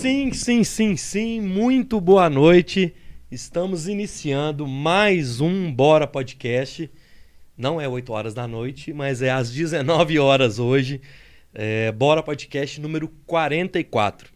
Sim, 0.00 0.32
sim, 0.32 0.64
sim, 0.64 0.96
sim. 0.96 1.40
Muito 1.42 2.00
boa 2.00 2.30
noite. 2.30 2.94
Estamos 3.30 3.86
iniciando 3.86 4.66
mais 4.66 5.42
um 5.42 5.70
Bora 5.70 6.06
Podcast. 6.06 6.90
Não 7.54 7.78
é 7.78 7.86
8 7.86 8.10
horas 8.10 8.32
da 8.32 8.48
noite, 8.48 8.94
mas 8.94 9.20
é 9.20 9.30
às 9.30 9.50
19 9.50 10.18
horas 10.18 10.58
hoje. 10.58 11.02
É, 11.52 11.92
Bora 11.92 12.22
Podcast 12.22 12.80
número 12.80 13.08
44. 13.26 14.30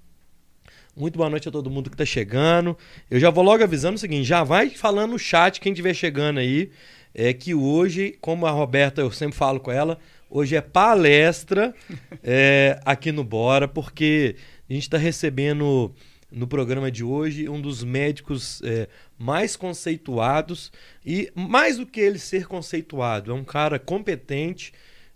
Muito 0.95 1.17
boa 1.17 1.31
noite 1.31 1.49
a 1.49 1.51
todo 1.51 1.71
mundo 1.71 1.89
que 1.89 1.95
está 1.95 2.05
chegando. 2.05 2.77
Eu 3.11 3.19
já 3.19 3.31
vou 3.31 3.43
logo 3.43 3.65
avisando 3.65 3.95
o 3.95 3.99
seguinte: 3.99 4.25
já 4.25 4.45
vai 4.45 4.69
falando 4.69 5.13
no 5.13 5.19
chat 5.19 5.63
quem 5.63 5.73
estiver 5.73 5.95
chegando 5.95 6.41
aí. 6.41 6.71
É 7.15 7.33
que 7.33 7.55
hoje, 7.55 8.19
como 8.21 8.45
a 8.45 8.51
Roberta, 8.51 9.01
eu 9.01 9.11
sempre 9.11 9.39
falo 9.39 9.61
com 9.61 9.71
ela, 9.73 9.99
hoje 10.29 10.57
é 10.57 10.61
palestra 10.61 11.73
é, 12.23 12.79
aqui 12.85 13.11
no 13.13 13.25
Bora, 13.25 13.67
porque 13.67 14.37
a 14.69 14.73
gente 14.73 14.83
está 14.83 14.99
recebendo 14.99 15.95
no 16.31 16.47
programa 16.47 16.91
de 16.91 17.05
hoje 17.05 17.49
um 17.49 17.61
dos 17.61 17.85
médicos 17.85 18.61
é, 18.65 18.89
mais 19.19 19.57
conceituados 19.57 20.73
e 21.05 21.31
mais 21.35 21.79
do 21.79 21.87
que 21.87 22.01
ele 22.01 22.19
ser 22.19 22.47
conceituado, 22.47 23.31
é 23.31 23.35
um 23.35 23.45
cara 23.45 23.79
competente 23.79 24.73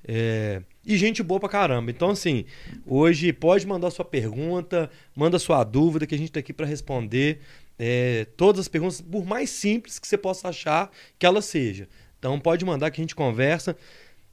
é, 0.06 0.62
e 0.87 0.97
gente 0.97 1.23
boa 1.23 1.41
pra 1.41 1.48
caramba. 1.48 1.91
Então, 1.91 2.11
assim, 2.11 2.45
hoje 2.87 3.33
pode 3.33 3.66
mandar 3.66 3.91
sua 3.91 4.05
pergunta, 4.05 4.91
manda 5.15 5.39
sua 5.39 5.65
dúvida 5.65 6.06
que 6.06 6.15
a 6.15 6.19
gente 6.19 6.33
tá 6.33 6.41
aqui 6.41 6.53
para 6.53 6.67
responder 6.67 7.41
é, 7.78 8.27
todas 8.37 8.61
as 8.61 8.69
perguntas, 8.69 9.01
por 9.01 9.27
mais 9.27 9.51
simples 9.51 9.98
que 9.98 10.09
você 10.09 10.17
possa 10.17 10.48
achar 10.48 10.91
que 11.19 11.27
ela 11.27 11.42
seja. 11.42 11.89
Então, 12.19 12.39
pode 12.41 12.65
mandar 12.65 12.91
que 12.91 13.01
a 13.01 13.05
gente 13.05 13.15
conversa. 13.15 13.77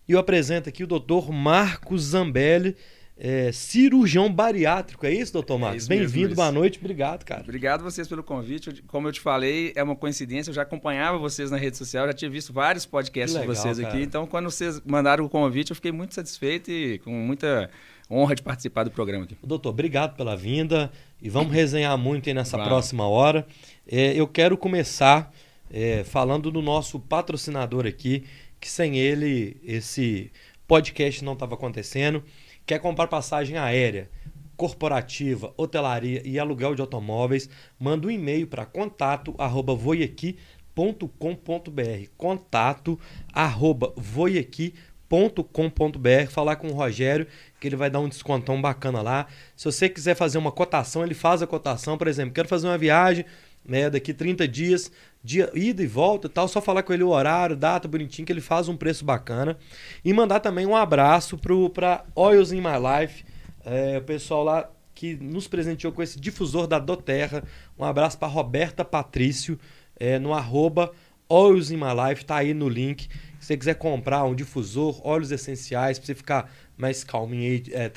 E 0.08 0.12
eu 0.14 0.20
apresento 0.20 0.70
aqui 0.70 0.84
o 0.84 0.88
doutor 0.88 1.32
Marcos 1.32 2.04
Zambelli, 2.04 2.76
é, 3.18 3.52
cirurgião 3.52 4.32
bariátrico. 4.32 5.05
É 5.05 5.14
isso, 5.14 5.32
doutor 5.32 5.58
Marcos? 5.58 5.86
É 5.86 5.88
Bem-vindo, 5.88 6.36
boa 6.36 6.52
noite, 6.52 6.80
obrigado, 6.80 7.23
cara. 7.23 7.42
Obrigado 7.42 7.84
vocês 7.84 8.08
pelo 8.08 8.23
convite. 8.23 8.84
Como 8.88 9.08
eu 9.08 9.12
te 9.12 9.22
falei, 9.22 9.72
é 9.76 9.81
uma 9.81 9.95
coincidência, 9.95 10.50
eu 10.50 10.53
já 10.53 10.64
acompanhava 10.64 11.17
vocês 11.17 11.50
na 11.50 11.58
rede 11.58 11.78
social, 11.78 12.08
já 12.08 12.14
tinha 12.14 12.30
visto 12.30 12.52
vários 12.52 12.86
podcasts 12.86 13.34
legal, 13.34 13.54
de 13.54 13.59
vocês 13.59 13.80
cara. 13.80 13.94
aqui. 13.94 14.04
Então, 14.04 14.28
quando 14.28 14.52
vocês 14.52 14.81
mandaram 14.86 15.23
o 15.23 15.30
convite, 15.30 15.72
eu 15.72 15.76
fiquei 15.76 15.92
muito 15.92 16.14
satisfeito 16.14 16.70
e 16.70 17.00
com 17.00 17.12
muita 17.12 17.70
honra 18.12 18.36
de 18.36 18.44
participar 18.44 18.84
do 18.84 18.92
programa 18.92 19.23
aqui. 19.23 19.38
Doutor, 19.44 19.70
obrigado 19.70 20.16
pela 20.16 20.36
vinda 20.36 20.92
e 21.22 21.30
vamos 21.30 21.54
resenhar 21.54 21.98
muito 21.98 22.30
aí 22.30 22.36
nessa 22.36 22.58
vamos. 22.58 22.67
próxima 22.67 23.08
hora. 23.08 23.48
É, 23.88 24.14
eu 24.14 24.28
quero 24.28 24.58
começar 24.58 25.34
é, 25.72 26.04
falando 26.04 26.52
do 26.52 26.61
nosso 26.61 27.00
patrocinador 27.00 27.86
aqui, 27.86 28.23
que 28.59 28.70
sem 28.70 28.98
ele 28.98 29.58
esse 29.64 30.32
podcast 30.67 31.23
não 31.23 31.34
estava 31.34 31.56
acontecendo. 31.56 32.23
Quer 32.66 32.80
comprar 32.80 33.08
passagem 33.08 33.59
aérea, 33.59 34.09
corporativa, 34.58 35.53
hotelaria 35.55 36.23
e 36.25 36.39
aluguel 36.39 36.73
de 36.73 36.81
automóveis? 36.81 37.47
Manda 37.80 38.08
um 38.08 38.11
e-mail 38.11 38.47
para 38.47 38.66
contato 38.66 39.35
arroba 39.38 39.75
voiaqui.com.br 39.75 42.09
contato 42.17 42.99
arroba 43.31 43.93
voiaqui.com.br 43.95 46.31
falar 46.31 46.55
com 46.55 46.69
o 46.69 46.73
Rogério 46.73 47.27
que 47.59 47.67
ele 47.67 47.75
vai 47.75 47.91
dar 47.91 47.99
um 47.99 48.09
descontão 48.09 48.59
bacana 48.59 48.99
lá. 48.99 49.27
Se 49.55 49.66
você 49.66 49.88
quiser 49.88 50.16
fazer 50.16 50.39
uma 50.39 50.52
cotação, 50.52 51.03
ele 51.03 51.13
faz 51.13 51.43
a 51.43 51.47
cotação, 51.47 51.99
por 51.99 52.08
exemplo, 52.08 52.33
quero 52.33 52.47
fazer 52.47 52.66
uma 52.66 52.80
viagem 52.80 53.25
né, 53.63 53.89
daqui 53.89 54.13
30 54.13 54.47
dias, 54.47 54.91
dia, 55.26 55.50
ida 55.56 55.81
e 55.81 55.88
volta 55.88 56.30
tal, 56.30 56.48
só 56.48 56.62
falar 56.62 56.84
com 56.84 56.94
ele 56.94 57.02
o 57.02 57.09
horário, 57.09 57.56
data 57.56 57.88
bonitinho, 57.88 58.28
que 58.28 58.31
ele 58.31 58.42
faz 58.42 58.70
um 58.70 58.78
preço 58.78 59.04
bacana. 59.04 59.58
E 60.04 60.14
mandar 60.14 60.40
também 60.40 60.67
um 60.67 60.76
abraço 60.76 61.36
para 61.73 62.06
Oils 62.14 62.52
in 62.52 62.62
My 62.62 62.78
Life, 62.78 63.26
é, 63.66 63.98
o 63.98 64.04
pessoal 64.04 64.44
lá 64.44 64.70
que 64.94 65.16
nos 65.16 65.48
presenteou 65.48 65.92
com 65.92 66.04
esse 66.04 66.20
difusor 66.20 66.67
da 66.67 66.78
Doterra. 66.78 67.44
Um 67.78 67.84
abraço 67.84 68.20
para 68.20 68.28
Roberta 68.28 68.86
Patrício, 68.86 69.59
é, 70.00 70.20
no 70.20 70.32
arroba 70.32 70.92
Oils 71.28 71.72
in 71.72 71.78
My 71.78 72.08
Life, 72.08 72.23
tá 72.23 72.36
aí 72.36 72.54
no 72.54 72.70
link. 72.70 73.10
Se 73.39 73.48
você 73.48 73.58
quiser 73.58 73.76
comprar 73.76 74.23
um 74.26 74.36
difusor, 74.36 75.02
óleos 75.05 75.32
essenciais, 75.32 75.98
para 75.98 76.05
você 76.05 76.16
ficar 76.16 76.52
mais 76.78 77.04
calminho 77.04 77.52
aí, 77.52 77.64
é, 77.72 77.92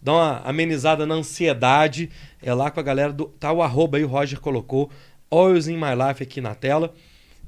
dar 0.00 0.12
uma 0.12 0.38
amenizada 0.40 1.04
na 1.04 1.14
ansiedade, 1.14 2.10
é 2.42 2.54
lá 2.54 2.70
com 2.70 2.80
a 2.80 2.82
galera 2.82 3.12
do. 3.12 3.26
Tá 3.26 3.52
o 3.52 3.62
arroba 3.62 3.98
aí, 3.98 4.04
o 4.04 4.08
Roger 4.08 4.40
colocou 4.40 4.90
Oils 5.30 5.68
in 5.68 5.76
My 5.76 5.94
Life 5.94 6.22
aqui 6.22 6.40
na 6.40 6.54
tela. 6.54 6.92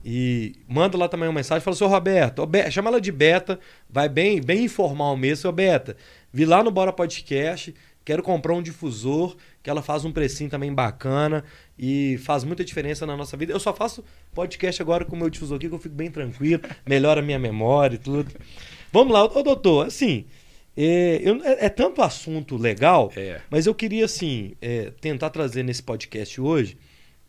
E 0.04 0.54
manda 0.66 0.98
lá 0.98 1.08
também 1.08 1.28
uma 1.28 1.34
mensagem, 1.34 1.62
fala, 1.62 1.76
seu 1.76 1.86
Roberto, 1.86 2.42
chama 2.70 2.90
ela 2.90 3.00
de 3.00 3.12
Beta, 3.12 3.60
vai 3.88 4.08
bem, 4.08 4.40
bem 4.40 4.64
informal 4.64 5.16
mesmo, 5.16 5.42
seu 5.42 5.52
Beta. 5.52 5.96
Vi 6.32 6.44
lá 6.44 6.62
no 6.62 6.72
Bora 6.72 6.92
Podcast, 6.92 7.72
quero 8.04 8.20
comprar 8.20 8.52
um 8.52 8.62
difusor, 8.62 9.36
que 9.62 9.70
ela 9.70 9.80
faz 9.80 10.04
um 10.04 10.10
precinho 10.10 10.50
também 10.50 10.74
bacana 10.74 11.44
e 11.78 12.18
faz 12.18 12.42
muita 12.42 12.64
diferença 12.64 13.06
na 13.06 13.16
nossa 13.16 13.36
vida. 13.36 13.52
Eu 13.52 13.60
só 13.60 13.72
faço 13.72 14.04
podcast 14.34 14.82
agora 14.82 15.04
com 15.04 15.14
o 15.14 15.18
meu 15.18 15.30
difusor 15.30 15.56
aqui, 15.56 15.68
que 15.68 15.74
eu 15.74 15.78
fico 15.78 15.94
bem 15.94 16.10
tranquilo, 16.10 16.62
melhora 16.84 17.20
a 17.20 17.22
minha 17.22 17.38
memória 17.38 17.94
e 17.94 17.98
tudo. 17.98 18.32
Vamos 18.92 19.12
lá, 19.12 19.24
ô 19.24 19.42
doutor, 19.42 19.86
assim, 19.86 20.26
é, 20.76 21.20
eu, 21.22 21.44
é, 21.44 21.66
é, 21.66 21.68
tanto 21.68 22.02
assunto 22.02 22.56
legal, 22.56 23.12
é. 23.14 23.40
mas 23.48 23.66
eu 23.66 23.74
queria, 23.74 24.04
assim, 24.04 24.54
é, 24.60 24.90
tentar 25.00 25.30
trazer 25.30 25.62
nesse 25.62 25.82
podcast 25.82 26.40
hoje 26.40 26.76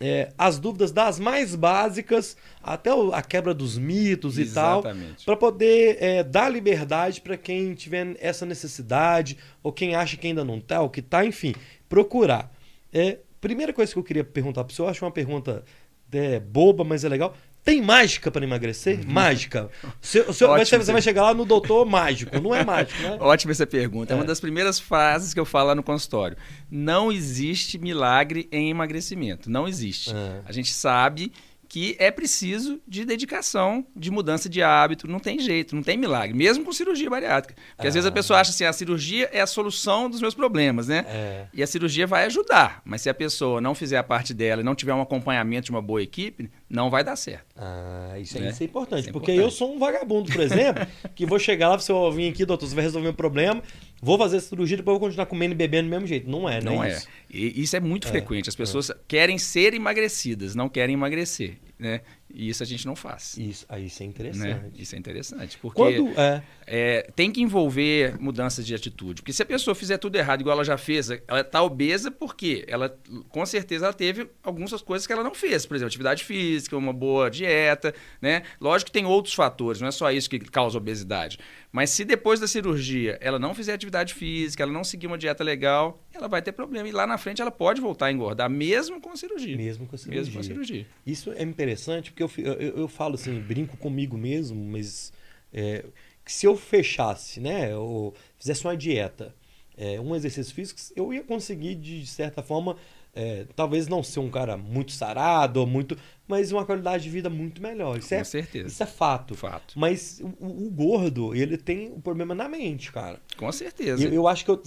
é, 0.06 0.34
as 0.38 0.60
dúvidas 0.60 0.92
das 0.92 1.18
mais 1.18 1.56
básicas 1.56 2.36
até 2.62 2.90
a 3.14 3.22
quebra 3.22 3.54
dos 3.54 3.78
mitos 3.78 4.38
Exatamente. 4.38 5.06
e 5.06 5.16
tal, 5.16 5.26
para 5.26 5.38
poder 5.38 5.98
é, 6.02 6.22
dar 6.22 6.50
liberdade 6.50 7.22
para 7.22 7.38
quem 7.38 7.74
tiver 7.74 8.18
essa 8.20 8.46
necessidade 8.46 9.38
ou 9.64 9.72
quem 9.72 9.96
acha 9.96 10.18
que 10.18 10.28
ainda 10.28 10.44
não 10.44 10.58
está, 10.58 10.82
ou 10.82 10.90
que 10.90 11.00
está, 11.00 11.26
enfim, 11.26 11.56
procurar. 11.88 12.52
É, 12.92 13.20
primeira 13.40 13.72
coisa 13.72 13.94
que 13.94 13.98
eu 13.98 14.04
queria 14.04 14.26
perguntar 14.26 14.66
para 14.66 14.74
o 14.74 14.76
senhor, 14.76 14.88
eu 14.88 14.92
acho 14.92 15.06
uma 15.06 15.12
pergunta 15.12 15.64
é, 16.12 16.38
boba, 16.38 16.84
mas 16.84 17.06
é 17.06 17.10
legal. 17.10 17.34
Tem 17.64 17.82
mágica 17.82 18.30
para 18.30 18.44
emagrecer? 18.44 19.00
Uhum. 19.00 19.14
Mágica. 19.14 19.70
O 20.02 20.06
senhor, 20.34 20.50
vai, 20.50 20.66
você 20.66 20.92
vai 20.92 21.02
chegar 21.02 21.24
lá 21.24 21.34
no 21.34 21.46
doutor 21.46 21.86
mágico. 21.86 22.38
Não 22.42 22.54
é 22.54 22.64
mágico, 22.66 23.02
né? 23.02 23.18
Ótima 23.22 23.54
essa 23.54 23.66
pergunta. 23.66 24.14
É. 24.14 24.14
é 24.14 24.20
uma 24.20 24.26
das 24.26 24.42
primeiras 24.42 24.80
frases 24.80 25.34
que 25.34 25.40
eu 25.40 25.46
falo 25.46 25.70
lá 25.70 25.76
no 25.76 25.84
consultório. 25.84 26.36
Não 26.70 27.10
existe 27.10 27.78
milagre 27.78 28.50
em 28.52 28.70
emagrecimento. 28.70 29.50
Não 29.50 29.66
existe. 29.66 30.12
É. 30.14 30.42
A 30.46 30.52
gente 30.52 30.74
sabe 30.74 31.32
que 31.74 31.96
é 31.98 32.12
preciso 32.12 32.80
de 32.88 33.04
dedicação, 33.04 33.84
de 33.96 34.12
mudança 34.12 34.48
de 34.48 34.62
hábito. 34.62 35.08
Não 35.08 35.18
tem 35.18 35.40
jeito, 35.40 35.76
não 35.76 35.82
tem 35.82 35.98
milagre, 35.98 36.38
mesmo 36.38 36.64
com 36.64 36.72
cirurgia 36.72 37.10
bariátrica. 37.10 37.60
Porque 37.76 37.88
ah. 37.88 37.90
às 37.90 37.96
vezes 37.96 38.06
a 38.06 38.10
ah. 38.10 38.12
pessoa 38.12 38.40
acha 38.40 38.52
assim, 38.52 38.64
a 38.64 38.72
cirurgia 38.72 39.28
é 39.34 39.42
a 39.42 39.48
solução 39.48 40.08
dos 40.08 40.22
meus 40.22 40.36
problemas, 40.36 40.88
né? 40.88 41.04
É. 41.08 41.46
E 41.52 41.64
a 41.64 41.66
cirurgia 41.66 42.06
vai 42.06 42.26
ajudar, 42.26 42.84
mas 42.86 43.02
se 43.02 43.10
a 43.10 43.14
pessoa 43.16 43.60
não 43.60 43.74
fizer 43.74 43.98
a 43.98 44.04
parte 44.04 44.36
dela 44.36 44.62
e 44.62 44.64
não 44.64 44.76
tiver 44.76 44.94
um 44.94 45.02
acompanhamento 45.02 45.66
de 45.66 45.72
uma 45.72 45.82
boa 45.82 46.00
equipe, 46.00 46.48
não 46.70 46.92
vai 46.92 47.04
dar 47.04 47.16
certo. 47.16 47.48
Ah, 47.58 48.20
isso, 48.20 48.40
né? 48.40 48.52
isso 48.52 48.62
é 48.62 48.66
importante. 48.68 49.00
Isso 49.00 49.10
é 49.10 49.12
porque 49.12 49.32
importante. 49.32 49.52
eu 49.52 49.58
sou 49.58 49.76
um 49.76 49.80
vagabundo, 49.80 50.32
por 50.32 50.42
exemplo, 50.42 50.86
que 51.16 51.26
vou 51.26 51.40
chegar 51.40 51.70
lá, 51.70 51.80
você 51.80 51.92
vai 51.92 52.12
vir 52.12 52.30
aqui, 52.30 52.46
doutor, 52.46 52.68
você 52.68 52.76
vai 52.76 52.84
resolver 52.84 53.10
um 53.10 53.14
problema, 53.14 53.64
vou 54.00 54.16
fazer 54.20 54.38
a 54.38 54.42
cirurgia, 54.42 54.78
depois 54.78 55.00
vou 55.00 55.08
continuar 55.08 55.26
comendo 55.26 55.54
e 55.54 55.58
bebendo 55.58 55.88
do 55.88 55.90
mesmo 55.90 56.06
jeito. 56.06 56.30
Não 56.30 56.48
é, 56.48 56.62
né? 56.62 56.70
Não 56.70 56.84
é. 56.84 56.92
Isso. 56.92 57.08
E 57.32 57.64
isso 57.64 57.76
é 57.76 57.80
muito 57.80 58.08
é, 58.08 58.12
frequente. 58.12 58.48
As 58.48 58.56
pessoas 58.56 58.92
é. 58.92 58.96
querem 59.08 59.40
ser 59.40 59.74
emagrecidas, 59.74 60.54
não 60.54 60.70
querem 60.70 60.94
emagrecer 60.94 61.63
né? 61.80 62.02
E 62.34 62.50
isso 62.50 62.64
a 62.64 62.66
gente 62.66 62.86
não 62.86 62.96
faz. 62.96 63.38
Isso, 63.38 63.66
aí 63.70 63.86
isso 63.86 64.02
é 64.02 64.06
interessante. 64.06 64.64
Né? 64.64 64.72
Isso 64.76 64.96
é 64.96 64.98
interessante. 64.98 65.58
Porque 65.60 65.78
Quando, 65.78 66.20
é... 66.20 66.44
É, 66.66 67.12
tem 67.16 67.32
que 67.32 67.42
envolver 67.42 68.20
mudanças 68.20 68.66
de 68.66 68.74
atitude. 68.74 69.22
Porque 69.22 69.32
se 69.32 69.44
a 69.44 69.46
pessoa 69.46 69.76
fizer 69.76 69.98
tudo 69.98 70.16
errado, 70.16 70.42
igual 70.42 70.56
ela 70.56 70.64
já 70.64 70.78
fez, 70.78 71.10
ela 71.28 71.42
está 71.42 71.62
obesa 71.62 72.10
porque 72.10 72.66
ela, 72.68 72.98
com 73.30 73.46
certeza, 73.46 73.86
ela 73.86 73.94
teve 73.94 74.28
algumas 74.42 74.72
coisas 74.82 75.06
que 75.06 75.14
ela 75.14 75.24
não 75.24 75.36
fez. 75.36 75.66
Por 75.66 75.76
exemplo, 75.76 75.90
atividade 75.90 76.24
física, 76.24 76.76
uma 76.76 76.94
boa 76.94 77.30
dieta, 77.30 77.94
né? 78.20 78.44
Lógico 78.60 78.90
que 78.90 78.94
tem 78.94 79.06
outros 79.06 79.36
fatores, 79.36 79.80
não 79.80 79.88
é 79.88 79.92
só 79.92 80.12
isso 80.12 80.30
que 80.30 80.40
causa 80.40 80.78
obesidade. 80.78 81.38
Mas 81.72 81.90
se 81.90 82.04
depois 82.06 82.40
da 82.40 82.48
cirurgia 82.48 83.18
ela 83.22 83.38
não 83.38 83.54
fizer 83.54 83.74
atividade 83.74 84.14
física, 84.14 84.64
ela 84.64 84.72
não 84.72 84.84
seguir 84.84 85.08
uma 85.08 85.18
dieta 85.18 85.44
legal, 85.44 86.04
ela 86.14 86.28
vai 86.28 86.42
ter 86.42 86.52
problema. 86.52 86.88
E 86.88 86.92
lá 86.92 87.06
na 87.06 87.18
frente 87.18 87.42
ela 87.42 87.52
pode 87.52 87.82
voltar 87.82 88.08
a 88.08 88.12
engordar, 88.12 88.50
mesmo 88.50 89.02
com 89.02 89.12
a 89.12 89.16
cirurgia. 89.16 89.56
Mesmo 89.58 89.88
com 89.88 89.96
a 89.96 89.98
cirurgia. 89.98 90.22
Mesmo 90.22 90.34
com 90.34 90.40
a 90.40 90.44
cirurgia. 90.44 90.88
Isso 91.06 91.32
é 91.32 91.44
interessante, 91.44 92.12
porque 92.12 92.23
eu, 92.24 92.32
eu, 92.38 92.78
eu 92.78 92.88
falo 92.88 93.16
assim, 93.16 93.40
brinco 93.40 93.78
comigo 93.78 94.18
mesmo, 94.18 94.64
mas 94.64 95.14
é, 95.52 95.86
se 96.26 96.46
eu 96.46 96.56
fechasse, 96.56 97.40
né, 97.40 97.76
ou 97.76 98.14
fizesse 98.38 98.64
uma 98.66 98.76
dieta, 98.76 99.36
é, 99.78 100.00
um 100.00 100.16
exercício 100.16 100.54
físico, 100.54 100.80
eu 100.96 101.14
ia 101.14 101.24
conseguir, 101.24 101.76
de 101.76 102.06
certa 102.06 102.42
forma, 102.42 102.78
é, 103.16 103.46
talvez 103.56 103.88
não 103.88 104.02
ser 104.02 104.20
um 104.20 104.30
cara 104.30 104.58
muito 104.58 104.92
sarado 104.92 105.60
ou 105.60 105.68
muito. 105.68 105.98
Mas 106.28 106.52
uma 106.52 106.66
qualidade 106.66 107.04
de 107.04 107.10
vida 107.10 107.30
muito 107.30 107.62
melhor. 107.62 107.98
Isso 107.98 108.10
Com 108.10 108.16
é, 108.16 108.24
certeza. 108.24 108.68
Isso 108.68 108.82
é 108.82 108.86
fato. 108.86 109.36
Fato. 109.36 109.78
Mas 109.78 110.20
o, 110.40 110.66
o 110.66 110.72
gordo, 110.72 111.36
ele 111.36 111.58
tem 111.58 111.92
um 111.92 112.02
problema 112.02 112.34
na 112.34 112.50
mente, 112.50 112.92
cara. 112.92 113.22
Com 113.38 113.52
certeza. 113.52 114.04
Eu, 114.04 114.14
eu 114.14 114.28
acho 114.28 114.46
que 114.46 114.52
eu. 114.52 114.62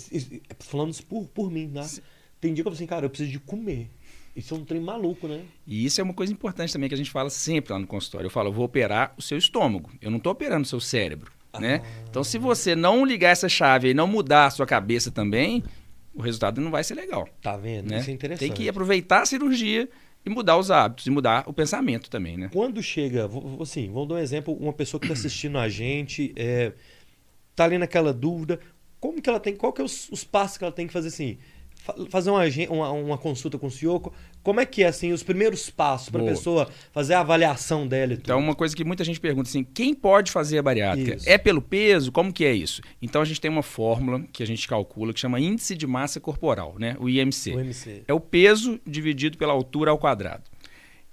Falando 0.60 0.92
isso 0.92 1.04
por, 1.06 1.26
por 1.28 1.50
mim, 1.50 1.68
né? 1.68 1.82
Sim. 1.82 2.02
Tem 2.40 2.52
dia 2.52 2.62
que 2.62 2.68
eu 2.68 2.72
falo 2.72 2.76
assim, 2.76 2.86
cara, 2.86 3.06
eu 3.06 3.10
preciso 3.10 3.30
de 3.30 3.40
comer. 3.40 3.90
Isso 4.36 4.54
é 4.54 4.58
um 4.58 4.64
trem 4.64 4.82
maluco, 4.82 5.26
né? 5.26 5.40
E 5.66 5.86
isso 5.86 5.98
é 5.98 6.04
uma 6.04 6.12
coisa 6.12 6.30
importante 6.30 6.70
também 6.70 6.90
que 6.90 6.94
a 6.94 6.98
gente 6.98 7.10
fala 7.10 7.30
sempre 7.30 7.72
lá 7.72 7.78
no 7.78 7.86
consultório. 7.86 8.26
Eu 8.26 8.30
falo, 8.30 8.50
eu 8.50 8.52
vou 8.52 8.66
operar 8.66 9.14
o 9.16 9.22
seu 9.22 9.38
estômago. 9.38 9.90
Eu 10.00 10.10
não 10.10 10.18
estou 10.18 10.30
operando 10.30 10.62
o 10.62 10.68
seu 10.68 10.78
cérebro. 10.78 11.32
Ah. 11.54 11.58
Né? 11.58 11.82
Então, 12.10 12.22
se 12.22 12.36
você 12.36 12.76
não 12.76 13.02
ligar 13.02 13.30
essa 13.30 13.48
chave 13.48 13.88
e 13.88 13.94
não 13.94 14.06
mudar 14.06 14.46
a 14.46 14.50
sua 14.50 14.66
cabeça 14.66 15.10
também, 15.10 15.64
o 16.14 16.20
resultado 16.20 16.60
não 16.60 16.70
vai 16.70 16.84
ser 16.84 16.94
legal. 16.94 17.26
Tá 17.40 17.56
vendo? 17.56 17.90
Né? 17.90 17.98
Isso 17.98 18.10
é 18.10 18.12
interessante. 18.12 18.46
Tem 18.46 18.52
que 18.52 18.68
aproveitar 18.68 19.22
a 19.22 19.26
cirurgia 19.26 19.88
e 20.24 20.28
mudar 20.28 20.58
os 20.58 20.70
hábitos 20.70 21.06
e 21.06 21.10
mudar 21.10 21.44
o 21.46 21.52
pensamento 21.52 22.10
também, 22.10 22.36
né? 22.36 22.50
Quando 22.52 22.82
chega, 22.82 23.30
assim, 23.60 23.90
vamos 23.90 24.08
dar 24.08 24.16
um 24.16 24.18
exemplo, 24.18 24.52
uma 24.54 24.72
pessoa 24.72 25.00
que 25.00 25.06
está 25.06 25.14
assistindo 25.14 25.56
a 25.56 25.68
gente, 25.68 26.34
é, 26.36 26.72
tá 27.54 27.64
ali 27.64 27.78
naquela 27.78 28.12
dúvida, 28.12 28.60
como 28.98 29.22
que 29.22 29.30
ela 29.30 29.38
tem, 29.38 29.54
qual 29.54 29.72
que 29.72 29.80
é 29.80 29.84
os, 29.84 30.08
os 30.10 30.24
passos 30.24 30.58
que 30.58 30.64
ela 30.64 30.72
tem 30.72 30.86
que 30.86 30.92
fazer 30.92 31.08
assim? 31.08 31.38
Fazer 32.08 32.30
uma, 32.30 32.42
uma, 32.70 32.90
uma, 32.90 33.18
consulta 33.18 33.58
com 33.58 33.66
o 33.66 33.70
senhor. 33.70 34.12
Como 34.42 34.60
é 34.60 34.66
que 34.66 34.82
é 34.82 34.88
assim 34.88 35.12
os 35.12 35.22
primeiros 35.22 35.70
passos 35.70 36.08
para 36.08 36.22
a 36.22 36.24
pessoa 36.24 36.68
fazer 36.92 37.14
a 37.14 37.20
avaliação 37.20 37.86
dela? 37.86 38.12
Então, 38.12 38.38
uma 38.38 38.54
coisa 38.54 38.76
que 38.76 38.84
muita 38.84 39.04
gente 39.04 39.20
pergunta 39.20 39.48
assim: 39.48 39.64
quem 39.64 39.94
pode 39.94 40.30
fazer 40.30 40.58
a 40.58 40.62
bariátrica? 40.62 41.16
Isso. 41.16 41.28
É 41.28 41.36
pelo 41.36 41.60
peso? 41.60 42.12
Como 42.12 42.32
que 42.32 42.44
é 42.44 42.52
isso? 42.52 42.80
Então 43.00 43.22
a 43.22 43.24
gente 43.24 43.40
tem 43.40 43.50
uma 43.50 43.62
fórmula 43.62 44.22
que 44.32 44.42
a 44.42 44.46
gente 44.46 44.66
calcula 44.68 45.12
que 45.12 45.20
chama 45.20 45.40
índice 45.40 45.74
de 45.74 45.86
massa 45.86 46.20
corporal, 46.20 46.76
né? 46.78 46.96
O 46.98 47.08
IMC. 47.08 47.54
O 47.54 47.60
IMC. 47.60 48.02
É 48.06 48.14
o 48.14 48.20
peso 48.20 48.80
dividido 48.86 49.36
pela 49.38 49.52
altura 49.52 49.90
ao 49.90 49.98
quadrado. 49.98 50.42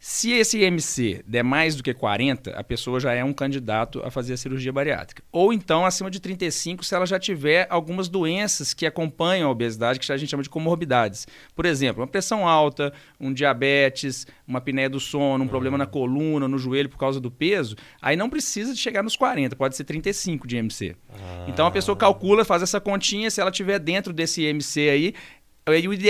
Se 0.06 0.34
esse 0.34 0.62
IMC 0.62 1.24
der 1.26 1.44
mais 1.44 1.78
do 1.78 1.82
que 1.82 1.94
40, 1.94 2.52
a 2.52 2.62
pessoa 2.62 3.00
já 3.00 3.14
é 3.14 3.24
um 3.24 3.32
candidato 3.32 4.02
a 4.04 4.12
fazer 4.12 4.34
a 4.34 4.38
cirurgia 4.38 4.70
bariátrica. 4.70 5.24
Ou 5.32 5.54
então 5.54 5.86
acima 5.86 6.12
de 6.12 6.20
35, 6.20 6.84
se 6.84 6.94
ela 6.94 7.06
já 7.06 7.18
tiver 7.18 7.68
algumas 7.70 8.10
doenças 8.10 8.74
que 8.74 8.86
acompanham 8.86 9.48
a 9.48 9.52
obesidade, 9.52 10.02
que 10.02 10.12
a 10.12 10.18
gente 10.18 10.30
chama 10.30 10.44
de 10.44 10.50
comorbidades. 10.50 11.26
Por 11.56 11.66
exemplo, 11.66 12.02
uma 12.02 12.08
pressão 12.08 12.46
alta, 12.46 12.92
um 13.18 13.32
diabetes, 13.32 14.28
uma 14.46 14.60
apneia 14.60 14.90
do 14.90 15.00
sono, 15.00 15.46
um 15.46 15.48
problema 15.48 15.78
na 15.78 15.86
coluna, 15.86 16.50
no 16.50 16.58
joelho 16.58 16.90
por 16.90 16.98
causa 16.98 17.22
do 17.22 17.32
peso, 17.32 17.78
aí 18.02 18.18
não 18.18 18.30
precisa 18.30 18.74
de 18.74 18.82
chegar 18.82 19.04
nos 19.04 19.16
40, 19.16 19.56
pode 19.56 19.74
ser 19.78 19.86
35 19.86 20.46
de 20.46 20.58
IMC. 20.58 20.98
Então 21.48 21.66
a 21.66 21.72
pessoa 21.72 21.96
calcula, 21.96 22.44
faz 22.44 22.62
essa 22.62 22.82
continha, 22.82 23.32
se 23.32 23.40
ela 23.40 23.52
tiver 23.52 23.80
dentro 23.80 24.12
desse 24.12 24.42
IMC 24.42 24.90
aí, 24.90 25.14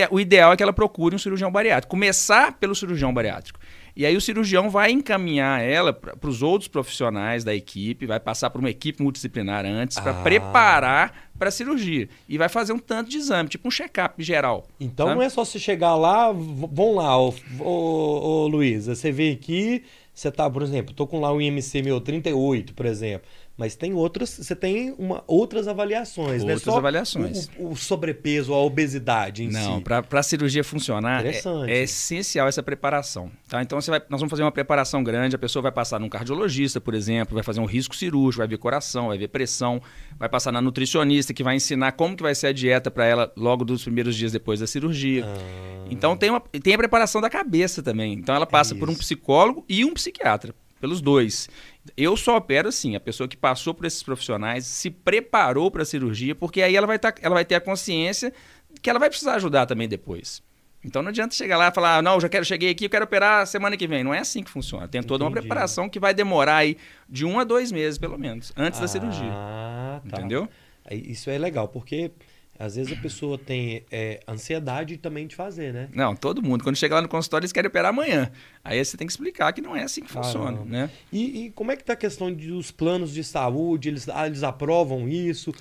o 0.10 0.20
ideal 0.20 0.52
é 0.52 0.58
que 0.58 0.64
ela 0.64 0.74
procure 0.74 1.16
um 1.16 1.20
cirurgião 1.20 1.52
bariátrico. 1.52 1.92
Começar 1.92 2.54
pelo 2.54 2.74
cirurgião 2.74 3.14
bariátrico. 3.14 3.60
E 3.96 4.06
aí 4.06 4.16
o 4.16 4.22
cirurgião 4.22 4.70
vai 4.70 4.92
encaminhar 4.92 5.62
ela 5.62 5.94
para 5.94 6.30
os 6.30 6.42
outros 6.42 6.68
profissionais 6.68 7.44
da 7.44 7.54
equipe, 7.54 8.06
vai 8.06 8.20
passar 8.20 8.50
por 8.50 8.60
uma 8.60 8.70
equipe 8.70 9.02
multidisciplinar 9.04 9.66
antes 9.66 10.00
para 10.00 10.12
ah. 10.12 10.24
preparar 10.24 11.30
para 11.38 11.50
a 11.50 11.52
cirurgia. 11.52 12.10
E 12.28 12.38
vai 12.38 12.50
fazer 12.50 12.74
um 12.74 12.80
tanto 12.80 13.10
de 13.10 13.18
exame, 13.18 13.50
tipo 13.50 13.68
um 13.68 13.72
check-up 13.72 14.22
geral. 14.24 14.68
Então 14.80 15.08
sabe? 15.08 15.20
não 15.20 15.26
é 15.26 15.30
só 15.30 15.46
você 15.46 15.60
chegar 15.60 15.96
lá, 15.96 16.32
vão 16.32 16.96
lá, 16.96 17.18
ô, 17.20 17.34
ô, 17.60 17.64
ô 17.66 18.48
Luiz, 18.48 18.88
você 18.88 19.12
vem 19.12 19.32
aqui, 19.32 19.84
você 20.14 20.32
tá, 20.32 20.50
por 20.50 20.62
exemplo, 20.62 20.94
tô 20.94 21.08
com 21.08 21.20
lá 21.20 21.34
um 21.34 21.42
IMC 21.42 21.82
meu 21.82 22.00
38, 22.00 22.74
por 22.74 22.86
exemplo. 22.86 23.28
Mas 23.56 23.76
tem 23.76 23.94
outras, 23.94 24.32
você 24.32 24.56
tem 24.56 24.96
uma, 24.98 25.24
outras 25.28 25.68
avaliações, 25.68 26.44
né? 26.44 26.54
outras 26.54 26.66
né? 26.66 26.72
Só 26.72 26.78
avaliações. 26.78 27.50
O, 27.56 27.70
o, 27.70 27.76
sobrepeso, 27.76 28.52
a 28.52 28.58
obesidade 28.58 29.44
em 29.44 29.48
Não, 29.48 29.78
si. 29.78 29.84
para 29.84 30.04
a 30.12 30.24
cirurgia 30.24 30.64
funcionar, 30.64 31.24
é, 31.24 31.40
é, 31.68 31.84
essencial 31.84 32.48
essa 32.48 32.64
preparação. 32.64 33.30
Tá? 33.48 33.62
Então 33.62 33.80
você 33.80 33.92
vai, 33.92 34.00
nós 34.10 34.20
vamos 34.20 34.32
fazer 34.32 34.42
uma 34.42 34.52
preparação 34.52 35.04
grande, 35.04 35.36
a 35.36 35.40
pessoa 35.40 35.62
vai 35.62 35.72
passar 35.72 36.00
num 36.00 36.10
cardiologista, 36.10 36.82
por 36.82 36.96
exemplo, 36.96 37.36
vai 37.36 37.44
fazer 37.44 37.60
um 37.60 37.66
risco 37.66 37.96
cirúrgico, 37.96 38.40
vai 38.40 38.48
ver 38.48 38.58
coração, 38.58 39.10
vai 39.10 39.20
ver 39.20 39.28
pressão, 39.28 39.80
vai 40.18 40.28
passar 40.28 40.52
na 40.52 40.60
nutricionista, 40.60 41.32
que 41.32 41.44
vai 41.44 41.56
ensinar 41.56 41.92
como 41.92 42.18
que 42.18 42.24
vai 42.24 42.34
ser 42.34 42.48
a 42.48 42.54
dieta 42.54 42.90
para 42.90 43.06
ela 43.06 43.32
logo 43.38 43.64
dos 43.64 43.84
primeiros 43.84 44.16
dias 44.16 44.32
depois 44.32 44.62
da 44.62 44.68
cirurgia. 44.68 45.26
Ah. 45.28 45.88
Então 45.92 46.18
tem, 46.18 46.32
uma, 46.32 46.40
tem 46.40 46.74
a 46.74 46.78
preparação 46.78 47.22
da 47.22 47.30
cabeça 47.30 47.84
também. 47.84 48.14
Então 48.14 48.34
ela 48.34 48.48
passa 48.48 48.74
é 48.74 48.78
por 48.80 48.90
um 48.90 48.96
psicólogo 48.96 49.64
e 49.70 49.86
um 49.86 49.94
psiquiatra 49.94 50.56
pelos 50.84 51.00
dois. 51.00 51.48
Eu 51.96 52.18
só 52.18 52.36
opero 52.36 52.68
assim, 52.68 52.94
a 52.94 53.00
pessoa 53.00 53.26
que 53.26 53.38
passou 53.38 53.74
por 53.74 53.86
esses 53.86 54.04
profissionais, 54.04 54.66
se 54.66 54.90
preparou 54.90 55.72
para 55.72 55.84
a 55.84 55.86
cirurgia, 55.86 56.36
porque 56.36 56.62
aí 56.62 56.76
ela 56.76 56.86
vai, 56.86 57.00
tá, 57.00 57.16
ela 57.22 57.36
vai 57.36 57.46
ter 57.46 57.56
a 57.56 57.62
consciência 57.62 58.34
que 58.82 58.90
ela 58.90 59.00
vai 59.00 59.08
precisar 59.08 59.36
ajudar 59.36 59.66
também 59.66 59.88
depois. 59.88 60.44
Então 60.84 61.02
não 61.02 61.08
adianta 61.08 61.34
chegar 61.34 61.56
lá 61.56 61.70
e 61.70 61.74
falar, 61.74 62.00
ah, 62.00 62.02
não, 62.02 62.20
já 62.20 62.28
quero, 62.28 62.44
cheguei 62.44 62.72
aqui, 62.72 62.84
eu 62.84 62.90
quero 62.90 63.06
operar 63.06 63.48
semana 63.48 63.78
que 63.78 63.88
vem. 63.88 64.04
Não 64.04 64.14
é 64.14 64.20
assim 64.20 64.44
que 64.44 64.52
funciona. 64.52 64.86
Tem 64.86 65.02
toda 65.02 65.24
Entendi. 65.24 65.38
uma 65.38 65.42
preparação 65.42 65.88
que 65.88 66.02
vai 66.02 66.14
demorar 66.14 66.58
aí 66.58 66.76
de 67.08 67.24
um 67.26 67.40
a 67.40 67.46
dois 67.46 67.72
meses, 67.72 67.98
pelo 67.98 68.20
menos, 68.20 68.52
antes 68.58 68.80
ah, 68.80 68.82
da 68.82 68.88
cirurgia. 68.90 69.32
Ah, 69.32 70.02
tá. 70.10 70.18
Entendeu? 70.18 70.50
Isso 70.92 71.30
é 71.30 71.38
legal, 71.38 71.70
porque 71.70 72.12
às 72.58 72.76
vezes 72.76 72.96
a 72.96 73.02
pessoa 73.02 73.38
tem 73.38 73.84
é, 73.92 74.20
ansiedade 74.28 74.98
também 74.98 75.26
de 75.26 75.36
fazer, 75.36 75.74
né? 75.74 75.90
Não, 75.94 76.16
todo 76.16 76.42
mundo. 76.42 76.64
Quando 76.64 76.76
chega 76.76 76.96
lá 76.96 77.02
no 77.02 77.10
consultório, 77.10 77.44
eles 77.44 77.52
querem 77.52 77.68
operar 77.68 77.90
amanhã. 77.90 78.32
Aí 78.64 78.84
você 78.84 78.96
tem 78.96 79.08
que 79.08 79.14
explicar 79.14 79.52
que 79.54 79.62
não 79.62 79.76
é 79.76 79.84
assim 79.84 80.02
que 80.02 80.12
funciona, 80.12 80.64
né? 80.64 80.90
E, 81.12 81.46
e, 81.46 81.52
como 81.52 81.72
é 81.72 81.76
que 81.76 81.84
tá 81.84 81.94
a 81.94 81.98
questão 81.98 82.32
dos 82.32 82.70
planos 82.70 83.12
de 83.12 83.24
saúde? 83.24 83.90
Eles, 83.90 84.08
ah, 84.08 84.28
eles 84.28 84.44
aprovam 84.44 85.10
isso? 85.10 85.52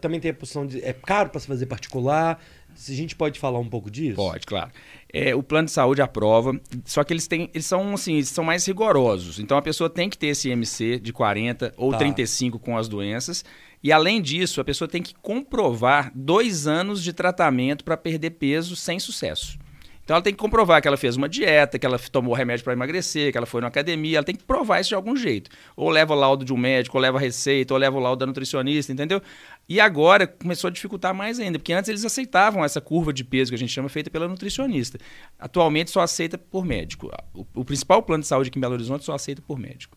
Também 0.00 0.20
tem 0.20 0.30
a 0.30 0.34
posição 0.34 0.66
de... 0.66 0.84
É 0.84 0.92
caro 0.92 1.30
para 1.30 1.40
se 1.40 1.46
fazer 1.46 1.66
particular? 1.66 2.40
Se 2.74 2.92
a 2.92 2.96
gente 2.96 3.14
pode 3.14 3.38
falar 3.38 3.58
um 3.58 3.68
pouco 3.68 3.90
disso? 3.90 4.16
Pode, 4.16 4.46
claro. 4.46 4.70
É, 5.12 5.34
o 5.34 5.42
plano 5.42 5.66
de 5.66 5.72
saúde 5.72 6.02
aprova, 6.02 6.60
só 6.84 7.04
que 7.04 7.12
eles 7.12 7.28
têm, 7.28 7.48
eles 7.54 7.66
são 7.66 7.94
assim, 7.94 8.14
eles 8.14 8.28
são 8.28 8.42
mais 8.42 8.66
rigorosos. 8.66 9.38
Então 9.38 9.56
a 9.56 9.62
pessoa 9.62 9.88
tem 9.88 10.08
que 10.08 10.18
ter 10.18 10.28
esse 10.28 10.48
IMC 10.48 10.98
de 10.98 11.12
40 11.12 11.72
ou 11.76 11.92
tá. 11.92 11.98
35 11.98 12.58
com 12.58 12.76
as 12.76 12.88
doenças 12.88 13.44
e 13.84 13.92
além 13.92 14.22
disso, 14.22 14.62
a 14.62 14.64
pessoa 14.64 14.88
tem 14.88 15.02
que 15.02 15.14
comprovar 15.20 16.10
dois 16.14 16.66
anos 16.66 17.04
de 17.04 17.12
tratamento 17.12 17.84
para 17.84 17.98
perder 17.98 18.30
peso 18.30 18.74
sem 18.74 18.98
sucesso. 18.98 19.58
Então 20.02 20.16
ela 20.16 20.22
tem 20.22 20.32
que 20.32 20.38
comprovar 20.38 20.80
que 20.80 20.88
ela 20.88 20.96
fez 20.96 21.16
uma 21.16 21.28
dieta, 21.28 21.78
que 21.78 21.84
ela 21.84 21.98
tomou 21.98 22.34
remédio 22.34 22.64
para 22.64 22.72
emagrecer, 22.72 23.30
que 23.30 23.36
ela 23.36 23.46
foi 23.46 23.60
na 23.60 23.68
academia, 23.68 24.16
ela 24.18 24.24
tem 24.24 24.34
que 24.34 24.42
provar 24.42 24.80
isso 24.80 24.88
de 24.88 24.94
algum 24.94 25.14
jeito. 25.14 25.50
Ou 25.76 25.90
leva 25.90 26.14
o 26.14 26.16
laudo 26.16 26.46
de 26.46 26.52
um 26.52 26.56
médico, 26.56 26.96
ou 26.96 27.02
leva 27.02 27.18
a 27.18 27.20
receita, 27.20 27.74
ou 27.74 27.78
leva 27.78 27.94
o 27.94 28.00
laudo 28.00 28.20
da 28.20 28.26
nutricionista, 28.26 28.90
entendeu? 28.90 29.20
E 29.68 29.78
agora 29.78 30.26
começou 30.26 30.68
a 30.68 30.70
dificultar 30.70 31.14
mais 31.14 31.38
ainda, 31.38 31.58
porque 31.58 31.74
antes 31.74 31.90
eles 31.90 32.06
aceitavam 32.06 32.64
essa 32.64 32.80
curva 32.80 33.12
de 33.12 33.22
peso 33.22 33.50
que 33.50 33.54
a 33.54 33.58
gente 33.58 33.72
chama 33.72 33.90
feita 33.90 34.10
pela 34.10 34.26
nutricionista. 34.26 34.98
Atualmente 35.38 35.90
só 35.90 36.00
aceita 36.00 36.38
por 36.38 36.64
médico. 36.64 37.10
O, 37.34 37.46
o 37.54 37.64
principal 37.66 38.02
plano 38.02 38.22
de 38.22 38.28
saúde 38.28 38.48
aqui 38.48 38.58
em 38.58 38.62
Belo 38.62 38.74
Horizonte 38.74 39.04
só 39.04 39.12
aceita 39.12 39.42
por 39.42 39.58
médico. 39.58 39.96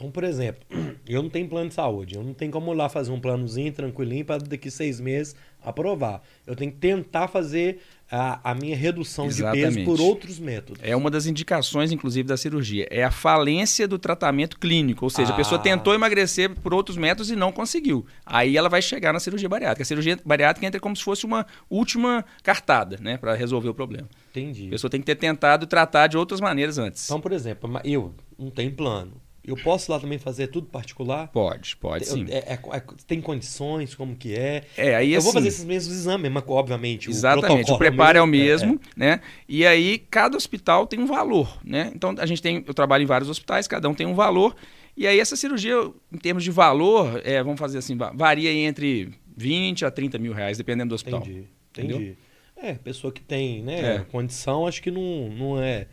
Então, 0.00 0.10
por 0.10 0.24
exemplo, 0.24 0.62
eu 1.06 1.22
não 1.22 1.28
tenho 1.28 1.46
plano 1.46 1.68
de 1.68 1.74
saúde, 1.74 2.14
eu 2.14 2.22
não 2.22 2.32
tenho 2.32 2.50
como 2.50 2.72
ir 2.72 2.76
lá 2.76 2.88
fazer 2.88 3.12
um 3.12 3.20
planozinho 3.20 3.70
tranquilinho 3.70 4.24
para 4.24 4.38
daqui 4.38 4.70
seis 4.70 4.98
meses 4.98 5.36
aprovar. 5.62 6.22
Eu 6.46 6.56
tenho 6.56 6.72
que 6.72 6.78
tentar 6.78 7.28
fazer 7.28 7.80
a, 8.10 8.50
a 8.50 8.54
minha 8.54 8.74
redução 8.74 9.26
Exatamente. 9.26 9.68
de 9.68 9.74
peso 9.74 9.84
por 9.84 10.00
outros 10.00 10.38
métodos. 10.38 10.82
É 10.82 10.96
uma 10.96 11.10
das 11.10 11.26
indicações, 11.26 11.92
inclusive, 11.92 12.26
da 12.26 12.38
cirurgia. 12.38 12.88
É 12.90 13.04
a 13.04 13.10
falência 13.10 13.86
do 13.86 13.98
tratamento 13.98 14.58
clínico. 14.58 15.04
Ou 15.04 15.10
seja, 15.10 15.32
ah. 15.32 15.34
a 15.34 15.36
pessoa 15.36 15.60
ah. 15.60 15.62
tentou 15.62 15.92
emagrecer 15.92 16.48
por 16.48 16.72
outros 16.72 16.96
métodos 16.96 17.30
e 17.30 17.36
não 17.36 17.52
conseguiu. 17.52 18.06
Aí 18.24 18.56
ela 18.56 18.70
vai 18.70 18.80
chegar 18.80 19.12
na 19.12 19.20
cirurgia 19.20 19.50
bariátrica. 19.50 19.82
A 19.82 19.86
cirurgia 19.86 20.18
bariátrica 20.24 20.66
entra 20.66 20.80
como 20.80 20.96
se 20.96 21.04
fosse 21.04 21.26
uma 21.26 21.46
última 21.68 22.24
cartada, 22.42 22.96
né? 23.02 23.18
Para 23.18 23.34
resolver 23.34 23.68
o 23.68 23.74
problema. 23.74 24.08
Entendi. 24.30 24.68
A 24.68 24.70
pessoa 24.70 24.90
tem 24.90 24.98
que 24.98 25.06
ter 25.06 25.16
tentado 25.16 25.66
tratar 25.66 26.06
de 26.06 26.16
outras 26.16 26.40
maneiras 26.40 26.78
antes. 26.78 27.04
Então, 27.04 27.20
por 27.20 27.32
exemplo, 27.32 27.70
eu 27.84 28.14
não 28.38 28.48
tenho 28.48 28.72
plano 28.72 29.12
eu 29.44 29.56
posso 29.56 29.90
lá 29.90 29.98
também 29.98 30.18
fazer 30.18 30.48
tudo 30.48 30.66
particular? 30.66 31.28
Pode, 31.28 31.76
pode 31.76 32.06
sim. 32.06 32.26
É, 32.28 32.38
é, 32.38 32.58
é, 32.72 32.82
tem 33.06 33.20
condições, 33.20 33.94
como 33.94 34.14
que 34.14 34.34
é? 34.34 34.64
É, 34.76 34.94
aí 34.94 35.12
Eu 35.12 35.18
assim, 35.18 35.24
vou 35.26 35.32
fazer 35.34 35.48
esses 35.48 35.64
mesmos 35.64 35.94
exames, 35.94 36.30
mas 36.30 36.44
obviamente 36.46 37.08
Exatamente, 37.08 37.70
o, 37.70 37.74
o 37.74 37.78
preparo 37.78 38.18
é 38.18 38.22
o 38.22 38.26
mesmo, 38.26 38.72
é, 38.72 38.74
é. 38.74 38.78
né? 38.96 39.20
E 39.48 39.66
aí 39.66 39.98
cada 40.10 40.36
hospital 40.36 40.86
tem 40.86 41.00
um 41.00 41.06
valor, 41.06 41.58
né? 41.64 41.90
Então 41.94 42.14
a 42.18 42.26
gente 42.26 42.42
tem, 42.42 42.62
eu 42.66 42.74
trabalho 42.74 43.02
em 43.02 43.06
vários 43.06 43.30
hospitais, 43.30 43.66
cada 43.66 43.88
um 43.88 43.94
tem 43.94 44.06
um 44.06 44.14
valor. 44.14 44.54
E 44.96 45.06
aí 45.06 45.18
essa 45.18 45.36
cirurgia, 45.36 45.90
em 46.12 46.18
termos 46.18 46.44
de 46.44 46.50
valor, 46.50 47.22
é, 47.24 47.42
vamos 47.42 47.58
fazer 47.58 47.78
assim, 47.78 47.96
varia 48.14 48.52
entre 48.52 49.10
20 49.36 49.86
a 49.86 49.90
30 49.90 50.18
mil 50.18 50.32
reais, 50.34 50.58
dependendo 50.58 50.90
do 50.90 50.94
hospital. 50.94 51.20
Entendi, 51.20 51.48
entendi. 51.72 52.16
É, 52.62 52.74
pessoa 52.74 53.10
que 53.10 53.22
tem 53.22 53.62
né, 53.62 54.04
condição, 54.10 54.66
acho 54.66 54.82
que 54.82 54.90
não, 54.90 55.30
não 55.30 55.62
é 55.62 55.86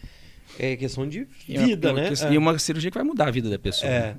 é 0.60 0.76
questão 0.76 1.08
de 1.08 1.28
vida, 1.48 1.90
e 1.90 1.94
né? 1.94 2.10
E 2.32 2.36
é. 2.36 2.40
uma 2.40 2.58
cirurgia 2.58 2.92
que 2.92 2.98
vai 2.98 3.06
mudar 3.06 3.28
a 3.28 3.32
vida 3.32 3.50
da 3.50 3.60
pessoa. 3.60 3.92
É. 3.92 4.00
Né? 4.00 4.18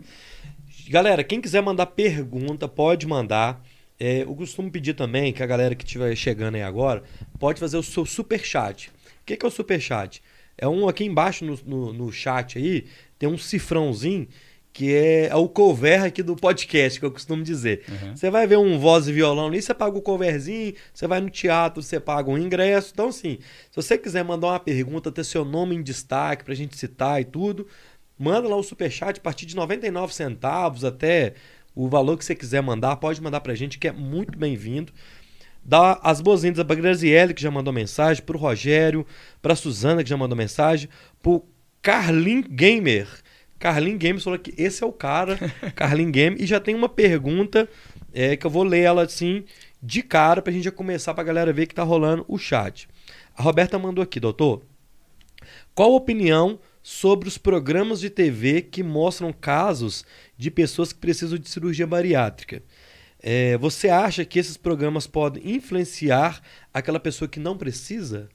Galera, 0.89 1.23
quem 1.23 1.41
quiser 1.41 1.63
mandar 1.63 1.87
pergunta, 1.87 2.67
pode 2.67 3.07
mandar. 3.07 3.63
É, 4.01 4.23
eu 4.23 4.35
costumo 4.35 4.71
pedir 4.71 4.95
também 4.95 5.33
que 5.33 5.43
a 5.43 5.47
galera 5.47 5.75
que 5.75 5.85
estiver 5.85 6.15
chegando 6.15 6.55
aí 6.55 6.63
agora 6.63 7.03
pode 7.39 7.59
fazer 7.59 7.77
o 7.77 7.83
seu 7.83 8.07
super 8.07 8.41
chat. 8.41 8.89
O 8.89 8.93
que, 9.27 9.37
que 9.37 9.45
é 9.45 9.49
o 9.49 9.53
super 9.53 9.81
chat? 9.81 10.23
É 10.57 10.67
um 10.67 10.89
aqui 10.89 11.05
embaixo 11.05 11.45
no, 11.45 11.59
no, 11.67 11.93
no 11.93 12.13
chat 12.13 12.59
aí, 12.59 12.87
tem 13.19 13.29
um 13.29 13.37
cifrãozinho 13.37 14.29
que 14.79 14.95
é, 14.95 15.27
é 15.27 15.35
o 15.35 15.49
cover 15.49 16.05
aqui 16.05 16.23
do 16.23 16.37
podcast, 16.37 17.01
que 17.01 17.05
eu 17.05 17.11
costumo 17.11 17.43
dizer. 17.43 17.83
Uhum. 17.89 18.15
Você 18.15 18.31
vai 18.31 18.47
ver 18.47 18.59
um 18.59 18.79
voz 18.79 19.09
e 19.09 19.13
violão 19.13 19.49
ali, 19.49 19.61
você 19.61 19.75
paga 19.75 19.99
o 19.99 20.01
coverzinho, 20.01 20.73
você 20.95 21.05
vai 21.09 21.21
no 21.21 21.29
teatro, 21.29 21.83
você 21.83 21.99
paga 21.99 22.31
um 22.31 22.39
ingresso. 22.39 22.93
Então, 22.93 23.09
assim, 23.09 23.39
se 23.73 23.75
você 23.75 23.99
quiser 23.99 24.23
mandar 24.23 24.47
uma 24.47 24.61
pergunta, 24.61 25.11
ter 25.11 25.25
seu 25.25 25.45
nome 25.45 25.75
em 25.75 25.83
destaque 25.83 26.45
pra 26.45 26.55
gente 26.55 26.79
citar 26.79 27.21
e 27.21 27.25
tudo, 27.25 27.67
manda 28.17 28.47
lá 28.47 28.55
o 28.55 28.63
superchat 28.63 29.19
a 29.19 29.21
partir 29.21 29.47
de 29.47 29.57
99 29.57 30.15
centavos 30.15 30.85
até 30.85 31.35
o 31.75 31.89
valor 31.89 32.17
que 32.17 32.25
você 32.25 32.37
quiser 32.37 32.63
mandar, 32.63 32.95
pode 32.99 33.21
mandar 33.21 33.41
pra 33.41 33.57
gente, 33.57 33.81
que 33.81 33.89
é 33.89 33.93
muito 33.93 34.39
bem-vindo. 34.39 34.93
Dá 35.65 35.99
as 36.05 36.21
boas-vindas 36.21 36.65
pra 36.65 36.77
Graziele, 36.77 37.35
que 37.35 37.43
já 37.43 37.51
mandou 37.51 37.73
mensagem, 37.73 38.23
pro 38.23 38.39
Rogério, 38.39 39.05
pra 39.43 39.57
Suzana, 39.57 40.05
que 40.05 40.09
já 40.09 40.17
mandou 40.17 40.39
mensagem, 40.39 40.89
pro 41.21 41.45
Carlin 41.83 42.43
Gamer, 42.43 43.09
Carlin 43.59 43.99
Games 43.99 44.23
falou 44.23 44.39
que 44.39 44.55
esse 44.57 44.83
é 44.83 44.87
o 44.87 44.93
cara, 44.93 45.37
Carlin 45.75 46.11
Game, 46.11 46.37
e 46.41 46.47
já 46.47 46.61
tem 46.61 46.75
uma 46.75 46.89
pergunta 46.89 47.69
é, 48.13 48.37
que 48.37 48.47
eu 48.47 48.51
vou 48.51 48.63
ler 48.63 48.81
ela 48.81 49.03
assim 49.03 49.45
de 49.83 50.03
cara 50.03 50.41
para 50.43 50.51
a 50.51 50.55
gente 50.55 50.65
já 50.65 50.73
começar 50.73 51.15
para 51.15 51.23
a 51.23 51.27
galera 51.27 51.53
ver 51.53 51.67
que 51.67 51.75
tá 51.75 51.83
rolando 51.83 52.25
o 52.29 52.39
chat. 52.39 52.89
A 53.37 53.43
Roberta 53.43 53.79
mandou 53.79 54.03
aqui, 54.03 54.19
doutor. 54.19 54.63
Qual 55.75 55.93
a 55.93 55.97
opinião 55.97 56.59
sobre 56.83 57.29
os 57.29 57.39
programas 57.39 58.01
de 58.01 58.11
TV 58.11 58.63
que 58.63 58.83
mostram 58.83 59.33
casos 59.33 60.05
de 60.37 60.51
pessoas 60.51 60.93
que 60.93 60.99
precisam 60.99 61.39
de 61.39 61.49
cirurgia 61.49 61.87
bariátrica? 61.87 62.63
É, 63.21 63.57
você 63.59 63.89
acha 63.89 64.25
que 64.25 64.39
esses 64.39 64.57
programas 64.57 65.07
podem 65.07 65.55
influenciar 65.55 66.41
aquela 66.73 67.01
pessoa 67.01 67.29
que 67.29 67.41
não 67.41 67.57
precisa? 67.57 68.29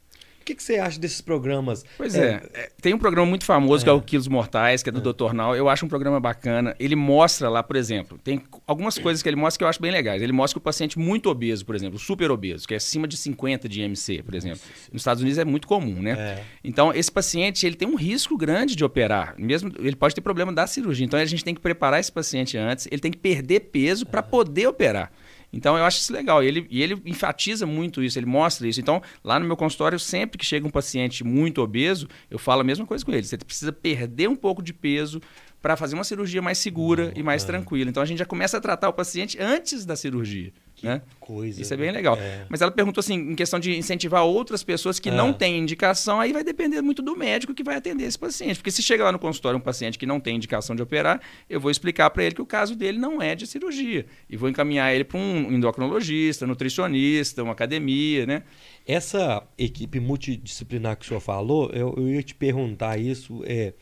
O 0.43 0.45
que, 0.45 0.55
que, 0.55 0.61
você 0.61 0.75
acha 0.75 0.99
desses 0.99 1.21
programas? 1.21 1.85
Pois 1.95 2.15
é, 2.15 2.41
é, 2.53 2.59
é 2.63 2.69
tem 2.81 2.93
um 2.93 2.97
programa 2.97 3.25
muito 3.25 3.45
famoso 3.45 3.81
é. 3.81 3.85
que 3.85 3.89
é 3.89 3.93
o 3.93 4.01
Quilos 4.01 4.27
Mortais, 4.27 4.83
que 4.83 4.89
é 4.89 4.91
do 4.91 4.99
é. 4.99 5.13
Dr. 5.13 5.33
Nal. 5.33 5.55
Eu 5.55 5.69
acho 5.69 5.85
um 5.85 5.87
programa 5.87 6.19
bacana. 6.19 6.75
Ele 6.77 6.97
mostra 6.97 7.47
lá, 7.47 7.63
por 7.63 7.77
exemplo, 7.77 8.19
tem 8.21 8.41
algumas 8.67 8.97
coisas 8.97 9.23
que 9.23 9.29
ele 9.29 9.37
mostra 9.37 9.57
que 9.57 9.63
eu 9.63 9.69
acho 9.69 9.81
bem 9.81 9.89
legais. 9.89 10.21
Ele 10.21 10.33
mostra 10.33 10.55
que 10.55 10.57
o 10.57 10.61
paciente 10.61 10.99
muito 10.99 11.29
obeso, 11.29 11.65
por 11.65 11.75
exemplo, 11.75 11.97
super 11.97 12.29
obeso, 12.29 12.67
que 12.67 12.73
é 12.73 12.77
acima 12.77 13.07
de 13.07 13.15
50 13.15 13.69
de 13.69 13.81
IMC, 13.83 14.21
por 14.21 14.35
exemplo. 14.35 14.59
Nos 14.91 14.99
Estados 14.99 15.23
Unidos 15.23 15.39
é 15.39 15.45
muito 15.45 15.65
comum, 15.65 16.01
né? 16.01 16.11
É. 16.11 16.43
Então, 16.61 16.93
esse 16.93 17.09
paciente 17.09 17.65
ele 17.65 17.77
tem 17.77 17.87
um 17.87 17.95
risco 17.95 18.35
grande 18.35 18.75
de 18.75 18.83
operar. 18.83 19.35
Mesmo 19.37 19.71
ele 19.79 19.95
pode 19.95 20.13
ter 20.13 20.19
problema 20.19 20.51
da 20.51 20.67
cirurgia. 20.67 21.05
Então, 21.05 21.17
a 21.17 21.23
gente 21.23 21.45
tem 21.45 21.55
que 21.55 21.61
preparar 21.61 22.01
esse 22.01 22.11
paciente 22.11 22.57
antes. 22.57 22.85
Ele 22.91 22.99
tem 22.99 23.11
que 23.11 23.17
perder 23.17 23.61
peso 23.61 24.05
para 24.05 24.21
poder 24.21 24.67
operar. 24.67 25.09
Então 25.53 25.77
eu 25.77 25.85
acho 25.85 25.99
isso 25.99 26.11
legal. 26.11 26.43
E 26.43 26.47
ele, 26.47 26.67
e 26.69 26.81
ele 26.81 26.99
enfatiza 27.05 27.65
muito 27.65 28.03
isso, 28.03 28.17
ele 28.17 28.25
mostra 28.25 28.67
isso. 28.67 28.81
Então, 28.81 29.01
lá 29.23 29.39
no 29.39 29.45
meu 29.45 29.55
consultório, 29.55 29.99
sempre 29.99 30.37
que 30.37 30.45
chega 30.45 30.67
um 30.67 30.71
paciente 30.71 31.23
muito 31.23 31.61
obeso, 31.61 32.07
eu 32.29 32.39
falo 32.39 32.61
a 32.61 32.63
mesma 32.63 32.85
coisa 32.87 33.05
com 33.05 33.11
ele. 33.11 33.23
Você 33.23 33.37
precisa 33.37 33.71
perder 33.71 34.27
um 34.27 34.35
pouco 34.35 34.63
de 34.63 34.73
peso 34.73 35.21
para 35.61 35.77
fazer 35.77 35.95
uma 35.95 36.03
cirurgia 36.03 36.41
mais 36.41 36.57
segura 36.57 37.13
oh, 37.15 37.19
e 37.19 37.23
mais 37.23 37.43
é. 37.43 37.47
tranquila. 37.47 37.89
Então 37.89 38.01
a 38.01 38.05
gente 38.05 38.17
já 38.17 38.25
começa 38.25 38.57
a 38.57 38.61
tratar 38.61 38.89
o 38.89 38.93
paciente 38.93 39.37
antes 39.39 39.85
da 39.85 39.95
cirurgia. 39.95 40.51
Né? 40.83 41.01
coisa. 41.23 41.61
Isso 41.61 41.73
é 41.73 41.77
bem 41.77 41.91
legal. 41.91 42.17
É. 42.17 42.45
Mas 42.49 42.61
ela 42.61 42.69
perguntou 42.69 42.99
assim, 42.99 43.15
em 43.15 43.35
questão 43.35 43.59
de 43.59 43.75
incentivar 43.75 44.23
outras 44.25 44.63
pessoas 44.63 44.99
que 44.99 45.09
é. 45.09 45.11
não 45.11 45.31
têm 45.31 45.57
indicação, 45.57 46.19
aí 46.19 46.33
vai 46.33 46.43
depender 46.43 46.81
muito 46.81 47.01
do 47.01 47.15
médico 47.15 47.53
que 47.53 47.63
vai 47.63 47.77
atender 47.77 48.03
esse 48.03 48.19
paciente. 48.19 48.57
Porque 48.57 48.71
se 48.71 48.83
chega 48.83 49.03
lá 49.03 49.11
no 49.11 49.19
consultório 49.19 49.57
um 49.57 49.61
paciente 49.61 49.97
que 49.97 50.05
não 50.05 50.19
tem 50.19 50.35
indicação 50.35 50.75
de 50.75 50.81
operar, 50.81 51.21
eu 51.49 51.59
vou 51.59 51.71
explicar 51.71 52.09
para 52.09 52.23
ele 52.23 52.35
que 52.35 52.41
o 52.41 52.45
caso 52.45 52.75
dele 52.75 52.97
não 52.97 53.21
é 53.21 53.35
de 53.35 53.47
cirurgia. 53.47 54.05
E 54.29 54.35
vou 54.35 54.49
encaminhar 54.49 54.93
ele 54.93 55.03
para 55.03 55.17
um 55.17 55.51
endocrinologista, 55.51 56.45
nutricionista, 56.45 57.41
uma 57.41 57.53
academia, 57.53 58.25
né? 58.25 58.43
Essa 58.85 59.41
equipe 59.57 59.99
multidisciplinar 59.99 60.97
que 60.97 61.05
o 61.05 61.07
senhor 61.07 61.21
falou, 61.21 61.69
eu, 61.71 61.93
eu 61.95 62.09
ia 62.09 62.21
te 62.21 62.35
perguntar 62.35 62.99
isso. 62.99 63.41
É, 63.45 63.73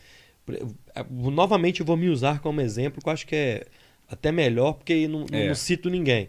novamente 1.10 1.80
eu 1.80 1.86
vou 1.86 1.96
me 1.96 2.08
usar 2.08 2.40
como 2.40 2.60
exemplo, 2.60 3.02
que 3.02 3.08
eu 3.08 3.12
acho 3.12 3.26
que 3.26 3.34
é 3.34 3.66
até 4.08 4.30
melhor, 4.30 4.74
porque 4.74 5.08
não, 5.08 5.26
é. 5.32 5.48
não 5.48 5.54
cito 5.54 5.90
ninguém. 5.90 6.28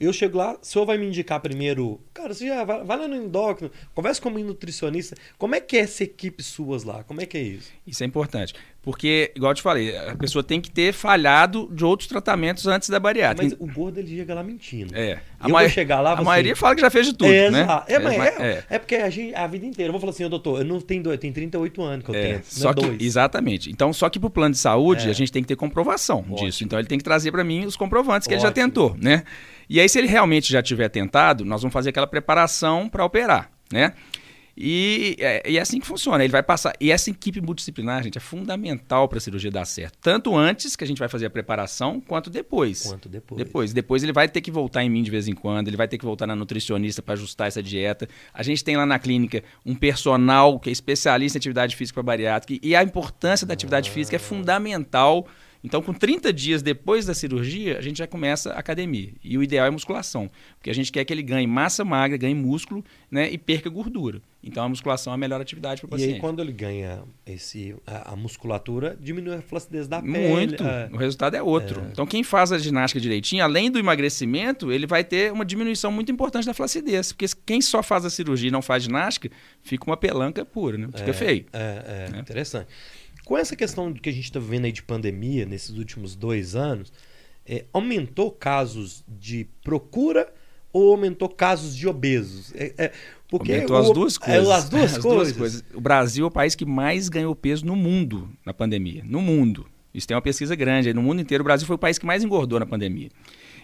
Eu 0.00 0.14
chego 0.14 0.38
lá, 0.38 0.54
o 0.54 0.58
senhor 0.62 0.86
vai 0.86 0.96
me 0.96 1.06
indicar 1.06 1.38
primeiro. 1.40 2.00
Cara, 2.14 2.32
você 2.32 2.46
já 2.48 2.64
vai, 2.64 2.82
vai 2.82 2.96
lá 2.96 3.06
no 3.06 3.14
endócrino, 3.14 3.70
conversa 3.94 4.20
com 4.22 4.30
um 4.30 4.38
nutricionista. 4.44 5.14
Como 5.36 5.54
é 5.54 5.60
que 5.60 5.76
é 5.76 5.80
essa 5.80 6.02
equipe 6.04 6.42
suas 6.42 6.84
lá? 6.84 7.04
Como 7.04 7.20
é 7.20 7.26
que 7.26 7.36
é 7.36 7.42
isso? 7.42 7.70
Isso 7.86 8.02
é 8.02 8.06
importante. 8.06 8.54
Porque, 8.82 9.30
igual 9.36 9.50
eu 9.50 9.54
te 9.54 9.60
falei, 9.60 9.94
a 9.94 10.16
pessoa 10.16 10.42
tem 10.42 10.58
que 10.58 10.70
ter 10.70 10.94
falhado 10.94 11.68
de 11.70 11.84
outros 11.84 12.08
tratamentos 12.08 12.66
antes 12.66 12.88
da 12.88 12.98
bariátrica. 12.98 13.54
Mas 13.60 13.70
o 13.70 13.74
gordo 13.74 14.00
ele 14.00 14.16
chega 14.16 14.34
lá 14.34 14.42
mentindo. 14.42 14.96
É. 14.96 15.20
A, 15.38 15.50
ma 15.50 15.68
chegar 15.68 16.00
lá, 16.00 16.14
a 16.14 16.22
maioria 16.22 16.56
fala 16.56 16.74
que 16.74 16.80
já 16.80 16.88
fez 16.88 17.04
de 17.04 17.12
tudo, 17.12 17.30
é, 17.30 17.50
né? 17.50 17.66
É, 17.86 17.98
mas 17.98 18.14
é, 18.14 18.42
é, 18.42 18.64
é, 18.70 18.78
porque 18.78 18.96
a, 18.96 19.10
gente, 19.10 19.34
a 19.34 19.46
vida 19.46 19.66
inteira. 19.66 19.88
Eu 19.88 19.92
vou 19.92 20.00
falar 20.00 20.12
assim, 20.12 20.26
doutor, 20.30 20.60
eu 20.60 20.64
não 20.64 20.80
tenho 20.80 21.02
dois, 21.02 21.16
eu 21.16 21.20
tenho 21.20 21.34
38 21.34 21.82
anos 21.82 22.04
que 22.06 22.10
eu 22.10 22.14
é, 22.14 22.22
tenho. 22.22 22.40
Só 22.44 22.72
que, 22.72 22.86
dois. 22.86 23.02
Exatamente. 23.02 23.70
Então, 23.70 23.92
só 23.92 24.08
que 24.08 24.18
pro 24.18 24.30
plano 24.30 24.52
de 24.52 24.58
saúde, 24.58 25.08
é. 25.08 25.10
a 25.10 25.14
gente 25.14 25.30
tem 25.30 25.42
que 25.42 25.48
ter 25.48 25.56
comprovação 25.56 26.20
Ótimo. 26.20 26.36
disso. 26.36 26.64
Então, 26.64 26.78
ele 26.78 26.88
tem 26.88 26.96
que 26.96 27.04
trazer 27.04 27.30
para 27.30 27.44
mim 27.44 27.66
os 27.66 27.76
comprovantes 27.76 28.26
que 28.26 28.32
Ótimo. 28.32 28.46
ele 28.46 28.48
já 28.48 28.52
tentou, 28.52 28.96
né? 28.98 29.24
E 29.70 29.78
aí, 29.78 29.88
se 29.88 29.96
ele 30.00 30.08
realmente 30.08 30.52
já 30.52 30.60
tiver 30.60 30.88
tentado, 30.88 31.44
nós 31.44 31.62
vamos 31.62 31.72
fazer 31.72 31.90
aquela 31.90 32.08
preparação 32.08 32.88
para 32.88 33.04
operar, 33.04 33.52
né? 33.72 33.94
E 34.56 35.16
é, 35.20 35.48
e 35.48 35.56
é 35.56 35.60
assim 35.60 35.78
que 35.78 35.86
funciona. 35.86 36.24
Ele 36.24 36.32
vai 36.32 36.42
passar. 36.42 36.74
E 36.80 36.90
essa 36.90 37.08
equipe 37.08 37.40
multidisciplinar, 37.40 38.02
gente, 38.02 38.18
é 38.18 38.20
fundamental 38.20 39.08
para 39.08 39.18
a 39.18 39.20
cirurgia 39.20 39.48
dar 39.48 39.64
certo. 39.64 39.96
Tanto 40.02 40.36
antes 40.36 40.74
que 40.74 40.82
a 40.82 40.86
gente 40.86 40.98
vai 40.98 41.08
fazer 41.08 41.26
a 41.26 41.30
preparação, 41.30 42.00
quanto 42.00 42.28
depois. 42.28 42.82
Quanto 42.82 43.08
depois. 43.08 43.38
Depois. 43.38 43.72
Depois 43.72 44.02
ele 44.02 44.12
vai 44.12 44.28
ter 44.28 44.40
que 44.40 44.50
voltar 44.50 44.82
em 44.82 44.90
mim 44.90 45.04
de 45.04 45.10
vez 45.10 45.28
em 45.28 45.34
quando, 45.34 45.68
ele 45.68 45.76
vai 45.76 45.86
ter 45.86 45.98
que 45.98 46.04
voltar 46.04 46.26
na 46.26 46.34
nutricionista 46.34 47.00
para 47.00 47.14
ajustar 47.14 47.46
essa 47.46 47.62
dieta. 47.62 48.08
A 48.34 48.42
gente 48.42 48.64
tem 48.64 48.76
lá 48.76 48.84
na 48.84 48.98
clínica 48.98 49.42
um 49.64 49.76
personal 49.76 50.58
que 50.58 50.68
é 50.68 50.72
especialista 50.72 51.38
em 51.38 51.40
atividade 51.40 51.76
física 51.76 51.94
para 51.94 52.02
bariátrica. 52.02 52.60
E 52.60 52.74
a 52.74 52.82
importância 52.82 53.46
da 53.46 53.54
atividade 53.54 53.88
ah. 53.88 53.92
física 53.92 54.16
é 54.16 54.18
fundamental 54.18 55.26
então, 55.62 55.82
com 55.82 55.92
30 55.92 56.32
dias 56.32 56.62
depois 56.62 57.06
da 57.06 57.14
cirurgia, 57.14 57.78
a 57.78 57.80
gente 57.80 57.98
já 57.98 58.06
começa 58.06 58.52
a 58.52 58.58
academia. 58.58 59.12
E 59.22 59.36
o 59.36 59.42
ideal 59.42 59.66
é 59.66 59.70
musculação, 59.70 60.30
porque 60.56 60.70
a 60.70 60.74
gente 60.74 60.90
quer 60.90 61.04
que 61.04 61.12
ele 61.12 61.22
ganhe 61.22 61.46
massa 61.46 61.84
magra, 61.84 62.16
ganhe 62.16 62.34
músculo 62.34 62.84
né, 63.10 63.30
e 63.30 63.36
perca 63.36 63.68
gordura. 63.68 64.22
Então, 64.42 64.64
a 64.64 64.68
musculação 64.68 65.12
é 65.12 65.14
a 65.14 65.18
melhor 65.18 65.38
atividade 65.38 65.82
para 65.82 65.86
o 65.86 65.90
paciente. 65.90 66.12
E 66.12 66.14
aí, 66.14 66.20
quando 66.20 66.40
ele 66.40 66.52
ganha 66.52 67.02
esse, 67.26 67.76
a, 67.86 68.12
a 68.12 68.16
musculatura, 68.16 68.96
diminui 68.98 69.34
a 69.34 69.42
flacidez 69.42 69.86
da 69.86 70.00
pele. 70.00 70.28
Muito. 70.28 70.64
A... 70.64 70.88
O 70.90 70.96
resultado 70.96 71.34
é 71.34 71.42
outro. 71.42 71.82
É. 71.82 71.88
Então, 71.92 72.06
quem 72.06 72.24
faz 72.24 72.50
a 72.50 72.58
ginástica 72.58 72.98
direitinho, 72.98 73.44
além 73.44 73.70
do 73.70 73.78
emagrecimento, 73.78 74.72
ele 74.72 74.86
vai 74.86 75.04
ter 75.04 75.30
uma 75.30 75.44
diminuição 75.44 75.92
muito 75.92 76.10
importante 76.10 76.46
da 76.46 76.54
flacidez. 76.54 77.12
Porque 77.12 77.26
quem 77.44 77.60
só 77.60 77.82
faz 77.82 78.06
a 78.06 78.10
cirurgia 78.10 78.48
e 78.48 78.50
não 78.50 78.62
faz 78.62 78.84
ginástica, 78.84 79.30
fica 79.62 79.84
uma 79.86 79.96
pelanca 79.96 80.42
pura, 80.42 80.78
né? 80.78 80.88
Fica 80.94 81.10
é, 81.10 81.12
feio. 81.12 81.44
É, 81.52 82.06
é. 82.08 82.10
Né? 82.10 82.20
interessante. 82.20 82.68
Com 83.30 83.38
essa 83.38 83.54
questão 83.54 83.92
que 83.92 84.08
a 84.08 84.12
gente 84.12 84.24
está 84.24 84.40
vivendo 84.40 84.64
aí 84.64 84.72
de 84.72 84.82
pandemia 84.82 85.46
nesses 85.46 85.78
últimos 85.78 86.16
dois 86.16 86.56
anos, 86.56 86.92
é, 87.46 87.64
aumentou 87.72 88.32
casos 88.32 89.04
de 89.06 89.46
procura 89.62 90.26
ou 90.72 90.90
aumentou 90.90 91.28
casos 91.28 91.76
de 91.76 91.86
obesos? 91.86 92.52
É, 92.56 92.74
é, 92.76 92.92
porque 93.28 93.52
aumentou 93.52 93.76
o, 93.76 93.78
as 93.78 93.90
duas 93.92 94.18
coisas. 94.18 94.48
As 94.48 94.68
duas, 94.68 94.82
as 94.82 94.98
coisas. 94.98 95.02
duas 95.04 95.32
coisas. 95.38 95.64
O 95.72 95.80
Brasil 95.80 96.24
é 96.24 96.26
o 96.26 96.30
país 96.30 96.56
que 96.56 96.66
mais 96.66 97.08
ganhou 97.08 97.32
peso 97.36 97.64
no 97.64 97.76
mundo 97.76 98.28
na 98.44 98.52
pandemia. 98.52 99.04
No 99.06 99.20
mundo. 99.20 99.64
Isso 99.94 100.08
tem 100.08 100.16
uma 100.16 100.22
pesquisa 100.22 100.56
grande. 100.56 100.92
No 100.92 101.00
mundo 101.00 101.20
inteiro, 101.20 101.42
o 101.42 101.44
Brasil 101.44 101.68
foi 101.68 101.76
o 101.76 101.78
país 101.78 101.98
que 101.98 102.06
mais 102.06 102.24
engordou 102.24 102.58
na 102.58 102.66
pandemia. 102.66 103.10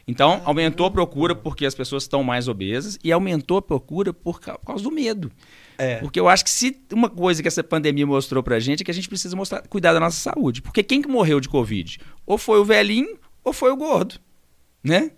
Então, 0.07 0.43
aumentou 0.45 0.87
a 0.87 0.93
procura 0.93 1.35
porque 1.35 1.67
as 1.67 1.75
pessoas 1.75 2.05
estão 2.05 2.23
mais 2.23 2.47
obesas 2.47 3.01
e 3.03 3.11
aumentou 3.11 3.57
a 3.57 3.63
procura 3.63 4.13
por 4.13 4.41
causa 4.41 4.85
do 4.85 4.93
medo. 4.93 5.33
É. 5.79 5.97
Porque 5.97 6.19
eu 6.19 6.29
acho 6.29 6.45
que 6.45 6.51
se 6.51 6.81
uma 6.93 7.09
coisa 7.09 7.43
que 7.43 7.49
essa 7.49 7.63
pandemia 7.63 8.07
mostrou 8.07 8.43
pra 8.43 8.59
gente 8.59 8.83
é 8.83 8.85
que 8.85 8.91
a 8.91 8.95
gente 8.95 9.09
precisa 9.09 9.37
mostrar, 9.37 9.63
cuidar 9.69 9.93
da 9.93 10.01
nossa 10.01 10.19
saúde. 10.19 10.63
Porque 10.63 10.83
quem 10.83 11.03
que 11.03 11.09
morreu 11.09 11.41
de 11.41 11.49
Covid? 11.49 11.99
Ou 12.27 12.39
foi 12.39 12.59
o 12.59 12.65
velhinho 12.65 13.19
ou 13.45 13.53
foi 13.53 13.71
o 13.71 13.77
gordo, 13.77 14.17
né? 14.83 15.11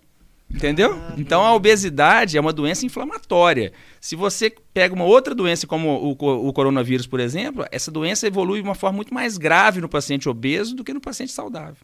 Entendeu? 0.51 0.93
Ah, 0.93 1.13
então 1.15 1.43
a 1.43 1.53
obesidade 1.53 2.35
é 2.35 2.41
uma 2.41 2.51
doença 2.51 2.83
inflamatória. 2.85 3.71
Se 4.01 4.15
você 4.15 4.51
pega 4.73 4.95
uma 4.95 5.05
outra 5.05 5.35
doença, 5.35 5.67
como 5.67 5.89
o, 5.89 6.47
o, 6.47 6.53
coronavírus, 6.53 7.05
por 7.05 7.19
exemplo, 7.19 7.65
essa 7.71 7.91
doença 7.91 8.25
evolui 8.25 8.59
de 8.59 8.67
uma 8.67 8.73
forma 8.73 8.95
muito 8.95 9.13
mais 9.13 9.37
grave 9.37 9.79
no 9.79 9.87
paciente 9.87 10.27
obeso 10.27 10.75
do 10.75 10.83
que 10.83 10.93
no 10.93 10.99
paciente 10.99 11.31
saudável. 11.31 11.77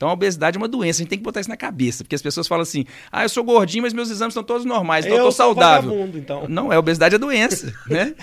Então 0.00 0.08
a 0.08 0.14
obesidade 0.14 0.56
é 0.56 0.58
uma 0.58 0.66
doença, 0.66 0.96
a 0.96 1.00
gente 1.02 1.10
tem 1.10 1.18
que 1.18 1.22
botar 1.22 1.40
isso 1.40 1.50
na 1.50 1.58
cabeça, 1.58 2.02
porque 2.02 2.14
as 2.14 2.22
pessoas 2.22 2.48
falam 2.48 2.62
assim: 2.62 2.86
ah, 3.12 3.22
eu 3.22 3.28
sou 3.28 3.44
gordinho, 3.44 3.82
mas 3.82 3.92
meus 3.92 4.08
exames 4.08 4.32
estão 4.32 4.42
todos 4.42 4.64
normais, 4.64 5.04
então 5.04 5.18
eu, 5.18 5.24
eu 5.24 5.26
tô 5.26 5.32
saudável. 5.32 5.90
Vagabundo, 5.90 6.16
então. 6.16 6.48
Não, 6.48 6.72
é 6.72 6.78
obesidade 6.78 7.16
é 7.16 7.18
doença, 7.18 7.70
né? 7.86 8.14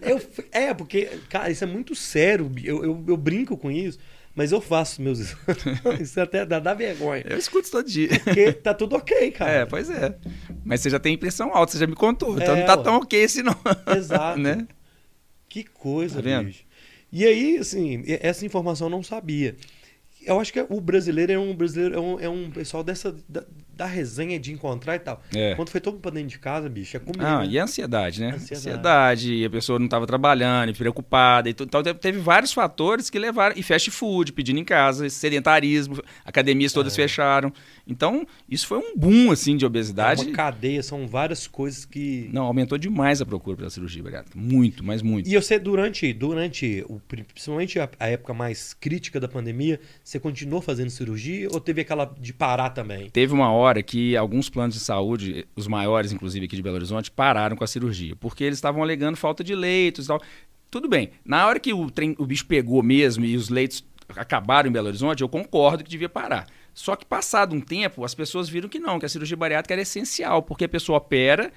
eu, 0.00 0.18
é, 0.50 0.72
porque, 0.72 1.10
cara, 1.28 1.50
isso 1.50 1.62
é 1.62 1.66
muito 1.66 1.94
sério, 1.94 2.50
eu, 2.64 2.82
eu, 2.82 3.04
eu 3.06 3.16
brinco 3.18 3.54
com 3.58 3.70
isso. 3.70 3.98
Mas 4.34 4.52
eu 4.52 4.60
faço 4.60 5.02
meus 5.02 5.18
exames. 5.20 6.00
Isso 6.00 6.20
até 6.20 6.46
dá, 6.46 6.60
dá 6.60 6.72
vergonha. 6.72 7.24
Eu 7.28 7.36
escuto 7.36 7.68
todo 7.68 7.84
dia. 7.84 8.08
Porque 8.24 8.52
tá 8.52 8.72
tudo 8.72 8.94
ok, 8.94 9.32
cara. 9.32 9.50
É, 9.50 9.66
pois 9.66 9.90
é. 9.90 10.16
Mas 10.64 10.80
você 10.80 10.88
já 10.88 11.00
tem 11.00 11.18
pressão 11.18 11.52
alta, 11.52 11.72
você 11.72 11.78
já 11.78 11.86
me 11.86 11.96
contou. 11.96 12.38
Então 12.40 12.54
é, 12.54 12.60
não 12.60 12.66
tá 12.66 12.76
tão 12.76 12.96
ok 12.98 13.24
assim, 13.24 13.42
não. 13.42 13.56
Exato. 13.94 14.38
né? 14.38 14.68
Que 15.48 15.64
coisa, 15.64 16.22
tá 16.22 16.42
bicho. 16.44 16.62
E 17.12 17.26
aí, 17.26 17.58
assim, 17.58 18.04
essa 18.06 18.46
informação 18.46 18.86
eu 18.86 18.90
não 18.92 19.02
sabia. 19.02 19.56
Eu 20.22 20.38
acho 20.38 20.52
que 20.52 20.64
o 20.68 20.80
brasileiro 20.80 21.32
é 21.32 21.38
um 21.38 21.54
brasileiro, 21.54 21.94
é 21.94 22.00
um, 22.00 22.20
é 22.20 22.28
um 22.28 22.50
pessoal 22.50 22.84
dessa 22.84 23.16
da, 23.28 23.44
da, 23.80 23.86
resenha 23.86 24.38
de 24.38 24.52
encontrar 24.52 24.96
e 24.96 24.98
tal. 24.98 25.22
É. 25.34 25.54
Quando 25.54 25.70
foi 25.70 25.80
todo 25.80 25.94
mundo 25.94 26.02
pra 26.02 26.10
dentro 26.10 26.28
de 26.28 26.38
casa, 26.38 26.68
bicho, 26.68 26.96
é 26.96 27.00
comigo. 27.00 27.24
Ah, 27.24 27.46
e 27.46 27.58
a 27.58 27.64
ansiedade, 27.64 28.20
né? 28.20 28.32
Ansiedade. 28.34 28.68
ansiedade. 28.68 29.44
a 29.44 29.50
pessoa 29.50 29.78
não 29.78 29.86
estava 29.86 30.06
trabalhando, 30.06 30.74
preocupada. 30.74 31.48
E 31.48 31.56
então 31.58 31.82
teve 31.82 32.18
vários 32.18 32.52
fatores 32.52 33.08
que 33.08 33.18
levaram. 33.18 33.54
E 33.56 33.62
fast 33.62 33.90
food, 33.90 34.32
pedindo 34.32 34.60
em 34.60 34.64
casa, 34.64 35.08
sedentarismo, 35.08 36.02
academias 36.24 36.72
todas 36.72 36.92
é. 36.92 36.96
fecharam. 36.96 37.52
Então, 37.86 38.26
isso 38.48 38.66
foi 38.66 38.78
um 38.78 38.96
boom, 38.96 39.30
assim, 39.30 39.56
de 39.56 39.64
obesidade. 39.64 40.22
É 40.22 40.26
uma 40.26 40.32
cadeia, 40.32 40.82
são 40.82 41.08
várias 41.08 41.46
coisas 41.46 41.84
que... 41.84 42.28
Não, 42.32 42.44
aumentou 42.44 42.78
demais 42.78 43.20
a 43.20 43.26
procura 43.26 43.56
pela 43.56 43.70
cirurgia 43.70 44.02
bariátrica. 44.02 44.38
Muito, 44.38 44.84
mas 44.84 45.02
muito. 45.02 45.28
E 45.28 45.34
você, 45.34 45.58
durante, 45.58 46.12
durante 46.12 46.84
o, 46.88 47.00
principalmente 47.00 47.80
a, 47.80 47.88
a 47.98 48.08
época 48.08 48.32
mais 48.32 48.74
crítica 48.74 49.18
da 49.18 49.26
pandemia, 49.26 49.80
você 50.04 50.20
continuou 50.20 50.60
fazendo 50.60 50.90
cirurgia 50.90 51.48
ou 51.50 51.60
teve 51.60 51.80
aquela 51.80 52.04
de 52.20 52.32
parar 52.32 52.70
também? 52.70 53.10
Teve 53.10 53.32
uma 53.32 53.50
hora 53.50 53.69
que 53.82 54.16
alguns 54.16 54.48
planos 54.48 54.74
de 54.74 54.80
saúde, 54.80 55.46
os 55.54 55.66
maiores, 55.66 56.12
inclusive 56.12 56.46
aqui 56.46 56.56
de 56.56 56.62
Belo 56.62 56.76
Horizonte, 56.76 57.10
pararam 57.10 57.56
com 57.56 57.64
a 57.64 57.66
cirurgia, 57.66 58.16
porque 58.16 58.44
eles 58.44 58.58
estavam 58.58 58.82
alegando 58.82 59.16
falta 59.16 59.44
de 59.44 59.54
leitos 59.54 60.06
e 60.06 60.08
tal. 60.08 60.20
Tudo 60.70 60.88
bem. 60.88 61.10
Na 61.24 61.46
hora 61.46 61.58
que 61.58 61.72
o, 61.72 61.90
trem, 61.90 62.14
o 62.18 62.26
bicho 62.26 62.46
pegou 62.46 62.82
mesmo 62.82 63.24
e 63.24 63.36
os 63.36 63.48
leitos 63.48 63.84
acabaram 64.16 64.68
em 64.68 64.72
Belo 64.72 64.88
Horizonte, 64.88 65.22
eu 65.22 65.28
concordo 65.28 65.84
que 65.84 65.90
devia 65.90 66.08
parar. 66.08 66.46
Só 66.72 66.96
que 66.96 67.04
passado 67.04 67.54
um 67.54 67.60
tempo, 67.60 68.04
as 68.04 68.14
pessoas 68.14 68.48
viram 68.48 68.68
que 68.68 68.78
não, 68.78 68.98
que 68.98 69.06
a 69.06 69.08
cirurgia 69.08 69.36
bariátrica 69.36 69.74
era 69.74 69.82
essencial, 69.82 70.42
porque 70.42 70.64
a 70.64 70.68
pessoa 70.68 70.98
opera, 70.98 71.52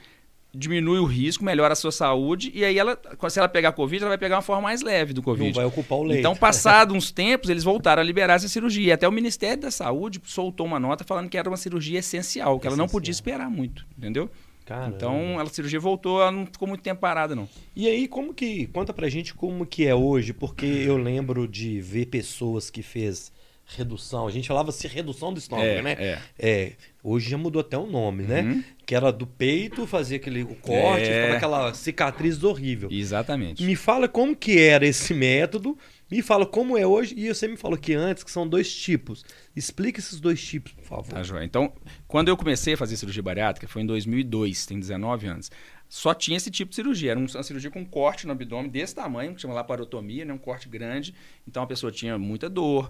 diminui 0.53 0.99
o 0.99 1.05
risco, 1.05 1.43
melhora 1.43 1.73
a 1.73 1.75
sua 1.75 1.91
saúde, 1.91 2.51
e 2.53 2.63
aí 2.63 2.77
ela, 2.77 2.97
se 3.29 3.39
ela 3.39 3.49
pegar 3.49 3.71
Covid, 3.71 4.03
ela 4.03 4.09
vai 4.09 4.17
pegar 4.17 4.35
uma 4.35 4.41
forma 4.41 4.61
mais 4.61 4.81
leve 4.81 5.11
do 5.11 5.21
Covid. 5.23 5.47
Não 5.47 5.53
vai 5.53 5.65
ocupar 5.65 5.97
o 5.97 6.03
leito. 6.03 6.19
Então, 6.19 6.35
passado 6.35 6.93
uns 6.93 7.11
tempos, 7.11 7.49
eles 7.49 7.63
voltaram 7.63 8.01
a 8.01 8.05
liberar 8.05 8.35
essa 8.35 8.47
cirurgia. 8.47 8.89
E 8.89 8.91
até 8.91 9.07
o 9.07 9.11
Ministério 9.11 9.63
da 9.63 9.71
Saúde 9.71 10.21
soltou 10.25 10.65
uma 10.65 10.79
nota 10.79 11.03
falando 11.03 11.27
que 11.27 11.37
era 11.37 11.49
uma 11.49 11.57
cirurgia 11.57 11.99
essencial, 11.99 12.59
que 12.59 12.67
essencial. 12.67 12.73
ela 12.73 12.77
não 12.77 12.87
podia 12.87 13.11
esperar 13.11 13.49
muito, 13.49 13.85
entendeu? 13.97 14.29
Caramba. 14.65 14.95
Então, 14.95 15.39
a 15.39 15.45
cirurgia 15.47 15.79
voltou, 15.79 16.21
ela 16.21 16.31
não 16.31 16.45
ficou 16.45 16.67
muito 16.67 16.81
tempo 16.81 17.01
parada, 17.01 17.35
não. 17.35 17.49
E 17.75 17.87
aí, 17.87 18.07
como 18.07 18.33
que. 18.33 18.67
Conta 18.67 18.93
pra 18.93 19.09
gente 19.09 19.33
como 19.33 19.65
que 19.65 19.85
é 19.85 19.95
hoje, 19.95 20.33
porque 20.33 20.65
eu 20.65 20.97
lembro 20.97 21.47
de 21.47 21.81
ver 21.81 22.05
pessoas 22.05 22.69
que 22.69 22.81
fez 22.81 23.31
redução. 23.75 24.27
A 24.27 24.31
gente 24.31 24.47
falava 24.47 24.71
se 24.71 24.87
redução 24.87 25.33
do 25.33 25.39
estômago, 25.39 25.67
é, 25.67 25.81
né? 25.81 25.95
É. 25.99 26.19
é. 26.37 26.73
Hoje 27.03 27.29
já 27.29 27.37
mudou 27.37 27.59
até 27.59 27.77
o 27.77 27.85
nome, 27.85 28.23
né? 28.23 28.41
Uhum. 28.41 28.63
Que 28.85 28.95
era 28.95 29.11
do 29.11 29.27
peito, 29.27 29.85
fazia 29.85 30.17
aquele 30.17 30.43
o 30.43 30.55
corte, 30.55 31.03
é. 31.03 31.15
ficava 31.15 31.37
aquela 31.37 31.73
cicatriz 31.73 32.43
horrível. 32.43 32.89
Exatamente. 32.91 33.63
Me 33.63 33.75
fala 33.75 34.07
como 34.07 34.35
que 34.35 34.59
era 34.59 34.85
esse 34.85 35.13
método, 35.13 35.77
me 36.09 36.21
fala 36.21 36.45
como 36.45 36.77
é 36.77 36.85
hoje, 36.87 37.13
e 37.17 37.27
você 37.27 37.47
me 37.47 37.57
falou 37.57 37.77
que 37.77 37.93
antes, 37.93 38.23
que 38.23 38.31
são 38.31 38.47
dois 38.47 38.73
tipos. 38.73 39.25
Explica 39.55 39.99
esses 39.99 40.19
dois 40.19 40.41
tipos, 40.41 40.71
por 40.71 40.83
favor. 40.83 41.13
Tá, 41.13 41.23
João. 41.23 41.43
Então, 41.43 41.73
quando 42.07 42.29
eu 42.29 42.37
comecei 42.37 42.75
a 42.75 42.77
fazer 42.77 42.95
cirurgia 42.95 43.23
bariátrica, 43.23 43.67
foi 43.67 43.81
em 43.81 43.85
2002, 43.85 44.65
tem 44.65 44.79
19 44.79 45.27
anos 45.27 45.49
só 45.93 46.11
tinha 46.11 46.37
esse 46.37 46.49
tipo 46.49 46.69
de 46.69 46.75
cirurgia. 46.75 47.11
Era 47.11 47.19
uma 47.19 47.43
cirurgia 47.43 47.69
com 47.69 47.85
corte 47.85 48.25
no 48.25 48.31
abdômen 48.31 48.67
desse 48.67 48.95
tamanho, 48.95 49.35
que 49.35 49.41
chama 49.41 49.53
laparotomia, 49.53 50.25
né? 50.25 50.33
um 50.33 50.39
corte 50.39 50.67
grande. 50.67 51.13
Então 51.47 51.61
a 51.61 51.67
pessoa 51.67 51.91
tinha 51.91 52.17
muita 52.17 52.49
dor, 52.49 52.89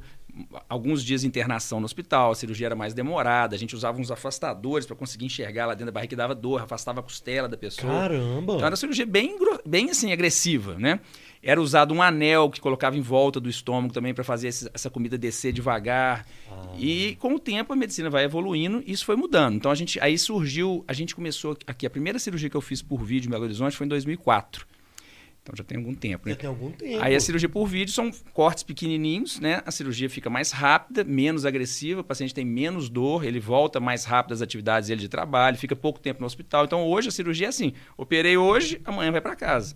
alguns 0.68 1.04
dias 1.04 1.22
de 1.22 1.28
internação 1.28 1.80
no 1.80 1.86
hospital, 1.86 2.32
a 2.32 2.36
cirurgia 2.36 2.68
era 2.68 2.76
mais 2.76 2.94
demorada, 2.94 3.56
a 3.56 3.60
gente 3.60 3.76
usava 3.76 4.00
uns 4.00 4.10
afastadores 4.10 4.86
para 4.86 4.96
conseguir 4.96 5.26
enxergar 5.26 5.68
lá 5.68 5.74
dentro 5.74 5.88
da 5.88 5.92
barriga 5.92 6.10
que 6.10 6.16
dava 6.16 6.34
dor, 6.34 6.62
afastava 6.62 7.00
a 7.00 7.04
costela 7.04 7.48
da 7.48 7.58
pessoa. 7.58 7.92
Caramba! 7.92 8.54
Então 8.54 8.60
era 8.60 8.70
uma 8.72 8.76
cirurgia 8.76 9.06
bem, 9.06 9.38
bem 9.66 9.90
assim, 9.90 10.12
agressiva, 10.12 10.76
né? 10.76 11.00
Era 11.42 11.62
usado 11.62 11.94
um 11.94 12.02
anel 12.02 12.50
que 12.50 12.62
colocava 12.62 12.98
em 12.98 13.02
volta 13.02 13.40
do 13.40 13.50
estômago 13.50 13.94
também 13.94 14.14
para 14.14 14.24
fazer 14.24 14.48
essa 14.48 14.90
comida 14.90 15.18
descer 15.18 15.52
devagar. 15.52 16.26
Ah. 16.50 16.70
E 16.80 17.18
com 17.20 17.36
o 17.36 17.40
tempo 17.40 17.74
a 17.74 17.76
medicina 17.76 18.10
vai 18.10 18.24
evoluindo 18.24 18.82
e 18.86 18.94
isso 18.94 19.06
foi 19.06 19.18
mudando. 19.18 19.56
Então 19.56 19.70
a 19.70 19.76
gente 19.76 20.00
aí 20.00 20.18
surgiu, 20.18 20.86
a 20.88 20.94
gente 20.94 21.14
começou 21.14 21.58
aqui 21.68 21.86
a 21.86 21.90
primeira 21.90 22.18
cirurgia 22.18 22.50
que 22.50 22.56
eu 22.56 22.62
fiz 22.62 22.82
por 22.82 23.04
vídeo 23.04 23.28
em 23.28 23.32
Belo 23.32 23.44
Horizonte 23.44 23.76
foi 23.76 23.86
em 23.86 23.90
2004. 23.90 24.66
Então 25.44 25.54
já 25.58 25.64
tem 25.64 25.78
algum 25.78 25.94
tempo, 25.94 26.26
né? 26.26 26.32
Já 26.32 26.40
tem 26.40 26.48
algum 26.48 26.72
tempo. 26.72 27.04
Aí 27.04 27.14
a 27.14 27.20
cirurgia 27.20 27.50
por 27.50 27.68
vídeo 27.68 27.94
são 27.94 28.10
cortes 28.32 28.64
pequenininhos, 28.64 29.42
né? 29.42 29.62
A 29.66 29.72
cirurgia 29.72 30.10
fica 30.10 30.30
mais 30.30 30.52
rápida, 30.52 31.04
menos 31.04 31.46
agressiva, 31.46 32.00
o 32.00 32.04
paciente 32.04 32.34
tem 32.34 32.46
menos 32.46 32.88
dor, 32.88 33.26
ele 33.26 33.42
volta 33.42 33.78
mais 33.78 34.06
rápido 34.06 34.32
às 34.32 34.42
atividades 34.42 34.88
dele 34.88 35.02
de 35.02 35.10
trabalho, 35.10 35.58
fica 35.58 35.76
pouco 35.76 36.00
tempo 36.00 36.22
no 36.22 36.26
hospital. 36.26 36.64
Então 36.64 36.88
hoje 36.88 37.10
a 37.10 37.12
cirurgia 37.12 37.48
é 37.48 37.50
assim: 37.50 37.74
operei 37.98 38.38
hoje, 38.38 38.80
amanhã 38.86 39.12
vai 39.12 39.20
para 39.20 39.36
casa. 39.36 39.76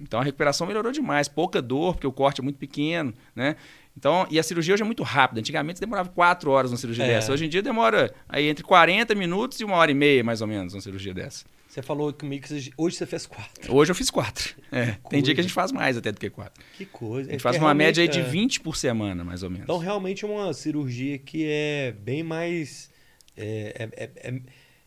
Então 0.00 0.18
a 0.18 0.24
recuperação 0.24 0.66
melhorou 0.66 0.90
demais, 0.90 1.28
pouca 1.28 1.62
dor, 1.62 1.94
porque 1.94 2.08
o 2.08 2.12
corte 2.12 2.40
é 2.40 2.44
muito 2.44 2.58
pequeno, 2.58 3.14
né? 3.36 3.54
Então, 3.96 4.26
e 4.28 4.40
a 4.40 4.42
cirurgia 4.42 4.74
hoje 4.74 4.82
é 4.82 4.86
muito 4.86 5.04
rápida. 5.04 5.38
Antigamente 5.38 5.78
demorava 5.78 6.08
quatro 6.08 6.50
horas 6.50 6.72
uma 6.72 6.76
cirurgia 6.76 7.04
é. 7.04 7.08
dessa. 7.08 7.32
Hoje 7.32 7.44
em 7.44 7.48
dia 7.48 7.62
demora 7.62 8.12
aí 8.28 8.48
entre 8.48 8.64
40 8.64 9.14
minutos 9.14 9.60
e 9.60 9.64
uma 9.64 9.76
hora 9.76 9.92
e 9.92 9.94
meia, 9.94 10.24
mais 10.24 10.40
ou 10.40 10.48
menos, 10.48 10.74
uma 10.74 10.80
cirurgia 10.80 11.14
dessa. 11.14 11.44
Você 11.74 11.82
falou 11.82 12.12
comigo 12.12 12.46
que 12.46 12.72
hoje 12.78 12.96
você 12.96 13.04
fez 13.04 13.26
quatro. 13.26 13.74
Hoje 13.74 13.90
eu 13.90 13.96
fiz 13.96 14.08
quatro. 14.08 14.54
É, 14.70 14.92
tem 15.10 15.20
dia 15.20 15.34
que 15.34 15.40
a 15.40 15.42
gente 15.42 15.52
faz 15.52 15.72
mais 15.72 15.96
até 15.96 16.12
do 16.12 16.20
que 16.20 16.30
quatro. 16.30 16.62
Que 16.76 16.86
coisa. 16.86 17.28
A 17.28 17.32
gente 17.32 17.40
é 17.40 17.42
faz 17.42 17.56
uma 17.56 17.74
média 17.74 18.00
aí 18.00 18.06
de 18.06 18.22
20 18.22 18.60
por 18.60 18.76
semana, 18.76 19.24
mais 19.24 19.42
ou 19.42 19.50
menos. 19.50 19.64
Então, 19.64 19.78
realmente 19.78 20.24
é 20.24 20.28
uma 20.28 20.52
cirurgia 20.54 21.18
que 21.18 21.44
é 21.44 21.92
bem 21.98 22.22
mais. 22.22 22.92
É, 23.36 23.88
é, 23.90 24.04
é, 24.04 24.10
é 24.28 24.40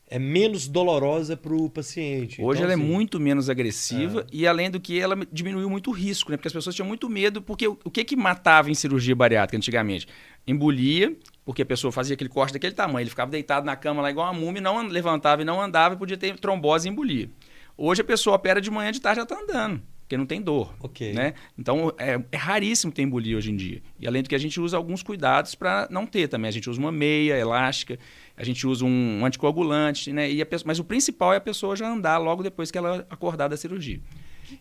é 0.09 0.17
menos 0.17 0.69
dolorosa 0.69 1.35
para 1.35 1.53
o 1.53 1.69
paciente. 1.69 2.41
Hoje 2.41 2.61
então, 2.61 2.71
ela 2.71 2.71
é 2.71 2.75
assim, 2.75 2.89
é 2.89 2.95
muito 2.95 3.19
menos 3.19 3.49
agressiva 3.49 4.21
é. 4.21 4.25
e 4.31 4.47
além 4.47 4.71
do 4.71 4.79
que 4.79 4.97
ela 4.97 5.17
diminuiu 5.29 5.69
muito 5.69 5.89
o 5.89 5.93
risco, 5.93 6.31
né? 6.31 6.37
Porque 6.37 6.47
as 6.47 6.53
pessoas 6.53 6.73
tinham 6.73 6.87
muito 6.87 7.09
medo, 7.09 7.41
porque 7.41 7.67
o, 7.67 7.77
o 7.83 7.91
que 7.91 8.05
que 8.05 8.15
matava 8.15 8.71
em 8.71 8.73
cirurgia 8.73 9.13
bariátrica 9.13 9.57
antigamente? 9.57 10.07
Embolia, 10.47 11.13
porque 11.47 11.61
a 11.61 11.65
pessoa 11.65 11.93
fazia 11.93 12.13
aquele 12.13 12.29
corte 12.29 12.51
daquele 12.51 12.73
tamanho, 12.73 13.03
ele 13.03 13.09
ficava 13.09 13.31
deitado 13.31 13.65
na 13.65 13.73
cama 13.73 14.01
lá 14.01 14.11
igual 14.11 14.29
uma 14.29 14.37
múmia, 14.37 14.61
não 14.61 14.85
levantava 14.85 15.43
e 15.43 15.45
não 15.45 15.61
andava 15.61 15.95
e 15.95 15.97
podia 15.97 16.17
ter 16.17 16.37
trombose 16.37 16.89
e 16.89 16.91
embolia. 16.91 17.29
Hoje 17.77 18.01
a 18.01 18.03
pessoa 18.03 18.35
opera 18.35 18.59
de 18.59 18.69
manhã, 18.69 18.91
de 18.91 18.99
tarde 18.99 19.15
já 19.15 19.23
está 19.23 19.39
andando 19.41 19.81
porque 20.01 20.17
não 20.17 20.25
tem 20.25 20.41
dor. 20.41 20.73
Okay. 20.79 21.13
Né? 21.13 21.33
Então, 21.57 21.93
é, 21.97 22.19
é, 22.31 22.37
raríssimo 22.37 22.93
ter 22.93 23.01
embolia 23.01 23.37
hoje 23.37 23.51
em 23.51 23.57
dia. 23.57 23.81
E 23.99 24.07
além 24.07 24.23
do 24.23 24.29
que 24.29 24.35
a 24.35 24.37
gente 24.37 24.59
usa 24.59 24.77
alguns 24.77 25.03
cuidados 25.03 25.53
para 25.53 25.85
não 25.91 26.05
ter 26.05 26.29
também. 26.29 26.47
A 26.47 26.51
gente 26.51 26.69
usa 26.69 26.79
uma 26.79 26.93
meia 26.93 27.37
elástica, 27.37 27.99
a 28.37 28.43
gente 28.43 28.65
usa 28.65 28.85
um 28.85 29.25
anticoagulante, 29.25 30.13
né? 30.13 30.29
E 30.29 30.43
pessoa, 30.45 30.67
mas 30.67 30.79
o 30.79 30.83
principal 30.85 31.33
é 31.33 31.37
a 31.37 31.41
pessoa 31.41 31.75
já 31.75 31.89
andar 31.89 32.17
logo 32.19 32.41
depois 32.41 32.71
que 32.71 32.77
ela 32.77 33.05
acordar 33.09 33.49
da 33.49 33.57
cirurgia. 33.57 33.99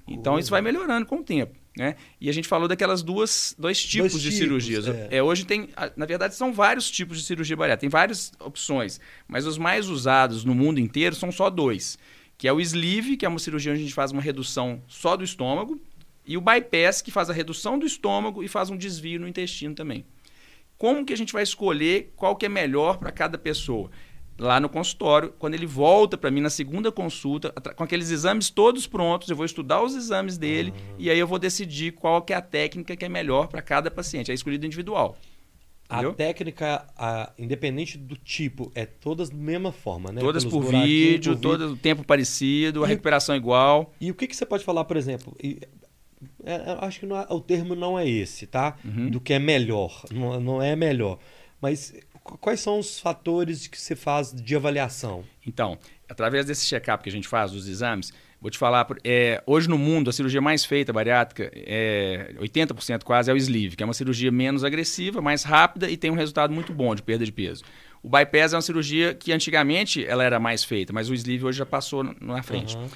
Então, 0.07 0.39
isso 0.39 0.51
vai 0.51 0.61
melhorando 0.61 1.07
com 1.07 1.19
o 1.19 1.25
tempo. 1.25 1.55
Né? 1.77 1.97
E 2.19 2.31
a 2.31 2.33
gente 2.33 2.49
falou 2.49 2.67
daquelas 2.67 3.03
duas 3.03 3.55
dois 3.59 3.83
tipos 3.83 4.13
dois 4.13 4.23
de 4.23 4.31
tipos, 4.31 4.39
cirurgias. 4.39 4.89
É. 4.89 5.09
é. 5.11 5.23
hoje 5.23 5.45
tem, 5.45 5.69
na 5.95 6.07
verdade, 6.07 6.35
são 6.35 6.53
vários 6.53 6.91
tipos 6.91 7.19
de 7.19 7.25
cirurgia 7.25 7.57
bariátrica. 7.57 7.81
Tem 7.83 7.91
várias 7.91 8.33
opções, 8.41 8.99
mas 9.29 9.47
os 9.47 9.59
mais 9.59 9.89
usados 9.89 10.43
no 10.43 10.55
mundo 10.55 10.81
inteiro 10.81 11.15
são 11.15 11.31
só 11.31 11.51
dois 11.51 11.99
que 12.39 12.47
é 12.47 12.53
o 12.53 12.61
sleeve, 12.61 13.17
que 13.17 13.25
é 13.25 13.29
uma 13.29 13.39
cirurgia 13.39 13.73
onde 13.73 13.81
a 13.81 13.85
gente 13.85 13.95
faz 13.95 14.13
uma 14.13 14.21
redução 14.21 14.83
só 14.87 15.17
do 15.17 15.25
estômago, 15.25 15.81
e 16.27 16.37
o 16.37 16.41
bypass, 16.41 17.01
que 17.01 17.11
faz 17.11 17.31
a 17.31 17.33
redução 17.33 17.79
do 17.79 17.87
estômago 17.87 18.43
e 18.43 18.49
faz 18.49 18.69
um 18.69 18.77
desvio 18.77 19.21
no 19.21 19.29
intestino 19.29 19.75
também. 19.75 20.05
Como 20.77 21.05
que 21.07 21.13
a 21.13 21.17
gente 21.17 21.33
vai 21.33 21.43
escolher 21.43 22.13
qual 22.17 22.37
que 22.37 22.45
é 22.45 22.49
melhor 22.49 22.99
para 22.99 23.11
cada 23.11 23.39
pessoa? 23.39 23.91
Lá 24.39 24.61
no 24.61 24.69
consultório, 24.69 25.33
quando 25.39 25.55
ele 25.55 25.67
volta 25.67 26.19
para 26.19 26.31
mim 26.31 26.41
na 26.41 26.51
segunda 26.51 26.93
consulta, 26.93 27.51
com 27.75 27.85
aqueles 27.85 28.11
exames 28.11 28.51
todos 28.51 28.87
prontos, 28.87 29.29
eu 29.31 29.37
vou 29.37 29.47
estudar 29.47 29.83
os 29.83 29.95
exames 29.95 30.37
dele 30.37 30.71
uhum. 30.71 30.95
e 30.99 31.11
aí 31.11 31.19
eu 31.19 31.27
vou 31.27 31.39
decidir 31.39 31.93
qual 31.93 32.21
que 32.21 32.33
é 32.33 32.37
a 32.37 32.43
técnica 32.43 32.95
que 32.95 33.05
é 33.05 33.09
melhor 33.09 33.49
para 33.49 33.63
cada 33.63 33.91
paciente. 33.91 34.31
É 34.31 34.35
escolhido 34.35 34.67
individual. 34.67 35.17
A 35.89 36.13
técnica, 36.13 36.85
a, 36.97 37.33
independente 37.39 37.97
do 37.97 38.17
tipo, 38.17 38.73
é 38.75 38.85
todas 38.85 39.31
da 39.31 39.37
mesma 39.37 39.71
forma, 39.71 40.11
né? 40.11 40.21
Todas 40.21 40.45
por 40.45 40.65
vídeo, 40.65 41.35
por 41.35 41.41
todo 41.41 41.77
tempo 41.77 42.05
parecido, 42.05 42.83
a 42.83 42.87
recuperação 42.87 43.37
igual. 43.37 43.95
E 44.01 44.11
o 44.11 44.15
que, 44.15 44.27
que 44.27 44.35
você 44.35 44.45
pode 44.45 44.65
falar, 44.65 44.85
por 44.85 44.97
exemplo? 44.97 45.37
E, 45.41 45.61
é, 46.45 46.55
é 46.55 46.79
acho 46.81 47.01
que 47.01 47.07
é, 47.07 47.27
o 47.31 47.41
termo 47.41 47.77
não 47.77 47.97
é 47.97 48.09
esse, 48.09 48.47
tá? 48.47 48.77
Uhum. 48.85 49.11
Do 49.11 49.21
que 49.21 49.33
é 49.33 49.39
melhor. 49.39 50.05
Não, 50.13 50.41
não 50.41 50.63
é 50.63 50.75
melhor. 50.75 51.19
Mas 51.61 51.95
quais 52.41 52.61
são 52.61 52.79
os 52.79 52.99
fatores 52.99 53.67
que 53.67 53.81
você 53.81 53.95
faz 53.95 54.33
de 54.33 54.57
avaliação? 54.57 55.25
Então, 55.47 55.79
através 56.09 56.47
desse 56.47 56.67
check-up 56.67 57.03
que 57.03 57.09
a 57.09 57.13
gente 57.13 57.29
faz, 57.29 57.53
dos 57.53 57.69
exames, 57.69 58.13
Vou 58.41 58.51
te 58.51 58.59
falar, 58.59 58.87
é, 59.03 59.43
hoje 59.47 59.69
no 59.69 59.79
mundo, 59.79 60.11
a 60.11 60.13
cirurgia 60.13 60.41
mais 60.41 60.65
feita 60.65 60.93
bariátrica, 60.93 61.51
é, 61.55 62.35
80% 62.39 63.03
quase, 63.03 63.31
é 63.31 63.35
o 63.35 63.37
sleeve, 63.37 63.75
que 63.75 63.83
é 63.83 63.87
uma 63.87 63.95
cirurgia 63.95 64.31
menos 64.31 64.63
agressiva, 64.63 65.23
mais 65.23 65.43
rápida 65.43 65.91
e 65.91 65.97
tem 65.97 66.11
um 66.11 66.15
resultado 66.15 66.53
muito 66.53 66.73
bom 66.73 66.95
de 66.95 67.03
perda 67.03 67.25
de 67.25 67.33
peso. 67.33 67.65
O 68.03 68.09
bypass 68.09 68.53
é 68.53 68.57
uma 68.57 68.63
cirurgia 68.63 69.15
que 69.15 69.33
antigamente 69.33 70.05
ela 70.05 70.23
era 70.23 70.39
mais 70.39 70.63
feita, 70.63 70.93
mas 70.93 71.09
o 71.09 71.15
sleeve 71.15 71.47
hoje 71.47 71.59
já 71.59 71.67
passou 71.67 72.05
na 72.05 72.43
frente. 72.43 72.77
Uhum. 72.77 72.89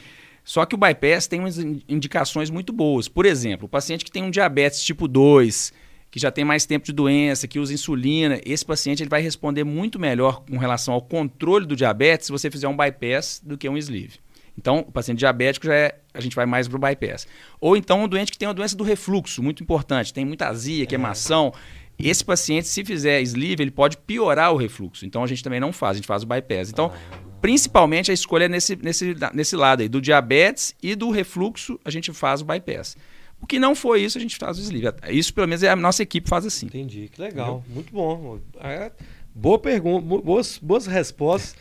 Só 0.45 0.65
que 0.67 0.75
o 0.75 0.79
bypass 0.79 1.27
tem 1.27 1.41
umas 1.41 1.59
indicações 1.59 2.51
muito 2.51 2.73
boas. 2.73 3.09
Por 3.09 3.25
exemplo, 3.25 3.67
o 3.67 3.69
paciente 3.69 4.05
que 4.05 4.11
tem 4.11 4.23
um 4.23 4.31
diabetes 4.31 4.85
tipo 4.85 5.09
2, 5.09 5.73
que 6.11 6.19
já 6.19 6.31
tem 6.31 6.45
mais 6.45 6.67
tempo 6.67 6.85
de 6.85 6.93
doença, 6.93 7.47
que 7.47 7.59
usa 7.59 7.73
insulina, 7.73 8.41
esse 8.45 8.65
paciente 8.65 9.03
ele 9.03 9.11
vai 9.11 9.23
responder 9.23 9.65
muito 9.65 9.99
melhor 9.99 10.43
com 10.45 10.59
relação 10.59 10.93
ao 10.93 11.01
controle 11.01 11.67
do 11.67 11.77
diabetes 11.77 12.27
se 12.27 12.33
você 12.33 12.51
fizer 12.51 12.67
um 12.67 12.77
bypass 12.77 13.41
do 13.45 13.57
que 13.57 13.69
um 13.69 13.77
sleeve. 13.77 14.19
Então, 14.59 14.81
o 14.81 14.93
paciente 14.93 15.19
diabético 15.19 15.67
já 15.67 15.75
é, 15.75 15.99
a 16.13 16.21
gente 16.21 16.35
vai 16.35 16.45
mais 16.45 16.69
para 16.69 16.77
o 16.77 16.81
bypass. 16.81 17.27
Ou 17.61 17.77
então 17.77 18.03
um 18.03 18.09
doente 18.09 18.33
que 18.33 18.39
tem 18.39 18.49
uma 18.49 18.55
doença 18.55 18.77
do 18.77 18.85
refluxo, 18.85 19.43
muito 19.43 19.63
importante, 19.63 20.13
tem 20.13 20.25
muita 20.25 20.49
azia, 20.49 20.85
queimação. 20.85 21.53
É. 21.99 22.09
Esse 22.11 22.25
paciente, 22.25 22.67
se 22.67 22.85
fizer 22.85 23.21
sleeve, 23.23 23.63
ele 23.63 23.71
pode 23.71 23.97
piorar 23.97 24.53
o 24.53 24.57
refluxo. 24.57 25.07
Então 25.07 25.23
a 25.23 25.27
gente 25.27 25.45
também 25.45 25.61
não 25.61 25.73
faz, 25.73 25.93
a 25.93 25.97
gente 25.97 26.07
faz 26.07 26.23
o 26.23 26.27
bypass. 26.27 26.71
Então, 26.71 26.93
ah. 26.93 27.19
principalmente 27.41 28.11
a 28.11 28.15
escolha 28.15 28.45
é 28.45 28.49
nesse, 28.49 28.77
nesse, 28.77 29.17
nesse 29.33 29.57
lado 29.57 29.83
aí, 29.83 29.89
do 29.89 30.01
diabetes 30.01 30.75
e 30.83 30.95
do 30.95 31.11
refluxo, 31.11 31.79
a 31.85 31.91
gente 31.91 32.13
faz 32.13 32.43
o 32.43 32.45
bypass. 32.45 32.97
O 33.41 33.47
que 33.47 33.59
não 33.59 33.75
foi 33.75 34.03
isso, 34.03 34.19
a 34.19 34.21
gente 34.21 34.37
faz 34.37 34.59
o 34.59 34.61
sleeve. 34.61 34.97
Isso, 35.09 35.33
pelo 35.33 35.49
menos, 35.49 35.63
é 35.63 35.71
a 35.71 35.77
nossa 35.77 36.03
equipe 36.03 36.29
faz 36.29 36.45
assim. 36.45 36.67
Entendi, 36.67 37.09
que 37.09 37.21
legal. 37.21 37.59
Entendeu? 37.59 37.75
Muito 37.75 37.93
bom. 37.93 38.39
É, 38.61 38.93
boa 39.35 39.59
pergunta, 39.59 40.07
boas, 40.23 40.59
boas 40.59 40.87
respostas. 40.87 41.57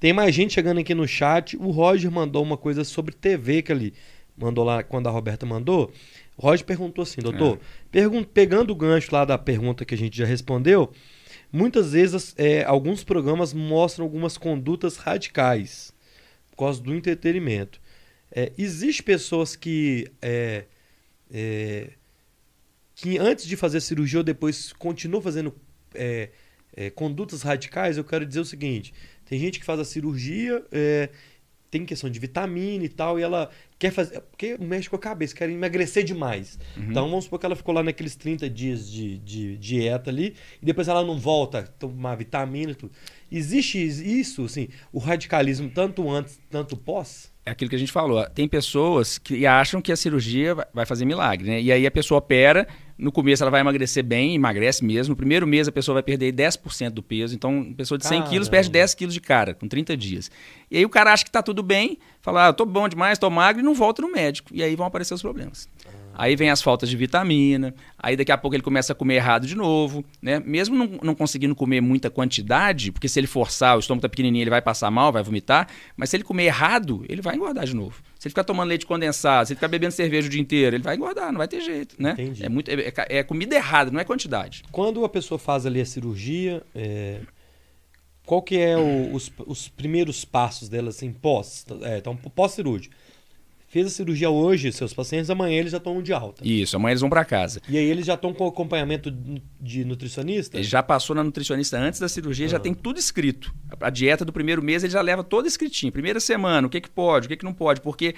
Tem 0.00 0.12
mais 0.12 0.34
gente 0.34 0.54
chegando 0.54 0.78
aqui 0.78 0.94
no 0.94 1.06
chat. 1.06 1.56
O 1.56 1.70
Roger 1.70 2.10
mandou 2.10 2.42
uma 2.42 2.56
coisa 2.56 2.84
sobre 2.84 3.14
TV 3.14 3.62
que 3.62 3.72
ele 3.72 3.94
mandou 4.36 4.64
lá 4.64 4.82
quando 4.82 5.08
a 5.08 5.10
Roberta 5.10 5.44
mandou. 5.44 5.92
O 6.36 6.42
Roger 6.42 6.64
perguntou 6.64 7.02
assim, 7.02 7.20
doutor, 7.20 7.58
é. 7.92 8.24
pegando 8.32 8.70
o 8.70 8.76
gancho 8.76 9.12
lá 9.12 9.24
da 9.24 9.36
pergunta 9.36 9.84
que 9.84 9.94
a 9.94 9.98
gente 9.98 10.16
já 10.16 10.24
respondeu, 10.24 10.92
muitas 11.52 11.92
vezes 11.92 12.32
é, 12.38 12.62
alguns 12.62 13.02
programas 13.02 13.52
mostram 13.52 14.04
algumas 14.04 14.38
condutas 14.38 14.96
radicais 14.96 15.92
por 16.50 16.58
causa 16.58 16.80
do 16.80 16.94
entretenimento. 16.94 17.80
É, 18.30 18.52
Existem 18.56 19.04
pessoas 19.04 19.56
que, 19.56 20.08
é, 20.22 20.66
é, 21.32 21.90
que 22.94 23.18
antes 23.18 23.46
de 23.46 23.56
fazer 23.56 23.80
cirurgia 23.80 24.20
ou 24.20 24.24
depois 24.24 24.72
continuam 24.72 25.22
fazendo 25.22 25.54
é, 25.94 26.30
é, 26.74 26.90
condutas 26.90 27.42
radicais, 27.42 27.96
eu 27.96 28.04
quero 28.04 28.26
dizer 28.26 28.40
o 28.40 28.44
seguinte: 28.44 28.92
tem 29.24 29.38
gente 29.38 29.58
que 29.60 29.64
faz 29.64 29.78
a 29.78 29.84
cirurgia, 29.84 30.64
é, 30.72 31.10
tem 31.70 31.84
questão 31.84 32.08
de 32.08 32.18
vitamina 32.18 32.84
e 32.84 32.88
tal, 32.88 33.18
e 33.18 33.22
ela 33.22 33.50
quer 33.78 33.90
fazer. 33.92 34.20
Porque 34.22 34.56
mexe 34.58 34.88
com 34.88 34.96
a 34.96 34.98
cabeça, 34.98 35.34
quer 35.34 35.50
emagrecer 35.50 36.02
demais. 36.02 36.58
Uhum. 36.76 36.90
Então 36.90 37.08
vamos 37.08 37.24
supor 37.24 37.38
que 37.38 37.46
ela 37.46 37.56
ficou 37.56 37.74
lá 37.74 37.82
naqueles 37.82 38.16
30 38.16 38.48
dias 38.48 38.90
de, 38.90 39.18
de, 39.18 39.56
dieta 39.58 40.10
ali, 40.10 40.34
e 40.62 40.66
depois 40.66 40.88
ela 40.88 41.04
não 41.04 41.18
volta 41.18 41.60
a 41.60 41.62
tomar 41.62 42.16
vitamina 42.16 42.72
e 42.72 42.74
tudo. 42.74 42.92
Existe 43.30 43.78
isso, 43.78 44.44
assim, 44.44 44.68
o 44.92 44.98
radicalismo 44.98 45.70
tanto 45.70 46.08
antes, 46.10 46.40
tanto 46.50 46.76
pós? 46.76 47.30
É 47.48 47.50
aquilo 47.50 47.70
que 47.70 47.76
a 47.76 47.78
gente 47.78 47.90
falou. 47.90 48.22
Tem 48.28 48.46
pessoas 48.46 49.16
que 49.16 49.46
acham 49.46 49.80
que 49.80 49.90
a 49.90 49.96
cirurgia 49.96 50.54
vai 50.74 50.84
fazer 50.84 51.06
milagre, 51.06 51.48
né? 51.48 51.62
E 51.62 51.72
aí 51.72 51.86
a 51.86 51.90
pessoa 51.90 52.18
opera 52.18 52.68
no 52.98 53.12
começo 53.12 53.42
ela 53.42 53.50
vai 53.50 53.60
emagrecer 53.60 54.04
bem, 54.04 54.34
emagrece 54.34 54.84
mesmo. 54.84 55.12
No 55.12 55.16
primeiro 55.16 55.46
mês 55.46 55.68
a 55.68 55.72
pessoa 55.72 55.94
vai 55.94 56.02
perder 56.02 56.32
10% 56.32 56.90
do 56.90 57.02
peso. 57.02 57.34
Então, 57.34 57.60
uma 57.60 57.74
pessoa 57.74 57.96
de 57.96 58.06
100 58.06 58.24
quilos 58.24 58.48
perde 58.48 58.68
10 58.70 58.94
quilos 58.94 59.14
de 59.14 59.20
cara, 59.20 59.54
com 59.54 59.68
30 59.68 59.96
dias. 59.96 60.30
E 60.70 60.76
aí 60.76 60.84
o 60.84 60.88
cara 60.90 61.12
acha 61.12 61.24
que 61.24 61.30
está 61.30 61.40
tudo 61.40 61.62
bem, 61.62 61.98
fala, 62.20 62.48
ah, 62.48 62.52
tô 62.52 62.66
bom 62.66 62.88
demais, 62.88 63.18
tô 63.18 63.30
magro, 63.30 63.62
e 63.62 63.64
não 63.64 63.72
volta 63.72 64.02
no 64.02 64.10
médico. 64.10 64.50
E 64.52 64.62
aí 64.62 64.74
vão 64.74 64.84
aparecer 64.84 65.14
os 65.14 65.22
problemas. 65.22 65.68
Aí 66.18 66.34
vem 66.34 66.50
as 66.50 66.60
faltas 66.60 66.90
de 66.90 66.96
vitamina, 66.96 67.72
aí 67.96 68.16
daqui 68.16 68.32
a 68.32 68.36
pouco 68.36 68.56
ele 68.56 68.62
começa 68.62 68.92
a 68.92 68.96
comer 68.96 69.14
errado 69.14 69.46
de 69.46 69.54
novo, 69.54 70.04
né? 70.20 70.42
Mesmo 70.44 70.74
não, 70.74 70.98
não 71.00 71.14
conseguindo 71.14 71.54
comer 71.54 71.80
muita 71.80 72.10
quantidade, 72.10 72.90
porque 72.90 73.08
se 73.08 73.20
ele 73.20 73.28
forçar, 73.28 73.76
o 73.76 73.78
estômago 73.78 74.02
tá 74.02 74.08
pequenininho, 74.08 74.42
ele 74.42 74.50
vai 74.50 74.60
passar 74.60 74.90
mal, 74.90 75.12
vai 75.12 75.22
vomitar, 75.22 75.68
mas 75.96 76.10
se 76.10 76.16
ele 76.16 76.24
comer 76.24 76.46
errado, 76.46 77.04
ele 77.08 77.22
vai 77.22 77.36
engordar 77.36 77.64
de 77.64 77.76
novo. 77.76 78.02
Se 78.18 78.26
ele 78.26 78.32
ficar 78.32 78.42
tomando 78.42 78.68
leite 78.68 78.84
condensado, 78.84 79.46
se 79.46 79.52
ele 79.52 79.58
ficar 79.58 79.68
bebendo 79.68 79.92
cerveja 79.92 80.26
o 80.26 80.30
dia 80.30 80.40
inteiro, 80.40 80.74
ele 80.74 80.82
vai 80.82 80.96
engordar, 80.96 81.30
não 81.30 81.38
vai 81.38 81.46
ter 81.46 81.60
jeito, 81.60 81.94
né? 81.96 82.10
Entendi. 82.14 82.44
É, 82.44 82.48
muito, 82.48 82.68
é, 82.68 82.92
é 83.08 83.22
comida 83.22 83.54
errada, 83.54 83.92
não 83.92 84.00
é 84.00 84.04
quantidade. 84.04 84.64
Quando 84.72 85.04
a 85.04 85.08
pessoa 85.08 85.38
faz 85.38 85.66
ali 85.66 85.80
a 85.80 85.86
cirurgia, 85.86 86.62
é... 86.74 87.20
qual 88.26 88.42
que 88.42 88.58
é 88.58 88.76
o, 88.76 89.14
os, 89.14 89.30
os 89.46 89.68
primeiros 89.68 90.24
passos 90.24 90.68
dela, 90.68 90.88
assim, 90.88 91.12
pós, 91.12 91.64
é, 91.82 91.98
então, 91.98 92.16
pós-cirúrgico? 92.16 92.92
Fez 93.68 93.86
a 93.86 93.90
cirurgia 93.90 94.30
hoje, 94.30 94.72
seus 94.72 94.94
pacientes, 94.94 95.28
amanhã 95.30 95.58
eles 95.58 95.70
já 95.70 95.78
estão 95.78 96.02
de 96.02 96.12
alta. 96.12 96.42
Isso, 96.46 96.74
amanhã 96.74 96.92
eles 96.92 97.02
vão 97.02 97.10
para 97.10 97.24
casa. 97.24 97.60
E 97.68 97.76
aí 97.76 97.84
eles 97.84 98.06
já 98.06 98.14
estão 98.14 98.32
com 98.32 98.46
acompanhamento 98.46 99.10
de 99.60 99.84
nutricionista? 99.84 100.56
Ele 100.56 100.64
já 100.64 100.82
passou 100.82 101.14
na 101.14 101.22
nutricionista 101.22 101.78
antes 101.78 102.00
da 102.00 102.08
cirurgia, 102.08 102.46
ah. 102.46 102.50
já 102.50 102.58
tem 102.58 102.72
tudo 102.72 102.98
escrito. 102.98 103.54
A 103.80 103.90
dieta 103.90 104.24
do 104.24 104.32
primeiro 104.32 104.62
mês 104.62 104.82
ele 104.82 104.92
já 104.92 105.02
leva 105.02 105.22
todo 105.22 105.46
escritinho. 105.46 105.92
Primeira 105.92 106.18
semana, 106.18 106.66
o 106.66 106.70
que, 106.70 106.80
que 106.80 106.90
pode, 106.90 107.26
o 107.26 107.28
que, 107.28 107.36
que 107.36 107.44
não 107.44 107.52
pode, 107.52 107.82
porque 107.82 108.14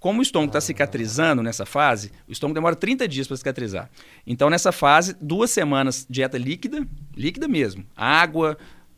como 0.00 0.20
o 0.20 0.22
estômago 0.22 0.50
está 0.50 0.58
ah. 0.58 0.62
cicatrizando 0.62 1.42
nessa 1.42 1.66
fase, 1.66 2.10
o 2.26 2.32
estômago 2.32 2.54
demora 2.54 2.74
30 2.74 3.06
dias 3.06 3.26
para 3.26 3.36
cicatrizar. 3.36 3.90
Então, 4.26 4.48
nessa 4.48 4.72
fase, 4.72 5.14
duas 5.20 5.50
semanas 5.50 6.06
dieta 6.08 6.38
líquida, 6.38 6.86
líquida 7.14 7.46
mesmo. 7.46 7.84
Água, 7.94 8.56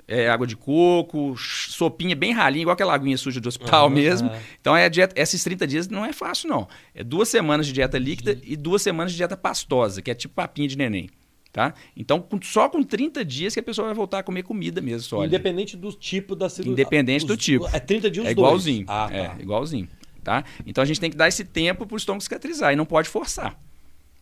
é, 0.08 0.28
água 0.28 0.46
de 0.46 0.56
coco, 0.56 1.34
sopinha 1.36 2.14
bem 2.14 2.32
ralinha, 2.32 2.62
igual 2.62 2.74
aquela 2.74 2.94
aguinha 2.94 3.16
suja 3.16 3.40
do 3.40 3.48
hospital 3.48 3.88
uhum, 3.88 3.94
mesmo. 3.94 4.28
É. 4.28 4.40
Então, 4.60 4.76
é 4.76 4.88
dieta, 4.88 5.20
esses 5.20 5.42
30 5.42 5.66
dias 5.66 5.88
não 5.88 6.04
é 6.04 6.12
fácil, 6.12 6.48
não. 6.48 6.68
É 6.94 7.02
duas 7.02 7.28
semanas 7.28 7.66
de 7.66 7.72
dieta 7.72 7.98
líquida 7.98 8.32
uhum. 8.32 8.40
e 8.42 8.56
duas 8.56 8.82
semanas 8.82 9.12
de 9.12 9.16
dieta 9.16 9.36
pastosa, 9.36 10.00
que 10.00 10.10
é 10.10 10.14
tipo 10.14 10.34
papinha 10.34 10.68
de 10.68 10.78
neném. 10.78 11.10
Tá? 11.52 11.72
Então, 11.96 12.20
com, 12.20 12.38
só 12.42 12.68
com 12.68 12.82
30 12.82 13.24
dias 13.24 13.54
que 13.54 13.60
a 13.60 13.62
pessoa 13.62 13.86
vai 13.86 13.94
voltar 13.94 14.18
a 14.18 14.22
comer 14.22 14.42
comida 14.42 14.80
mesmo, 14.82 15.08
sólido. 15.08 15.34
Independente 15.34 15.74
do 15.74 15.90
tipo 15.90 16.36
da 16.36 16.50
cirurgia. 16.50 16.72
Independente 16.74 17.22
os, 17.22 17.28
do 17.28 17.36
tipo. 17.36 17.66
É 17.72 17.80
30 17.80 18.10
dias 18.10 18.26
É 18.26 18.30
igualzinho. 18.30 18.84
Ah, 18.86 19.08
tá. 19.10 19.16
É 19.16 19.36
igualzinho. 19.40 19.88
Tá? 20.22 20.44
Então, 20.66 20.82
a 20.82 20.84
gente 20.84 21.00
tem 21.00 21.10
que 21.10 21.16
dar 21.16 21.28
esse 21.28 21.44
tempo 21.44 21.86
para 21.86 21.94
o 21.94 21.96
estômago 21.96 22.22
cicatrizar 22.22 22.72
e 22.72 22.76
não 22.76 22.84
pode 22.84 23.08
forçar. 23.08 23.58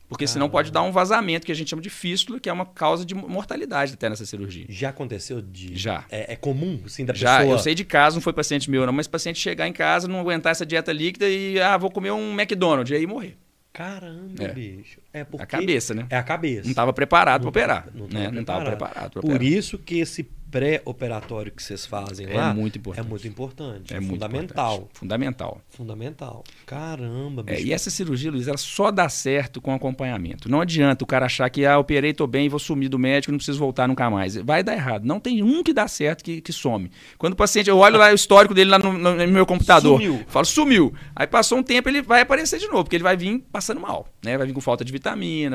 Porque 0.09 0.27
senão 0.27 0.49
pode 0.49 0.71
dar 0.71 0.83
um 0.83 0.93
vazamento, 0.93 1.47
que 1.47 1.53
a 1.53 1.55
gente 1.55 1.71
chama 1.71 1.83
de 1.83 1.91
fístula, 1.91 2.39
que 2.39 2.49
é 2.49 2.53
uma 2.53 2.67
causa 2.67 3.05
de 3.05 3.15
mortalidade 3.15 3.95
até 3.95 4.09
nessa 4.09 4.27
cirurgia. 4.27 4.67
Já 4.69 4.91
aconteceu 4.91 5.41
de. 5.41 5.77
Já. 5.77 6.05
É, 6.11 6.35
é 6.35 6.37
comum, 6.37 6.81
assim, 6.85 7.05
da 7.05 7.15
Já, 7.15 7.39
pessoa. 7.39 7.55
eu 7.55 7.59
sei 7.59 7.75
de 7.75 7.85
caso, 7.85 8.17
não 8.17 8.23
foi 8.23 8.33
paciente 8.33 8.71
meu, 8.71 8.85
não, 8.87 8.93
mas 8.93 9.07
paciente 9.07 9.39
chegar 9.39 9.67
em 9.67 9.73
casa, 9.73 10.07
não 10.07 10.21
aguentar 10.21 10.53
essa 10.53 10.65
dieta 10.65 10.93
líquida 10.93 11.29
e, 11.29 11.61
ah, 11.61 11.77
vou 11.77 11.91
comer 11.91 12.11
um 12.11 12.39
McDonald's, 12.39 12.91
e 12.91 12.95
aí 12.95 13.07
morrer. 13.07 13.37
Caramba, 13.73 14.45
é. 14.45 14.53
bicho. 14.53 15.01
É 15.15 15.23
porque... 15.23 15.45
A 15.45 15.47
cabeça, 15.47 15.95
né? 15.95 16.07
É 16.11 16.17
a 16.17 16.23
cabeça. 16.25 16.65
Não 16.65 16.71
estava 16.71 16.93
preparado 16.93 17.43
para 17.43 17.49
operar. 17.49 17.89
Não 17.95 18.07
estava 18.07 18.31
né? 18.31 18.31
preparado. 18.41 18.65
preparado 18.65 19.13
Por 19.13 19.25
operar. 19.25 19.43
isso 19.45 19.79
que 19.79 20.01
esse 20.01 20.29
pré-operatório 20.55 21.51
que 21.51 21.61
vocês 21.61 21.85
fazem 21.85 22.29
é 22.31 22.35
lá 22.35 22.55
muito 22.55 22.79
importante. 22.79 23.05
é 23.05 23.09
muito 23.09 23.27
importante. 23.27 23.93
É, 23.93 23.97
é 23.97 24.01
muito 24.01 24.13
fundamental. 24.13 24.75
Importante. 24.75 24.99
Fundamental. 25.01 25.61
Fundamental. 25.69 26.45
Caramba, 26.65 27.43
bicho. 27.43 27.59
É, 27.59 27.61
e 27.61 27.73
essa 27.73 27.91
cirurgia, 27.91 28.31
Luiz, 28.31 28.47
ela 28.47 28.57
só 28.57 28.93
dá 28.93 29.09
certo 29.09 29.61
com 29.61 29.75
acompanhamento. 29.75 30.49
Não 30.49 30.61
adianta 30.61 31.03
o 31.03 31.07
cara 31.09 31.27
achar 31.27 31.51
que, 31.51 31.67
ah, 31.67 31.77
operei, 31.77 32.15
tô 32.15 32.29
bem, 32.29 32.49
vou 32.49 32.61
sumir 32.61 32.89
do 32.89 33.01
médico, 33.01 33.33
não 33.33 33.39
preciso 33.39 33.59
voltar 33.59 33.89
nunca 33.89 34.09
mais. 34.09 34.37
Vai 34.37 34.63
dar 34.63 34.75
errado. 34.75 35.05
Não 35.05 35.19
tem 35.19 35.43
um 35.43 35.61
que 35.61 35.73
dá 35.73 35.89
certo 35.89 36.23
que, 36.23 36.41
que 36.41 36.53
some. 36.53 36.89
Quando 37.19 37.33
o 37.33 37.37
paciente, 37.37 37.69
eu 37.69 37.77
olho 37.77 37.99
lá 37.99 38.13
o 38.13 38.15
histórico 38.15 38.55
dele 38.55 38.71
lá 38.71 38.79
no, 38.79 38.93
no, 38.93 39.13
no 39.13 39.33
meu 39.33 39.47
computador. 39.47 40.01
Sumiu. 40.01 40.25
Falo, 40.29 40.47
sumiu. 40.47 40.95
Aí 41.17 41.27
passou 41.27 41.59
um 41.59 41.65
tempo, 41.65 41.89
ele 41.89 42.01
vai 42.01 42.21
aparecer 42.21 42.61
de 42.61 42.69
novo, 42.69 42.85
porque 42.85 42.95
ele 42.95 43.03
vai 43.03 43.17
vir 43.17 43.45
passando 43.51 43.81
mal. 43.81 44.07
Né? 44.25 44.39
Vai 44.39 44.47
vir 44.47 44.53
com 44.53 44.61
falta 44.61 44.85
de 44.85 44.93
vitamina, 44.93 45.04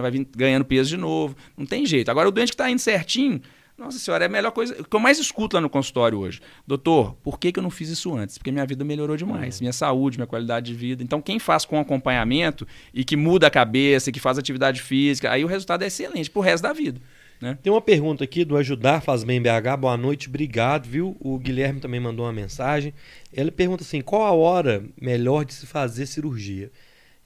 vai 0.01 0.11
vir 0.11 0.27
ganhando 0.35 0.65
peso 0.65 0.89
de 0.89 0.97
novo. 0.97 1.35
Não 1.57 1.65
tem 1.65 1.85
jeito. 1.85 2.09
Agora, 2.09 2.27
o 2.27 2.31
doente 2.31 2.49
que 2.49 2.55
está 2.55 2.69
indo 2.69 2.79
certinho 2.79 3.41
nossa 3.79 3.97
senhora, 3.97 4.25
é 4.25 4.27
a 4.27 4.29
melhor 4.29 4.51
coisa. 4.51 4.75
O 4.79 4.83
que 4.83 4.95
eu 4.95 4.99
mais 4.99 5.17
escuto 5.17 5.55
lá 5.55 5.61
no 5.61 5.69
consultório 5.69 6.19
hoje. 6.19 6.41
Doutor, 6.67 7.15
por 7.23 7.39
que, 7.39 7.51
que 7.51 7.59
eu 7.59 7.63
não 7.63 7.69
fiz 7.69 7.89
isso 7.89 8.15
antes? 8.15 8.37
Porque 8.37 8.51
minha 8.51 8.65
vida 8.65 8.83
melhorou 8.83 9.15
demais. 9.15 9.55
Uhum. 9.55 9.63
Minha 9.63 9.73
saúde, 9.73 10.17
minha 10.17 10.27
qualidade 10.27 10.67
de 10.67 10.73
vida. 10.73 11.01
Então, 11.01 11.21
quem 11.21 11.39
faz 11.39 11.65
com 11.65 11.79
acompanhamento 11.79 12.67
e 12.93 13.03
que 13.03 13.15
muda 13.15 13.47
a 13.47 13.49
cabeça, 13.49 14.11
que 14.11 14.19
faz 14.19 14.37
atividade 14.37 14.81
física, 14.81 15.31
aí 15.31 15.43
o 15.43 15.47
resultado 15.47 15.83
é 15.83 15.87
excelente 15.87 16.29
pro 16.29 16.41
resto 16.41 16.63
da 16.63 16.73
vida. 16.73 16.99
Né? 17.41 17.57
Tem 17.63 17.71
uma 17.71 17.81
pergunta 17.81 18.21
aqui 18.21 18.43
do 18.43 18.57
Ajudar 18.57 19.01
Faz 19.01 19.23
Bem 19.23 19.41
BH. 19.41 19.77
Boa 19.79 19.95
noite, 19.95 20.27
obrigado, 20.27 20.85
viu? 20.85 21.15
O 21.21 21.39
Guilherme 21.39 21.79
também 21.79 21.99
mandou 21.99 22.25
uma 22.25 22.33
mensagem. 22.33 22.93
Ele 23.31 23.49
pergunta 23.49 23.81
assim: 23.81 24.01
qual 24.01 24.23
a 24.23 24.33
hora 24.33 24.83
melhor 25.01 25.45
de 25.45 25.53
se 25.53 25.65
fazer 25.65 26.05
cirurgia? 26.05 26.69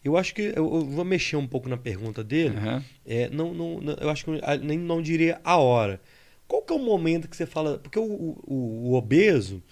Eu 0.03 0.17
acho 0.17 0.35
que 0.35 0.53
eu, 0.55 0.85
vou 0.85 1.05
mexer 1.05 1.37
um 1.37 1.47
pouco 1.47 1.69
na 1.69 1.77
pergunta 1.77 2.23
dele. 2.23 2.57
Uhum. 2.57 2.83
É, 3.05 3.29
não, 3.29 3.53
não, 3.53 3.93
eu 4.01 4.09
acho 4.09 4.25
que 4.25 4.31
nem 4.61 4.77
não 4.77 5.01
diria 5.01 5.39
a 5.43 5.57
hora. 5.57 6.01
Qual 6.47 6.61
que 6.61 6.73
é 6.73 6.75
o 6.75 6.79
momento 6.79 7.29
que 7.29 7.37
você 7.37 7.45
fala. 7.45 7.79
Porque 7.79 7.97
o, 7.97 8.03
o, 8.03 8.89
o 8.89 8.93
obeso, 8.95 9.63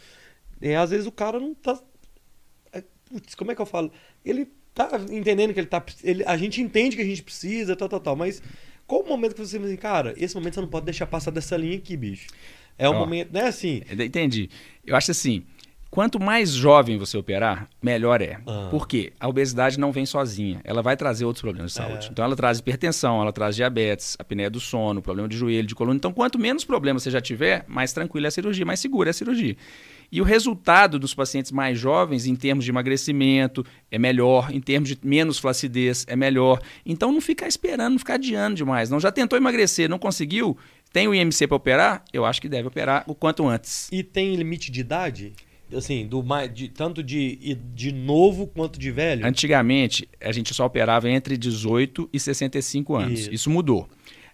é, 0.62 0.76
às 0.78 0.90
vezes 0.90 1.06
o 1.06 1.12
cara 1.12 1.40
não 1.40 1.54
tá. 1.54 1.80
É, 2.72 2.82
putz, 3.06 3.36
como 3.36 3.52
é 3.52 3.56
que 3.56 3.62
eu 3.62 3.66
falo? 3.66 3.92
Ele 4.24 4.48
tá 4.74 4.90
entendendo 5.12 5.54
que 5.54 5.60
ele 5.60 5.68
tá. 5.68 5.84
Ele, 6.04 6.24
a 6.26 6.38
gente 6.38 6.62
entende 6.62 6.96
que 6.96 7.02
a 7.02 7.06
gente 7.06 7.24
precisa, 7.24 7.76
tal, 7.76 7.90
tal, 7.90 8.00
tal. 8.00 8.16
Mas 8.16 8.42
qual 8.88 9.02
o 9.02 9.08
momento 9.08 9.36
que 9.36 9.40
você 9.40 9.58
diz 9.58 9.68
assim, 9.68 9.78
cara, 9.78 10.14
esse 10.18 10.34
momento 10.34 10.56
você 10.56 10.62
não 10.62 10.68
pode 10.68 10.86
deixar 10.86 11.08
passar 11.08 11.32
dessa 11.32 11.58
linha 11.58 11.78
aqui, 11.78 11.98
bicho? 11.98 12.28
É 12.78 12.88
o 12.88 12.94
momento, 12.94 13.32
né? 13.32 13.44
Assim. 13.44 13.84
Entendi. 13.92 14.50
Eu 14.86 14.96
acho 14.96 15.12
assim. 15.12 15.46
Quanto 15.92 16.22
mais 16.22 16.52
jovem 16.52 16.98
você 16.98 17.18
operar, 17.18 17.68
melhor 17.82 18.22
é. 18.22 18.40
Ah. 18.48 18.70
Por 18.72 18.88
quê? 18.88 19.12
A 19.20 19.28
obesidade 19.28 19.78
não 19.78 19.92
vem 19.92 20.06
sozinha. 20.06 20.62
Ela 20.64 20.82
vai 20.82 20.96
trazer 20.96 21.26
outros 21.26 21.42
problemas 21.42 21.72
de 21.72 21.78
saúde. 21.78 22.08
É. 22.08 22.12
Então, 22.12 22.24
ela 22.24 22.34
traz 22.34 22.60
hipertensão, 22.60 23.22
ela 23.22 23.34
traz 23.34 23.58
diabetes, 23.58 24.16
apneia 24.18 24.50
do 24.50 24.58
sono, 24.58 25.02
problema 25.02 25.28
de 25.28 25.36
joelho, 25.36 25.68
de 25.68 25.76
coluna. 25.76 25.98
Então, 25.98 26.14
quanto 26.14 26.40
menos 26.40 26.64
problemas 26.64 27.04
você 27.04 27.12
já 27.12 27.20
tiver, 27.20 27.66
mais 27.68 27.92
tranquila 27.92 28.28
é 28.28 28.30
a 28.30 28.32
cirurgia, 28.32 28.66
mais 28.66 28.80
segura 28.80 29.10
é 29.10 29.12
a 29.12 29.14
cirurgia. 29.14 29.58
E 30.10 30.22
o 30.22 30.24
resultado 30.24 30.98
dos 30.98 31.14
pacientes 31.14 31.52
mais 31.52 31.78
jovens, 31.78 32.26
em 32.26 32.38
termos 32.38 32.64
de 32.64 32.72
emagrecimento, 32.72 33.66
é 33.92 34.00
melhor, 34.00 34.50
em 34.50 34.62
termos 34.62 34.88
de 34.88 34.98
menos 35.04 35.40
flacidez, 35.40 36.06
é 36.08 36.16
melhor. 36.16 36.62
Então, 36.86 37.12
não 37.12 37.20
ficar 37.20 37.50
esperando, 37.50 37.92
não 37.92 38.00
ficar 38.00 38.14
adiando 38.14 38.56
demais. 38.56 38.90
Não 38.90 39.00
já 39.00 39.12
tentou 39.12 39.38
emagrecer, 39.38 39.90
não 39.90 40.00
conseguiu? 40.00 40.58
Tem 40.94 41.10
o 41.10 41.14
IMC 41.14 41.48
para 41.48 41.58
operar? 41.58 42.04
Eu 42.14 42.24
acho 42.24 42.42
que 42.42 42.48
deve 42.48 42.70
operar 42.70 43.04
o 43.08 43.14
quanto 43.14 43.46
antes. 43.46 43.90
E 43.92 44.02
tem 44.04 44.36
limite 44.36 44.72
de 44.72 44.80
idade? 44.80 45.34
Assim, 45.76 46.06
do 46.06 46.24
de, 46.54 46.70
tanto 46.70 47.04
de, 47.04 47.58
de 47.74 47.92
novo 47.92 48.48
quanto 48.48 48.80
de 48.80 48.92
velho? 48.92 49.26
Antigamente, 49.26 50.08
a 50.20 50.32
gente 50.32 50.54
só 50.54 50.66
operava 50.66 51.10
entre 51.10 51.38
18 51.38 52.10
e 52.12 52.20
65 52.20 52.96
anos. 52.96 53.20
Isso, 53.20 53.34
Isso 53.34 53.50
mudou. 53.50 53.88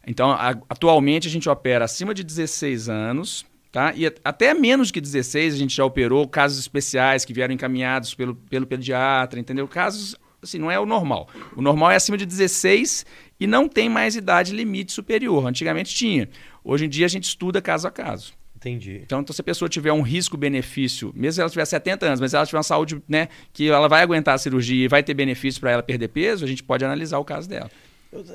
Então, 0.06 0.32
a, 0.32 0.50
atualmente, 0.69 1.28
a 1.28 1.32
gente 1.32 1.50
opera 1.50 1.86
acima 1.86 2.13
de 2.13 2.23
16 2.23 2.88
anos, 2.88 3.45
tá? 3.71 3.93
E 3.95 4.06
até 4.23 4.54
menos 4.54 4.89
que 4.89 5.02
16 5.02 5.54
a 5.54 5.58
gente 5.58 5.76
já 5.76 5.84
operou 5.84 6.28
casos 6.28 6.58
especiais 6.60 7.26
que 7.26 7.34
vieram 7.34 7.54
encaminhados 7.54 8.13
pelo, 8.13 8.36
pelo 8.36 8.65
pediatra, 8.65 9.39
entendeu? 9.39 9.67
Casos, 9.67 10.15
assim, 10.41 10.58
não 10.58 10.71
é 10.71 10.80
o 10.80 10.86
normal. 10.86 11.28
O 11.56 11.62
normal 11.62 11.91
é 11.91 11.97
acima 11.97 12.17
de 12.17 12.26
16 12.26 13.06
e 13.39 13.45
não 13.45 13.67
tem 13.67 13.89
mais 13.89 14.15
idade 14.15 14.56
limite 14.56 14.93
superior. 14.93 15.45
Antigamente 15.45 15.93
tinha. 15.93 16.30
Hoje 16.63 16.86
em 16.86 16.89
dia 16.89 17.06
a 17.06 17.10
gente 17.10 17.26
estuda 17.26 17.62
caso 17.62 17.88
a 17.88 17.91
caso. 17.91 18.37
Entendi. 18.57 19.01
Então, 19.03 19.21
então, 19.21 19.33
se 19.33 19.39
a 19.39 19.43
pessoa 19.43 19.69
tiver 19.69 19.93
um 19.93 20.01
risco-benefício, 20.01 21.13
mesmo 21.15 21.33
se 21.33 21.41
ela 21.41 21.49
tiver 21.49 21.65
70 21.65 22.07
anos, 22.07 22.19
mas 22.19 22.33
ela 22.33 22.43
tiver 22.43 22.57
uma 22.57 22.63
saúde, 22.63 23.01
né, 23.07 23.29
que 23.53 23.69
ela 23.69 23.87
vai 23.87 24.01
aguentar 24.01 24.33
a 24.33 24.37
cirurgia 24.37 24.85
e 24.85 24.87
vai 24.87 25.03
ter 25.03 25.13
benefício 25.13 25.61
para 25.61 25.71
ela 25.71 25.83
perder 25.83 26.07
peso, 26.07 26.43
a 26.43 26.47
gente 26.47 26.63
pode 26.63 26.83
analisar 26.83 27.19
o 27.19 27.25
caso 27.25 27.47
dela. 27.47 27.69
Eu, 28.11 28.25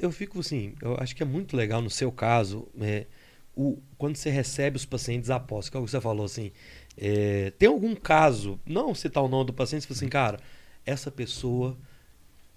eu 0.00 0.12
fico 0.12 0.40
assim, 0.40 0.74
eu 0.82 0.96
acho 1.00 1.16
que 1.16 1.22
é 1.22 1.26
muito 1.26 1.56
legal 1.56 1.80
no 1.80 1.88
seu 1.88 2.12
caso, 2.12 2.68
é, 2.78 3.06
o, 3.56 3.78
quando 3.96 4.16
você 4.16 4.28
recebe 4.28 4.76
os 4.76 4.84
pacientes 4.84 5.30
após, 5.30 5.70
que 5.70 5.76
é 5.78 5.80
o 5.80 5.84
que 5.84 5.90
você 5.90 6.00
falou 6.00 6.26
assim, 6.26 6.52
é, 6.98 7.50
tem 7.58 7.68
algum 7.68 7.94
caso, 7.94 8.60
não 8.66 8.94
citar 8.94 9.22
o 9.22 9.28
nome 9.28 9.46
do 9.46 9.54
paciente, 9.54 9.82
você 9.82 9.88
fala 9.88 9.96
assim, 9.96 10.08
cara, 10.08 10.40
essa 10.84 11.10
pessoa. 11.10 11.74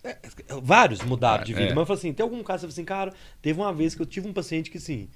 É, 0.04 0.18
vários 0.62 1.02
mudaram 1.02 1.46
de 1.46 1.54
vida, 1.54 1.68
é. 1.68 1.70
mas 1.70 1.78
eu 1.78 1.86
falo 1.86 1.98
assim, 1.98 2.12
tem 2.12 2.24
algum 2.26 2.44
caso, 2.44 2.60
você 2.60 2.68
fala 2.68 2.74
assim, 2.74 2.84
cara, 2.84 3.14
teve 3.42 3.58
uma 3.58 3.72
vez 3.72 3.96
que 3.96 4.02
eu 4.02 4.06
tive 4.06 4.28
um 4.28 4.34
paciente 4.34 4.70
que 4.70 4.78
assim 4.78 5.08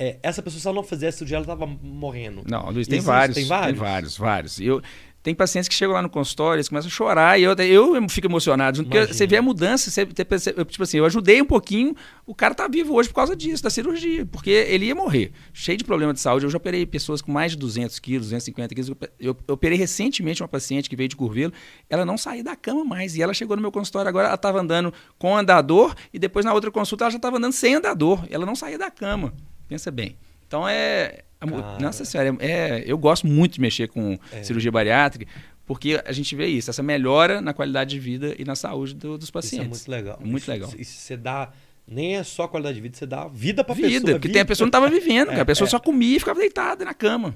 é, 0.00 0.18
essa 0.22 0.42
pessoa, 0.42 0.58
se 0.58 0.66
ela 0.66 0.76
não 0.76 0.82
fizesse 0.82 1.18
cirurgia, 1.18 1.36
ela 1.36 1.44
estava 1.44 1.66
morrendo. 1.66 2.42
Não, 2.48 2.70
Luiz, 2.70 2.88
tem 2.88 3.00
vários, 3.00 3.34
tem 3.34 3.44
vários. 3.44 3.78
Tem 3.78 3.78
vários, 3.78 4.16
vários. 4.16 4.58
Eu, 4.58 4.80
tem 5.22 5.34
pacientes 5.34 5.68
que 5.68 5.74
chegam 5.74 5.92
lá 5.92 6.00
no 6.00 6.08
consultório, 6.08 6.56
eles 6.56 6.70
começam 6.70 6.88
a 6.88 6.90
chorar 6.90 7.38
e 7.38 7.42
eu, 7.42 7.52
eu 7.52 8.08
fico 8.08 8.26
emocionado. 8.26 8.82
Porque 8.82 9.08
você 9.08 9.26
vê 9.26 9.36
a 9.36 9.42
mudança, 9.42 9.90
você, 9.90 10.06
tipo 10.06 10.82
assim, 10.82 10.96
eu 10.96 11.04
ajudei 11.04 11.42
um 11.42 11.44
pouquinho, 11.44 11.94
o 12.24 12.34
cara 12.34 12.54
tá 12.54 12.66
vivo 12.66 12.94
hoje 12.94 13.10
por 13.10 13.16
causa 13.16 13.36
disso, 13.36 13.62
da 13.62 13.68
cirurgia, 13.68 14.24
porque 14.24 14.48
ele 14.48 14.86
ia 14.86 14.94
morrer, 14.94 15.32
cheio 15.52 15.76
de 15.76 15.84
problema 15.84 16.14
de 16.14 16.20
saúde. 16.20 16.46
Eu 16.46 16.50
já 16.50 16.56
operei 16.56 16.86
pessoas 16.86 17.20
com 17.20 17.30
mais 17.30 17.52
de 17.52 17.58
200 17.58 17.98
quilos, 17.98 18.28
250 18.28 18.74
quilos. 18.74 18.88
Eu, 18.88 19.36
eu 19.46 19.54
operei 19.54 19.76
recentemente 19.76 20.42
uma 20.42 20.48
paciente 20.48 20.88
que 20.88 20.96
veio 20.96 21.10
de 21.10 21.16
Curvelo, 21.16 21.52
ela 21.90 22.06
não 22.06 22.16
saía 22.16 22.42
da 22.42 22.56
cama 22.56 22.86
mais 22.86 23.16
e 23.16 23.20
ela 23.20 23.34
chegou 23.34 23.54
no 23.54 23.60
meu 23.60 23.70
consultório 23.70 24.08
agora, 24.08 24.28
ela 24.28 24.34
estava 24.34 24.58
andando 24.58 24.94
com 25.18 25.36
andador 25.36 25.94
e 26.10 26.18
depois 26.18 26.46
na 26.46 26.54
outra 26.54 26.70
consulta 26.70 27.04
ela 27.04 27.10
já 27.10 27.18
estava 27.18 27.36
andando 27.36 27.52
sem 27.52 27.74
andador, 27.74 28.24
ela 28.30 28.46
não 28.46 28.56
saía 28.56 28.78
da 28.78 28.90
cama. 28.90 29.34
Pensa 29.70 29.90
bem. 29.90 30.16
Então 30.46 30.68
é, 30.68 31.22
Cara. 31.38 31.78
Nossa 31.78 32.04
senhora, 32.04 32.36
é, 32.40 32.82
eu 32.84 32.98
gosto 32.98 33.26
muito 33.26 33.54
de 33.54 33.60
mexer 33.60 33.88
com 33.88 34.18
é. 34.30 34.42
cirurgia 34.42 34.70
bariátrica, 34.70 35.30
porque 35.64 36.02
a 36.04 36.12
gente 36.12 36.34
vê 36.34 36.46
isso, 36.46 36.68
essa 36.68 36.82
melhora 36.82 37.40
na 37.40 37.54
qualidade 37.54 37.90
de 37.90 38.00
vida 38.00 38.34
e 38.36 38.44
na 38.44 38.56
saúde 38.56 38.94
do, 38.94 39.16
dos 39.16 39.30
pacientes. 39.30 39.78
Isso 39.78 39.90
é 39.90 39.94
muito 39.94 40.04
legal. 40.04 40.18
Muito 40.20 40.42
isso, 40.42 40.50
legal. 40.50 40.70
Isso 40.76 40.92
você 40.92 41.16
dá 41.16 41.50
nem 41.86 42.16
é 42.16 42.22
só 42.22 42.46
qualidade 42.46 42.74
de 42.74 42.82
vida, 42.82 42.96
você 42.96 43.06
dá 43.06 43.26
vida 43.26 43.64
para 43.64 43.74
pessoa. 43.74 43.90
Vida, 43.90 44.12
porque 44.12 44.28
tem 44.28 44.42
a 44.42 44.44
pessoa 44.44 44.66
não 44.66 44.68
estava 44.68 44.88
vivendo, 44.90 45.30
é, 45.32 45.40
a 45.40 45.44
pessoa 45.44 45.66
é. 45.66 45.70
só 45.70 45.78
comia 45.78 46.16
e 46.16 46.18
ficava 46.18 46.40
deitada 46.40 46.84
na 46.84 46.92
cama. 46.92 47.34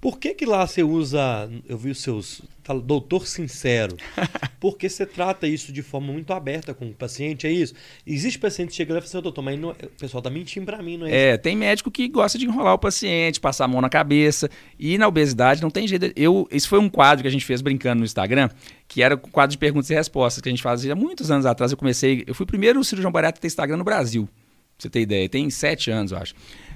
Por 0.00 0.18
que 0.18 0.32
que 0.32 0.46
lá 0.46 0.66
você 0.66 0.82
usa, 0.82 1.50
eu 1.68 1.76
vi 1.76 1.90
os 1.90 2.00
seus, 2.00 2.40
tá, 2.64 2.72
doutor 2.72 3.26
sincero? 3.26 3.98
Porque 4.58 4.88
você 4.88 5.04
trata 5.04 5.46
isso 5.46 5.70
de 5.70 5.82
forma 5.82 6.10
muito 6.10 6.32
aberta 6.32 6.72
com 6.72 6.86
o 6.88 6.94
paciente, 6.94 7.46
é 7.46 7.52
isso? 7.52 7.74
Existe 8.06 8.38
paciente 8.38 8.70
que 8.70 8.76
chega 8.76 8.94
lá 8.94 8.98
e 8.98 9.02
fala 9.02 9.10
assim, 9.10 9.22
doutor, 9.22 9.42
mas 9.42 9.60
não, 9.60 9.70
é, 9.72 9.84
o 9.84 9.90
pessoal 9.90 10.22
tá 10.22 10.30
mentindo 10.30 10.64
para 10.64 10.82
mim, 10.82 10.96
não 10.96 11.06
é, 11.06 11.32
é 11.32 11.36
tem 11.36 11.54
médico 11.54 11.90
que 11.90 12.08
gosta 12.08 12.38
de 12.38 12.46
enrolar 12.46 12.72
o 12.72 12.78
paciente, 12.78 13.38
passar 13.38 13.66
a 13.66 13.68
mão 13.68 13.82
na 13.82 13.90
cabeça, 13.90 14.48
e 14.78 14.96
na 14.96 15.06
obesidade 15.06 15.60
não 15.60 15.70
tem 15.70 15.86
jeito. 15.86 16.10
Eu, 16.16 16.48
esse 16.50 16.66
foi 16.66 16.78
um 16.78 16.88
quadro 16.88 17.22
que 17.22 17.28
a 17.28 17.32
gente 17.32 17.44
fez 17.44 17.60
brincando 17.60 17.98
no 17.98 18.06
Instagram, 18.06 18.48
que 18.88 19.02
era 19.02 19.16
o 19.16 19.18
quadro 19.18 19.52
de 19.52 19.58
perguntas 19.58 19.90
e 19.90 19.94
respostas 19.94 20.40
que 20.40 20.48
a 20.48 20.52
gente 20.52 20.62
fazia 20.62 20.94
há 20.94 20.96
muitos 20.96 21.30
anos 21.30 21.44
atrás. 21.44 21.72
Eu 21.72 21.78
comecei, 21.78 22.24
eu 22.26 22.34
fui 22.34 22.44
o 22.44 22.46
primeiro 22.46 22.82
cirurgião 22.82 23.12
bariátrico 23.12 23.40
a 23.40 23.42
ter 23.42 23.48
Instagram 23.48 23.76
no 23.76 23.84
Brasil, 23.84 24.24
pra 24.24 24.34
você 24.78 24.88
ter 24.88 25.00
ideia. 25.02 25.28
Tem 25.28 25.50
sete 25.50 25.90
anos, 25.90 26.10
eu 26.10 26.16
acho. 26.16 26.34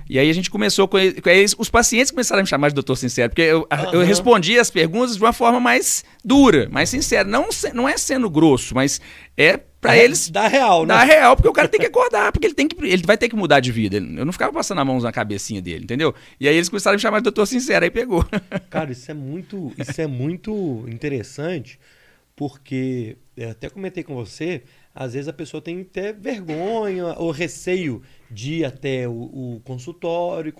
E 0.08 0.18
aí 0.18 0.28
a 0.28 0.32
gente 0.32 0.50
começou 0.50 0.86
com, 0.86 0.98
eles, 0.98 1.54
os 1.58 1.70
pacientes 1.70 2.10
começaram 2.10 2.40
a 2.40 2.42
me 2.42 2.48
chamar 2.48 2.68
de 2.68 2.74
doutor 2.74 2.96
sincero, 2.96 3.30
porque 3.30 3.42
eu, 3.42 3.60
uhum. 3.60 3.92
eu 3.92 4.00
respondia 4.02 4.60
as 4.60 4.70
perguntas 4.70 5.16
de 5.16 5.22
uma 5.22 5.32
forma 5.32 5.58
mais 5.58 6.04
dura, 6.24 6.68
mais 6.70 6.90
sincera. 6.90 7.28
Não, 7.28 7.48
não 7.72 7.88
é 7.88 7.96
sendo 7.96 8.28
grosso, 8.28 8.74
mas 8.74 9.00
é 9.36 9.58
para 9.84 9.96
é, 9.96 10.04
eles. 10.04 10.30
Dá 10.30 10.48
real, 10.48 10.86
né? 10.86 10.94
Dá 10.94 11.04
real, 11.04 11.36
porque 11.36 11.48
o 11.48 11.52
cara 11.52 11.68
tem 11.68 11.78
que 11.78 11.86
acordar, 11.86 12.32
porque 12.32 12.46
ele 12.46 12.54
tem 12.54 12.66
que. 12.66 12.82
Ele 12.84 13.02
vai 13.04 13.18
ter 13.18 13.28
que 13.28 13.36
mudar 13.36 13.60
de 13.60 13.70
vida. 13.70 13.98
Eu 13.98 14.24
não 14.24 14.32
ficava 14.32 14.52
passando 14.52 14.80
a 14.80 14.84
mão 14.84 14.98
na 14.98 15.12
cabecinha 15.12 15.60
dele, 15.60 15.84
entendeu? 15.84 16.14
E 16.40 16.48
aí 16.48 16.54
eles 16.54 16.70
começaram 16.70 16.94
a 16.94 16.96
me 16.96 17.02
chamar 17.02 17.18
de 17.18 17.24
doutor 17.24 17.46
sincero, 17.46 17.84
aí 17.84 17.90
pegou. 17.90 18.24
Cara, 18.70 18.92
isso 18.92 19.10
é 19.10 19.14
muito, 19.14 19.72
isso 19.78 20.00
é 20.00 20.06
muito 20.06 20.84
interessante, 20.88 21.78
porque 22.34 23.16
eu 23.36 23.50
até 23.50 23.68
comentei 23.68 24.02
com 24.02 24.14
você, 24.14 24.62
às 24.94 25.12
vezes 25.12 25.28
a 25.28 25.32
pessoa 25.32 25.60
tem 25.60 25.82
até 25.82 26.12
vergonha 26.12 27.14
ou 27.18 27.30
receio 27.30 28.02
de 28.34 28.54
ir 28.54 28.64
até 28.64 29.08
o, 29.08 29.12
o 29.12 29.62
consultório. 29.64 30.52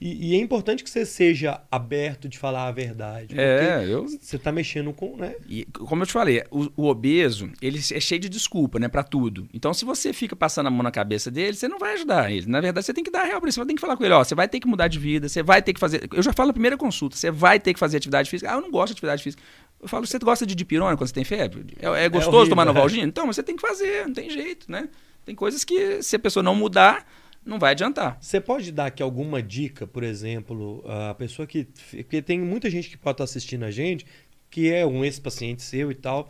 E, 0.00 0.30
e, 0.30 0.34
é 0.34 0.38
importante 0.38 0.82
que 0.82 0.90
você 0.90 1.06
seja 1.06 1.62
aberto 1.70 2.28
de 2.28 2.36
falar 2.38 2.66
a 2.66 2.72
verdade. 2.72 3.38
É, 3.38 3.86
eu... 3.88 4.06
Você 4.06 4.36
está 4.36 4.50
mexendo 4.50 4.92
com, 4.92 5.16
né? 5.16 5.36
E, 5.48 5.64
como 5.64 6.02
eu 6.02 6.06
te 6.06 6.12
falei, 6.12 6.42
o, 6.50 6.70
o, 6.76 6.86
obeso, 6.86 7.50
ele 7.62 7.78
é 7.78 8.00
cheio 8.00 8.20
de 8.20 8.28
desculpa, 8.28 8.78
né, 8.78 8.88
para 8.88 9.02
tudo. 9.02 9.48
Então, 9.54 9.72
se 9.72 9.84
você 9.84 10.12
fica 10.12 10.34
passando 10.34 10.66
a 10.66 10.70
mão 10.70 10.82
na 10.82 10.90
cabeça 10.90 11.30
dele, 11.30 11.56
você 11.56 11.68
não 11.68 11.78
vai 11.78 11.94
ajudar 11.94 12.30
ele. 12.30 12.46
Na 12.46 12.60
verdade, 12.60 12.84
você 12.84 12.92
tem 12.92 13.04
que 13.04 13.10
dar 13.10 13.22
a 13.22 13.24
real 13.24 13.40
para 13.40 13.48
ele. 13.48 13.52
Você 13.52 13.64
tem 13.64 13.76
que 13.76 13.80
falar 13.80 13.96
com 13.96 14.04
ele, 14.04 14.14
ó, 14.14 14.22
você 14.22 14.34
vai 14.34 14.48
ter 14.48 14.60
que 14.60 14.66
mudar 14.66 14.88
de 14.88 14.98
vida, 14.98 15.28
você 15.28 15.42
vai 15.42 15.62
ter 15.62 15.72
que 15.72 15.80
fazer... 15.80 16.06
Eu 16.12 16.22
já 16.22 16.32
falo 16.32 16.48
na 16.48 16.52
primeira 16.52 16.76
consulta, 16.76 17.16
você 17.16 17.30
vai 17.30 17.60
ter 17.60 17.72
que 17.72 17.78
fazer 17.78 17.96
atividade 17.98 18.28
física. 18.28 18.50
Ah, 18.50 18.56
eu 18.56 18.60
não 18.60 18.70
gosto 18.70 18.88
de 18.88 18.92
atividade 18.94 19.22
física. 19.22 19.42
Eu 19.80 19.88
falo, 19.88 20.06
você 20.06 20.18
gosta 20.18 20.44
de 20.44 20.54
dipirona 20.54 20.96
quando 20.96 21.08
você 21.08 21.14
tem 21.14 21.24
febre? 21.24 21.64
É, 21.80 22.04
é 22.04 22.08
gostoso 22.08 22.36
é 22.36 22.38
horrível, 22.40 22.50
tomar 22.50 22.64
Novalgina? 22.64 23.04
É. 23.04 23.06
Então, 23.16 23.26
você 23.26 23.42
tem 23.42 23.56
que 23.56 23.62
fazer, 23.62 24.06
não 24.06 24.12
tem 24.12 24.28
jeito, 24.28 24.70
né? 24.70 24.88
Tem 25.26 25.34
coisas 25.34 25.64
que, 25.64 26.00
se 26.02 26.14
a 26.14 26.18
pessoa 26.20 26.40
não 26.40 26.54
mudar, 26.54 27.04
não 27.44 27.58
vai 27.58 27.72
adiantar. 27.72 28.16
Você 28.20 28.40
pode 28.40 28.70
dar 28.70 28.86
aqui 28.86 29.02
alguma 29.02 29.42
dica, 29.42 29.84
por 29.84 30.04
exemplo, 30.04 30.84
a 30.86 31.14
pessoa 31.14 31.48
que. 31.48 31.66
Porque 31.90 32.22
tem 32.22 32.38
muita 32.38 32.70
gente 32.70 32.88
que 32.88 32.96
pode 32.96 33.14
estar 33.14 33.24
assistindo 33.24 33.64
a 33.64 33.70
gente, 33.72 34.06
que 34.48 34.72
é 34.72 34.86
um 34.86 35.04
ex-paciente 35.04 35.62
seu 35.62 35.90
e 35.90 35.96
tal, 35.96 36.28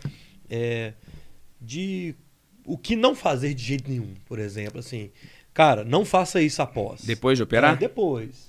é, 0.48 0.94
de 1.60 2.14
o 2.64 2.78
que 2.78 2.96
não 2.96 3.14
fazer 3.14 3.52
de 3.52 3.62
jeito 3.62 3.88
nenhum, 3.88 4.14
por 4.24 4.38
exemplo. 4.38 4.80
Assim, 4.80 5.10
cara, 5.52 5.84
não 5.84 6.02
faça 6.02 6.40
isso 6.40 6.62
após. 6.62 7.04
Depois 7.04 7.36
de 7.36 7.44
operar? 7.44 7.74
É, 7.74 7.76
depois. 7.76 8.46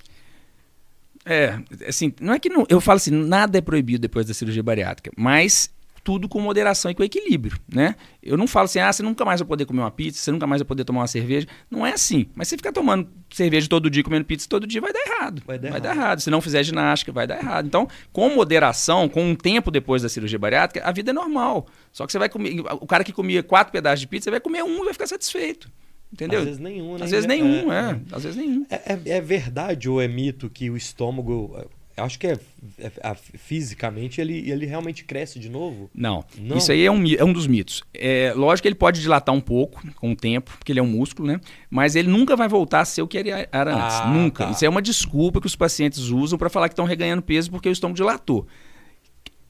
É, 1.26 1.60
assim, 1.86 2.14
não 2.22 2.32
é 2.32 2.38
que 2.38 2.48
não, 2.48 2.64
eu 2.70 2.80
falo 2.80 2.96
assim, 2.96 3.10
nada 3.10 3.58
é 3.58 3.60
proibido 3.60 4.00
depois 4.00 4.24
da 4.24 4.32
cirurgia 4.32 4.62
bariátrica, 4.62 5.10
mas 5.14 5.70
tudo 6.02 6.28
com 6.28 6.40
moderação 6.40 6.90
e 6.90 6.94
com 6.94 7.02
equilíbrio, 7.02 7.58
né? 7.72 7.94
Eu 8.22 8.36
não 8.36 8.46
falo 8.46 8.66
assim, 8.66 8.78
ah, 8.78 8.92
você 8.92 9.02
nunca 9.02 9.24
mais 9.24 9.40
vai 9.40 9.46
poder 9.46 9.64
comer 9.64 9.80
uma 9.80 9.90
pizza, 9.90 10.20
você 10.20 10.30
nunca 10.30 10.46
mais 10.46 10.60
vai 10.60 10.66
poder 10.66 10.84
tomar 10.84 11.00
uma 11.00 11.06
cerveja. 11.06 11.46
Não 11.70 11.86
é 11.86 11.92
assim. 11.92 12.26
Mas 12.34 12.48
se 12.48 12.56
ficar 12.56 12.72
tomando 12.72 13.08
cerveja 13.30 13.68
todo 13.68 13.90
dia, 13.90 14.02
comendo 14.02 14.24
pizza 14.24 14.48
todo 14.48 14.66
dia, 14.66 14.80
vai 14.80 14.92
dar 14.92 15.00
errado. 15.00 15.42
Vai 15.46 15.58
dar, 15.58 15.70
vai 15.70 15.78
errado. 15.78 15.82
dar 15.82 15.96
errado. 15.96 16.20
Se 16.20 16.30
não 16.30 16.40
fizer 16.40 16.62
ginástica, 16.62 17.12
vai 17.12 17.26
dar 17.26 17.38
errado. 17.38 17.66
Então, 17.66 17.88
com 18.12 18.28
moderação, 18.30 19.08
com 19.08 19.22
um 19.22 19.34
tempo 19.34 19.70
depois 19.70 20.02
da 20.02 20.08
cirurgia 20.08 20.38
bariátrica, 20.38 20.86
a 20.86 20.92
vida 20.92 21.10
é 21.10 21.14
normal. 21.14 21.66
Só 21.92 22.06
que 22.06 22.12
você 22.12 22.18
vai 22.18 22.28
comer. 22.28 22.60
O 22.80 22.86
cara 22.86 23.04
que 23.04 23.12
comia 23.12 23.42
quatro 23.42 23.72
pedaços 23.72 24.00
de 24.00 24.06
pizza 24.06 24.30
vai 24.30 24.40
comer 24.40 24.62
um 24.62 24.82
e 24.82 24.84
vai 24.84 24.92
ficar 24.92 25.06
satisfeito. 25.06 25.70
Entendeu? 26.12 26.40
Às 26.40 26.44
vezes 26.46 26.60
nenhum, 26.60 26.96
né? 26.96 27.04
Às 27.04 27.10
vezes 27.10 27.26
nenhum, 27.26 27.72
é. 27.72 27.76
é. 27.76 27.90
é. 27.90 28.00
Às 28.12 28.22
vezes 28.22 28.36
nenhum. 28.36 28.66
É, 28.70 28.92
é, 28.94 29.00
é 29.16 29.20
verdade 29.20 29.88
ou 29.88 30.00
é 30.00 30.08
mito 30.08 30.48
que 30.48 30.70
o 30.70 30.76
estômago 30.76 31.68
acho 31.98 32.18
que 32.18 32.26
é, 32.26 32.38
é, 32.78 32.92
é, 33.00 33.14
fisicamente 33.14 34.20
ele, 34.20 34.50
ele 34.50 34.66
realmente 34.66 35.04
cresce 35.04 35.38
de 35.38 35.48
novo? 35.48 35.90
Não. 35.94 36.24
Não. 36.38 36.56
Isso 36.56 36.72
aí 36.72 36.84
é 36.84 36.90
um, 36.90 37.04
é 37.06 37.24
um 37.24 37.32
dos 37.32 37.46
mitos. 37.46 37.82
É, 37.92 38.32
lógico 38.34 38.62
que 38.62 38.68
ele 38.68 38.74
pode 38.74 39.00
dilatar 39.00 39.34
um 39.34 39.40
pouco 39.40 39.82
com 39.94 40.12
o 40.12 40.16
tempo, 40.16 40.52
porque 40.58 40.72
ele 40.72 40.80
é 40.80 40.82
um 40.82 40.88
músculo, 40.88 41.28
né? 41.28 41.40
Mas 41.70 41.96
ele 41.96 42.08
nunca 42.08 42.36
vai 42.36 42.48
voltar 42.48 42.80
a 42.80 42.84
ser 42.84 43.02
o 43.02 43.08
que 43.08 43.18
ele 43.18 43.30
era 43.30 43.74
antes. 43.74 43.96
Ah, 43.96 44.08
nunca. 44.08 44.46
Tá. 44.46 44.50
Isso 44.50 44.64
é 44.64 44.68
uma 44.68 44.82
desculpa 44.82 45.40
que 45.40 45.46
os 45.46 45.56
pacientes 45.56 46.08
usam 46.08 46.38
para 46.38 46.48
falar 46.48 46.68
que 46.68 46.72
estão 46.72 46.84
reganhando 46.84 47.22
peso 47.22 47.50
porque 47.50 47.68
o 47.68 47.72
estômago 47.72 47.96
dilatou. 47.96 48.46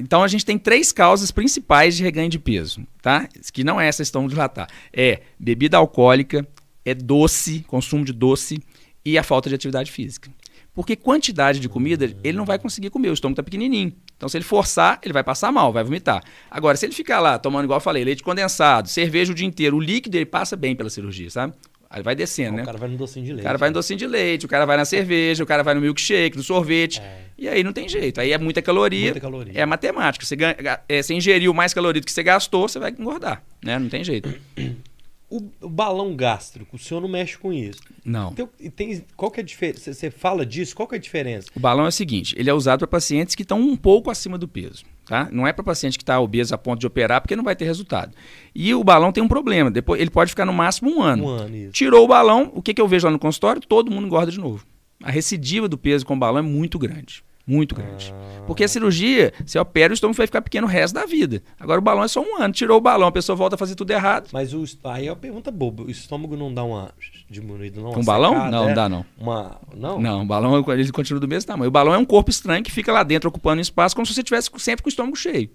Então 0.01 0.23
a 0.23 0.29
gente 0.29 0.45
tem 0.45 0.57
três 0.57 0.93
causas 0.93 1.31
principais 1.31 1.97
de 1.97 2.03
reganho 2.05 2.29
de 2.29 2.39
peso, 2.39 2.87
tá? 3.03 3.29
Que 3.53 3.65
não 3.65 3.81
é 3.81 3.89
essa 3.89 4.03
estômago 4.03 4.31
dilatar. 4.31 4.69
É 4.93 5.23
bebida 5.39 5.77
alcoólica, 5.77 6.47
é 6.85 6.95
doce, 6.95 7.65
consumo 7.67 8.05
de 8.05 8.13
doce 8.13 8.63
e 9.05 9.19
a 9.19 9.23
falta 9.23 9.49
de 9.49 9.55
atividade 9.55 9.91
física. 9.91 10.31
Porque 10.79 10.95
quantidade 10.95 11.59
de 11.59 11.69
comida, 11.69 12.05
ele 12.23 12.39
não 12.39 12.45
vai 12.45 12.57
conseguir 12.57 12.89
comer, 12.89 13.11
o 13.11 13.13
estômago 13.13 13.33
está 13.33 13.43
pequenininho. 13.43 13.93
Então, 14.17 14.29
se 14.29 14.37
ele 14.37 14.45
forçar, 14.45 15.01
ele 15.03 15.13
vai 15.13 15.25
passar 15.25 15.51
mal, 15.51 15.73
vai 15.73 15.83
vomitar. 15.83 16.23
Agora, 16.49 16.77
se 16.77 16.87
ele 16.87 16.93
ficar 16.93 17.19
lá 17.19 17.37
tomando, 17.37 17.65
igual 17.65 17.79
eu 17.79 17.81
falei, 17.81 18.05
leite 18.05 18.23
condensado, 18.23 18.89
cerveja 18.89 19.33
o 19.33 19.35
dia 19.35 19.45
inteiro, 19.45 19.77
o 19.77 19.81
líquido 19.81 20.17
ele 20.17 20.25
passa 20.25 20.55
bem 20.55 20.77
pela 20.77 20.89
cirurgia, 20.89 21.31
sabe? 21.31 21.55
Aí 21.91 22.01
vai 22.01 22.15
descendo, 22.15 22.59
né? 22.59 22.63
O 22.63 22.67
cara 22.67 22.79
vai 22.79 22.89
no 22.89 22.97
docinho 22.97 23.27
de 23.27 23.33
leite. 23.33 23.41
O 23.41 23.45
cara 23.45 23.59
vai 23.59 23.69
no 23.71 23.73
né? 23.73 23.75
docinho 23.75 23.99
de 23.99 24.07
leite, 24.07 24.47
o 24.47 24.49
cara 24.49 24.67
vai 24.67 24.77
na 24.77 24.85
cerveja, 24.85 25.43
o 25.43 25.47
cara 25.49 25.65
vai 25.65 25.75
no 25.75 25.81
milkshake, 25.81 26.37
no 26.37 26.45
sorvete. 26.45 27.01
É. 27.01 27.23
E 27.37 27.49
aí 27.49 27.65
não 27.65 27.73
tem 27.73 27.89
jeito. 27.89 28.21
Aí 28.21 28.31
é 28.31 28.39
muita 28.39 28.63
caloria. 28.63 29.07
Muita 29.07 29.21
caloria. 29.21 29.53
É 29.57 29.67
matemática. 29.67 30.25
Você, 30.25 30.37
ganha, 30.37 30.55
é, 30.89 31.03
você 31.03 31.13
ingeriu 31.13 31.53
mais 31.53 31.75
caloria 31.75 32.01
do 32.01 32.05
que 32.05 32.13
você 32.13 32.23
gastou, 32.23 32.69
você 32.69 32.79
vai 32.79 32.93
engordar. 32.97 33.43
Né? 33.65 33.81
Não 33.81 33.89
tem 33.89 34.05
jeito. 34.05 34.33
O, 35.31 35.43
o, 35.61 35.69
balão 35.69 36.17
gástrico, 36.17 36.77
o 36.77 36.79
senhor 36.79 37.01
não 37.01 37.09
mexe 37.09 37.37
com 37.37 37.53
isso. 37.53 37.81
Não. 38.03 38.31
Então, 38.33 38.49
tem, 38.75 39.05
qual 39.15 39.31
que 39.31 39.41
é 39.41 39.43
a 39.43 39.47
diferença? 39.47 39.93
Você 39.93 40.11
fala 40.11 40.47
disso, 40.47 40.75
qual 40.75 40.89
que 40.89 40.95
é 40.95 40.99
a 40.99 41.01
diferença? 41.01 41.49
O 41.55 41.61
balão 41.61 41.85
é 41.85 41.89
o 41.89 41.93
seguinte, 41.93 42.35
ele 42.39 42.49
é 42.49 42.55
usado 42.55 42.79
para 42.79 42.89
pacientes 42.89 43.35
que 43.35 43.43
estão 43.43 43.61
um 43.61 43.77
pouco 43.77 44.11
acima 44.11 44.39
do 44.39 44.49
peso. 44.49 44.85
Tá? 45.05 45.29
Não 45.31 45.47
é 45.47 45.53
para 45.53 45.65
paciente 45.65 45.99
que 45.99 46.03
está 46.03 46.19
obeso 46.21 46.55
a 46.55 46.59
ponto 46.59 46.81
de 46.81 46.87
operar, 46.87 47.21
porque 47.21 47.37
não 47.37 47.45
vai 47.45 47.57
ter 47.57 47.65
resultado. 47.65 48.15
E 48.55 48.75
o 48.75 48.85
balão 48.85 49.13
tem 49.13 49.23
um 49.23 49.29
problema, 49.29 49.71
depois 49.71 50.01
ele 50.01 50.11
pode 50.11 50.31
ficar 50.31 50.47
no 50.47 50.53
máximo 50.53 50.91
um 50.91 51.03
ano. 51.03 51.25
Um 51.25 51.29
ano 51.29 51.57
isso. 51.57 51.73
Tirou 51.73 52.05
o 52.05 52.09
balão, 52.09 52.51
o 52.55 52.63
que, 52.63 52.73
que 52.73 52.81
eu 52.81 52.89
vejo 52.89 53.07
lá 53.07 53.11
no 53.11 53.19
consultório? 53.19 53.61
Todo 53.61 53.91
mundo 53.91 54.07
engorda 54.07 54.33
de 54.33 54.39
novo. 54.39 54.67
A 55.03 55.11
recidiva 55.11 55.69
do 55.69 55.79
peso 55.79 56.05
com 56.05 56.15
o 56.15 56.19
balão 56.19 56.39
é 56.39 56.43
muito 56.43 56.79
grande. 56.79 57.23
Muito 57.49 57.75
grande. 57.75 58.15
Porque 58.47 58.63
a 58.63 58.69
cirurgia, 58.69 59.33
você 59.45 59.59
opera, 59.59 59.91
o 59.91 59.95
estômago 59.95 60.19
vai 60.19 60.27
ficar 60.27 60.43
pequeno 60.43 60.67
o 60.67 60.71
resto 60.71 60.93
da 60.93 61.07
vida. 61.07 61.43
Agora 61.59 61.81
o 61.81 61.83
balão 61.83 62.05
é 62.05 62.09
só 62.09 62.21
um 62.21 62.37
ano. 62.37 62.53
Tirou 62.53 62.77
o 62.77 62.81
balão, 62.81 63.09
a 63.09 63.13
pessoa 63.13 63.35
volta 63.35 63.55
a 63.55 63.59
fazer 63.59 63.75
tudo 63.75 63.91
errado. 63.91 64.29
Mas 64.35 64.53
o, 64.53 64.65
aí 64.85 65.07
é 65.07 65.11
uma 65.11 65.17
pergunta 65.17 65.51
boba. 65.51 65.85
O 65.85 65.91
estômago 65.91 66.37
não 66.37 66.53
dá 66.53 66.63
uma 66.63 66.93
diminuída, 67.31 67.81
não? 67.81 67.93
Com 67.93 68.01
um 68.01 68.05
balão? 68.05 68.33
Secada, 68.33 68.51
não, 68.51 68.69
é? 68.69 68.75
dá 68.75 68.87
não. 68.87 69.07
Uma, 69.19 69.59
não? 69.75 69.99
Não, 69.99 70.23
o 70.23 70.27
balão 70.27 70.63
ele 70.73 70.93
continua 70.93 71.19
do 71.19 71.27
mesmo 71.27 71.47
tamanho. 71.47 71.69
O 71.69 71.73
balão 71.73 71.95
é 71.95 71.99
um 71.99 72.05
corpo 72.05 72.31
estranho 72.31 72.63
que 72.63 72.71
fica 72.71 72.93
lá 72.93 73.03
dentro 73.03 73.31
ocupando 73.31 73.63
espaço 73.63 73.97
como 73.97 74.07
se 74.07 74.13
você 74.13 74.23
tivesse 74.23 74.51
sempre 74.59 74.83
com 74.83 74.89
o 74.89 74.91
estômago 74.91 75.17
cheio. 75.17 75.49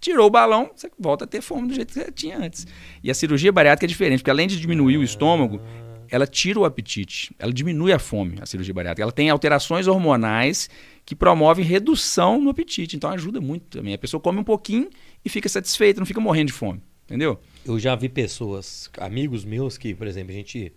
Tirou 0.00 0.26
o 0.26 0.30
balão, 0.30 0.70
você 0.74 0.90
volta 0.98 1.24
a 1.24 1.26
ter 1.26 1.42
fome 1.42 1.68
do 1.68 1.74
jeito 1.74 1.92
que 1.92 2.00
você 2.00 2.10
tinha 2.10 2.38
antes. 2.38 2.66
E 3.02 3.10
a 3.10 3.14
cirurgia 3.14 3.52
bariátrica 3.52 3.84
é 3.84 3.88
diferente, 3.88 4.20
porque 4.20 4.30
além 4.30 4.46
de 4.46 4.58
diminuir 4.58 4.96
o 4.96 5.02
estômago, 5.02 5.60
ela 6.10 6.26
tira 6.26 6.60
o 6.60 6.64
apetite, 6.64 7.34
ela 7.38 7.52
diminui 7.52 7.92
a 7.92 7.98
fome, 7.98 8.36
a 8.40 8.46
cirurgia 8.46 8.74
bariátrica. 8.74 9.02
Ela 9.02 9.12
tem 9.12 9.30
alterações 9.30 9.86
hormonais 9.86 10.68
que 11.04 11.14
promovem 11.14 11.64
redução 11.64 12.40
no 12.40 12.50
apetite. 12.50 12.96
Então 12.96 13.10
ajuda 13.10 13.40
muito 13.40 13.78
também. 13.78 13.94
A 13.94 13.98
pessoa 13.98 14.20
come 14.20 14.38
um 14.38 14.44
pouquinho 14.44 14.88
e 15.24 15.28
fica 15.28 15.48
satisfeita, 15.48 16.00
não 16.00 16.06
fica 16.06 16.20
morrendo 16.20 16.46
de 16.48 16.52
fome. 16.52 16.82
Entendeu? 17.04 17.38
Eu 17.64 17.78
já 17.78 17.94
vi 17.94 18.08
pessoas, 18.08 18.90
amigos 18.98 19.44
meus, 19.44 19.76
que, 19.76 19.94
por 19.94 20.06
exemplo, 20.06 20.32
a 20.32 20.34
gente 20.34 20.72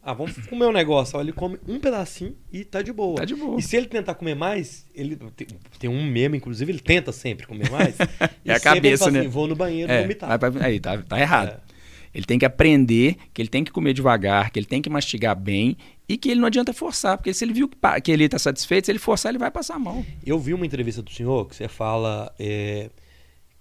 Ah, 0.00 0.12
vamos 0.12 0.36
comer 0.46 0.66
um 0.66 0.72
negócio. 0.72 1.20
Ele 1.20 1.32
come 1.32 1.58
um 1.66 1.80
pedacinho 1.80 2.36
e 2.52 2.64
tá 2.64 2.80
de 2.80 2.92
boa. 2.92 3.16
Tá 3.16 3.24
de 3.24 3.34
boa. 3.34 3.58
E 3.58 3.62
se 3.62 3.76
ele 3.76 3.86
tentar 3.86 4.14
comer 4.14 4.36
mais, 4.36 4.86
ele 4.94 5.16
tem, 5.36 5.46
tem 5.80 5.90
um 5.90 6.04
meme, 6.04 6.36
inclusive, 6.36 6.70
ele 6.70 6.80
tenta 6.80 7.10
sempre 7.10 7.46
comer 7.46 7.68
mais. 7.70 7.96
é 8.44 8.52
a 8.52 8.60
cabeça, 8.60 9.10
né? 9.10 9.20
Assim, 9.20 9.28
vou 9.28 9.48
no 9.48 9.56
banheiro 9.56 9.90
é, 9.90 10.02
vomitar. 10.02 10.30
Aí 10.60 10.78
tá, 10.78 10.98
tá 10.98 11.20
errado. 11.20 11.48
É. 11.48 11.71
Ele 12.14 12.24
tem 12.24 12.38
que 12.38 12.44
aprender 12.44 13.16
que 13.32 13.40
ele 13.40 13.48
tem 13.48 13.64
que 13.64 13.70
comer 13.70 13.92
devagar, 13.92 14.50
que 14.50 14.58
ele 14.58 14.66
tem 14.66 14.82
que 14.82 14.90
mastigar 14.90 15.34
bem 15.34 15.76
e 16.08 16.16
que 16.16 16.30
ele 16.30 16.40
não 16.40 16.46
adianta 16.46 16.72
forçar, 16.72 17.16
porque 17.16 17.32
se 17.32 17.44
ele 17.44 17.52
viu 17.52 17.70
que 18.02 18.12
ele 18.12 18.24
está 18.24 18.38
satisfeito, 18.38 18.86
se 18.86 18.92
ele 18.92 18.98
forçar, 18.98 19.30
ele 19.30 19.38
vai 19.38 19.50
passar 19.50 19.78
mal. 19.78 20.04
Eu 20.24 20.38
vi 20.38 20.52
uma 20.52 20.66
entrevista 20.66 21.02
do 21.02 21.10
senhor 21.10 21.48
que 21.48 21.56
você 21.56 21.68
fala. 21.68 22.34
É 22.38 22.90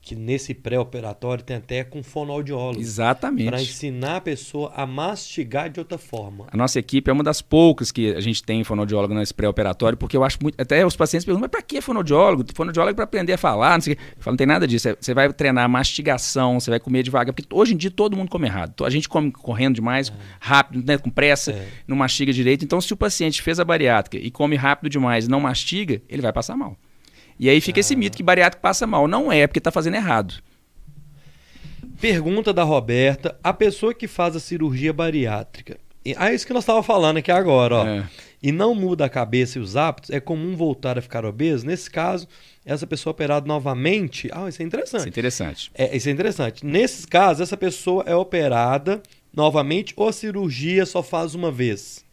que 0.01 0.15
nesse 0.15 0.53
pré-operatório 0.55 1.43
tem 1.43 1.57
até 1.57 1.83
com 1.83 2.01
fonoaudiólogo. 2.01 2.81
Exatamente. 2.81 3.47
Para 3.47 3.61
ensinar 3.61 4.15
a 4.17 4.21
pessoa 4.21 4.73
a 4.75 4.85
mastigar 4.85 5.69
de 5.69 5.79
outra 5.79 5.97
forma. 5.97 6.47
A 6.51 6.57
nossa 6.57 6.79
equipe 6.79 7.09
é 7.09 7.13
uma 7.13 7.23
das 7.23 7.39
poucas 7.41 7.91
que 7.91 8.11
a 8.13 8.19
gente 8.19 8.41
tem 8.43 8.63
fonoaudiólogo 8.63 9.13
nesse 9.13 9.33
pré-operatório, 9.33 9.95
porque 9.95 10.17
eu 10.17 10.23
acho 10.23 10.39
muito. 10.41 10.59
Até 10.59 10.83
os 10.83 10.95
pacientes 10.95 11.23
perguntam, 11.23 11.41
mas 11.41 11.51
para 11.51 11.61
que 11.61 11.79
fonoaudiólogo? 11.81 12.43
Fonoaudiólogo 12.53 12.93
é 12.93 12.95
para 12.95 13.03
aprender 13.03 13.33
a 13.33 13.37
falar, 13.37 13.75
não 13.75 13.81
sei 13.81 13.93
o 13.93 13.95
quê. 13.95 14.01
Eu 14.17 14.23
falo, 14.23 14.33
não 14.33 14.37
tem 14.37 14.47
nada 14.47 14.67
disso. 14.67 14.89
Você 14.99 15.13
vai 15.13 15.31
treinar 15.31 15.69
mastigação, 15.69 16.59
você 16.59 16.71
vai 16.71 16.79
comer 16.79 17.03
devagar, 17.03 17.31
porque 17.33 17.47
hoje 17.53 17.75
em 17.75 17.77
dia 17.77 17.91
todo 17.91 18.17
mundo 18.17 18.29
come 18.29 18.47
errado. 18.47 18.83
A 18.83 18.89
gente 18.89 19.07
come 19.07 19.31
correndo 19.31 19.75
demais, 19.75 20.09
é. 20.09 20.13
rápido, 20.39 20.83
né, 20.83 20.97
com 20.97 21.11
pressa, 21.11 21.51
é. 21.51 21.67
não 21.87 21.95
mastiga 21.95 22.33
direito. 22.33 22.65
Então, 22.65 22.81
se 22.81 22.91
o 22.91 22.97
paciente 22.97 23.39
fez 23.41 23.59
a 23.59 23.63
bariátrica 23.63 24.17
e 24.17 24.31
come 24.31 24.55
rápido 24.55 24.89
demais 24.89 25.25
e 25.25 25.29
não 25.29 25.39
mastiga, 25.39 26.01
ele 26.09 26.23
vai 26.23 26.33
passar 26.33 26.57
mal. 26.57 26.75
E 27.41 27.49
aí 27.49 27.59
fica 27.59 27.79
ah. 27.79 27.81
esse 27.81 27.95
mito 27.95 28.15
que 28.15 28.21
bariátrico 28.21 28.61
passa 28.61 28.85
mal. 28.85 29.07
Não 29.07 29.31
é, 29.31 29.47
porque 29.47 29.57
está 29.57 29.71
fazendo 29.71 29.95
errado. 29.95 30.35
Pergunta 31.99 32.53
da 32.53 32.61
Roberta: 32.61 33.35
a 33.43 33.51
pessoa 33.51 33.95
que 33.95 34.07
faz 34.07 34.35
a 34.35 34.39
cirurgia 34.39 34.93
bariátrica. 34.93 35.79
Ah, 36.17 36.31
é 36.31 36.35
isso 36.35 36.45
que 36.45 36.53
nós 36.53 36.61
estávamos 36.63 36.85
falando 36.85 37.17
aqui 37.17 37.31
agora, 37.31 37.75
ó. 37.75 37.87
É. 37.87 38.07
E 38.43 38.51
não 38.51 38.75
muda 38.75 39.05
a 39.05 39.09
cabeça 39.09 39.57
e 39.57 39.61
os 39.61 39.75
hábitos, 39.75 40.09
é 40.09 40.19
comum 40.19 40.55
voltar 40.55 40.97
a 40.97 41.01
ficar 41.01 41.25
obeso. 41.25 41.65
Nesse 41.65 41.89
caso, 41.89 42.27
essa 42.63 42.85
pessoa 42.85 43.11
operada 43.11 43.47
novamente. 43.47 44.29
Ah, 44.31 44.47
isso 44.47 44.61
é 44.61 44.65
interessante. 44.65 44.99
Isso 44.99 45.07
é 45.07 45.09
interessante. 45.09 45.71
É, 45.73 45.97
isso 45.97 46.09
é 46.09 46.11
interessante. 46.11 46.65
Nesses 46.65 47.05
casos, 47.05 47.41
essa 47.41 47.57
pessoa 47.57 48.03
é 48.05 48.15
operada 48.15 49.01
novamente 49.33 49.93
ou 49.95 50.07
a 50.07 50.13
cirurgia 50.13 50.85
só 50.85 51.01
faz 51.01 51.33
uma 51.33 51.51
vez? 51.51 52.03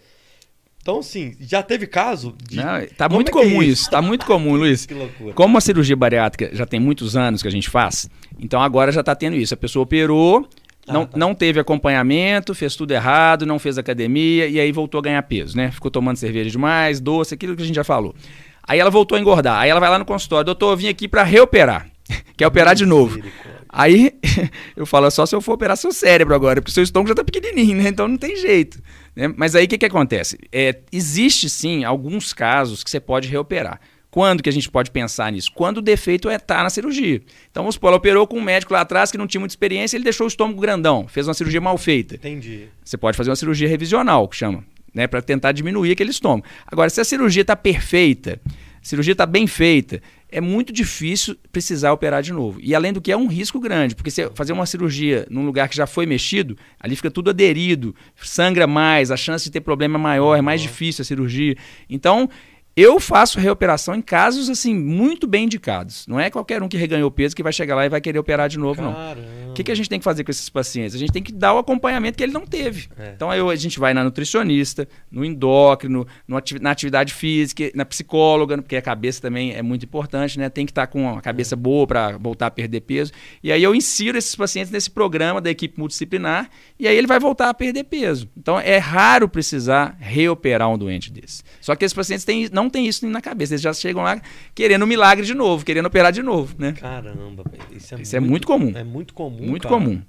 Então, 0.80 1.00
assim, 1.00 1.34
já 1.40 1.62
teve 1.62 1.86
caso 1.86 2.34
de. 2.48 2.56
Não, 2.56 2.86
tá 2.96 3.08
muito 3.08 3.28
é, 3.28 3.30
é 3.30 3.32
comum 3.32 3.62
é 3.62 3.66
isso? 3.66 3.82
isso, 3.82 3.90
tá 3.90 4.00
muito 4.00 4.24
comum, 4.24 4.54
Luiz. 4.54 4.84
que 4.86 4.94
loucura. 4.94 5.34
Como 5.34 5.58
a 5.58 5.60
cirurgia 5.60 5.96
bariátrica 5.96 6.54
já 6.54 6.64
tem 6.64 6.80
muitos 6.80 7.16
anos 7.16 7.42
que 7.42 7.48
a 7.48 7.50
gente 7.50 7.68
faz, 7.68 8.08
então 8.38 8.62
agora 8.62 8.90
já 8.90 9.02
tá 9.02 9.14
tendo 9.14 9.36
isso. 9.36 9.52
A 9.52 9.56
pessoa 9.56 9.82
operou, 9.82 10.48
ah, 10.86 10.92
não, 10.92 11.06
tá. 11.06 11.18
não 11.18 11.34
teve 11.34 11.60
acompanhamento, 11.60 12.54
fez 12.54 12.74
tudo 12.74 12.92
errado, 12.92 13.44
não 13.44 13.58
fez 13.58 13.76
academia 13.76 14.46
e 14.46 14.58
aí 14.58 14.72
voltou 14.72 14.98
a 14.98 15.02
ganhar 15.02 15.22
peso, 15.24 15.56
né? 15.56 15.70
Ficou 15.70 15.90
tomando 15.90 16.16
cerveja 16.16 16.50
demais, 16.50 17.00
doce, 17.00 17.34
aquilo 17.34 17.54
que 17.54 17.62
a 17.62 17.66
gente 17.66 17.76
já 17.76 17.84
falou. 17.84 18.14
Aí 18.62 18.78
ela 18.78 18.90
voltou 18.90 19.16
a 19.16 19.20
engordar. 19.20 19.60
Aí 19.60 19.70
ela 19.70 19.80
vai 19.80 19.90
lá 19.90 19.98
no 19.98 20.04
consultório, 20.04 20.44
doutor, 20.44 20.72
eu 20.72 20.76
vim 20.76 20.88
aqui 20.88 21.06
para 21.08 21.22
reoperar. 21.22 21.88
Quer 22.36 22.46
operar 22.46 22.74
de 22.74 22.86
novo. 22.86 23.20
Aí 23.68 24.12
eu 24.76 24.86
falo, 24.86 25.10
só 25.10 25.26
se 25.26 25.34
eu 25.34 25.40
for 25.40 25.52
operar 25.52 25.76
seu 25.76 25.92
cérebro 25.92 26.34
agora, 26.34 26.60
porque 26.60 26.72
seu 26.72 26.82
estômago 26.82 27.08
já 27.08 27.14
tá 27.14 27.24
pequenininho, 27.24 27.76
né? 27.76 27.88
Então 27.88 28.08
não 28.08 28.16
tem 28.16 28.36
jeito. 28.36 28.78
Né? 29.18 29.34
Mas 29.36 29.56
aí 29.56 29.64
o 29.64 29.68
que, 29.68 29.76
que 29.76 29.84
acontece? 29.84 30.38
É, 30.52 30.78
existe 30.92 31.50
sim 31.50 31.82
alguns 31.82 32.32
casos 32.32 32.84
que 32.84 32.90
você 32.90 33.00
pode 33.00 33.26
reoperar. 33.26 33.80
Quando 34.12 34.42
que 34.44 34.48
a 34.48 34.52
gente 34.52 34.70
pode 34.70 34.92
pensar 34.92 35.32
nisso? 35.32 35.50
Quando 35.52 35.78
o 35.78 35.82
defeito 35.82 36.30
é 36.30 36.36
estar 36.36 36.62
na 36.62 36.70
cirurgia. 36.70 37.20
Então, 37.50 37.64
vamos 37.64 37.74
supor, 37.74 37.88
ela 37.88 37.96
operou 37.96 38.28
com 38.28 38.38
um 38.38 38.42
médico 38.42 38.72
lá 38.72 38.82
atrás 38.82 39.10
que 39.10 39.18
não 39.18 39.26
tinha 39.26 39.40
muita 39.40 39.52
experiência, 39.52 39.96
ele 39.96 40.04
deixou 40.04 40.24
o 40.24 40.28
estômago 40.28 40.60
grandão, 40.60 41.08
fez 41.08 41.26
uma 41.26 41.34
cirurgia 41.34 41.60
mal 41.60 41.76
feita. 41.76 42.14
Entendi. 42.14 42.68
Você 42.82 42.96
pode 42.96 43.16
fazer 43.16 43.30
uma 43.30 43.36
cirurgia 43.36 43.68
revisional, 43.68 44.26
que 44.28 44.36
chama, 44.36 44.64
né, 44.94 45.08
para 45.08 45.20
tentar 45.20 45.50
diminuir 45.50 45.92
aquele 45.92 46.10
estômago. 46.10 46.46
Agora, 46.66 46.88
se 46.88 47.00
a 47.00 47.04
cirurgia 47.04 47.42
está 47.42 47.56
perfeita, 47.56 48.40
a 48.82 48.84
cirurgia 48.86 49.12
está 49.12 49.26
bem 49.26 49.46
feita, 49.46 50.00
é 50.30 50.40
muito 50.40 50.72
difícil 50.72 51.36
precisar 51.50 51.92
operar 51.92 52.22
de 52.22 52.32
novo. 52.32 52.58
E 52.62 52.74
além 52.74 52.92
do 52.92 53.00
que 53.00 53.10
é 53.10 53.16
um 53.16 53.26
risco 53.26 53.58
grande, 53.58 53.94
porque 53.94 54.10
se 54.10 54.28
fazer 54.34 54.52
uma 54.52 54.66
cirurgia 54.66 55.26
num 55.30 55.44
lugar 55.44 55.68
que 55.68 55.76
já 55.76 55.86
foi 55.86 56.06
mexido, 56.06 56.56
ali 56.78 56.94
fica 56.94 57.10
tudo 57.10 57.30
aderido, 57.30 57.94
sangra 58.16 58.66
mais, 58.66 59.10
a 59.10 59.16
chance 59.16 59.44
de 59.44 59.50
ter 59.50 59.60
problema 59.60 59.98
é 59.98 60.02
maior, 60.02 60.36
é 60.36 60.42
mais 60.42 60.60
difícil 60.60 61.02
a 61.02 61.04
cirurgia. 61.04 61.56
Então, 61.88 62.28
eu 62.76 63.00
faço 63.00 63.40
reoperação 63.40 63.92
em 63.94 64.00
casos 64.00 64.48
assim 64.48 64.72
muito 64.72 65.26
bem 65.26 65.46
indicados. 65.46 66.06
Não 66.06 66.20
é 66.20 66.30
qualquer 66.30 66.62
um 66.62 66.68
que 66.68 66.76
reganhou 66.76 67.10
peso 67.10 67.34
que 67.34 67.42
vai 67.42 67.52
chegar 67.52 67.74
lá 67.74 67.84
e 67.84 67.88
vai 67.88 68.00
querer 68.00 68.20
operar 68.20 68.48
de 68.48 68.56
novo, 68.56 68.80
Caramba. 68.80 69.16
não. 69.16 69.37
O 69.58 69.60
que, 69.60 69.64
que 69.64 69.72
a 69.72 69.74
gente 69.74 69.88
tem 69.88 69.98
que 69.98 70.04
fazer 70.04 70.22
com 70.22 70.30
esses 70.30 70.48
pacientes? 70.48 70.94
A 70.94 70.98
gente 70.98 71.10
tem 71.10 71.20
que 71.20 71.32
dar 71.32 71.52
o 71.52 71.58
acompanhamento 71.58 72.16
que 72.16 72.22
ele 72.22 72.32
não 72.32 72.46
teve. 72.46 72.86
É. 72.96 73.12
Então 73.16 73.28
aí 73.28 73.40
a 73.40 73.56
gente 73.56 73.80
vai 73.80 73.92
na 73.92 74.04
nutricionista, 74.04 74.86
no 75.10 75.24
endócrino, 75.24 76.06
no 76.28 76.38
na 76.60 76.70
atividade 76.70 77.12
física, 77.12 77.68
na 77.74 77.84
psicóloga, 77.84 78.56
porque 78.58 78.76
a 78.76 78.82
cabeça 78.82 79.20
também 79.20 79.54
é 79.54 79.60
muito 79.60 79.84
importante, 79.84 80.38
né? 80.38 80.48
Tem 80.48 80.64
que 80.64 80.70
estar 80.70 80.86
com 80.86 81.08
a 81.08 81.20
cabeça 81.20 81.56
é. 81.56 81.56
boa 81.56 81.88
para 81.88 82.16
voltar 82.18 82.46
a 82.46 82.50
perder 82.52 82.82
peso. 82.82 83.10
E 83.42 83.50
aí 83.50 83.60
eu 83.60 83.74
insiro 83.74 84.16
esses 84.16 84.36
pacientes 84.36 84.70
nesse 84.70 84.88
programa 84.88 85.40
da 85.40 85.50
equipe 85.50 85.76
multidisciplinar 85.76 86.48
e 86.78 86.86
aí 86.86 86.96
ele 86.96 87.08
vai 87.08 87.18
voltar 87.18 87.48
a 87.48 87.54
perder 87.54 87.82
peso. 87.82 88.28
Então 88.36 88.60
é 88.60 88.78
raro 88.78 89.28
precisar 89.28 89.96
reoperar 89.98 90.70
um 90.70 90.78
doente 90.78 91.12
desse. 91.12 91.42
Só 91.60 91.74
que 91.74 91.84
esses 91.84 91.94
pacientes 91.94 92.24
têm, 92.24 92.48
não 92.52 92.70
têm 92.70 92.86
isso 92.86 93.04
na 93.08 93.20
cabeça, 93.20 93.54
eles 93.54 93.62
já 93.62 93.72
chegam 93.72 94.04
lá 94.04 94.22
querendo 94.54 94.84
um 94.84 94.86
milagre 94.86 95.26
de 95.26 95.34
novo, 95.34 95.64
querendo 95.64 95.86
operar 95.86 96.12
de 96.12 96.22
novo, 96.22 96.54
né? 96.56 96.74
Caramba, 96.74 97.42
isso 97.72 97.96
é, 97.96 98.00
isso 98.00 98.14
muito, 98.14 98.14
é 98.14 98.20
muito 98.20 98.46
comum. 98.46 98.72
É 98.76 98.84
muito 98.84 99.14
comum. 99.14 99.47
Muito 99.50 99.68
comum. 99.68 100.02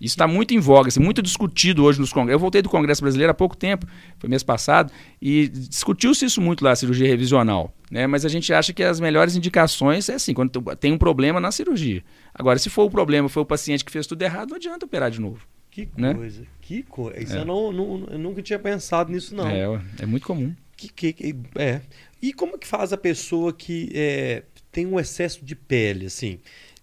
Isso 0.00 0.14
está 0.14 0.28
muito 0.28 0.54
em 0.54 0.60
voga, 0.60 0.88
assim, 0.88 1.00
muito 1.00 1.20
discutido 1.20 1.84
hoje 1.84 2.00
nos 2.00 2.12
congressos. 2.12 2.34
Eu 2.34 2.38
voltei 2.38 2.62
do 2.62 2.68
Congresso 2.68 3.02
Brasileiro 3.02 3.32
há 3.32 3.34
pouco 3.34 3.56
tempo, 3.56 3.86
foi 4.18 4.30
mês 4.30 4.44
passado, 4.44 4.92
e 5.20 5.48
discutiu-se 5.48 6.24
isso 6.24 6.40
muito 6.40 6.64
lá, 6.64 6.74
cirurgia 6.76 7.08
revisional. 7.08 7.74
Né? 7.90 8.06
Mas 8.06 8.24
a 8.24 8.28
gente 8.28 8.52
acha 8.52 8.72
que 8.72 8.82
as 8.82 9.00
melhores 9.00 9.34
indicações 9.34 10.08
é 10.08 10.14
assim, 10.14 10.34
quando 10.34 10.62
tem 10.76 10.92
um 10.92 10.98
problema 10.98 11.40
na 11.40 11.50
cirurgia. 11.50 12.02
Agora, 12.32 12.58
se 12.58 12.70
for 12.70 12.84
o 12.84 12.90
problema, 12.90 13.28
foi 13.28 13.42
o 13.42 13.46
paciente 13.46 13.84
que 13.84 13.90
fez 13.90 14.06
tudo 14.06 14.22
errado, 14.22 14.50
não 14.50 14.56
adianta 14.56 14.86
operar 14.86 15.10
de 15.10 15.20
novo. 15.20 15.44
Que 15.70 15.88
né? 15.96 16.14
coisa, 16.14 16.46
que 16.60 16.82
coisa. 16.82 17.20
Isso 17.20 17.36
é. 17.36 17.40
eu, 17.40 17.44
não, 17.44 17.72
não, 17.72 18.06
eu 18.10 18.18
nunca 18.18 18.42
tinha 18.42 18.58
pensado 18.58 19.12
nisso, 19.12 19.34
não. 19.34 19.48
É, 19.48 19.80
é 20.00 20.06
muito 20.06 20.26
comum. 20.26 20.54
Que, 20.76 20.88
que, 20.88 21.12
que, 21.12 21.36
é. 21.56 21.80
E 22.22 22.32
como 22.32 22.56
que 22.56 22.66
faz 22.66 22.92
a 22.92 22.96
pessoa 22.96 23.52
que 23.52 23.90
é, 23.92 24.44
tem 24.70 24.86
um 24.86 24.98
excesso 24.98 25.44
de 25.44 25.56
pele, 25.56 26.06
assim? 26.06 26.38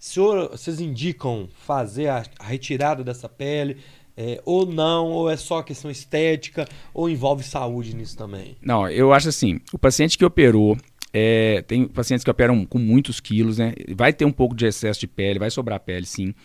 Senhor, 0.05 0.51
vocês 0.51 0.79
indicam 0.79 1.49
fazer 1.65 2.09
a, 2.09 2.23
retirada 2.39 3.03
dessa 3.03 3.27
pele? 3.27 3.77
É, 4.15 4.39
ou 4.45 4.63
não, 4.63 5.07
ou 5.07 5.31
é 5.31 5.35
só 5.35 5.63
questão 5.63 5.89
estética, 5.89 6.67
ou 6.93 7.09
envolve 7.09 7.43
saúde 7.43 7.95
nisso 7.95 8.15
também? 8.15 8.55
Não, 8.61 8.87
eu 8.87 9.11
acho 9.11 9.29
assim, 9.29 9.59
o 9.73 9.79
paciente 9.79 10.15
que 10.15 10.23
operou, 10.23 10.77
é, 11.11 11.63
tem 11.63 11.87
pacientes 11.87 12.23
que 12.23 12.29
operam 12.29 12.67
com 12.67 12.77
muitos 12.77 13.19
quilos, 13.19 13.57
né? 13.57 13.73
Vai 13.95 14.13
ter 14.13 14.25
um 14.25 14.31
pouco 14.31 14.55
de 14.55 14.67
excesso 14.67 14.99
de 14.99 15.07
pele, 15.07 15.39
vai 15.39 15.49
sobrar 15.49 15.79
pele, 15.79 16.05
sim. 16.05 16.35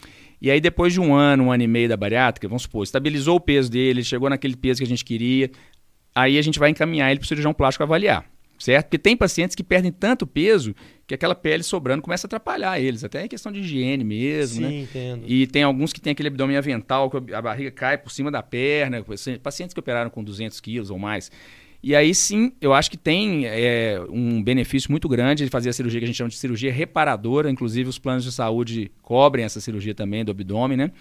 E 0.40 0.50
aí, 0.50 0.58
depois 0.58 0.94
de 0.94 0.98
um 0.98 1.14
ano, 1.14 1.44
um 1.44 1.52
ano 1.52 1.62
e 1.62 1.68
meio 1.68 1.88
da 1.88 1.98
bariátrica, 1.98 2.48
vamos 2.48 2.62
supor, 2.62 2.82
estabilizou 2.82 3.36
o 3.36 3.40
peso 3.40 3.70
dele, 3.70 4.02
chegou 4.02 4.30
naquele 4.30 4.56
peso 4.56 4.78
que 4.78 4.84
a 4.84 4.88
gente 4.88 5.04
queria, 5.04 5.50
aí 6.14 6.38
a 6.38 6.42
gente 6.42 6.58
vai 6.58 6.70
encaminhar 6.70 7.10
ele 7.10 7.20
para 7.20 7.26
o 7.26 7.28
cirurgião 7.28 7.52
plástico 7.52 7.84
avaliar 7.84 8.24
certo? 8.60 8.86
Porque 8.86 8.98
tem 8.98 9.16
pacientes 9.16 9.56
que 9.56 9.64
perdem 9.64 9.90
tanto 9.90 10.26
peso 10.26 10.74
que 11.06 11.14
aquela 11.14 11.34
pele 11.34 11.62
sobrando 11.62 12.02
começa 12.02 12.26
a 12.26 12.28
atrapalhar 12.28 12.78
eles, 12.78 13.02
até 13.02 13.24
em 13.24 13.28
questão 13.28 13.50
de 13.50 13.60
higiene 13.60 14.04
mesmo, 14.04 14.58
Sim, 14.58 14.72
né? 14.72 14.80
entendo. 14.82 15.24
E 15.26 15.46
tem 15.46 15.62
alguns 15.64 15.92
que 15.92 16.00
têm 16.00 16.12
aquele 16.12 16.28
abdômen 16.28 16.56
avental, 16.56 17.10
que 17.10 17.34
a 17.34 17.42
barriga 17.42 17.70
cai 17.70 17.98
por 17.98 18.12
cima 18.12 18.30
da 18.30 18.42
perna, 18.42 19.04
pacientes 19.42 19.74
que 19.74 19.80
operaram 19.80 20.10
com 20.10 20.22
200 20.22 20.60
quilos 20.60 20.90
ou 20.90 20.98
mais. 20.98 21.32
E 21.82 21.96
aí 21.96 22.14
sim, 22.14 22.52
eu 22.60 22.74
acho 22.74 22.90
que 22.90 22.98
tem 22.98 23.46
é, 23.46 23.98
um 24.10 24.42
benefício 24.42 24.90
muito 24.90 25.08
grande 25.08 25.44
de 25.44 25.50
fazer 25.50 25.70
a 25.70 25.72
cirurgia 25.72 25.98
que 25.98 26.04
a 26.04 26.06
gente 26.06 26.16
chama 26.16 26.28
de 26.28 26.36
cirurgia 26.36 26.70
reparadora, 26.70 27.50
inclusive 27.50 27.88
os 27.88 27.98
planos 27.98 28.22
de 28.22 28.30
saúde 28.30 28.92
cobrem 29.00 29.46
essa 29.46 29.60
cirurgia 29.60 29.94
também 29.94 30.22
do 30.22 30.30
abdômen, 30.30 30.76
né? 30.76 30.92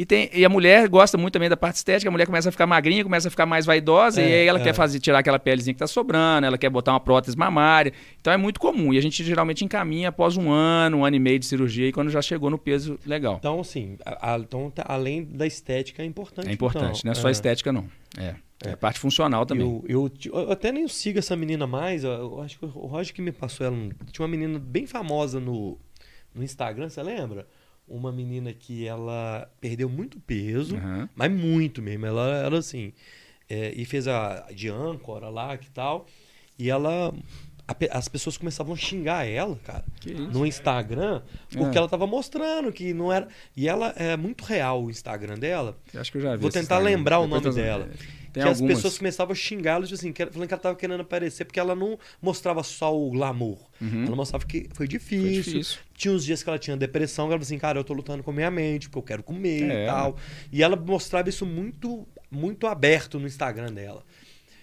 E, 0.00 0.06
tem, 0.06 0.30
e 0.32 0.46
a 0.46 0.48
mulher 0.48 0.88
gosta 0.88 1.18
muito 1.18 1.34
também 1.34 1.50
da 1.50 1.58
parte 1.58 1.76
estética, 1.76 2.08
a 2.08 2.10
mulher 2.10 2.24
começa 2.24 2.48
a 2.48 2.52
ficar 2.52 2.66
magrinha, 2.66 3.04
começa 3.04 3.28
a 3.28 3.30
ficar 3.30 3.44
mais 3.44 3.66
vaidosa, 3.66 4.22
é, 4.22 4.30
e 4.30 4.32
aí 4.32 4.46
ela 4.46 4.58
é. 4.58 4.62
quer 4.62 4.72
fazer, 4.72 4.98
tirar 4.98 5.18
aquela 5.18 5.38
pelezinha 5.38 5.74
que 5.74 5.76
está 5.76 5.86
sobrando, 5.86 6.46
ela 6.46 6.56
quer 6.56 6.70
botar 6.70 6.92
uma 6.92 7.00
prótese 7.00 7.36
mamária. 7.36 7.92
Então 8.18 8.32
é 8.32 8.36
muito 8.38 8.58
comum. 8.58 8.94
E 8.94 8.96
a 8.96 9.02
gente 9.02 9.22
geralmente 9.22 9.62
encaminha 9.62 10.08
após 10.08 10.38
um 10.38 10.50
ano, 10.50 10.96
um 10.96 11.04
ano 11.04 11.16
e 11.16 11.18
meio 11.18 11.38
de 11.38 11.44
cirurgia, 11.44 11.86
e 11.86 11.92
quando 11.92 12.08
já 12.08 12.22
chegou 12.22 12.48
no 12.48 12.56
peso 12.56 12.98
legal. 13.04 13.36
Então, 13.40 13.60
assim, 13.60 13.98
a, 14.06 14.32
a, 14.32 14.38
então, 14.38 14.70
tá, 14.70 14.86
além 14.88 15.22
da 15.22 15.46
estética, 15.46 16.02
é 16.02 16.06
importante. 16.06 16.48
É 16.48 16.52
importante, 16.52 17.00
então. 17.00 17.02
não 17.04 17.12
é 17.12 17.14
só 17.14 17.28
é. 17.28 17.32
estética, 17.32 17.70
não. 17.70 17.84
É. 18.16 18.36
É, 18.64 18.76
parte 18.76 18.98
funcional 18.98 19.44
também. 19.44 19.66
Eu, 19.66 19.84
eu, 19.86 20.10
eu, 20.32 20.50
até 20.50 20.72
nem 20.72 20.88
sigo 20.88 21.18
essa 21.18 21.36
menina 21.36 21.66
mais. 21.66 22.04
Eu, 22.04 22.10
eu 22.10 22.40
acho 22.40 22.58
que 22.58 22.64
o 22.64 22.86
Roger 22.86 23.14
que 23.14 23.20
me 23.20 23.32
passou 23.32 23.66
ela. 23.66 23.76
Tinha 24.10 24.24
uma 24.24 24.28
menina 24.28 24.58
bem 24.58 24.86
famosa 24.86 25.38
no, 25.38 25.78
no 26.34 26.42
Instagram, 26.42 26.88
você 26.88 27.02
lembra? 27.02 27.46
Uma 27.90 28.12
menina 28.12 28.52
que 28.52 28.86
ela 28.86 29.50
perdeu 29.60 29.88
muito 29.88 30.18
peso, 30.20 30.76
uhum. 30.76 31.08
mas 31.14 31.30
muito 31.30 31.82
mesmo. 31.82 32.06
Ela 32.06 32.44
era 32.46 32.58
assim. 32.58 32.92
É, 33.48 33.72
e 33.74 33.84
fez 33.84 34.06
a 34.06 34.46
de 34.54 34.68
âncora 34.68 35.28
lá 35.28 35.58
que 35.58 35.68
tal. 35.70 36.06
E 36.56 36.70
ela 36.70 37.12
as 37.90 38.08
pessoas 38.08 38.36
começavam 38.36 38.74
a 38.74 38.76
xingar 38.76 39.24
ela, 39.24 39.56
cara, 39.64 39.84
no 40.32 40.44
Instagram, 40.44 41.22
porque 41.52 41.76
é. 41.76 41.78
ela 41.78 41.88
tava 41.88 42.06
mostrando 42.06 42.72
que 42.72 42.92
não 42.92 43.12
era. 43.12 43.28
E 43.56 43.68
ela 43.68 43.90
é 43.96 44.16
muito 44.16 44.44
real 44.44 44.84
o 44.84 44.90
Instagram 44.90 45.38
dela. 45.38 45.78
Eu 45.92 46.00
acho 46.00 46.10
que 46.10 46.18
eu 46.18 46.22
já 46.22 46.34
vi. 46.34 46.42
Vou 46.42 46.50
tentar 46.50 46.78
lembrar 46.78 47.20
o 47.20 47.26
nome 47.26 47.52
dela. 47.52 47.88
Tem 48.32 48.42
que 48.42 48.48
algumas. 48.48 48.70
as 48.70 48.76
pessoas 48.76 48.98
começavam 48.98 49.32
a 49.32 49.34
xingá-la, 49.34 49.84
tipo 49.84 49.94
assim, 49.94 50.12
falando 50.12 50.48
que 50.48 50.54
ela 50.54 50.62
tava 50.62 50.76
querendo 50.76 51.00
aparecer, 51.00 51.44
porque 51.44 51.58
ela 51.58 51.74
não 51.74 51.98
mostrava 52.20 52.62
só 52.62 52.96
o 52.96 53.10
glamour. 53.10 53.58
Uhum. 53.80 54.04
Ela 54.06 54.16
mostrava 54.16 54.44
que 54.44 54.68
foi 54.72 54.86
difícil, 54.86 55.42
foi 55.42 55.52
difícil, 55.52 55.78
Tinha 55.94 56.14
uns 56.14 56.24
dias 56.24 56.42
que 56.42 56.48
ela 56.48 56.58
tinha 56.58 56.76
depressão, 56.76 57.24
ela 57.24 57.32
falava 57.32 57.44
assim, 57.44 57.58
cara, 57.58 57.78
eu 57.78 57.84
tô 57.84 57.92
lutando 57.92 58.22
com 58.22 58.30
a 58.30 58.34
minha 58.34 58.50
mente, 58.50 58.88
porque 58.88 58.98
eu 58.98 59.02
quero 59.02 59.22
comer 59.22 59.70
é. 59.70 59.84
e 59.84 59.86
tal. 59.86 60.16
E 60.52 60.62
ela 60.62 60.76
mostrava 60.76 61.28
isso 61.28 61.44
muito, 61.44 62.06
muito 62.30 62.66
aberto 62.66 63.18
no 63.18 63.26
Instagram 63.26 63.72
dela. 63.72 64.04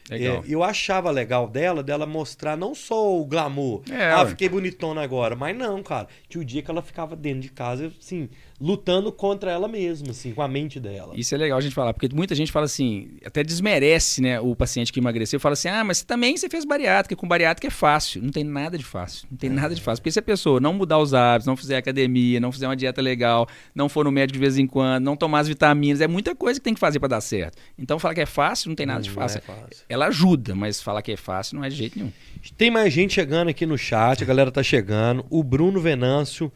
É, 0.10 0.42
eu 0.48 0.64
achava 0.64 1.12
legal 1.12 1.48
dela, 1.50 1.84
dela 1.84 2.06
mostrar 2.06 2.56
não 2.56 2.74
só 2.74 3.20
o 3.20 3.26
glamour. 3.26 3.84
É, 3.92 4.12
ah, 4.12 4.26
fiquei 4.26 4.48
bonitona 4.48 5.02
agora. 5.02 5.36
Mas 5.36 5.56
não, 5.56 5.84
cara. 5.84 6.08
Tinha 6.30 6.42
o 6.42 6.46
dia 6.46 6.62
que 6.62 6.72
ela 6.72 6.82
ficava 6.82 7.16
dentro 7.16 7.42
de 7.42 7.50
casa, 7.50 7.92
assim, 8.00 8.30
lutando 8.60 9.12
contra 9.12 9.52
ela 9.52 9.68
mesma, 9.68 10.10
assim, 10.10 10.34
com 10.34 10.42
a 10.42 10.48
mente 10.48 10.80
dela. 10.80 11.14
Isso 11.16 11.34
é 11.36 11.38
legal 11.38 11.60
a 11.60 11.62
gente 11.62 11.76
falar, 11.76 11.94
porque 11.94 12.10
muita 12.14 12.34
gente 12.34 12.52
fala 12.52 12.66
assim, 12.66 13.12
até 13.24 13.44
desmerece, 13.44 14.22
né, 14.22 14.40
o 14.40 14.56
paciente 14.56 14.92
que 14.92 15.00
emagreceu, 15.00 15.40
fala 15.40 15.54
assim, 15.54 15.68
ah, 15.68 15.84
mas 15.84 16.02
também 16.02 16.36
você 16.36 16.50
fez 16.50 16.66
bariátrica, 16.66 17.16
com 17.16 17.28
bariátrica 17.28 17.68
é 17.68 17.72
fácil. 17.72 18.22
Não 18.22 18.30
tem 18.30 18.44
nada 18.44 18.78
de 18.78 18.84
fácil, 18.84 19.28
não 19.30 19.38
tem 19.38 19.50
é. 19.50 19.54
nada 19.54 19.76
de 19.76 19.82
fácil. 19.82 20.02
Porque 20.02 20.12
se 20.12 20.20
a 20.20 20.24
pessoa 20.24 20.60
não 20.60 20.74
mudar 20.74 20.98
os 20.98 21.14
hábitos, 21.14 21.46
não 21.46 21.56
fizer 21.56 21.78
academia, 21.78 22.40
não 22.40 22.52
fizer 22.52 22.68
uma 22.68 22.76
dieta 22.76 23.02
legal, 23.02 23.48
não 23.76 23.88
for 23.88 24.06
no 24.06 24.12
médico 24.12 24.34
de 24.34 24.40
vez 24.40 24.58
em 24.58 24.66
quando, 24.66 25.04
não 25.04 25.16
tomar 25.16 25.40
as 25.40 25.48
vitaminas, 25.48 26.02
é 26.02 26.08
muita 26.08 26.34
coisa 26.34 26.60
que 26.60 26.64
tem 26.64 26.74
que 26.74 26.80
fazer 26.80 27.00
para 27.00 27.10
dar 27.10 27.22
certo. 27.22 27.58
Então 27.78 28.00
falar 28.00 28.16
que 28.16 28.22
é 28.22 28.26
fácil, 28.26 28.70
não 28.70 28.76
tem 28.76 28.86
nada 28.86 29.02
de 29.02 29.12
fácil. 29.12 29.38
É 29.38 29.42
fácil. 29.42 29.86
Ela 29.88 30.08
ajuda, 30.08 30.56
mas 30.56 30.82
falar 30.82 31.02
que 31.04 31.12
é 31.12 31.18
fácil 31.18 31.58
não 31.58 31.64
é 31.64 31.70
de 31.70 31.76
jeito 31.76 31.98
nenhum. 31.98 32.12
Tem 32.58 32.72
mais 32.72 32.92
gente 32.92 33.14
chegando 33.14 33.50
aqui 33.50 33.66
no 33.66 33.78
chat, 33.78 34.24
a 34.24 34.26
galera 34.26 34.52
tá 34.52 34.64
chegando. 34.64 35.26
O 35.30 35.44
Bruno 35.44 35.80
Venâncio 35.80 36.52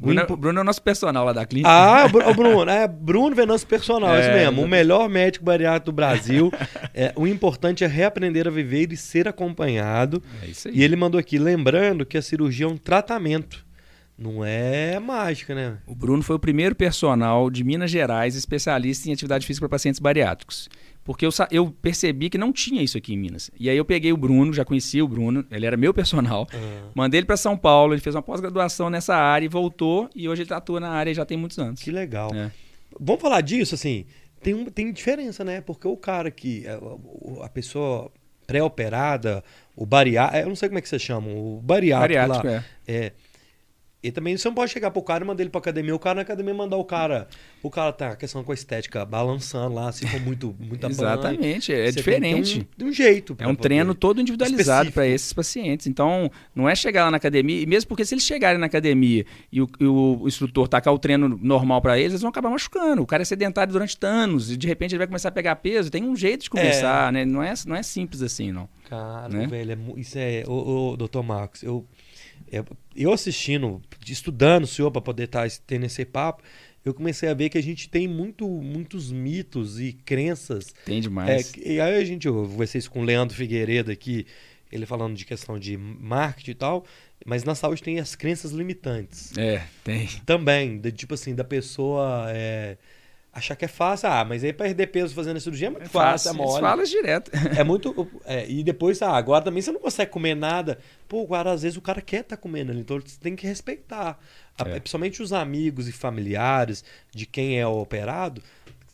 Bruno, 0.00 0.22
impo... 0.22 0.36
Bruno 0.36 0.58
é 0.58 0.62
o 0.62 0.64
nosso 0.64 0.82
personal 0.82 1.24
lá 1.24 1.32
da 1.32 1.44
clínica. 1.44 1.70
Ah, 1.70 2.06
o 2.30 2.34
Bruno, 2.34 2.70
é 2.70 2.88
Bruno 2.88 3.34
Venâncio 3.34 3.66
Personal, 3.66 4.14
é, 4.14 4.20
isso 4.20 4.30
mesmo. 4.30 4.62
O 4.62 4.68
melhor 4.68 5.08
médico 5.08 5.44
bariátrico 5.44 5.86
do 5.86 5.92
Brasil. 5.92 6.52
é, 6.94 7.12
o 7.16 7.26
importante 7.26 7.84
é 7.84 7.86
reaprender 7.86 8.46
a 8.46 8.50
viver 8.50 8.92
e 8.92 8.96
ser 8.96 9.28
acompanhado. 9.28 10.22
É 10.42 10.46
isso 10.46 10.68
aí. 10.68 10.74
E 10.76 10.82
ele 10.82 10.96
mandou 10.96 11.18
aqui, 11.18 11.38
lembrando 11.38 12.06
que 12.06 12.16
a 12.16 12.22
cirurgia 12.22 12.66
é 12.66 12.68
um 12.68 12.76
tratamento. 12.76 13.64
Não 14.20 14.44
é 14.44 14.98
mágica, 14.98 15.54
né? 15.54 15.78
O 15.86 15.94
Bruno 15.94 16.22
foi 16.22 16.36
o 16.36 16.38
primeiro 16.38 16.74
personal 16.74 17.48
de 17.48 17.64
Minas 17.64 17.90
Gerais 17.90 18.36
especialista 18.36 19.08
em 19.08 19.14
atividade 19.14 19.46
física 19.46 19.66
para 19.66 19.76
pacientes 19.76 19.98
bariátricos. 19.98 20.68
Porque 21.04 21.24
eu, 21.24 21.30
eu 21.50 21.70
percebi 21.70 22.28
que 22.28 22.36
não 22.36 22.52
tinha 22.52 22.82
isso 22.82 22.98
aqui 22.98 23.14
em 23.14 23.16
Minas. 23.16 23.50
E 23.58 23.70
aí 23.70 23.76
eu 23.76 23.84
peguei 23.84 24.12
o 24.12 24.16
Bruno, 24.16 24.52
já 24.52 24.64
conhecia 24.64 25.04
o 25.04 25.08
Bruno, 25.08 25.44
ele 25.50 25.66
era 25.66 25.76
meu 25.76 25.94
personal. 25.94 26.46
Uhum. 26.52 26.90
Mandei 26.94 27.18
ele 27.18 27.26
para 27.26 27.36
São 27.36 27.56
Paulo, 27.56 27.94
ele 27.94 28.00
fez 28.00 28.14
uma 28.14 28.22
pós-graduação 28.22 28.90
nessa 28.90 29.16
área 29.16 29.44
e 29.44 29.48
voltou. 29.48 30.08
E 30.14 30.28
hoje 30.28 30.42
ele 30.42 30.52
atua 30.52 30.78
na 30.78 30.90
área 30.90 31.12
já 31.14 31.24
tem 31.24 31.38
muitos 31.38 31.58
anos. 31.58 31.80
Que 31.80 31.90
legal. 31.90 32.30
É. 32.34 32.50
Vamos 32.98 33.20
falar 33.20 33.40
disso, 33.40 33.74
assim. 33.74 34.04
Tem, 34.42 34.54
um, 34.54 34.64
tem 34.66 34.92
diferença, 34.92 35.44
né? 35.44 35.60
Porque 35.60 35.86
o 35.88 35.96
cara 35.96 36.30
que. 36.30 36.66
É, 36.66 36.78
a 37.42 37.48
pessoa 37.48 38.10
pré-operada, 38.46 39.44
o 39.76 39.86
bariátrico. 39.86 40.44
Eu 40.44 40.48
não 40.48 40.56
sei 40.56 40.68
como 40.68 40.78
é 40.78 40.82
que 40.82 40.88
você 40.88 40.98
chama, 40.98 41.28
o 41.28 41.60
bariátrico. 41.62 42.20
Bariátrico, 42.20 42.46
lá, 42.46 42.64
é. 42.86 42.94
é 43.06 43.12
e 44.02 44.10
também 44.10 44.36
você 44.36 44.48
não 44.48 44.54
pode 44.54 44.72
chegar 44.72 44.90
pro 44.90 45.02
cara 45.02 45.22
e 45.22 45.26
mandar 45.26 45.42
ele 45.42 45.50
pra 45.50 45.58
academia, 45.58 45.94
o 45.94 45.98
cara 45.98 46.16
na 46.16 46.22
academia 46.22 46.54
mandar 46.54 46.76
o 46.76 46.84
cara. 46.84 47.28
O 47.62 47.68
cara 47.68 47.92
tá 47.92 48.08
a 48.08 48.16
questão 48.16 48.42
com 48.42 48.50
a 48.50 48.54
estética 48.54 49.04
balançando 49.04 49.74
lá, 49.74 49.92
se 49.92 50.06
for 50.06 50.20
muito, 50.20 50.56
muita 50.58 50.86
Exatamente, 50.90 51.72
é 51.72 51.90
diferente. 51.90 52.66
De 52.76 52.84
um, 52.84 52.88
um, 52.88 52.92
jeito. 52.92 53.36
É 53.38 53.46
um 53.46 53.54
treino 53.54 53.94
todo 53.94 54.20
individualizado 54.20 54.90
para 54.90 55.06
esses 55.06 55.32
pacientes. 55.34 55.86
Então, 55.86 56.30
não 56.54 56.66
é 56.66 56.74
chegar 56.74 57.04
lá 57.04 57.10
na 57.10 57.18
academia, 57.18 57.60
e 57.60 57.66
mesmo 57.66 57.88
porque 57.88 58.04
se 58.04 58.14
eles 58.14 58.24
chegarem 58.24 58.58
na 58.58 58.66
academia 58.66 59.26
e 59.52 59.60
o, 59.60 59.68
e 59.78 59.84
o 59.84 60.26
instrutor 60.26 60.66
tacar 60.66 60.94
o 60.94 60.98
treino 60.98 61.28
normal 61.28 61.82
para 61.82 61.98
eles, 61.98 62.12
eles 62.12 62.22
vão 62.22 62.30
acabar 62.30 62.48
machucando. 62.48 63.02
O 63.02 63.06
cara 63.06 63.22
é 63.22 63.26
sedentário 63.26 63.72
durante 63.72 63.98
anos 64.02 64.50
e 64.50 64.56
de 64.56 64.66
repente 64.66 64.92
ele 64.92 64.98
vai 64.98 65.06
começar 65.06 65.28
a 65.28 65.32
pegar 65.32 65.56
peso. 65.56 65.90
Tem 65.90 66.02
um 66.04 66.16
jeito 66.16 66.44
de 66.44 66.50
começar, 66.50 67.08
é. 67.08 67.12
né? 67.12 67.24
Não 67.26 67.42
é, 67.42 67.52
não 67.66 67.76
é 67.76 67.82
simples 67.82 68.22
assim, 68.22 68.50
não. 68.50 68.68
Cara, 68.88 69.28
né? 69.28 69.46
velho, 69.46 69.72
é, 69.72 70.00
isso 70.00 70.18
é. 70.18 70.42
Ô, 70.46 70.92
ô, 70.92 70.96
doutor 70.96 71.22
Marcos, 71.22 71.62
eu 71.62 71.86
eu 72.96 73.12
assistindo, 73.12 73.80
estudando 74.06 74.64
o 74.64 74.66
senhor 74.66 74.90
para 74.90 75.00
poder 75.00 75.24
estar 75.24 75.48
tá 75.48 75.56
tendo 75.66 75.86
esse 75.86 76.04
papo, 76.04 76.42
eu 76.84 76.94
comecei 76.94 77.28
a 77.28 77.34
ver 77.34 77.50
que 77.50 77.58
a 77.58 77.62
gente 77.62 77.88
tem 77.88 78.08
muito, 78.08 78.48
muitos 78.48 79.12
mitos 79.12 79.78
e 79.78 79.92
crenças. 79.92 80.74
Tem 80.84 81.00
demais. 81.00 81.52
É, 81.56 81.72
e 81.72 81.80
aí 81.80 81.96
a 81.96 82.04
gente, 82.04 82.26
eu 82.26 82.44
isso 82.78 82.90
com 82.90 83.00
o 83.00 83.04
Leandro 83.04 83.36
Figueiredo 83.36 83.90
aqui, 83.90 84.26
ele 84.72 84.86
falando 84.86 85.14
de 85.14 85.24
questão 85.24 85.58
de 85.58 85.76
marketing 85.76 86.50
e 86.52 86.54
tal, 86.54 86.84
mas 87.26 87.44
na 87.44 87.54
saúde 87.54 87.82
tem 87.82 87.98
as 87.98 88.14
crenças 88.14 88.52
limitantes. 88.52 89.36
É, 89.36 89.62
tem. 89.84 90.06
Também, 90.24 90.78
de, 90.78 90.90
tipo 90.90 91.14
assim, 91.14 91.34
da 91.34 91.44
pessoa 91.44 92.26
é, 92.30 92.78
achar 93.32 93.56
que 93.56 93.64
é 93.64 93.68
fácil. 93.68 94.08
Ah, 94.08 94.24
mas 94.24 94.42
aí 94.42 94.52
perder 94.52 94.88
peso 94.88 95.14
fazendo 95.14 95.36
a 95.36 95.40
cirurgia 95.40 95.68
é 95.68 95.70
muito 95.70 95.84
é 95.84 95.88
fácil, 95.88 96.30
fácil, 96.30 96.42
é 96.42 96.46
mole. 96.46 96.60
Fala 96.60 96.84
direto. 96.84 97.30
É 97.56 97.64
muito. 97.64 98.08
É, 98.24 98.48
e 98.48 98.62
depois, 98.62 99.00
ah, 99.02 99.16
agora 99.16 99.44
também 99.44 99.62
você 99.62 99.72
não 99.72 99.80
consegue 99.80 100.10
comer 100.10 100.34
nada. 100.34 100.78
Pô, 101.08 101.22
agora 101.22 101.50
às 101.52 101.62
vezes 101.62 101.76
o 101.76 101.80
cara 101.80 102.00
quer 102.00 102.20
estar 102.20 102.36
tá 102.36 102.42
comendo 102.42 102.70
ali, 102.70 102.80
então 102.80 103.00
você 103.00 103.18
tem 103.20 103.34
que 103.34 103.46
respeitar. 103.46 104.18
É. 104.58 104.78
Principalmente 104.78 105.22
os 105.22 105.32
amigos 105.32 105.88
e 105.88 105.92
familiares 105.92 106.84
de 107.14 107.26
quem 107.26 107.58
é 107.58 107.66
operado, 107.66 108.42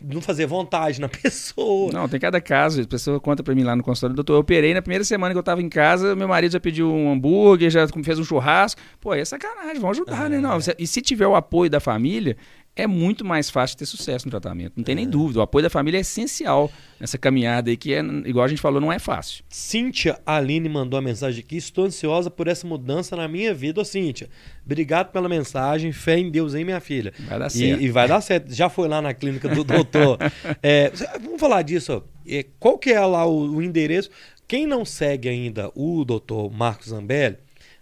não 0.01 0.21
fazer 0.21 0.47
vontade 0.47 1.01
na 1.01 1.09
pessoa. 1.11 1.93
Não, 1.93 2.09
tem 2.09 2.21
cada 2.21 2.41
caso. 2.41 2.83
A 2.83 2.87
pessoa 2.87 3.21
conta 3.21 3.43
para 3.43 3.55
mim 3.55 3.63
lá 3.63 3.75
no 3.75 3.83
consultório, 3.83 4.15
doutor, 4.15 4.35
eu 4.35 4.41
operei 4.41 4.75
na 4.75 4.83
primeira 4.83 5.05
semana 5.05 5.35
que 5.35 5.39
eu 5.39 5.43
tava 5.43 5.63
em 5.63 5.69
casa, 5.69 6.15
meu 6.15 6.29
marido 6.29 6.53
já 6.53 6.61
pediu 6.61 6.93
um 6.93 7.13
hambúrguer, 7.13 7.71
já 7.71 7.87
fez 7.89 8.19
um 8.19 8.25
churrasco. 8.25 8.81
Pô, 9.01 9.15
é 9.15 9.25
sacanagem, 9.25 9.81
vamos 9.81 9.99
ajudar, 9.99 10.29
né? 10.31 10.39
Não, 10.39 10.59
e 10.79 10.87
se 10.87 11.01
tiver 11.01 11.27
o 11.27 11.35
apoio 11.35 11.71
da 11.71 11.81
família, 11.81 12.37
é 12.77 12.87
muito 12.87 13.25
mais 13.25 13.49
fácil 13.49 13.79
ter 13.79 13.87
sucesso 13.87 14.27
no 14.27 14.31
tratamento. 14.31 14.75
Não 14.77 14.85
tem 14.85 14.93
é. 14.93 14.97
nem 14.97 15.09
dúvida. 15.09 15.41
O 15.41 15.43
apoio 15.43 15.63
da 15.63 15.71
família 15.71 15.97
é 15.97 16.03
essencial 16.03 16.71
nessa 17.01 17.17
caminhada 17.17 17.71
aí, 17.71 17.77
que 17.77 17.95
é, 17.95 18.01
igual 18.27 18.45
a 18.45 18.49
gente 18.49 18.61
falou, 18.61 18.81
não 18.81 18.93
é 18.93 18.99
fácil. 18.99 19.43
Cíntia 19.49 20.21
Aline 20.27 20.69
mandou 20.69 20.99
a 20.99 21.03
mensagem 21.03 21.43
aqui. 21.43 21.57
Estou 21.57 21.87
ansiosa 21.87 22.31
por 22.31 22.49
essa 22.49 22.67
mudança 22.67 23.17
na 23.17 23.27
minha 23.27 23.55
vida. 23.55 23.81
Ô, 23.81 23.85
Cíntia, 23.85 24.29
obrigado 24.65 25.11
pela 25.11 25.27
mensagem. 25.27 25.91
Fé 25.91 26.19
em 26.19 26.31
Deus, 26.31 26.55
hein, 26.55 26.67
minha 26.67 26.81
filha? 26.81 27.15
Vai 27.27 27.39
dar 27.39 27.49
certo. 27.49 27.81
E, 27.81 27.87
e 27.87 27.89
vai 27.89 28.07
dar 28.07 28.21
certo. 28.21 28.53
Já 28.53 28.69
foi 28.69 28.89
lá 28.89 29.01
na 29.01 29.15
clínica 29.15 29.49
do 29.49 29.65
doutor. 29.65 30.19
é, 30.63 30.93
vamos 31.19 31.41
falar 31.41 31.63
disso. 31.63 32.05
É, 32.29 32.45
qual 32.61 32.77
que 32.77 32.91
é 32.91 33.01
lá 33.01 33.25
o, 33.25 33.57
o 33.57 33.63
endereço? 33.63 34.11
Quem 34.47 34.67
não 34.67 34.85
segue 34.85 35.31
ainda 35.31 35.73
o 35.75 36.05
doutor 36.05 36.53
Marcos 36.53 36.91
Zambelli, 36.91 37.39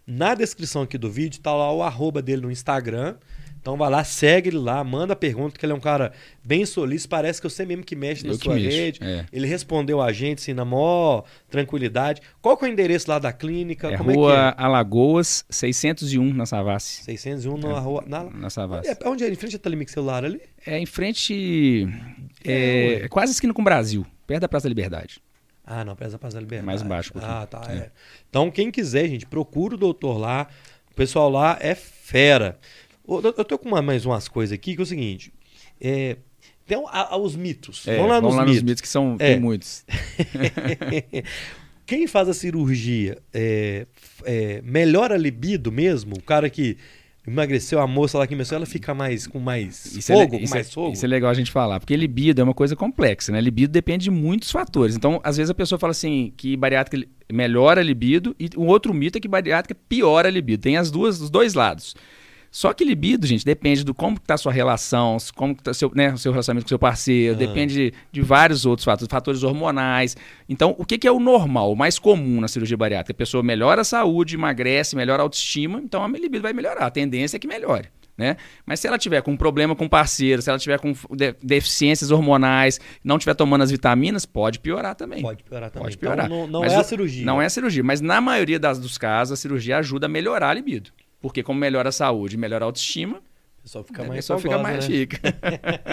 na 0.07 0.35
descrição 0.35 0.83
aqui 0.83 0.97
do 0.97 1.11
vídeo 1.11 1.39
está 1.39 1.53
lá 1.53 1.73
o 1.73 1.83
arroba 1.83 2.23
dele 2.23 2.43
no 2.43 2.51
Instagram. 2.51 3.17
Então 3.65 3.79
vai 3.79 3.89
lá, 3.89 4.05
segue 4.05 4.51
ele 4.51 4.59
lá, 4.59 4.85
manda 4.85 5.17
pergunta, 5.17 5.59
que 5.59 5.65
ele 5.65 5.73
é 5.73 5.75
um 5.75 5.81
cara 5.81 6.13
bem 6.45 6.67
solícito, 6.67 7.09
parece 7.09 7.41
que 7.41 7.47
eu 7.47 7.51
sei 7.51 7.65
mesmo 7.65 7.83
que 7.83 7.97
mexe 7.97 8.23
eu 8.23 8.33
na 8.33 8.39
sua 8.39 8.57
mexo, 8.57 8.69
rede. 8.69 9.01
É. 9.03 9.25
Ele 9.33 9.47
respondeu 9.47 10.03
a 10.03 10.13
gente 10.13 10.41
assim, 10.41 10.53
na 10.53 10.67
maior 10.67 11.25
tranquilidade. 11.49 12.21
Qual 12.43 12.59
que 12.59 12.67
é 12.67 12.69
o 12.69 12.71
endereço 12.71 13.09
lá 13.09 13.19
da 13.19 13.33
clínica? 13.33 13.89
É 13.89 13.97
Como 13.97 14.13
Rua 14.13 14.35
é 14.35 14.37
é? 14.37 14.55
Alagoas, 14.59 15.47
601 15.49 16.35
na 16.35 16.45
Savassi. 16.45 17.05
601 17.05 17.57
na 17.57 17.69
é, 17.71 17.79
rua... 17.79 18.05
Na, 18.07 18.25
na 18.25 18.51
Savassi. 18.51 18.91
É, 18.91 18.99
onde 19.07 19.25
é? 19.25 19.31
Em 19.31 19.35
frente 19.35 19.57
à 19.57 19.59
Telemix 19.59 19.93
Celular 19.93 20.27
ali? 20.27 20.43
É 20.67 20.79
em 20.79 20.85
frente... 20.85 21.89
É, 22.45 23.05
é 23.05 23.09
quase 23.09 23.33
esquina 23.33 23.55
com 23.55 23.63
o 23.63 23.65
Brasil, 23.65 24.05
perto 24.27 24.43
da 24.43 24.49
Praça 24.49 24.65
da 24.65 24.69
Liberdade. 24.69 25.23
Ah, 25.65 25.87
não, 25.87 25.97
perto 25.97 26.13
da 26.13 26.19
Praça 26.19 26.37
da 26.37 26.43
Liberdade. 26.43 26.67
Mais 26.67 26.83
embaixo. 26.83 27.13
Um 27.17 27.21
ah, 27.23 27.47
tá. 27.47 27.63
É. 27.71 27.91
Então, 28.29 28.51
quem 28.51 28.71
quiser, 28.71 29.09
gente, 29.09 29.25
procura 29.25 29.75
o 29.75 29.79
doutor 29.79 30.19
lá. 30.19 30.49
O 30.93 30.95
pessoal 30.95 31.31
lá 31.31 31.57
é 31.63 31.75
fera. 31.75 32.59
Eu 33.07 33.45
tô 33.45 33.59
com 33.59 33.69
uma, 33.69 33.83
mais 33.83 34.07
umas 34.07 34.29
coisas 34.29 34.55
aqui 34.55 34.75
que 34.75 34.81
é 34.81 34.83
o 34.83 34.87
seguinte. 34.87 35.33
É, 35.81 36.17
tem 36.67 36.83
a, 36.89 37.15
a, 37.15 37.17
os 37.17 37.37
mitos. 37.37 37.87
É, 37.87 37.97
vamos 37.97 38.11
lá, 38.11 38.21
vamos 38.21 38.31
nos, 38.31 38.37
lá 38.37 38.43
mitos. 38.45 38.57
nos 38.57 38.63
mitos, 38.63 38.81
que 38.81 38.89
são 38.89 39.17
é. 39.19 39.33
tem 39.33 39.41
muitos. 39.41 39.85
Quem 41.87 42.07
faz 42.07 42.29
a 42.29 42.35
cirurgia 42.35 43.19
é, 43.33 43.87
é, 44.25 44.63
melhora 44.63 45.17
a 45.17 45.19
libido 45.19 45.71
mesmo? 45.71 46.15
O 46.17 46.23
cara 46.23 46.49
que 46.49 46.79
emagreceu, 47.27 47.79
a 47.79 47.87
moça 47.87 48.17
lá 48.17 48.27
que 48.27 48.35
começou, 48.35 48.57
ela 48.57 48.65
fica 48.65 48.95
mais 48.95 49.27
com 49.27 49.39
mais 49.39 49.95
isso 49.95 50.13
é 50.13 50.17
fogo, 50.17 50.37
é, 50.37 50.41
com 50.41 50.49
mais 50.49 50.73
fogo? 50.73 50.93
Isso 50.93 51.05
é 51.05 51.09
legal 51.09 51.31
a 51.31 51.35
gente 51.35 51.51
falar, 51.51 51.81
porque 51.81 51.95
libido 51.95 52.41
é 52.41 52.45
uma 52.45 52.55
coisa 52.55 52.75
complexa, 52.75 53.33
né? 53.33 53.41
Libido 53.41 53.71
depende 53.71 54.05
de 54.05 54.11
muitos 54.11 54.51
fatores. 54.51 54.97
Então, 54.97 55.21
às 55.23 55.37
vezes 55.37 55.51
a 55.51 55.55
pessoa 55.55 55.79
fala 55.79 55.91
assim 55.91 56.33
que 56.37 56.57
bariátrica 56.57 57.07
melhora 57.31 57.83
a 57.83 57.85
libido 57.85 58.35
e 58.41 58.49
o 58.57 58.65
outro 58.65 58.95
mito 58.95 59.19
é 59.19 59.21
que 59.21 59.29
bariátrica 59.29 59.79
piora 59.87 60.29
a 60.29 60.31
libido. 60.31 60.63
Tem 60.63 60.79
as 60.79 60.91
duas, 60.91 61.21
os 61.21 61.29
dois 61.29 61.53
lados. 61.53 61.95
Só 62.55 62.73
que 62.73 62.85
libido, 62.85 63.27
gente, 63.27 63.45
depende 63.45 63.83
do 63.83 63.93
como 63.93 64.17
está 64.17 64.35
a 64.35 64.39
sua 64.39 64.53
relação, 64.53 65.17
como 65.35 65.55
está 65.55 65.75
seu, 65.75 65.91
né, 65.93 66.13
o 66.13 66.17
seu 66.17 66.31
relacionamento 66.31 66.67
com 66.67 66.69
seu 66.69 66.79
parceiro, 66.79 67.35
depende 67.35 67.75
de, 67.75 67.95
de, 68.13 68.23
vários 68.23 68.65
outros 68.65 68.85
fatores, 68.85 69.11
fatores 69.11 69.43
hormonais. 69.43 70.17
Então, 70.49 70.73
o 70.79 70.85
que, 70.85 70.97
que, 70.97 71.09
é 71.09 71.11
o 71.11 71.19
normal, 71.19 71.73
o 71.73 71.75
mais 71.75 71.99
comum 71.99 72.41
na 72.41 72.47
cirurgia 72.47 72.77
bariátrica? 72.77 73.11
A 73.11 73.19
pessoa 73.19 73.43
melhora 73.43 73.81
a 73.81 73.85
saúde, 73.85 74.37
emagrece, 74.37 74.95
melhora 74.95 75.21
a 75.21 75.25
autoestima, 75.25 75.81
então 75.83 76.05
a 76.05 76.07
libido 76.07 76.43
vai 76.43 76.53
melhorar. 76.53 76.87
A 76.87 76.91
tendência 76.93 77.39
é 77.39 77.41
que 77.41 77.49
melhore. 77.49 77.89
Né? 78.17 78.37
Mas 78.65 78.79
se 78.79 78.87
ela 78.87 78.99
tiver 78.99 79.21
com 79.21 79.33
um 79.33 79.37
problema 79.37 79.75
com 79.75 79.89
parceiro, 79.89 80.41
se 80.41 80.49
ela 80.49 80.59
tiver 80.61 80.79
com 80.79 80.93
deficiências 81.43 82.13
hormonais, 82.13 82.81
não 83.03 83.19
tiver 83.19 83.35
tomando 83.35 83.63
as 83.63 83.73
vitaminas, 83.73 84.25
pode 84.25 84.61
piorar 84.61 84.95
também. 84.95 85.23
Pode 85.23 85.43
piorar 85.43 85.73
também. 85.73 85.87
Pode 85.87 85.99
piorar. 85.99 86.27
Então, 86.27 86.47
não, 86.47 86.47
não 86.47 86.65
é 86.65 86.73
a 86.73 86.85
cirurgia. 86.85 87.27
Não 87.27 87.43
é 87.43 87.47
a 87.47 87.51
cirurgia, 87.51 87.83
mas 87.83 88.01
na 88.01 88.21
maioria 88.21 88.61
das, 88.61 88.79
dos 88.79 88.97
casos, 88.97 89.33
a 89.33 89.37
cirurgia 89.37 89.79
ajuda 89.79 90.07
a 90.07 90.09
melhorar 90.09 90.51
a 90.51 90.55
libido. 90.55 90.93
Porque 91.25 91.43
como 91.43 91.59
melhora 91.59 91.89
a 91.89 91.93
saúde, 91.93 92.37
melhora 92.37 92.67
a 92.67 92.69
autoestima, 92.69 93.17
a 93.17 93.63
pessoa 93.63 93.83
fica 93.83 94.05
mais, 94.05 94.17
pessoa 94.17 94.39
fica 94.39 94.59
mais 94.59 94.77
né? 94.77 94.81
chique. 94.83 95.17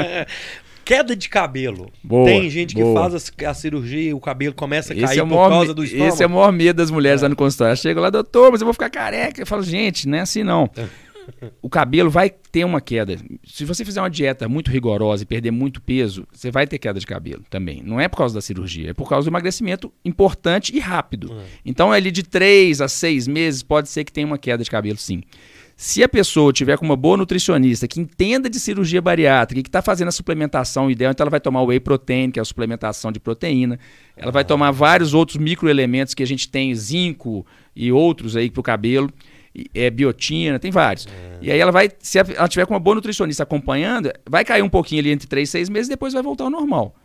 Queda 0.83 1.15
de 1.15 1.29
cabelo. 1.29 1.89
Boa, 2.03 2.25
Tem 2.25 2.49
gente 2.49 2.75
boa. 2.75 2.85
que 2.85 3.13
faz 3.13 3.33
a, 3.45 3.49
a, 3.49 3.53
cirurgia 3.53 4.09
e 4.09 4.13
o 4.13 4.19
cabelo 4.19 4.53
começa 4.53 4.91
a 4.91 4.93
esse 4.93 5.05
cair 5.05 5.19
é 5.19 5.25
por 5.25 5.49
causa 5.49 5.73
do 5.73 5.85
estômago. 5.85 6.09
Esse 6.09 6.21
é 6.21 6.27
o 6.27 6.29
maior 6.29 6.51
medo 6.51 6.75
das 6.75 6.91
mulheres 6.91 7.21
é. 7.21 7.23
lá 7.23 7.29
no 7.29 7.37
consultório. 7.37 7.77
Chega 7.77 8.01
lá, 8.01 8.09
doutor, 8.09 8.51
mas 8.51 8.59
eu 8.59 8.65
vou 8.65 8.73
ficar 8.73 8.89
careca. 8.89 9.41
Eu 9.41 9.47
falo, 9.47 9.63
gente, 9.63 10.05
não 10.05 10.17
é 10.17 10.21
assim 10.21 10.43
não. 10.43 10.69
O 11.61 11.69
cabelo 11.69 12.09
vai 12.09 12.29
ter 12.29 12.65
uma 12.65 12.81
queda. 12.81 13.17
Se 13.43 13.65
você 13.65 13.85
fizer 13.85 14.01
uma 14.01 14.09
dieta 14.09 14.47
muito 14.47 14.71
rigorosa 14.71 15.23
e 15.23 15.25
perder 15.25 15.51
muito 15.51 15.81
peso, 15.81 16.27
você 16.31 16.51
vai 16.51 16.67
ter 16.67 16.77
queda 16.77 16.99
de 16.99 17.05
cabelo 17.05 17.43
também. 17.49 17.81
Não 17.83 17.99
é 17.99 18.07
por 18.07 18.17
causa 18.17 18.35
da 18.35 18.41
cirurgia, 18.41 18.91
é 18.91 18.93
por 18.93 19.07
causa 19.09 19.25
do 19.25 19.31
emagrecimento 19.31 19.91
importante 20.03 20.75
e 20.75 20.79
rápido. 20.79 21.31
Uhum. 21.31 21.43
Então, 21.65 21.91
ali 21.91 22.11
de 22.11 22.23
3 22.23 22.81
a 22.81 22.87
6 22.87 23.27
meses, 23.27 23.63
pode 23.63 23.89
ser 23.89 24.03
que 24.03 24.11
tenha 24.11 24.27
uma 24.27 24.37
queda 24.37 24.63
de 24.63 24.69
cabelo, 24.69 24.97
sim. 24.97 25.23
Se 25.75 26.03
a 26.03 26.07
pessoa 26.07 26.53
tiver 26.53 26.77
com 26.77 26.85
uma 26.85 26.95
boa 26.95 27.17
nutricionista 27.17 27.87
que 27.87 27.99
entenda 27.99 28.47
de 28.47 28.59
cirurgia 28.59 29.01
bariátrica 29.01 29.59
e 29.59 29.63
que 29.63 29.69
está 29.69 29.81
fazendo 29.81 30.09
a 30.09 30.11
suplementação 30.11 30.91
ideal, 30.91 31.11
então 31.11 31.23
ela 31.23 31.31
vai 31.31 31.39
tomar 31.39 31.63
o 31.63 31.65
whey 31.65 31.79
protein, 31.79 32.29
que 32.29 32.39
é 32.39 32.41
a 32.41 32.45
suplementação 32.45 33.11
de 33.11 33.19
proteína. 33.19 33.79
Ela 34.15 34.29
ah. 34.29 34.31
vai 34.31 34.45
tomar 34.45 34.69
vários 34.69 35.15
outros 35.15 35.37
microelementos 35.37 36.13
que 36.13 36.21
a 36.21 36.27
gente 36.27 36.47
tem, 36.47 36.75
zinco 36.75 37.43
e 37.75 37.91
outros 37.91 38.35
aí 38.35 38.51
para 38.51 38.59
o 38.59 38.63
cabelo 38.63 39.11
é 39.73 39.89
biotina, 39.89 40.59
tem 40.59 40.71
vários. 40.71 41.07
É. 41.07 41.37
E 41.41 41.51
aí 41.51 41.59
ela 41.59 41.71
vai, 41.71 41.89
se 41.99 42.17
ela 42.17 42.47
tiver 42.47 42.65
com 42.65 42.73
uma 42.73 42.79
boa 42.79 42.95
nutricionista 42.95 43.43
acompanhando, 43.43 44.11
vai 44.29 44.45
cair 44.45 44.61
um 44.61 44.69
pouquinho 44.69 45.01
ali 45.01 45.11
entre 45.11 45.27
3 45.27 45.47
e 45.47 45.51
6 45.51 45.69
meses 45.69 45.89
depois 45.89 46.13
vai 46.13 46.23
voltar 46.23 46.45
ao 46.45 46.49
normal. 46.49 46.95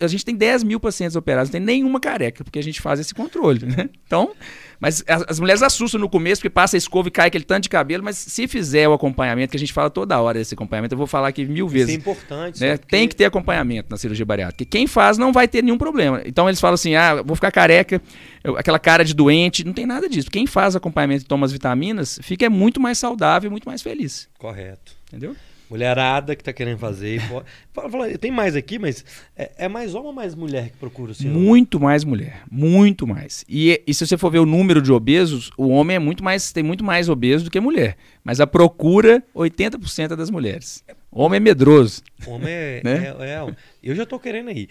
A 0.00 0.06
gente 0.06 0.24
tem 0.24 0.34
10 0.34 0.64
mil 0.64 0.80
pacientes 0.80 1.16
operados, 1.16 1.48
não 1.48 1.52
tem 1.52 1.60
nenhuma 1.60 2.00
careca, 2.00 2.42
porque 2.42 2.58
a 2.58 2.62
gente 2.62 2.80
faz 2.80 2.98
esse 2.98 3.14
controle, 3.14 3.66
né? 3.66 3.88
Então, 4.04 4.32
mas 4.80 5.04
as, 5.06 5.24
as, 5.28 5.38
mulheres 5.38 5.62
assustam 5.62 6.00
no 6.00 6.08
começo, 6.08 6.40
porque 6.40 6.50
passa 6.50 6.76
a 6.76 6.78
escova 6.78 7.08
e 7.08 7.10
cai 7.10 7.28
aquele 7.28 7.44
tanto 7.44 7.64
de 7.64 7.68
cabelo, 7.68 8.02
mas 8.02 8.16
se 8.16 8.48
fizer 8.48 8.88
o 8.88 8.92
acompanhamento, 8.92 9.50
que 9.50 9.56
a 9.56 9.60
gente 9.60 9.72
fala 9.72 9.90
toda 9.90 10.20
hora 10.20 10.38
desse 10.38 10.54
acompanhamento, 10.54 10.94
eu 10.94 10.98
vou 10.98 11.06
falar 11.06 11.28
aqui 11.28 11.44
mil 11.44 11.68
vezes. 11.68 11.90
Isso 11.90 11.98
é 11.98 12.00
importante. 12.00 12.60
Né? 12.60 12.76
Porque... 12.76 12.96
Tem 12.96 13.06
que 13.06 13.14
ter 13.14 13.26
acompanhamento 13.26 13.88
na 13.90 13.96
cirurgia 13.96 14.24
bariátrica. 14.24 14.68
Quem 14.68 14.86
faz 14.86 15.18
não 15.18 15.32
vai 15.32 15.46
ter 15.46 15.62
nenhum 15.62 15.78
problema. 15.78 16.22
Então 16.24 16.48
eles 16.48 16.60
falam 16.60 16.74
assim: 16.74 16.94
ah, 16.94 17.22
vou 17.22 17.36
ficar 17.36 17.52
careca, 17.52 18.00
eu, 18.42 18.56
aquela 18.56 18.78
cara 18.78 19.04
de 19.04 19.14
doente. 19.14 19.64
Não 19.64 19.72
tem 19.72 19.86
nada 19.86 20.08
disso. 20.08 20.30
Quem 20.30 20.46
faz 20.46 20.74
acompanhamento 20.74 21.24
e 21.24 21.26
toma 21.26 21.44
as 21.44 21.52
vitaminas 21.52 22.18
fica 22.22 22.48
muito 22.48 22.80
mais 22.80 22.98
saudável 22.98 23.48
e 23.48 23.50
muito 23.50 23.68
mais 23.68 23.82
feliz. 23.82 24.28
Correto. 24.38 24.92
Entendeu? 25.08 25.36
Mulherada 25.70 26.34
que 26.34 26.42
tá 26.42 26.52
querendo 26.52 26.78
fazer. 26.78 27.20
fala, 27.72 27.88
fala, 27.88 28.18
tem 28.18 28.32
mais 28.32 28.56
aqui, 28.56 28.78
mas 28.78 29.04
é, 29.36 29.52
é, 29.56 29.68
mais 29.68 29.94
homem 29.94 30.08
ou 30.08 30.12
mais 30.12 30.34
mulher 30.34 30.70
que 30.70 30.76
procura 30.76 31.12
o 31.12 31.14
senhor? 31.14 31.32
Muito 31.32 31.78
mais 31.78 32.02
mulher. 32.02 32.42
Muito 32.50 33.06
mais. 33.06 33.44
E, 33.48 33.80
e, 33.86 33.94
se 33.94 34.04
você 34.04 34.18
for 34.18 34.30
ver 34.30 34.40
o 34.40 34.46
número 34.46 34.82
de 34.82 34.92
obesos, 34.92 35.50
o 35.56 35.68
homem 35.68 35.94
é 35.94 35.98
muito 36.00 36.24
mais, 36.24 36.52
tem 36.52 36.64
muito 36.64 36.82
mais 36.82 37.08
obeso 37.08 37.44
do 37.44 37.50
que 37.50 37.60
mulher. 37.60 37.96
Mas 38.24 38.40
a 38.40 38.46
procura, 38.46 39.22
80% 39.34 40.12
é 40.12 40.16
das 40.16 40.28
mulheres. 40.28 40.84
Homem 41.12 41.36
é 41.38 41.40
medroso. 41.40 42.02
Homem 42.26 42.52
é, 42.52 42.80
né? 42.84 43.14
é, 43.20 43.34
é, 43.34 43.56
Eu 43.82 43.94
já 43.94 44.04
tô 44.04 44.18
querendo 44.18 44.50
ir. 44.50 44.68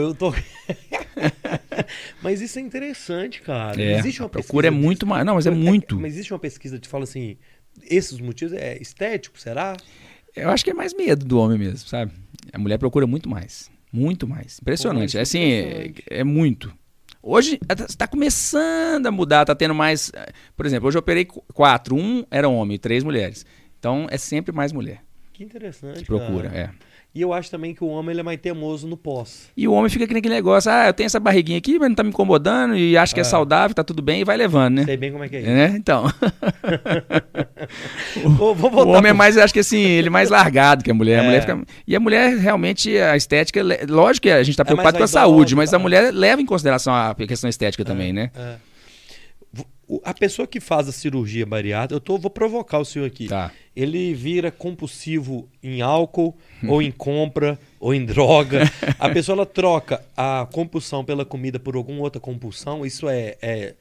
eu 0.00 0.14
tô... 0.14 0.34
mas 2.22 2.40
isso 2.40 2.58
é 2.58 2.62
interessante, 2.62 3.40
cara. 3.42 3.80
É, 3.80 3.98
existe 3.98 4.20
uma 4.20 4.26
a 4.26 4.30
procura 4.30 4.68
é 4.68 4.70
muito 4.70 5.06
mais. 5.06 5.24
Não, 5.24 5.34
mas 5.34 5.46
é, 5.46 5.50
é 5.50 5.52
muito. 5.52 6.00
Mas 6.00 6.14
existe 6.14 6.32
uma 6.32 6.38
pesquisa 6.38 6.78
que 6.78 6.88
fala 6.88 7.04
assim. 7.04 7.36
Esses 7.88 8.20
motivos 8.20 8.52
é 8.52 8.76
estético, 8.80 9.40
será? 9.40 9.74
Eu 10.34 10.50
acho 10.50 10.64
que 10.64 10.70
é 10.70 10.74
mais 10.74 10.94
medo 10.94 11.24
do 11.24 11.38
homem 11.38 11.58
mesmo, 11.58 11.88
sabe? 11.88 12.12
A 12.52 12.58
mulher 12.58 12.78
procura 12.78 13.06
muito 13.06 13.28
mais. 13.28 13.70
Muito 13.92 14.26
mais. 14.26 14.58
Impressionante. 14.60 15.12
Pô, 15.12 15.18
é 15.18 15.20
assim, 15.22 15.40
é, 15.40 15.92
é, 16.06 16.24
muito. 16.24 16.72
Hoje 17.22 17.60
está 17.88 18.06
começando 18.06 19.06
a 19.06 19.10
mudar, 19.10 19.42
está 19.42 19.54
tendo 19.54 19.74
mais. 19.74 20.10
Por 20.56 20.64
exemplo, 20.64 20.88
hoje 20.88 20.96
eu 20.96 21.00
operei 21.00 21.24
quatro. 21.24 21.94
Um 21.94 22.24
era 22.30 22.48
homem, 22.48 22.78
três 22.78 23.04
mulheres. 23.04 23.44
Então 23.78 24.06
é 24.10 24.16
sempre 24.16 24.52
mais 24.52 24.72
mulher. 24.72 25.02
Que 25.32 25.44
interessante. 25.44 26.00
Que 26.00 26.06
procura, 26.06 26.48
cara. 26.48 26.60
é. 26.60 26.91
E 27.14 27.20
eu 27.20 27.32
acho 27.34 27.50
também 27.50 27.74
que 27.74 27.84
o 27.84 27.88
homem 27.88 28.12
ele 28.12 28.20
é 28.20 28.22
mais 28.22 28.40
teimoso 28.40 28.88
no 28.88 28.96
pós. 28.96 29.50
E 29.54 29.68
o 29.68 29.72
homem 29.72 29.90
fica 29.90 30.04
aqui 30.06 30.14
naquele 30.14 30.34
negócio, 30.34 30.70
ah, 30.70 30.86
eu 30.86 30.94
tenho 30.94 31.06
essa 31.06 31.20
barriguinha 31.20 31.58
aqui, 31.58 31.78
mas 31.78 31.90
não 31.90 31.94
tá 31.94 32.02
me 32.02 32.08
incomodando 32.08 32.74
e 32.74 32.96
acho 32.96 33.12
que 33.12 33.20
é, 33.20 33.22
é 33.22 33.24
saudável, 33.24 33.74
tá 33.74 33.84
tudo 33.84 34.00
bem 34.00 34.22
e 34.22 34.24
vai 34.24 34.34
levando, 34.34 34.76
né? 34.76 34.84
Sei 34.86 34.96
bem 34.96 35.12
como 35.12 35.22
é 35.22 35.28
que 35.28 35.36
é 35.36 35.40
isso. 35.40 35.50
É, 35.50 35.66
então. 35.76 36.06
o, 38.40 38.80
o 38.80 38.88
homem 38.88 39.10
é 39.10 39.12
mais, 39.12 39.36
acho 39.36 39.52
que 39.52 39.60
assim, 39.60 39.82
ele 39.82 40.08
é 40.08 40.10
mais 40.10 40.30
largado 40.30 40.82
que 40.82 40.90
a 40.90 40.94
mulher. 40.94 41.18
É. 41.18 41.20
A 41.20 41.24
mulher 41.24 41.40
fica... 41.42 41.62
E 41.86 41.94
a 41.94 42.00
mulher, 42.00 42.34
realmente, 42.38 42.96
a 42.96 43.14
estética, 43.14 43.60
lógico 43.86 44.22
que 44.22 44.30
a 44.30 44.42
gente 44.42 44.56
tá 44.56 44.62
é 44.62 44.64
preocupado 44.64 44.96
com 44.96 45.04
a 45.04 45.08
saúde, 45.08 45.54
mas 45.54 45.68
a 45.68 45.76
tá. 45.76 45.82
mulher 45.82 46.14
leva 46.14 46.40
em 46.40 46.46
consideração 46.46 46.94
a 46.94 47.14
questão 47.14 47.50
estética 47.50 47.84
também, 47.84 48.10
né? 48.12 48.30
É 48.34 48.71
a 50.04 50.14
pessoa 50.14 50.46
que 50.46 50.60
faz 50.60 50.88
a 50.88 50.92
cirurgia 50.92 51.44
bariátrica, 51.44 51.94
eu 51.94 52.00
tô, 52.00 52.18
vou 52.18 52.30
provocar 52.30 52.78
o 52.78 52.84
senhor 52.84 53.06
aqui. 53.06 53.26
Tá. 53.26 53.52
Ele 53.74 54.14
vira 54.14 54.50
compulsivo 54.50 55.48
em 55.62 55.80
álcool, 55.80 56.36
ou 56.68 56.80
em 56.82 56.90
compra, 56.90 57.58
ou 57.80 57.94
em 57.94 58.04
droga. 58.04 58.70
A 58.98 59.08
pessoa 59.08 59.36
ela 59.36 59.46
troca 59.46 60.04
a 60.16 60.46
compulsão 60.52 61.04
pela 61.04 61.24
comida 61.24 61.58
por 61.58 61.74
alguma 61.74 62.00
outra 62.02 62.20
compulsão. 62.20 62.84
Isso 62.84 63.08
é, 63.08 63.36
é 63.40 63.74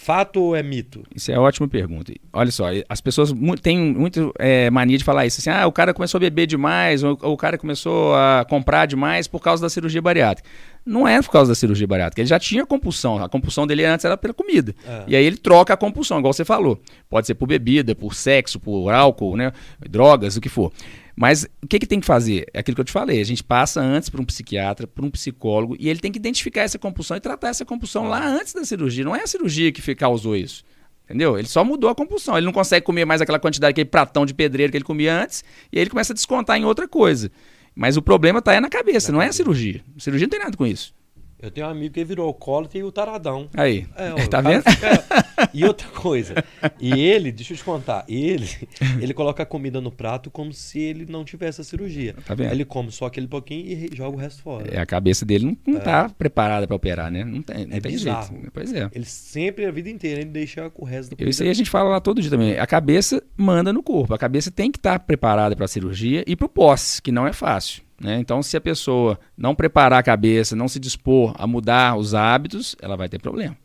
Fato 0.00 0.40
ou 0.40 0.56
é 0.56 0.62
mito? 0.62 1.02
Isso 1.12 1.30
é 1.32 1.38
ótima 1.38 1.66
pergunta. 1.66 2.14
Olha 2.32 2.52
só, 2.52 2.66
as 2.88 3.00
pessoas 3.00 3.34
têm 3.60 3.92
muito 3.92 4.32
é, 4.38 4.70
mania 4.70 4.96
de 4.96 5.02
falar 5.02 5.26
isso. 5.26 5.40
Assim, 5.40 5.50
ah, 5.50 5.66
o 5.66 5.72
cara 5.72 5.92
começou 5.92 6.18
a 6.18 6.20
beber 6.20 6.46
demais, 6.46 7.02
ou, 7.02 7.18
ou, 7.20 7.32
o 7.32 7.36
cara 7.36 7.58
começou 7.58 8.14
a 8.14 8.46
comprar 8.48 8.86
demais 8.86 9.26
por 9.26 9.40
causa 9.40 9.60
da 9.60 9.68
cirurgia 9.68 10.00
bariátrica. 10.00 10.48
Não 10.86 11.06
é 11.06 11.20
por 11.20 11.30
causa 11.30 11.50
da 11.50 11.54
cirurgia 11.56 11.86
bariátrica. 11.86 12.22
Ele 12.22 12.28
já 12.28 12.38
tinha 12.38 12.64
compulsão. 12.64 13.22
A 13.22 13.28
compulsão 13.28 13.66
dele 13.66 13.84
antes 13.84 14.04
era 14.04 14.16
pela 14.16 14.32
comida. 14.32 14.72
É. 14.86 15.04
E 15.08 15.16
aí 15.16 15.24
ele 15.24 15.36
troca 15.36 15.74
a 15.74 15.76
compulsão, 15.76 16.20
igual 16.20 16.32
você 16.32 16.44
falou. 16.44 16.80
Pode 17.10 17.26
ser 17.26 17.34
por 17.34 17.48
bebida, 17.48 17.92
por 17.92 18.14
sexo, 18.14 18.60
por 18.60 18.90
álcool, 18.90 19.36
né? 19.36 19.52
drogas, 19.80 20.36
o 20.36 20.40
que 20.40 20.48
for. 20.48 20.72
Mas 21.18 21.48
o 21.60 21.66
que, 21.66 21.80
que 21.80 21.86
tem 21.86 21.98
que 21.98 22.06
fazer? 22.06 22.46
É 22.54 22.60
aquilo 22.60 22.76
que 22.76 22.80
eu 22.80 22.84
te 22.84 22.92
falei. 22.92 23.20
A 23.20 23.24
gente 23.24 23.42
passa 23.42 23.80
antes 23.80 24.08
para 24.08 24.22
um 24.22 24.24
psiquiatra, 24.24 24.86
para 24.86 25.04
um 25.04 25.10
psicólogo, 25.10 25.74
e 25.76 25.88
ele 25.88 25.98
tem 25.98 26.12
que 26.12 26.18
identificar 26.18 26.62
essa 26.62 26.78
compulsão 26.78 27.16
e 27.16 27.20
tratar 27.20 27.48
essa 27.48 27.64
compulsão 27.64 28.06
lá 28.06 28.24
antes 28.24 28.52
da 28.52 28.64
cirurgia. 28.64 29.04
Não 29.04 29.16
é 29.16 29.24
a 29.24 29.26
cirurgia 29.26 29.72
que 29.72 29.94
causou 29.96 30.36
isso. 30.36 30.62
Entendeu? 31.04 31.36
Ele 31.36 31.48
só 31.48 31.64
mudou 31.64 31.90
a 31.90 31.94
compulsão. 31.94 32.36
Ele 32.36 32.46
não 32.46 32.52
consegue 32.52 32.86
comer 32.86 33.04
mais 33.04 33.20
aquela 33.20 33.40
quantidade, 33.40 33.72
aquele 33.72 33.88
pratão 33.88 34.24
de 34.24 34.32
pedreiro 34.32 34.70
que 34.70 34.78
ele 34.78 34.84
comia 34.84 35.20
antes, 35.20 35.42
e 35.72 35.78
aí 35.78 35.82
ele 35.82 35.90
começa 35.90 36.12
a 36.12 36.14
descontar 36.14 36.56
em 36.56 36.64
outra 36.64 36.86
coisa. 36.86 37.32
Mas 37.74 37.96
o 37.96 38.02
problema 38.02 38.38
está 38.38 38.54
é 38.54 38.60
na 38.60 38.68
cabeça, 38.68 39.10
não 39.10 39.20
é 39.20 39.26
a 39.26 39.32
cirurgia. 39.32 39.82
A 39.96 40.00
cirurgia 40.00 40.26
não 40.26 40.30
tem 40.30 40.38
nada 40.38 40.56
com 40.56 40.64
isso. 40.64 40.94
Eu 41.40 41.52
tenho 41.52 41.68
um 41.68 41.70
amigo 41.70 41.94
que 41.94 42.04
virou 42.04 42.26
alcoólatra 42.26 42.78
e 42.78 42.82
o 42.82 42.90
taradão. 42.90 43.48
Aí. 43.54 43.86
É, 43.96 44.10
ó, 44.24 44.26
tá 44.26 44.40
vendo? 44.40 44.62
Fica... 44.68 45.28
E 45.54 45.64
outra 45.64 45.88
coisa. 45.88 46.34
E 46.80 47.00
ele, 47.00 47.30
deixa 47.30 47.52
eu 47.52 47.56
te 47.56 47.62
contar, 47.62 48.04
ele, 48.08 48.48
ele 49.00 49.14
coloca 49.14 49.42
a 49.42 49.46
comida 49.46 49.80
no 49.80 49.90
prato 49.90 50.30
como 50.30 50.52
se 50.52 50.80
ele 50.80 51.06
não 51.08 51.24
tivesse 51.24 51.60
a 51.60 51.64
cirurgia. 51.64 52.14
Tá 52.26 52.34
vendo? 52.34 52.48
Aí 52.48 52.56
ele 52.56 52.64
come 52.64 52.90
só 52.90 53.06
aquele 53.06 53.28
pouquinho 53.28 53.66
e 53.66 53.90
joga 53.94 54.16
o 54.16 54.20
resto 54.20 54.42
fora. 54.42 54.68
É, 54.74 54.80
a 54.80 54.86
cabeça 54.86 55.24
dele 55.24 55.46
não, 55.46 55.56
não 55.74 55.80
é. 55.80 55.82
tá 55.82 56.08
preparada 56.08 56.66
para 56.66 56.74
operar, 56.74 57.10
né? 57.10 57.24
Não 57.24 57.40
tem, 57.40 57.66
não 57.66 57.76
é 57.76 57.80
tem 57.80 57.92
bizarro. 57.92 58.32
jeito. 58.32 58.50
Pois 58.52 58.72
é. 58.72 58.90
Ele 58.92 59.04
sempre, 59.04 59.64
a 59.64 59.70
vida 59.70 59.88
inteira, 59.88 60.20
ele 60.20 60.30
deixa 60.30 60.70
o 60.74 60.84
resto 60.84 61.14
do 61.14 61.28
Isso 61.28 61.42
aí 61.42 61.50
a 61.50 61.54
gente 61.54 61.70
fala 61.70 61.88
lá 61.88 62.00
todo 62.00 62.20
dia 62.20 62.30
também. 62.30 62.58
A 62.58 62.66
cabeça 62.66 63.22
manda 63.36 63.72
no 63.72 63.82
corpo. 63.82 64.12
A 64.12 64.18
cabeça 64.18 64.50
tem 64.50 64.72
que 64.72 64.78
estar 64.78 64.98
tá 64.98 65.04
preparada 65.04 65.54
para 65.54 65.66
a 65.66 65.68
cirurgia 65.68 66.24
e 66.26 66.34
para 66.34 66.46
o 66.46 66.48
pós, 66.48 66.98
que 66.98 67.12
não 67.12 67.26
é 67.26 67.32
fácil. 67.32 67.87
Né? 68.00 68.18
Então, 68.20 68.42
se 68.42 68.56
a 68.56 68.60
pessoa 68.60 69.18
não 69.36 69.54
preparar 69.54 69.98
a 69.98 70.02
cabeça, 70.02 70.54
não 70.54 70.68
se 70.68 70.78
dispor 70.78 71.34
a 71.36 71.46
mudar 71.46 71.96
os 71.96 72.14
hábitos, 72.14 72.76
ela 72.80 72.96
vai 72.96 73.08
ter 73.08 73.20
problema. 73.20 73.56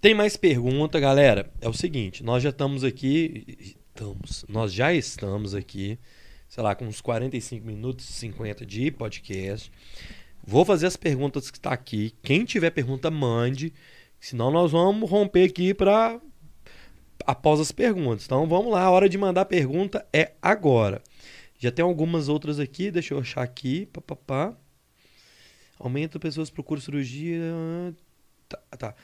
Tem 0.00 0.14
mais 0.14 0.36
pergunta, 0.36 0.98
galera. 0.98 1.48
É 1.60 1.68
o 1.68 1.72
seguinte, 1.72 2.24
nós 2.24 2.42
já 2.42 2.50
estamos 2.50 2.82
aqui, 2.82 3.76
estamos, 3.94 4.44
nós 4.48 4.72
já 4.72 4.92
estamos 4.92 5.54
aqui, 5.54 5.96
sei 6.48 6.62
lá, 6.62 6.74
com 6.74 6.84
uns 6.84 7.00
45 7.00 7.64
minutos, 7.64 8.06
50 8.06 8.66
de 8.66 8.90
podcast. 8.90 9.70
Vou 10.44 10.64
fazer 10.64 10.86
as 10.86 10.96
perguntas 10.96 11.52
que 11.52 11.58
está 11.58 11.72
aqui. 11.72 12.12
Quem 12.20 12.44
tiver 12.44 12.70
pergunta, 12.70 13.12
mande. 13.12 13.72
Senão 14.18 14.50
nós 14.50 14.72
vamos 14.72 15.08
romper 15.08 15.44
aqui 15.44 15.72
para 15.72 16.20
após 17.24 17.60
as 17.60 17.70
perguntas. 17.70 18.24
Então 18.24 18.46
vamos 18.48 18.72
lá, 18.72 18.82
a 18.82 18.90
hora 18.90 19.08
de 19.08 19.16
mandar 19.16 19.44
pergunta 19.44 20.04
é 20.12 20.32
agora. 20.42 21.00
Já 21.62 21.70
tem 21.70 21.84
algumas 21.84 22.28
outras 22.28 22.58
aqui, 22.58 22.90
deixa 22.90 23.14
eu 23.14 23.20
achar 23.20 23.40
aqui. 23.40 23.86
Pá, 23.86 24.00
pá, 24.00 24.16
pá. 24.16 24.56
Aumento 25.78 26.18
pessoas 26.18 26.50
procuram 26.50 26.82
cirurgia. 26.82 27.40
Tá, 28.48 28.58
tá. 28.76 28.94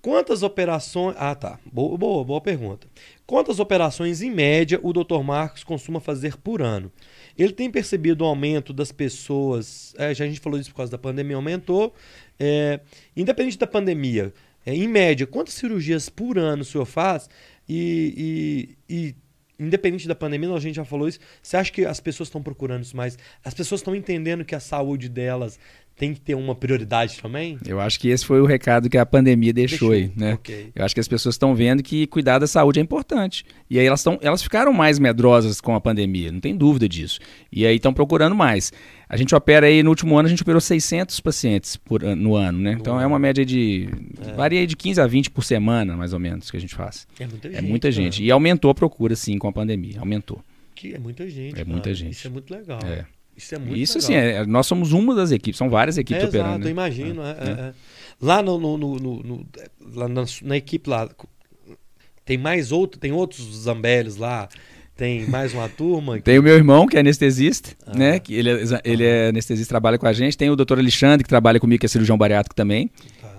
Quantas 0.00 0.42
operações. 0.42 1.14
Ah, 1.18 1.34
tá. 1.34 1.60
Boa, 1.70 1.98
boa, 1.98 2.24
boa 2.24 2.40
pergunta. 2.40 2.88
Quantas 3.26 3.60
operações, 3.60 4.22
em 4.22 4.30
média, 4.30 4.80
o 4.82 4.90
Dr. 4.90 5.22
Marcos 5.22 5.62
costuma 5.62 6.00
fazer 6.00 6.38
por 6.38 6.62
ano? 6.62 6.90
Ele 7.36 7.52
tem 7.52 7.70
percebido 7.70 8.24
o 8.24 8.26
aumento 8.26 8.72
das 8.72 8.90
pessoas. 8.90 9.94
É, 9.98 10.14
já 10.14 10.24
a 10.24 10.28
gente 10.28 10.40
falou 10.40 10.58
isso 10.58 10.70
por 10.70 10.76
causa 10.76 10.90
da 10.90 10.96
pandemia, 10.96 11.36
aumentou. 11.36 11.94
É, 12.40 12.80
independente 13.14 13.58
da 13.58 13.66
pandemia, 13.66 14.32
é, 14.64 14.74
em 14.74 14.88
média, 14.88 15.26
quantas 15.26 15.52
cirurgias 15.52 16.08
por 16.08 16.38
ano 16.38 16.62
o 16.62 16.64
senhor 16.64 16.86
faz? 16.86 17.28
E, 17.68 18.74
e, 18.88 18.96
e 19.10 19.14
independente 19.58 20.06
da 20.06 20.14
pandemia, 20.14 20.52
a 20.52 20.60
gente 20.60 20.76
já 20.76 20.84
falou 20.84 21.08
isso. 21.08 21.18
Você 21.42 21.56
acha 21.56 21.72
que 21.72 21.84
as 21.84 22.00
pessoas 22.00 22.28
estão 22.28 22.42
procurando 22.42 22.82
isso 22.82 22.96
mais? 22.96 23.18
As 23.44 23.54
pessoas 23.54 23.80
estão 23.80 23.94
entendendo 23.94 24.44
que 24.44 24.54
a 24.54 24.60
saúde 24.60 25.08
delas 25.08 25.58
tem 25.98 26.14
que 26.14 26.20
ter 26.20 26.36
uma 26.36 26.54
prioridade 26.54 27.18
também? 27.20 27.58
Eu 27.66 27.80
acho 27.80 27.98
que 27.98 28.08
esse 28.08 28.24
foi 28.24 28.40
o 28.40 28.46
recado 28.46 28.88
que 28.88 28.96
a 28.96 29.04
pandemia 29.04 29.52
deixou, 29.52 29.90
deixou. 29.90 30.12
aí, 30.12 30.12
né? 30.16 30.34
Okay. 30.34 30.70
Eu 30.74 30.84
acho 30.84 30.94
que 30.94 31.00
as 31.00 31.08
pessoas 31.08 31.34
estão 31.34 31.54
vendo 31.56 31.82
que 31.82 32.06
cuidar 32.06 32.38
da 32.38 32.46
saúde 32.46 32.78
é 32.78 32.82
importante. 32.82 33.44
E 33.68 33.78
aí 33.78 33.84
elas, 33.84 34.02
tão, 34.02 34.16
elas 34.22 34.40
ficaram 34.40 34.72
mais 34.72 34.98
medrosas 35.00 35.60
com 35.60 35.74
a 35.74 35.80
pandemia, 35.80 36.30
não 36.30 36.38
tem 36.38 36.56
dúvida 36.56 36.88
disso. 36.88 37.18
E 37.50 37.66
aí 37.66 37.76
estão 37.76 37.92
procurando 37.92 38.36
mais. 38.36 38.72
A 39.08 39.16
gente 39.16 39.34
opera 39.34 39.66
aí, 39.66 39.82
no 39.82 39.88
último 39.88 40.18
ano, 40.18 40.26
a 40.26 40.28
gente 40.28 40.42
operou 40.42 40.60
600 40.60 41.18
pacientes 41.20 41.76
por, 41.76 42.02
no 42.02 42.36
ano, 42.36 42.58
né? 42.58 42.72
Então 42.72 43.00
é 43.00 43.06
uma 43.06 43.18
média 43.18 43.44
de. 43.44 43.88
É. 44.20 44.32
varia 44.34 44.66
de 44.66 44.76
15 44.76 45.00
a 45.00 45.06
20 45.06 45.30
por 45.30 45.42
semana, 45.42 45.96
mais 45.96 46.12
ou 46.12 46.18
menos, 46.18 46.50
que 46.50 46.56
a 46.56 46.60
gente 46.60 46.74
faz. 46.74 47.06
É 47.18 47.26
muita 47.26 47.48
é 47.48 47.50
gente. 47.50 47.58
É 47.58 47.62
muita 47.62 47.90
gente. 47.92 48.24
E 48.24 48.30
aumentou 48.30 48.70
a 48.70 48.74
procura, 48.74 49.16
sim, 49.16 49.38
com 49.38 49.48
a 49.48 49.52
pandemia. 49.52 50.00
Aumentou. 50.00 50.42
Que 50.74 50.94
é 50.94 50.98
muita 50.98 51.28
gente. 51.28 51.58
É 51.58 51.64
muita 51.64 51.94
gente. 51.94 52.12
Isso 52.12 52.26
é 52.26 52.30
muito 52.30 52.52
legal. 52.52 52.80
É. 52.84 53.06
Isso 53.34 53.54
é 53.54 53.58
muito 53.58 53.76
Isso 53.76 53.98
legal. 53.98 54.20
assim, 54.20 54.40
é, 54.40 54.44
nós 54.44 54.66
somos 54.66 54.92
uma 54.92 55.14
das 55.14 55.30
equipes, 55.30 55.56
são 55.56 55.70
várias 55.70 55.96
equipes 55.96 56.24
é, 56.24 56.26
operando. 56.26 56.48
Exato, 56.48 56.64
né? 56.64 56.66
eu 56.66 56.70
imagino. 56.70 57.22
É, 57.22 57.30
é, 57.30 57.50
é. 57.68 57.74
Lá, 58.20 58.42
no, 58.42 58.58
no, 58.58 58.76
no, 58.76 58.98
no 58.98 59.46
lá 59.94 60.08
na, 60.08 60.24
na, 60.42 60.56
equipe 60.56 60.90
lá, 60.90 61.08
tem 62.24 62.36
mais 62.36 62.72
outro, 62.72 63.00
tem 63.00 63.12
outros 63.12 63.62
Zambellis 63.62 64.16
lá, 64.16 64.48
tem 64.98 65.28
mais 65.28 65.54
uma 65.54 65.68
turma. 65.68 66.16
Que... 66.16 66.24
Tem 66.24 66.40
o 66.40 66.42
meu 66.42 66.56
irmão, 66.56 66.84
que 66.84 66.96
é 66.96 67.00
anestesista, 67.00 67.70
ah. 67.86 67.96
né? 67.96 68.18
Que 68.18 68.34
ele, 68.34 68.50
é, 68.50 68.80
ele 68.84 69.04
é 69.04 69.28
anestesista, 69.28 69.70
trabalha 69.70 69.96
com 69.96 70.08
a 70.08 70.12
gente. 70.12 70.36
Tem 70.36 70.50
o 70.50 70.56
doutor 70.56 70.76
Alexandre, 70.80 71.22
que 71.22 71.28
trabalha 71.28 71.60
comigo, 71.60 71.78
que 71.78 71.86
é 71.86 71.88
cirurgião 71.88 72.18
bariátrico 72.18 72.56
também. 72.56 72.90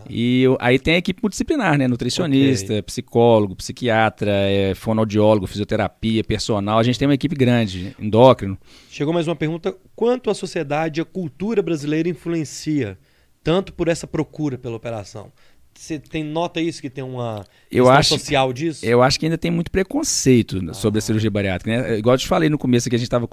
E 0.09 0.45
aí 0.59 0.79
tem 0.79 0.95
a 0.95 0.97
equipe 0.97 1.21
multidisciplinar, 1.21 1.77
né? 1.77 1.85
Nutricionista, 1.85 2.73
okay. 2.73 2.81
psicólogo, 2.81 3.57
psiquiatra, 3.57 4.31
é, 4.31 4.73
fonoaudiólogo, 4.73 5.45
fisioterapia, 5.45 6.23
personal. 6.23 6.79
A 6.79 6.83
gente 6.83 6.97
tem 6.97 7.07
uma 7.07 7.13
equipe 7.13 7.35
grande, 7.35 7.93
endócrino. 7.99 8.57
Chegou 8.89 9.13
mais 9.13 9.27
uma 9.27 9.35
pergunta. 9.35 9.75
Quanto 9.95 10.31
a 10.31 10.33
sociedade 10.33 10.99
e 10.99 11.03
a 11.03 11.05
cultura 11.05 11.61
brasileira 11.61 12.07
influencia 12.07 12.97
tanto 13.43 13.73
por 13.73 13.89
essa 13.89 14.07
procura 14.07 14.57
pela 14.57 14.77
operação? 14.77 15.31
Você 15.79 15.97
tem 15.97 16.25
nota 16.25 16.59
isso 16.59 16.81
que 16.81 16.89
tem 16.89 17.01
uma 17.01 17.45
eu 17.71 17.89
acho, 17.89 18.09
social 18.09 18.51
disso? 18.51 18.85
Eu 18.85 19.01
acho 19.01 19.17
que 19.17 19.25
ainda 19.25 19.37
tem 19.37 19.49
muito 19.49 19.71
preconceito 19.71 20.61
ah. 20.69 20.73
sobre 20.73 20.97
a 20.97 21.01
cirurgia 21.01 21.31
bariátrica. 21.31 21.71
Né? 21.71 21.97
Igual 21.99 22.15
eu 22.15 22.19
te 22.19 22.27
falei 22.27 22.49
no 22.49 22.57
começo 22.57 22.89
que 22.89 22.95
a 22.97 22.99
gente 22.99 23.07
estava 23.07 23.25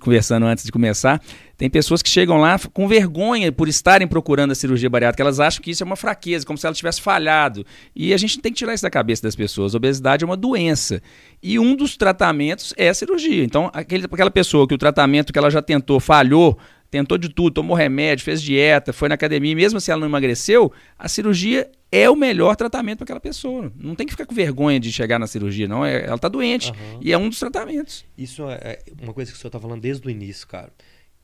conversando 0.00 0.46
antes 0.46 0.64
de 0.64 0.70
começar, 0.70 1.20
tem 1.56 1.68
pessoas 1.68 2.00
que 2.00 2.08
chegam 2.08 2.36
lá 2.36 2.56
com 2.72 2.86
vergonha 2.86 3.50
por 3.50 3.66
estarem 3.66 4.06
procurando 4.06 4.52
a 4.52 4.54
cirurgia 4.54 4.88
bariátrica. 4.88 5.24
Elas 5.24 5.40
acham 5.40 5.60
que 5.60 5.72
isso 5.72 5.82
é 5.82 5.86
uma 5.86 5.96
fraqueza, 5.96 6.46
como 6.46 6.56
se 6.56 6.64
ela 6.64 6.74
tivesse 6.74 7.00
falhado. 7.00 7.66
E 7.96 8.14
a 8.14 8.16
gente 8.16 8.38
tem 8.38 8.52
que 8.52 8.58
tirar 8.58 8.74
isso 8.74 8.84
da 8.84 8.90
cabeça 8.90 9.24
das 9.24 9.34
pessoas. 9.34 9.74
A 9.74 9.78
obesidade 9.78 10.22
é 10.22 10.26
uma 10.26 10.36
doença. 10.36 11.02
E 11.42 11.58
um 11.58 11.74
dos 11.74 11.96
tratamentos 11.96 12.72
é 12.76 12.88
a 12.90 12.94
cirurgia. 12.94 13.42
Então, 13.42 13.72
aquele, 13.74 14.04
aquela 14.04 14.30
pessoa 14.30 14.68
que 14.68 14.74
o 14.74 14.78
tratamento 14.78 15.32
que 15.32 15.38
ela 15.38 15.50
já 15.50 15.60
tentou 15.60 15.98
falhou, 15.98 16.56
tentou 16.90 17.18
de 17.18 17.28
tudo, 17.28 17.54
tomou 17.54 17.76
remédio, 17.76 18.24
fez 18.24 18.42
dieta, 18.42 18.92
foi 18.92 19.08
na 19.08 19.14
academia, 19.14 19.54
mesmo 19.54 19.80
se 19.80 19.90
ela 19.90 20.00
não 20.00 20.08
emagreceu, 20.08 20.72
a 20.98 21.08
cirurgia 21.08 21.70
é 21.90 22.08
o 22.08 22.16
melhor 22.16 22.56
tratamento 22.56 22.98
para 22.98 23.04
aquela 23.04 23.20
pessoa. 23.20 23.72
Não 23.76 23.94
tem 23.94 24.06
que 24.06 24.12
ficar 24.12 24.26
com 24.26 24.34
vergonha 24.34 24.78
de 24.78 24.92
chegar 24.92 25.18
na 25.18 25.26
cirurgia, 25.26 25.66
não. 25.66 25.84
É, 25.84 26.04
ela 26.04 26.16
está 26.16 26.28
doente. 26.28 26.70
Uhum. 26.70 27.00
E 27.00 27.12
é 27.12 27.18
um 27.18 27.28
dos 27.28 27.38
tratamentos. 27.38 28.04
Isso 28.16 28.48
é, 28.48 28.78
é 28.86 29.02
uma 29.02 29.14
coisa 29.14 29.30
que 29.30 29.36
o 29.36 29.40
senhor 29.40 29.48
está 29.48 29.60
falando 29.60 29.80
desde 29.80 30.06
o 30.06 30.10
início, 30.10 30.46
cara. 30.46 30.70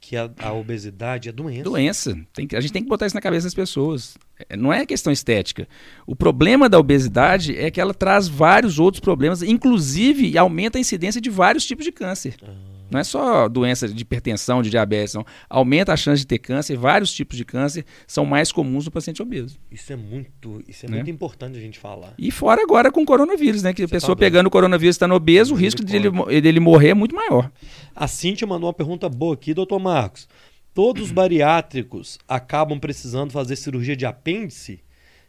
Que 0.01 0.17
a, 0.17 0.31
a 0.39 0.53
obesidade 0.53 1.31
é 1.31 1.33
doença. 1.33 1.65
Doença. 1.65 2.27
Tem 2.35 2.47
a 2.55 2.61
gente 2.61 2.73
tem 2.73 2.83
que 2.83 2.89
botar 2.89 3.07
isso 3.07 3.15
na 3.15 3.23
cabeça 3.23 3.47
das 3.47 3.55
pessoas. 3.55 4.17
É, 4.49 4.57
não 4.57 4.73
é 4.73 4.85
questão 4.85 5.13
estética. 5.13 5.67
O 6.07 6.15
problema 6.15 6.69
da 6.69 6.79
obesidade 6.79 7.57
é 7.57 7.71
que 7.71 7.81
ela 7.81 7.95
traz 7.95 8.29
vários 8.29 8.79
outros 8.79 9.01
problemas, 9.01 9.43
inclusive 9.43 10.37
aumenta 10.37 10.77
a 10.77 10.81
incidência 10.81 11.21
de 11.21 11.31
vários 11.31 11.65
tipos 11.65 11.85
de 11.85 11.93
câncer. 11.93 12.37
Uhum. 12.43 12.74
Não 12.95 13.01
é 13.01 13.05
só 13.05 13.49
doença 13.49 13.89
de 13.89 14.01
hipertensão, 14.03 14.63
de 14.63 14.71
diabetes, 14.71 15.15
não. 15.15 15.27
Aumenta 15.51 15.93
a 15.93 15.97
chance 15.97 16.21
de 16.21 16.27
ter 16.29 16.39
câncer, 16.39 16.77
vários 16.77 17.13
tipos 17.13 17.37
de 17.37 17.45
câncer 17.45 17.85
são 18.07 18.25
mais 18.25 18.53
comuns 18.53 18.85
no 18.85 18.93
paciente 18.93 19.21
obeso. 19.21 19.59
Isso 19.69 19.93
é 19.93 19.97
muito, 19.97 20.63
isso 20.69 20.87
é 20.87 20.89
né? 20.89 20.97
muito 20.99 21.11
importante 21.11 21.59
a 21.59 21.61
gente 21.61 21.77
falar. 21.77 22.15
E 22.17 22.31
fora 22.31 22.63
agora 22.63 22.93
com 22.93 23.03
o 23.03 23.05
coronavírus, 23.05 23.65
né? 23.65 23.75
Que 23.75 23.83
Você 23.83 23.87
a 23.87 23.89
pessoa 23.89 24.15
tá 24.15 24.21
pegando 24.21 24.47
o 24.47 24.51
coronavírus 24.51 24.95
estando 24.95 25.13
obeso, 25.13 25.55
o 25.55 25.57
risco 25.57 25.83
dele, 25.83 26.09
dele 26.41 26.61
morrer 26.61 26.91
é 26.91 26.95
muito 26.95 27.17
maior. 27.17 27.51
A 27.97 28.07
Cintia 28.07 28.47
mandou 28.47 28.69
uma 28.69 28.75
pergunta 28.75 29.09
boa 29.09 29.35
aqui, 29.35 29.53
doutor 29.53 29.81
Marcos. 29.81 30.29
Todos 30.73 31.03
os 31.03 31.11
bariátricos 31.11 32.17
acabam 32.29 32.79
precisando 32.79 33.33
fazer 33.33 33.57
cirurgia 33.57 33.97
de 33.97 34.07
apêndice? 34.07 34.79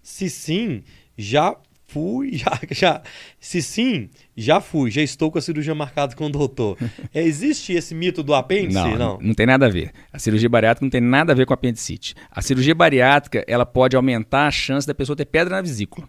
Se 0.03 0.29
sim, 0.29 0.83
já 1.17 1.55
fui, 1.87 2.31
já, 2.37 2.59
já. 2.71 3.01
Se 3.39 3.61
sim, 3.61 4.09
já 4.35 4.59
fui, 4.59 4.91
já 4.91 5.01
estou 5.01 5.31
com 5.31 5.37
a 5.37 5.41
cirurgia 5.41 5.75
marcada 5.75 6.15
com 6.15 6.25
o 6.25 6.29
doutor. 6.29 6.77
É, 7.13 7.21
existe 7.23 7.73
esse 7.73 7.93
mito 7.93 8.23
do 8.23 8.33
apêndice? 8.33 8.73
Não, 8.73 8.97
não, 8.97 9.19
não 9.21 9.33
tem 9.33 9.45
nada 9.45 9.65
a 9.65 9.69
ver. 9.69 9.91
A 10.11 10.19
cirurgia 10.19 10.49
bariátrica 10.49 10.85
não 10.85 10.89
tem 10.89 11.01
nada 11.01 11.31
a 11.31 11.35
ver 11.35 11.45
com 11.45 11.53
apendicite. 11.53 12.15
A 12.31 12.41
cirurgia 12.41 12.75
bariátrica, 12.75 13.43
ela 13.47 13.65
pode 13.65 13.95
aumentar 13.95 14.47
a 14.47 14.51
chance 14.51 14.85
da 14.85 14.93
pessoa 14.93 15.15
ter 15.15 15.25
pedra 15.25 15.55
na 15.55 15.61
vesícula. 15.61 16.07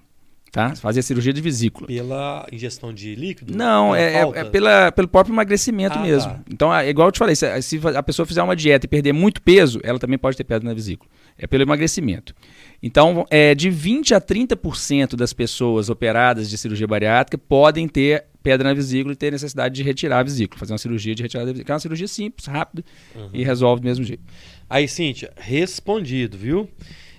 Tá? 0.56 0.74
Fazer 0.74 1.00
a 1.00 1.02
cirurgia 1.02 1.34
de 1.34 1.40
vesícula. 1.42 1.86
Pela 1.86 2.46
ingestão 2.50 2.90
de 2.90 3.14
líquido? 3.14 3.54
Não, 3.54 3.94
é, 3.94 4.14
é, 4.14 4.20
é, 4.36 4.44
pela, 4.44 4.90
pelo 4.90 5.06
próprio 5.06 5.34
emagrecimento 5.34 5.98
ah, 5.98 6.02
mesmo. 6.02 6.32
Tá. 6.32 6.40
Então, 6.50 6.74
é, 6.74 6.88
igual 6.88 7.08
eu 7.08 7.12
te 7.12 7.18
falei, 7.18 7.36
se, 7.36 7.60
se 7.60 7.78
a 7.94 8.02
pessoa 8.02 8.24
fizer 8.24 8.42
uma 8.42 8.56
dieta 8.56 8.86
e 8.86 8.88
perder 8.88 9.12
muito 9.12 9.42
peso, 9.42 9.78
ela 9.82 9.98
também 9.98 10.16
pode 10.16 10.34
ter 10.34 10.44
pedra 10.44 10.66
na 10.66 10.72
vesícula. 10.72 11.10
É 11.36 11.46
pelo 11.46 11.62
emagrecimento. 11.62 12.34
Então, 12.82 13.26
é, 13.28 13.54
de 13.54 13.68
20% 13.68 14.12
a 14.16 14.18
30% 14.18 15.14
das 15.14 15.34
pessoas 15.34 15.90
operadas 15.90 16.48
de 16.48 16.56
cirurgia 16.56 16.86
bariátrica 16.86 17.36
podem 17.36 17.86
ter 17.86 18.24
pedra 18.42 18.70
na 18.70 18.74
vesícula 18.74 19.12
e 19.12 19.16
ter 19.16 19.32
necessidade 19.32 19.74
de 19.74 19.82
retirar 19.82 20.20
a 20.20 20.22
vesícula, 20.22 20.58
fazer 20.58 20.72
uma 20.72 20.78
cirurgia 20.78 21.14
de 21.14 21.22
retirada 21.22 21.48
da 21.48 21.52
vesícula. 21.52 21.74
É 21.74 21.74
uma 21.74 21.80
cirurgia 21.80 22.08
simples, 22.08 22.46
rápida 22.46 22.82
uhum. 23.14 23.28
e 23.34 23.44
resolve 23.44 23.82
do 23.82 23.84
mesmo 23.84 24.06
jeito. 24.06 24.24
Aí, 24.70 24.88
Cíntia, 24.88 25.34
respondido, 25.36 26.38
viu? 26.38 26.66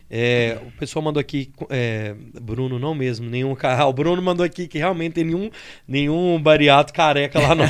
É, 0.10 0.58
o 0.66 0.72
pessoal 0.80 1.04
mandou 1.04 1.20
aqui, 1.20 1.52
é, 1.70 2.16
Bruno 2.42 2.80
não 2.80 2.96
mesmo, 2.96 3.30
nenhum 3.30 3.56
ah, 3.62 3.86
O 3.88 3.94
Bruno 3.94 4.22
mandou 4.22 4.46
aqui 4.46 4.68
que 4.68 4.78
realmente 4.78 5.14
tem 5.14 5.26
nenhum, 5.26 5.50
nenhum 5.86 6.42
bariato 6.42 6.94
careca 6.94 7.40
lá 7.40 7.54
não. 7.54 7.66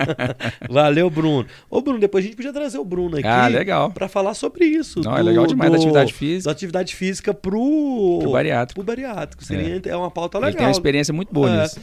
Valeu, 0.70 1.10
Bruno. 1.10 1.46
Ô, 1.68 1.82
Bruno, 1.82 1.98
depois 1.98 2.24
a 2.24 2.26
gente 2.26 2.36
podia 2.36 2.52
trazer 2.52 2.78
o 2.78 2.84
Bruno 2.84 3.18
aqui 3.18 3.28
ah, 3.28 3.46
legal. 3.46 3.90
para 3.90 4.08
falar 4.08 4.32
sobre 4.32 4.64
isso. 4.64 5.00
Não, 5.02 5.12
do, 5.12 5.18
é 5.18 5.22
legal 5.22 5.46
demais 5.46 5.70
do, 5.70 5.74
da 5.74 5.78
atividade 5.78 6.12
física. 6.14 6.44
Da 6.44 6.52
atividade 6.52 6.94
física 6.94 7.34
pro, 7.34 8.18
pro 8.22 8.32
bariátrico. 8.32 8.80
Pro 8.82 8.86
bariátrico. 8.86 9.44
Seria, 9.44 9.82
é. 9.84 9.88
é 9.88 9.96
uma 9.96 10.10
pauta 10.10 10.38
legal. 10.38 10.50
Ele 10.50 10.56
tem 10.56 10.66
uma 10.66 10.72
experiência 10.72 11.12
muito 11.12 11.32
boa 11.32 11.50
é. 11.50 11.62
nisso. 11.62 11.80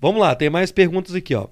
Vamos 0.00 0.20
lá, 0.20 0.34
tem 0.34 0.48
mais 0.48 0.70
perguntas 0.70 1.14
aqui, 1.14 1.34
ó. 1.34 1.48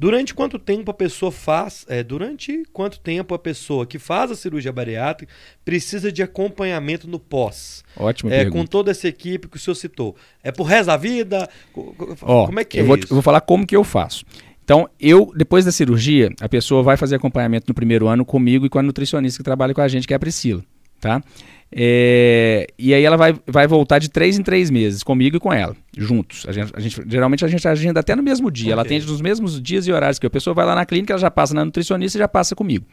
Durante 0.00 0.32
quanto 0.32 0.58
tempo 0.58 0.90
a 0.90 0.94
pessoa 0.94 1.30
faz, 1.30 1.84
é, 1.86 2.02
durante 2.02 2.62
quanto 2.72 2.98
tempo 2.98 3.34
a 3.34 3.38
pessoa 3.38 3.84
que 3.84 3.98
faz 3.98 4.30
a 4.30 4.34
cirurgia 4.34 4.72
bariátrica 4.72 5.30
precisa 5.62 6.10
de 6.10 6.22
acompanhamento 6.22 7.06
no 7.06 7.18
pós? 7.18 7.84
Ótimo. 7.94 8.32
É, 8.32 8.46
com 8.46 8.64
toda 8.64 8.90
essa 8.90 9.06
equipe 9.06 9.46
que 9.46 9.58
o 9.58 9.60
senhor 9.60 9.74
citou. 9.74 10.16
É 10.42 10.50
por 10.50 10.64
resto 10.64 10.86
da 10.86 10.96
vida? 10.96 11.46
Ó, 12.22 12.46
como 12.46 12.58
é 12.58 12.64
que 12.64 12.78
é 12.78 12.80
eu 12.80 12.86
vou, 12.86 12.96
eu 12.96 13.08
vou 13.10 13.20
falar 13.20 13.42
como 13.42 13.66
que 13.66 13.76
eu 13.76 13.84
faço. 13.84 14.24
Então, 14.64 14.88
eu, 14.98 15.30
depois 15.36 15.66
da 15.66 15.70
cirurgia, 15.72 16.30
a 16.40 16.48
pessoa 16.48 16.82
vai 16.82 16.96
fazer 16.96 17.16
acompanhamento 17.16 17.66
no 17.68 17.74
primeiro 17.74 18.08
ano 18.08 18.24
comigo 18.24 18.64
e 18.64 18.70
com 18.70 18.78
a 18.78 18.82
nutricionista 18.82 19.40
que 19.40 19.44
trabalha 19.44 19.74
com 19.74 19.82
a 19.82 19.88
gente, 19.88 20.06
que 20.06 20.14
é 20.14 20.16
a 20.16 20.18
Priscila, 20.18 20.64
tá? 20.98 21.22
É, 21.72 22.66
e 22.76 22.92
aí 22.92 23.04
ela 23.04 23.16
vai, 23.16 23.34
vai 23.46 23.66
voltar 23.66 24.00
de 24.00 24.08
três 24.08 24.38
em 24.38 24.42
três 24.42 24.70
meses, 24.70 25.02
comigo 25.02 25.36
e 25.36 25.40
com 25.40 25.52
ela, 25.52 25.76
juntos. 25.96 26.44
A 26.48 26.52
gente, 26.52 26.72
a 26.74 26.80
gente 26.80 27.02
geralmente 27.06 27.44
a 27.44 27.48
gente 27.48 27.66
agenda 27.68 28.00
até 28.00 28.16
no 28.16 28.22
mesmo 28.22 28.50
dia. 28.50 28.66
Okay. 28.66 28.72
Ela 28.72 28.82
atende 28.82 29.06
nos 29.06 29.20
mesmos 29.20 29.60
dias 29.60 29.86
e 29.86 29.92
horários 29.92 30.18
que 30.18 30.26
a 30.26 30.30
pessoa 30.30 30.52
vai 30.52 30.66
lá 30.66 30.74
na 30.74 30.84
clínica, 30.84 31.12
ela 31.12 31.20
já 31.20 31.30
passa 31.30 31.54
na 31.54 31.64
nutricionista 31.64 32.18
e 32.18 32.20
já 32.20 32.28
passa 32.28 32.56
comigo. 32.56 32.84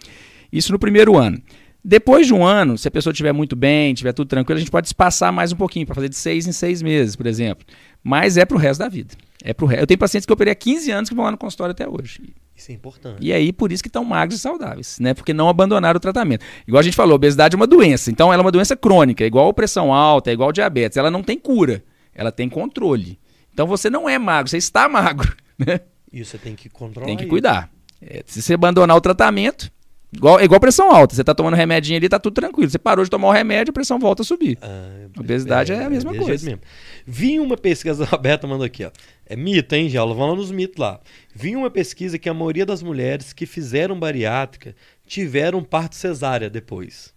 Isso 0.52 0.72
no 0.72 0.80
primeiro 0.80 1.18
ano. 1.18 1.42
Depois 1.84 2.28
de 2.28 2.34
um 2.34 2.46
ano, 2.46 2.78
se 2.78 2.88
a 2.88 2.92
pessoa 2.92 3.12
estiver 3.12 3.32
muito 3.32 3.56
bem, 3.56 3.94
estiver 3.94 4.12
tudo 4.12 4.28
tranquilo, 4.28 4.58
a 4.58 4.60
gente 4.60 4.72
pode 4.72 4.88
espaçar 4.88 5.32
mais 5.32 5.52
um 5.52 5.56
pouquinho, 5.56 5.86
para 5.86 5.96
fazer 5.96 6.10
de 6.10 6.16
seis 6.16 6.46
em 6.46 6.52
seis 6.52 6.82
meses, 6.82 7.16
por 7.16 7.26
exemplo. 7.26 7.66
Mas 8.04 8.38
é 8.38 8.46
para 8.46 8.58
o 8.58 8.60
resto 8.60 8.80
da 8.80 8.90
vida. 8.90 9.16
É 9.44 9.54
pro 9.54 9.66
resto. 9.66 9.84
Eu 9.84 9.88
tenho 9.88 9.98
pacientes 9.98 10.26
que 10.26 10.32
eu 10.32 10.34
operei 10.34 10.52
há 10.52 10.56
15 10.56 10.92
anos 10.92 11.10
que 11.10 11.16
vão 11.16 11.24
lá 11.24 11.32
no 11.32 11.38
consultório 11.38 11.72
até 11.72 11.88
hoje. 11.88 12.22
Isso 12.58 12.72
é 12.72 12.76
importante. 12.76 13.18
E 13.22 13.32
aí, 13.32 13.54
por 13.54 13.72
isso 13.72 13.84
que 13.84 13.88
estão 13.88 14.04
magros 14.04 14.40
e 14.40 14.42
saudáveis, 14.42 14.98
né? 15.00 15.14
Porque 15.14 15.32
não 15.32 15.48
abandonaram 15.48 15.98
o 15.98 16.00
tratamento. 16.00 16.44
Igual 16.68 16.80
a 16.80 16.84
gente 16.84 16.96
falou, 16.96 17.16
obesidade 17.16 17.56
é 17.56 17.58
uma 17.58 17.68
doença. 17.68 18.10
Então, 18.10 18.34
ela 18.34 18.42
é 18.42 18.46
uma 18.46 18.52
doença 18.52 18.76
crônica, 18.76 19.24
é 19.24 19.28
igual 19.28 19.54
pressão 19.54 19.94
alta, 19.94 20.32
é 20.32 20.34
igual 20.34 20.52
diabetes. 20.52 20.98
Ela 20.98 21.12
não 21.12 21.22
tem 21.22 21.38
cura, 21.38 21.84
ela 22.16 22.32
tem 22.32 22.50
controle. 22.50 23.20
Então, 23.54 23.68
você 23.68 23.90
não 23.90 24.10
é 24.10 24.18
magro, 24.18 24.50
você 24.50 24.58
está 24.58 24.90
magro, 24.90 25.36
né? 25.58 25.82
E 26.12 26.26
você 26.26 26.38
tem 26.38 26.56
que 26.56 26.68
controlar 26.68 27.06
Tem 27.06 27.16
que 27.16 27.28
cuidar. 27.28 27.70
É, 28.02 28.24
se 28.26 28.42
você 28.42 28.56
abandonar 28.56 28.98
o 28.98 29.02
tratamento, 29.02 29.72
Igual, 30.12 30.40
é 30.40 30.46
igual 30.46 30.60
pressão 30.60 30.92
alta. 30.92 31.14
Você 31.14 31.24
tá 31.24 31.36
tomando 31.36 31.56
remedinho 31.56 31.98
ali, 31.98 32.08
tá 32.08 32.18
tudo 32.18 32.34
tranquilo. 32.34 32.70
Você 32.70 32.80
parou 32.80 33.04
de 33.04 33.12
tomar 33.12 33.28
o 33.28 33.32
remédio, 33.32 33.72
a 33.72 33.74
pressão 33.74 34.00
volta 34.00 34.22
a 34.22 34.26
subir. 34.26 34.58
Ah, 34.62 35.08
obesidade 35.20 35.74
é, 35.74 35.76
é, 35.76 35.84
a 35.84 35.90
mesma 35.90 36.16
é 36.16 36.18
coisa. 36.18 36.46
Mesmo. 36.46 36.62
Vi 37.10 37.40
uma 37.40 37.56
pesquisa, 37.56 38.04
a 38.06 38.08
Roberta 38.08 38.46
mandou 38.46 38.66
aqui, 38.66 38.84
ó. 38.84 38.92
É 39.26 39.36
mito, 39.38 39.74
hein, 39.74 39.88
Jaula? 39.88 40.14
Vamos 40.14 40.38
nos 40.38 40.52
mitos 40.52 40.78
lá. 40.78 41.00
Vi 41.34 41.56
uma 41.56 41.72
pesquisa 41.72 42.20
que 42.20 42.28
a 42.28 42.34
maioria 42.34 42.66
das 42.66 42.84
mulheres 42.84 43.32
que 43.32 43.46
fizeram 43.46 43.98
bariátrica 43.98 44.76
tiveram 45.06 45.64
parto 45.64 45.96
cesárea 45.96 46.50
depois. 46.50 47.16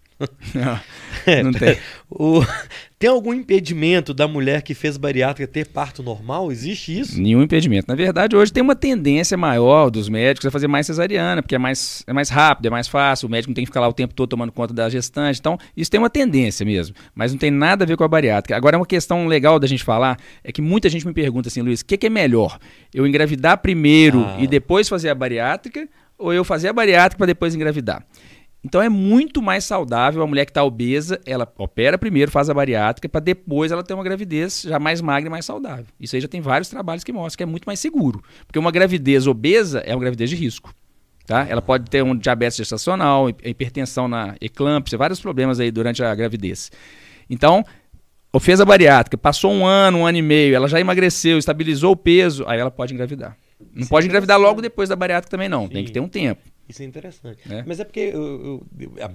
Não, 0.54 0.80
é, 1.26 1.42
não 1.42 1.52
tem. 1.52 1.78
O, 2.10 2.44
tem 2.98 3.08
algum 3.08 3.32
impedimento 3.32 4.12
da 4.12 4.28
mulher 4.28 4.60
que 4.60 4.74
fez 4.74 4.98
bariátrica 4.98 5.50
ter 5.50 5.66
parto 5.66 6.02
normal? 6.02 6.52
Existe 6.52 6.98
isso? 6.98 7.18
Nenhum 7.18 7.42
impedimento. 7.42 7.86
Na 7.88 7.94
verdade, 7.94 8.36
hoje 8.36 8.52
tem 8.52 8.62
uma 8.62 8.76
tendência 8.76 9.38
maior 9.38 9.90
dos 9.90 10.08
médicos 10.08 10.46
a 10.46 10.50
fazer 10.50 10.68
mais 10.68 10.84
cesariana, 10.86 11.40
porque 11.40 11.54
é 11.54 11.58
mais, 11.58 12.04
é 12.06 12.12
mais 12.12 12.28
rápido, 12.28 12.66
é 12.66 12.70
mais 12.70 12.86
fácil, 12.86 13.26
o 13.26 13.30
médico 13.30 13.50
não 13.50 13.54
tem 13.54 13.64
que 13.64 13.70
ficar 13.70 13.80
lá 13.80 13.88
o 13.88 13.92
tempo 13.94 14.12
todo 14.12 14.28
tomando 14.28 14.52
conta 14.52 14.74
da 14.74 14.88
gestante. 14.90 15.40
Então, 15.40 15.56
isso 15.74 15.90
tem 15.90 15.98
uma 15.98 16.10
tendência 16.10 16.66
mesmo, 16.66 16.94
mas 17.14 17.32
não 17.32 17.38
tem 17.38 17.50
nada 17.50 17.84
a 17.84 17.86
ver 17.86 17.96
com 17.96 18.04
a 18.04 18.08
bariátrica. 18.08 18.54
Agora, 18.54 18.76
uma 18.76 18.86
questão 18.86 19.26
legal 19.26 19.58
da 19.58 19.66
gente 19.66 19.82
falar 19.82 20.18
é 20.44 20.52
que 20.52 20.60
muita 20.60 20.90
gente 20.90 21.06
me 21.06 21.14
pergunta 21.14 21.48
assim, 21.48 21.62
Luiz, 21.62 21.80
o 21.80 21.86
que, 21.86 21.96
que, 21.96 22.06
é 22.06 22.10
melhor? 22.10 22.58
Eu 22.92 23.06
engravidar 23.06 23.56
primeiro 23.58 24.24
ah. 24.26 24.36
e 24.38 24.46
depois 24.46 24.88
fazer 24.90 25.08
a 25.08 25.14
bariátrica 25.14 25.88
ou 26.18 26.34
eu 26.34 26.44
fazer 26.44 26.68
a 26.68 26.72
bariátrica 26.74 27.16
para 27.16 27.26
depois 27.28 27.54
engravidar? 27.54 28.04
Então 28.62 28.82
é 28.82 28.88
muito 28.88 29.40
mais 29.40 29.64
saudável 29.64 30.22
a 30.22 30.26
mulher 30.26 30.44
que 30.44 30.50
está 30.50 30.62
obesa, 30.62 31.18
ela 31.24 31.50
opera 31.56 31.96
primeiro, 31.96 32.30
faz 32.30 32.50
a 32.50 32.54
bariátrica, 32.54 33.08
para 33.08 33.20
depois 33.20 33.72
ela 33.72 33.82
ter 33.82 33.94
uma 33.94 34.04
gravidez 34.04 34.62
já 34.62 34.78
mais 34.78 35.00
magra 35.00 35.28
e 35.28 35.30
mais 35.30 35.46
saudável. 35.46 35.86
Isso 35.98 36.14
aí 36.14 36.20
já 36.20 36.28
tem 36.28 36.42
vários 36.42 36.68
trabalhos 36.68 37.02
que 37.02 37.12
mostram 37.12 37.38
que 37.38 37.42
é 37.42 37.46
muito 37.46 37.64
mais 37.64 37.80
seguro. 37.80 38.22
Porque 38.46 38.58
uma 38.58 38.70
gravidez 38.70 39.26
obesa 39.26 39.80
é 39.80 39.94
uma 39.94 40.00
gravidez 40.00 40.28
de 40.28 40.36
risco. 40.36 40.74
Tá? 41.26 41.46
Ela 41.48 41.62
pode 41.62 41.88
ter 41.88 42.02
um 42.02 42.14
diabetes 42.14 42.56
gestacional, 42.56 43.30
hipertensão 43.30 44.08
na 44.08 44.34
eclâmpsia, 44.40 44.98
vários 44.98 45.20
problemas 45.20 45.60
aí 45.60 45.70
durante 45.70 46.02
a 46.02 46.14
gravidez. 46.14 46.70
Então, 47.30 47.64
fez 48.40 48.60
a 48.60 48.64
bariátrica, 48.64 49.16
passou 49.16 49.52
um 49.52 49.64
ano, 49.64 49.98
um 49.98 50.06
ano 50.06 50.18
e 50.18 50.22
meio, 50.22 50.54
ela 50.54 50.68
já 50.68 50.80
emagreceu, 50.80 51.38
estabilizou 51.38 51.92
o 51.92 51.96
peso, 51.96 52.44
aí 52.46 52.58
ela 52.58 52.70
pode 52.70 52.92
engravidar. 52.92 53.36
Não 53.72 53.84
Sim, 53.84 53.88
pode 53.88 54.06
engravidar 54.06 54.38
logo 54.38 54.60
depois 54.60 54.88
da 54.88 54.96
bariátrica 54.96 55.30
também, 55.30 55.48
não. 55.48 55.62
Sim. 55.62 55.68
Tem 55.68 55.84
que 55.84 55.92
ter 55.92 56.00
um 56.00 56.08
tempo. 56.08 56.42
Isso 56.70 56.82
é 56.82 56.86
interessante. 56.86 57.40
É. 57.50 57.64
Mas 57.66 57.80
é 57.80 57.84
porque 57.84 58.00
eu, 58.00 58.64
eu, 58.78 58.96
eu, 58.96 59.10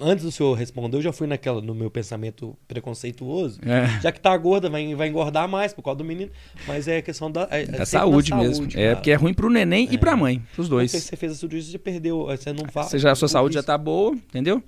antes 0.00 0.24
do 0.24 0.32
senhor 0.32 0.54
responder, 0.54 0.96
eu 0.96 1.02
já 1.02 1.12
fui 1.12 1.26
naquela, 1.26 1.60
no 1.60 1.74
meu 1.74 1.90
pensamento 1.90 2.56
preconceituoso. 2.66 3.60
É. 3.66 4.00
Já 4.00 4.12
que 4.12 4.20
tá 4.20 4.36
gorda, 4.36 4.70
vai, 4.70 4.94
vai 4.94 5.08
engordar 5.08 5.48
mais 5.48 5.72
por 5.72 5.82
causa 5.82 5.98
do 5.98 6.04
menino. 6.04 6.30
Mas 6.66 6.88
é 6.88 7.02
questão 7.02 7.30
da. 7.30 7.48
É, 7.50 7.62
é 7.62 7.84
saúde, 7.84 8.28
saúde 8.28 8.34
mesmo. 8.34 8.68
Cara. 8.70 8.80
É 8.80 8.94
porque 8.94 9.10
é 9.10 9.14
ruim 9.14 9.34
pro 9.34 9.50
neném 9.50 9.88
e 9.90 9.98
pra 9.98 10.16
mãe, 10.16 10.42
pros 10.54 10.68
dois. 10.68 10.90
Porque 10.92 11.04
você 11.04 11.16
fez 11.16 11.32
a 11.32 11.34
cirurgia, 11.34 11.72
você 11.72 11.78
perdeu. 11.78 12.26
Você 12.26 12.52
não 12.52 12.66
faz. 12.68 12.88
Você 12.88 12.98
já, 12.98 13.12
a 13.12 13.14
sua 13.14 13.28
saúde 13.28 13.54
já 13.54 13.62
tá 13.62 13.76
boa, 13.76 14.14
entendeu? 14.14 14.62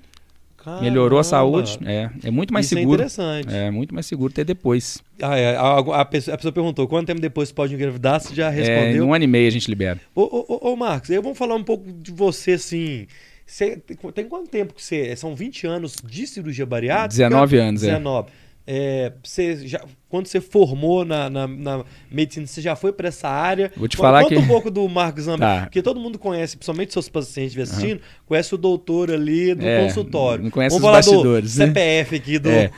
Caramba. 0.65 0.83
Melhorou 0.83 1.19
a 1.19 1.25
saúde. 1.25 1.79
É, 1.85 2.09
é 2.25 2.31
muito 2.31 2.55
mais 2.55 2.65
Isso 2.65 2.75
é 2.75 2.79
seguro. 2.79 3.03
É 3.03 3.05
interessante. 3.05 3.55
É 3.55 3.71
muito 3.71 3.93
mais 3.95 4.07
seguro 4.07 4.33
ter 4.33 4.45
depois. 4.45 5.03
Ah, 5.21 5.37
é. 5.37 5.55
a, 5.57 5.79
a, 5.79 6.05
pessoa, 6.07 6.35
a, 6.35 6.39
pessoa, 6.39 6.53
perguntou 6.53 6.89
quanto 6.89 7.07
tempo 7.07 7.21
depois 7.21 7.51
você 7.51 7.55
pode 7.55 7.75
engravidar, 7.75 8.19
você 8.19 8.35
já 8.35 8.47
é, 8.47 8.51
respondeu. 8.51 8.83
É, 8.83 8.97
em 8.97 9.01
um 9.03 9.13
ano 9.13 9.25
e 9.25 9.27
meio 9.27 9.47
a 9.47 9.51
gente 9.51 9.69
libera. 9.69 10.01
Ô, 10.15 10.23
ô, 10.23 10.73
ô, 10.73 10.77
Marcos, 10.77 11.11
eu 11.11 11.23
vou 11.23 11.35
falar 11.35 11.55
um 11.55 11.63
pouco 11.63 11.93
de 11.93 12.11
você, 12.11 12.53
assim. 12.53 13.07
Você, 13.47 13.77
tem 14.15 14.27
quanto 14.27 14.49
tempo 14.49 14.73
que 14.73 14.83
você. 14.83 15.15
São 15.17 15.35
20 15.35 15.67
anos 15.67 15.97
de 16.03 16.27
cirurgia 16.27 16.65
bariátrica? 16.65 17.29
19 17.29 17.59
anos, 17.59 17.81
19. 17.83 17.87
é. 17.87 17.99
19. 17.99 18.44
É, 18.67 19.13
você 19.23 19.69
já, 19.69 19.85
quando 20.09 20.27
você 20.27 20.41
formou 20.41 21.05
na, 21.05 21.29
na, 21.29 21.47
na, 21.47 21.85
medicina, 22.11 22.47
você 22.47 22.63
já 22.63 22.75
foi 22.75 22.93
para 22.93 23.09
essa 23.09 23.29
área? 23.29 23.71
Vou 23.77 23.87
te 23.87 23.97
falar 23.97 24.23
Conta 24.23 24.37
que... 24.37 24.41
um 24.41 24.47
pouco 24.47 24.71
do 24.71 24.89
Marcos 24.89 25.25
Zambi, 25.25 25.41
tá. 25.41 25.63
porque 25.65 25.83
todo 25.83 26.01
mundo 26.01 26.19
conhece, 26.19 26.57
principalmente 26.57 26.95
seus 26.95 27.09
pacientes 27.11 27.59
assistindo, 27.59 27.99
uhum. 27.99 28.25
conhece 28.25 28.55
o 28.55 28.57
doutor 28.57 29.11
ali 29.11 29.55
do 29.55 29.67
é, 29.67 29.85
consultório. 29.85 30.45
Não 30.45 30.51
conhece 30.51 30.79
Vamos 30.79 30.89
os 30.89 30.97
bastidores. 30.97 31.57
Né? 31.59 31.67
CPF 31.67 32.17
aqui 32.17 32.39
do... 32.39 32.49
É. 32.49 32.71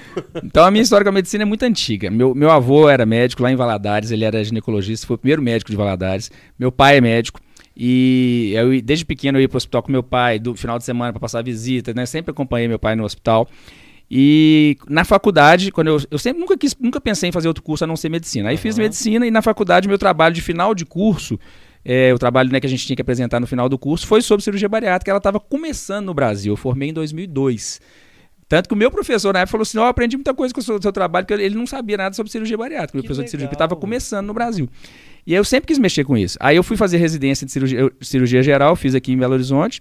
Então 0.43 0.65
a 0.65 0.71
minha 0.73 0.83
história 0.83 1.05
com 1.05 1.11
a 1.11 1.13
medicina 1.13 1.43
é 1.43 1.47
muito 1.47 1.63
antiga. 1.63 2.11
Meu, 2.11 2.35
meu 2.35 2.51
avô 2.51 2.89
era 2.89 3.07
médico 3.07 3.43
lá 3.43 3.53
em 3.53 3.57
Valadares, 3.57 4.11
ele 4.11 4.25
era 4.25 4.43
ginecologista, 4.43 5.07
foi 5.07 5.15
o 5.15 5.19
primeiro 5.19 5.43
médico 5.43 5.71
de 5.71 5.77
Valadares. 5.77 6.33
Meu 6.59 6.73
pai 6.73 6.97
é 6.97 7.01
médico. 7.01 7.41
E 7.77 8.53
eu, 8.57 8.81
desde 8.81 9.05
pequeno 9.05 9.39
eu 9.39 9.43
ia 9.43 9.49
para 9.49 9.57
o 9.57 9.59
hospital 9.59 9.83
com 9.83 9.93
meu 9.93 10.03
pai, 10.03 10.39
do 10.39 10.57
final 10.57 10.79
de 10.79 10.85
semana 10.85 11.13
para 11.13 11.21
passar 11.21 11.45
visita, 11.45 11.93
né? 11.95 12.07
Sempre 12.07 12.31
acompanhei 12.31 12.67
meu 12.67 12.79
pai 12.79 12.97
no 12.97 13.05
hospital. 13.05 13.47
E 14.11 14.77
na 14.89 15.05
faculdade, 15.05 15.73
quando 15.73 15.89
eu, 15.89 15.99
eu 16.11 16.19
sempre 16.19 16.41
nunca 16.41 16.57
quis, 16.57 16.77
nunca 16.79 17.01
pensei 17.01 17.29
em 17.29 17.33
fazer 17.33 17.49
outro 17.49 17.63
curso 17.63 17.85
a 17.85 17.87
não 17.87 17.97
ser 17.97 18.09
medicina. 18.09 18.49
Aí 18.49 18.55
uhum. 18.55 18.63
fiz 18.63 18.79
medicina 18.79 19.27
e 19.27 19.31
na 19.31 19.43
faculdade 19.43 19.89
meu 19.89 19.99
trabalho 19.99 20.35
de 20.35 20.41
final 20.41 20.75
de 20.75 20.87
curso, 20.87 21.39
é, 21.85 22.13
o 22.15 22.19
trabalho 22.19 22.51
né, 22.53 22.61
que 22.61 22.67
a 22.67 22.71
gente 22.71 22.87
tinha 22.87 22.97
que 22.97 23.03
apresentar 23.03 23.41
no 23.41 23.47
final 23.47 23.69
do 23.69 23.79
curso 23.79 24.07
foi 24.07 24.23
sobre 24.23 24.45
cirurgia 24.45 24.69
bariátrica. 24.69 25.11
Ela 25.11 25.19
estava 25.19 25.41
começando 25.41 26.07
no 26.07 26.15
Brasil. 26.15 26.53
Eu 26.53 26.57
formei 26.57 26.91
em 26.91 26.93
2002. 26.93 27.81
Tanto 28.49 28.69
que 28.69 28.75
o 28.75 28.77
meu 28.77 28.93
professor 28.93 29.33
na 29.33 29.41
época 29.41 29.53
falou 29.53 29.63
assim: 29.63 29.79
oh, 29.79 29.83
eu 29.83 29.87
aprendi 29.87 30.17
muita 30.17 30.33
coisa 30.33 30.55
com 30.55 30.61
o 30.61 30.63
seu, 30.63 30.81
seu 30.81 30.93
trabalho, 30.93 31.27
porque 31.27 31.43
ele 31.43 31.57
não 31.57 31.67
sabia 31.67 31.97
nada 31.97 32.15
sobre 32.15 32.31
cirurgia 32.31 32.57
bariátrica. 32.57 32.99
O 32.99 33.03
professor 33.03 33.23
legal. 33.23 33.25
de 33.25 33.31
cirurgia 33.31 33.53
estava 33.53 33.75
começando 33.75 34.27
no 34.27 34.35
Brasil. 34.35 34.69
E 35.27 35.33
aí 35.33 35.39
eu 35.39 35.45
sempre 35.45 35.67
quis 35.67 35.79
mexer 35.79 36.05
com 36.05 36.17
isso. 36.17 36.39
Aí 36.41 36.57
eu 36.57 36.63
fui 36.63 36.77
fazer 36.77 36.99
residência 36.99 37.45
de 37.45 37.51
cirurgia, 37.51 37.91
cirurgia 38.01 38.43
geral, 38.43 38.77
fiz 38.77 38.95
aqui 38.95 39.13
em 39.13 39.17
Belo 39.17 39.35
Horizonte. 39.35 39.81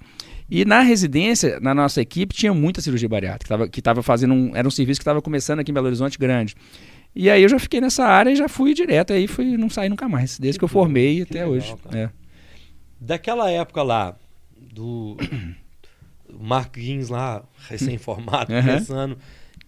E 0.50 0.64
na 0.64 0.82
residência, 0.82 1.60
na 1.60 1.74
nossa 1.74 2.02
equipe, 2.02 2.36
tinha 2.36 2.54
muita 2.54 2.82
cirurgia 2.82 3.10
bariátrica, 3.10 3.68
que 3.68 3.80
estava 3.80 4.04
fazendo 4.04 4.34
um. 4.34 4.56
Era 4.56 4.68
um 4.68 4.72
serviço 4.72 5.00
que 5.00 5.04
estava 5.04 5.22
começando 5.22 5.60
aqui 5.60 5.72
em 5.72 5.74
Belo 5.74 5.88
Horizonte 5.88 6.18
grande. 6.18 6.56
E 7.16 7.30
aí 7.30 7.42
eu 7.42 7.50
já 7.50 7.58
fiquei 7.58 7.80
nessa 7.80 8.06
área 8.06 8.30
e 8.30 8.36
já 8.36 8.50
fui 8.50 8.74
direto, 8.74 9.14
aí 9.14 9.26
fui, 9.26 9.58
não 9.58 9.70
saí 9.70 9.88
nunca 9.88 10.08
mais, 10.10 10.38
desde 10.38 10.58
que, 10.58 10.60
que 10.60 10.66
eu 10.66 10.70
formei 10.70 11.22
até 11.22 11.46
legal, 11.46 11.52
hoje. 11.52 11.76
É. 11.94 12.10
Daquela 13.00 13.50
época 13.50 13.82
lá, 13.82 14.18
do 14.74 15.16
Marquinhos 16.38 17.08
lá, 17.08 17.44
recém-formado, 17.70 18.54
uhum. 18.54 18.62
começando 18.62 19.18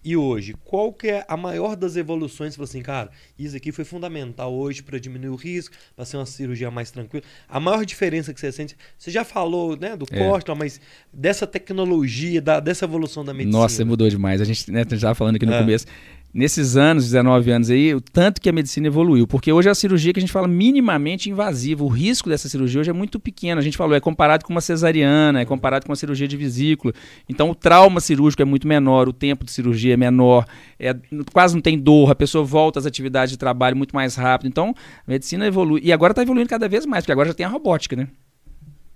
e 0.08 0.16
hoje, 0.16 0.54
qual 0.64 0.90
que 0.90 1.08
é 1.08 1.22
a 1.28 1.36
maior 1.36 1.76
das 1.76 1.94
evoluções? 1.94 2.56
Você 2.56 2.78
assim, 2.78 2.82
cara, 2.82 3.10
isso 3.38 3.54
aqui 3.54 3.70
foi 3.70 3.84
fundamental 3.84 4.54
hoje 4.54 4.82
para 4.82 4.98
diminuir 4.98 5.28
o 5.28 5.34
risco, 5.34 5.76
para 5.94 6.02
ser 6.06 6.16
uma 6.16 6.24
cirurgia 6.24 6.70
mais 6.70 6.90
tranquila. 6.90 7.22
A 7.46 7.60
maior 7.60 7.84
diferença 7.84 8.32
que 8.32 8.40
você 8.40 8.50
sente, 8.50 8.74
você 8.96 9.10
já 9.10 9.22
falou, 9.22 9.76
né, 9.76 9.98
do 9.98 10.06
é. 10.10 10.18
corte, 10.18 10.50
mas 10.56 10.80
dessa 11.12 11.46
tecnologia, 11.46 12.40
da, 12.40 12.58
dessa 12.58 12.86
evolução 12.86 13.22
da 13.22 13.34
medicina. 13.34 13.58
Nossa, 13.58 13.84
mudou 13.84 14.08
demais. 14.08 14.40
A 14.40 14.44
gente 14.44 14.72
né, 14.72 14.82
já 14.92 15.14
falando 15.14 15.36
aqui 15.36 15.44
no 15.44 15.52
é. 15.52 15.58
começo 15.58 15.84
nesses 16.32 16.76
anos, 16.76 17.04
19 17.04 17.50
anos 17.50 17.70
aí, 17.70 17.94
o 17.94 18.00
tanto 18.00 18.40
que 18.40 18.48
a 18.48 18.52
medicina 18.52 18.86
evoluiu. 18.86 19.26
Porque 19.26 19.52
hoje 19.52 19.68
é 19.68 19.70
a 19.70 19.74
cirurgia 19.74 20.12
que 20.12 20.18
a 20.18 20.20
gente 20.20 20.32
fala 20.32 20.46
minimamente 20.46 21.30
invasiva. 21.30 21.84
O 21.84 21.88
risco 21.88 22.28
dessa 22.28 22.48
cirurgia 22.48 22.80
hoje 22.80 22.90
é 22.90 22.92
muito 22.92 23.18
pequeno. 23.18 23.60
A 23.60 23.64
gente 23.64 23.76
falou, 23.76 23.96
é 23.96 24.00
comparado 24.00 24.44
com 24.44 24.52
uma 24.52 24.60
cesariana, 24.60 25.40
é 25.40 25.44
comparado 25.44 25.86
com 25.86 25.92
uma 25.92 25.96
cirurgia 25.96 26.28
de 26.28 26.36
vesícula. 26.36 26.92
Então 27.28 27.50
o 27.50 27.54
trauma 27.54 28.00
cirúrgico 28.00 28.42
é 28.42 28.44
muito 28.44 28.68
menor, 28.68 29.08
o 29.08 29.12
tempo 29.12 29.44
de 29.44 29.50
cirurgia 29.50 29.94
é 29.94 29.96
menor, 29.96 30.44
é, 30.78 30.94
quase 31.32 31.54
não 31.54 31.62
tem 31.62 31.78
dor, 31.78 32.10
a 32.10 32.14
pessoa 32.14 32.44
volta 32.44 32.78
às 32.78 32.86
atividades 32.86 33.32
de 33.32 33.38
trabalho 33.38 33.76
muito 33.76 33.94
mais 33.94 34.14
rápido. 34.14 34.48
Então 34.48 34.74
a 35.06 35.10
medicina 35.10 35.46
evolui. 35.46 35.80
E 35.82 35.92
agora 35.92 36.12
está 36.12 36.22
evoluindo 36.22 36.48
cada 36.48 36.68
vez 36.68 36.84
mais, 36.86 37.04
porque 37.04 37.12
agora 37.12 37.28
já 37.28 37.34
tem 37.34 37.46
a 37.46 37.48
robótica, 37.48 37.96
né? 37.96 38.08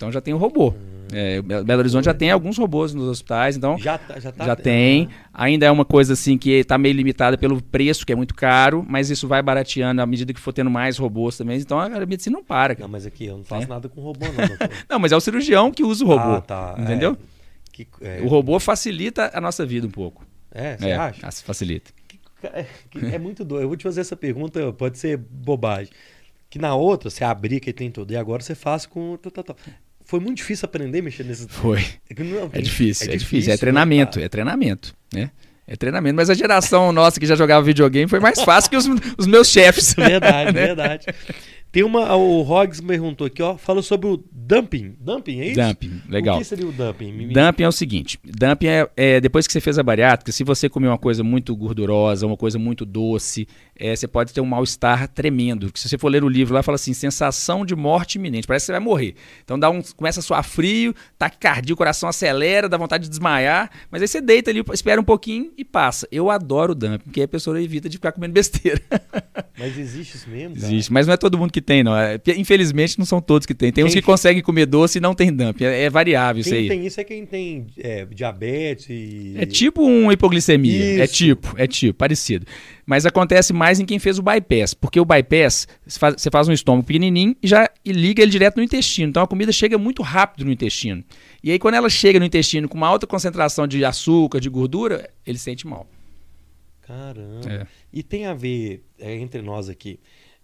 Então 0.02 0.10
já 0.10 0.20
tem 0.20 0.34
o 0.34 0.36
robô. 0.36 0.70
Hum. 0.70 1.02
É, 1.12 1.40
Belo 1.40 1.78
Horizonte 1.78 2.06
já 2.06 2.14
tem 2.14 2.30
alguns 2.30 2.58
robôs 2.58 2.92
nos 2.92 3.06
hospitais, 3.06 3.56
então 3.56 3.78
já, 3.78 3.98
tá, 3.98 4.18
já, 4.18 4.32
tá, 4.32 4.46
já 4.46 4.56
tem. 4.56 5.08
Ainda 5.32 5.66
é 5.66 5.70
uma 5.70 5.84
coisa 5.84 6.14
assim 6.14 6.36
que 6.36 6.50
está 6.50 6.76
meio 6.76 6.94
limitada 6.94 7.38
pelo 7.38 7.62
preço, 7.62 8.04
que 8.04 8.12
é 8.12 8.16
muito 8.16 8.34
caro, 8.34 8.84
mas 8.88 9.10
isso 9.10 9.28
vai 9.28 9.40
barateando 9.42 10.02
à 10.02 10.06
medida 10.06 10.32
que 10.32 10.40
for 10.40 10.52
tendo 10.52 10.70
mais 10.70 10.98
robôs 10.98 11.36
também. 11.36 11.56
Então 11.60 11.78
a 11.78 11.88
medicina 12.06 12.36
não 12.36 12.42
para. 12.42 12.74
Cara. 12.74 12.86
Não, 12.86 12.90
mas 12.90 13.06
aqui 13.06 13.26
eu 13.26 13.36
não 13.36 13.44
faço 13.44 13.66
é. 13.66 13.68
nada 13.68 13.88
com 13.88 14.00
robô, 14.00 14.26
não. 14.26 14.68
não, 14.90 14.98
mas 14.98 15.12
é 15.12 15.16
o 15.16 15.20
cirurgião 15.20 15.70
que 15.70 15.84
usa 15.84 16.04
o 16.04 16.08
robô. 16.08 16.36
Ah, 16.36 16.40
tá. 16.40 16.74
Entendeu? 16.78 17.12
É. 17.12 17.72
Que, 17.72 17.86
é. 18.00 18.20
o 18.22 18.26
robô 18.26 18.58
facilita 18.58 19.30
a 19.32 19.40
nossa 19.40 19.64
vida 19.64 19.86
um 19.86 19.90
pouco. 19.90 20.26
É, 20.50 20.76
você 20.76 20.92
acha? 20.92 21.30
Facilita. 21.42 21.92
É, 22.42 22.66
é 23.14 23.18
muito 23.18 23.44
doido. 23.44 23.62
Eu 23.62 23.68
vou 23.68 23.76
te 23.76 23.84
fazer 23.84 24.00
essa 24.00 24.16
pergunta, 24.16 24.72
pode 24.72 24.98
ser 24.98 25.16
bobagem. 25.16 25.92
Que 26.50 26.58
na 26.58 26.74
outra, 26.74 27.08
você 27.08 27.24
abrir 27.24 27.60
que 27.60 27.72
tem 27.72 27.90
tudo, 27.90 28.12
e 28.12 28.16
agora 28.16 28.42
você 28.42 28.54
faz 28.54 28.84
com. 28.84 29.18
Foi 30.12 30.20
muito 30.20 30.36
difícil 30.36 30.66
aprender 30.66 30.98
a 30.98 31.02
mexer 31.02 31.24
nesses. 31.24 31.46
Foi. 31.48 31.80
É, 32.10 32.22
não, 32.22 32.50
é, 32.52 32.60
difícil, 32.60 33.10
é, 33.10 33.14
é 33.14 33.16
difícil, 33.16 33.50
É 33.50 33.56
treinamento, 33.56 34.20
é 34.20 34.28
treinamento, 34.28 34.94
né? 35.10 35.30
É 35.66 35.74
treinamento. 35.74 36.16
Mas 36.16 36.28
a 36.28 36.34
geração 36.34 36.92
nossa 36.92 37.18
que 37.18 37.24
já 37.24 37.34
jogava 37.34 37.64
videogame 37.64 38.06
foi 38.06 38.20
mais 38.20 38.38
fácil 38.42 38.70
que 38.70 38.76
os, 38.76 38.86
os 39.16 39.26
meus 39.26 39.48
chefes. 39.48 39.94
Verdade, 39.96 40.52
né? 40.52 40.66
verdade. 40.66 41.06
Tem 41.72 41.82
uma. 41.82 42.14
O 42.14 42.42
Roggs 42.42 42.82
perguntou 42.82 43.26
aqui, 43.26 43.42
ó. 43.42 43.56
Falou 43.56 43.82
sobre 43.82 44.06
o 44.06 44.22
dumping. 44.30 44.94
Dumping, 45.00 45.40
é 45.40 45.46
isso? 45.46 45.60
Dumping, 45.60 46.02
legal. 46.06 46.36
O 46.36 46.38
que 46.40 46.44
seria 46.44 46.66
o 46.66 46.72
dumping? 46.72 47.28
Dumping 47.28 47.62
é 47.62 47.68
o 47.68 47.72
seguinte: 47.72 48.18
dumping 48.22 48.66
é, 48.66 48.90
é, 48.94 49.20
depois 49.22 49.46
que 49.46 49.52
você 49.54 49.60
fez 49.60 49.78
a 49.78 49.82
bariátrica, 49.82 50.30
se 50.30 50.44
você 50.44 50.68
comer 50.68 50.88
uma 50.88 50.98
coisa 50.98 51.24
muito 51.24 51.56
gordurosa, 51.56 52.26
uma 52.26 52.36
coisa 52.36 52.58
muito 52.58 52.84
doce, 52.84 53.48
é, 53.74 53.96
você 53.96 54.06
pode 54.06 54.34
ter 54.34 54.42
um 54.42 54.44
mal-estar 54.44 55.08
tremendo. 55.08 55.70
Se 55.74 55.88
você 55.88 55.96
for 55.96 56.08
ler 56.08 56.22
o 56.22 56.28
livro 56.28 56.52
lá, 56.52 56.62
fala 56.62 56.76
assim: 56.76 56.92
sensação 56.92 57.64
de 57.64 57.74
morte 57.74 58.16
iminente. 58.16 58.46
Parece 58.46 58.64
que 58.64 58.66
você 58.66 58.72
vai 58.72 58.80
morrer. 58.80 59.14
Então 59.42 59.58
dá 59.58 59.70
um, 59.70 59.80
começa 59.96 60.20
a 60.20 60.22
suar 60.22 60.44
frio, 60.44 60.94
taquicardia, 61.18 61.72
o 61.72 61.76
coração 61.76 62.06
acelera, 62.06 62.68
dá 62.68 62.76
vontade 62.76 63.04
de 63.04 63.08
desmaiar. 63.08 63.70
Mas 63.90 64.02
aí 64.02 64.08
você 64.08 64.20
deita 64.20 64.50
ali, 64.50 64.62
espera 64.74 65.00
um 65.00 65.04
pouquinho 65.04 65.50
e 65.56 65.64
passa. 65.64 66.06
Eu 66.12 66.28
adoro 66.28 66.72
o 66.72 66.74
dumping, 66.74 67.04
porque 67.04 67.22
a 67.22 67.28
pessoa 67.28 67.58
evita 67.62 67.88
de 67.88 67.96
ficar 67.96 68.12
comendo 68.12 68.34
besteira. 68.34 68.82
Mas 69.58 69.78
existe 69.78 70.16
isso 70.16 70.28
mesmo? 70.28 70.56
Cara? 70.56 70.66
Existe, 70.66 70.92
mas 70.92 71.06
não 71.06 71.14
é 71.14 71.16
todo 71.16 71.38
mundo 71.38 71.50
que 71.50 71.61
tem, 71.62 71.82
não. 71.82 71.96
É, 71.96 72.20
infelizmente, 72.36 72.98
não 72.98 73.06
são 73.06 73.20
todos 73.20 73.46
que 73.46 73.54
tem. 73.54 73.72
Tem 73.72 73.82
quem 73.82 73.84
uns 73.84 73.94
que 73.94 74.02
conseguem 74.02 74.42
comer 74.42 74.66
doce 74.66 74.98
e 74.98 75.00
não 75.00 75.14
tem 75.14 75.32
dump. 75.32 75.62
É, 75.62 75.84
é 75.84 75.90
variável 75.90 76.42
quem 76.42 76.52
isso 76.52 76.54
aí. 76.54 76.68
Quem 76.68 76.78
tem 76.78 76.86
isso 76.86 77.00
é 77.00 77.04
quem 77.04 77.24
tem 77.24 77.66
é, 77.78 78.04
diabetes 78.04 78.86
e... 78.90 79.34
É 79.38 79.46
tipo 79.46 79.82
uma 79.82 80.12
hipoglicemia. 80.12 80.72
É 80.74 80.92
isso. 80.92 81.02
É 81.02 81.06
tipo, 81.06 81.54
é 81.56 81.66
tipo, 81.66 81.98
parecido. 81.98 82.46
Mas 82.84 83.06
acontece 83.06 83.52
mais 83.52 83.80
em 83.80 83.86
quem 83.86 83.98
fez 83.98 84.18
o 84.18 84.22
bypass. 84.22 84.74
Porque 84.74 85.00
o 85.00 85.04
bypass, 85.04 85.66
você 85.86 85.98
faz, 85.98 86.14
você 86.18 86.30
faz 86.30 86.48
um 86.48 86.52
estômago 86.52 86.86
pequenininho 86.86 87.34
e 87.42 87.46
já 87.46 87.70
liga 87.86 88.22
ele 88.22 88.30
direto 88.30 88.56
no 88.56 88.62
intestino. 88.62 89.08
Então 89.08 89.22
a 89.22 89.26
comida 89.26 89.52
chega 89.52 89.78
muito 89.78 90.02
rápido 90.02 90.44
no 90.44 90.52
intestino. 90.52 91.02
E 91.42 91.50
aí 91.50 91.58
quando 91.58 91.74
ela 91.74 91.88
chega 91.88 92.18
no 92.18 92.24
intestino 92.24 92.68
com 92.68 92.76
uma 92.76 92.88
alta 92.88 93.06
concentração 93.06 93.66
de 93.66 93.84
açúcar, 93.84 94.40
de 94.40 94.50
gordura, 94.50 95.08
ele 95.26 95.38
sente 95.38 95.66
mal. 95.66 95.86
Caramba. 96.82 97.50
É. 97.50 97.66
E 97.92 98.02
tem 98.02 98.26
a 98.26 98.34
ver, 98.34 98.82
é, 98.98 99.14
entre 99.14 99.40
nós 99.40 99.68
aqui, 99.68 99.98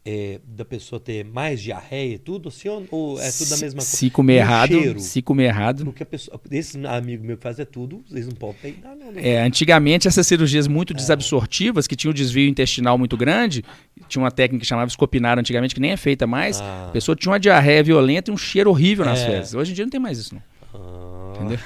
é, 0.05 0.41
da 0.45 0.65
pessoa 0.65 0.99
ter 0.99 1.25
mais 1.25 1.61
diarreia 1.61 2.15
e 2.15 2.19
tudo, 2.19 2.49
assim, 2.49 2.69
ou 2.69 3.21
é 3.21 3.31
tudo 3.31 3.51
da 3.51 3.57
mesma 3.59 3.79
coisa? 3.79 3.97
Se 3.97 4.11
comer 4.11 4.35
errado, 4.37 4.69
cheiro, 4.69 5.01
se 5.01 5.23
comer 5.23 5.45
errado. 5.45 5.85
Porque 5.85 6.03
a 6.03 6.07
pessoa, 6.07 6.41
esse 6.51 6.87
amigo 6.87 7.25
meu 7.25 7.37
que 7.37 7.43
faz 7.43 7.59
é 7.59 7.65
tudo, 7.65 8.03
eles 8.11 8.27
não 8.27 8.35
podem 8.35 8.57
peidar, 8.57 8.97
não. 8.97 9.13
Né? 9.13 9.29
É, 9.29 9.43
antigamente 9.43 10.09
essas 10.09 10.27
cirurgias 10.27 10.67
muito 10.67 10.93
é. 10.93 10.97
desabsortivas, 10.97 11.87
que 11.87 11.95
tinham 11.95 12.11
um 12.11 12.15
desvio 12.15 12.49
intestinal 12.49 12.97
muito 12.97 13.17
grande, 13.17 13.65
tinha 14.09 14.23
uma 14.23 14.31
técnica 14.31 14.63
que 14.63 14.67
chamava 14.67 14.89
escopinar 14.89 15.39
antigamente, 15.39 15.75
que 15.75 15.81
nem 15.81 15.91
é 15.91 15.97
feita 15.97 16.27
mais, 16.27 16.61
ah. 16.61 16.87
a 16.89 16.93
pessoa 16.93 17.15
tinha 17.15 17.33
uma 17.33 17.41
diarreia 17.41 17.83
violenta 17.83 18.31
e 18.31 18.35
um 18.35 18.39
cheiro 18.39 18.71
horrível 18.71 19.05
nas 19.05 19.21
é. 19.21 19.27
fezes. 19.27 19.55
Hoje 19.55 19.73
em 19.73 19.75
dia 19.75 19.85
não 19.85 19.91
tem 19.91 20.01
mais 20.01 20.19
isso, 20.19 20.35
não. 20.35 20.43
Ah. 20.75 21.09
Entendeu? 21.37 21.59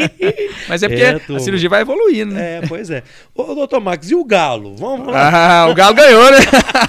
Mas 0.68 0.82
é 0.82 0.88
porque 0.88 1.02
é, 1.02 1.36
a 1.36 1.40
cirurgia 1.40 1.68
vai 1.68 1.82
evoluindo, 1.82 2.34
né? 2.34 2.58
É, 2.58 2.66
pois 2.66 2.90
é. 2.90 3.02
Ô, 3.34 3.54
doutor 3.54 3.80
Max, 3.80 4.10
e 4.10 4.14
o 4.14 4.24
Galo? 4.24 4.74
Vamos 4.76 5.08
lá. 5.08 5.62
Ah, 5.62 5.66
o 5.68 5.74
Galo 5.74 5.94
ganhou, 5.94 6.30
né? 6.30 6.38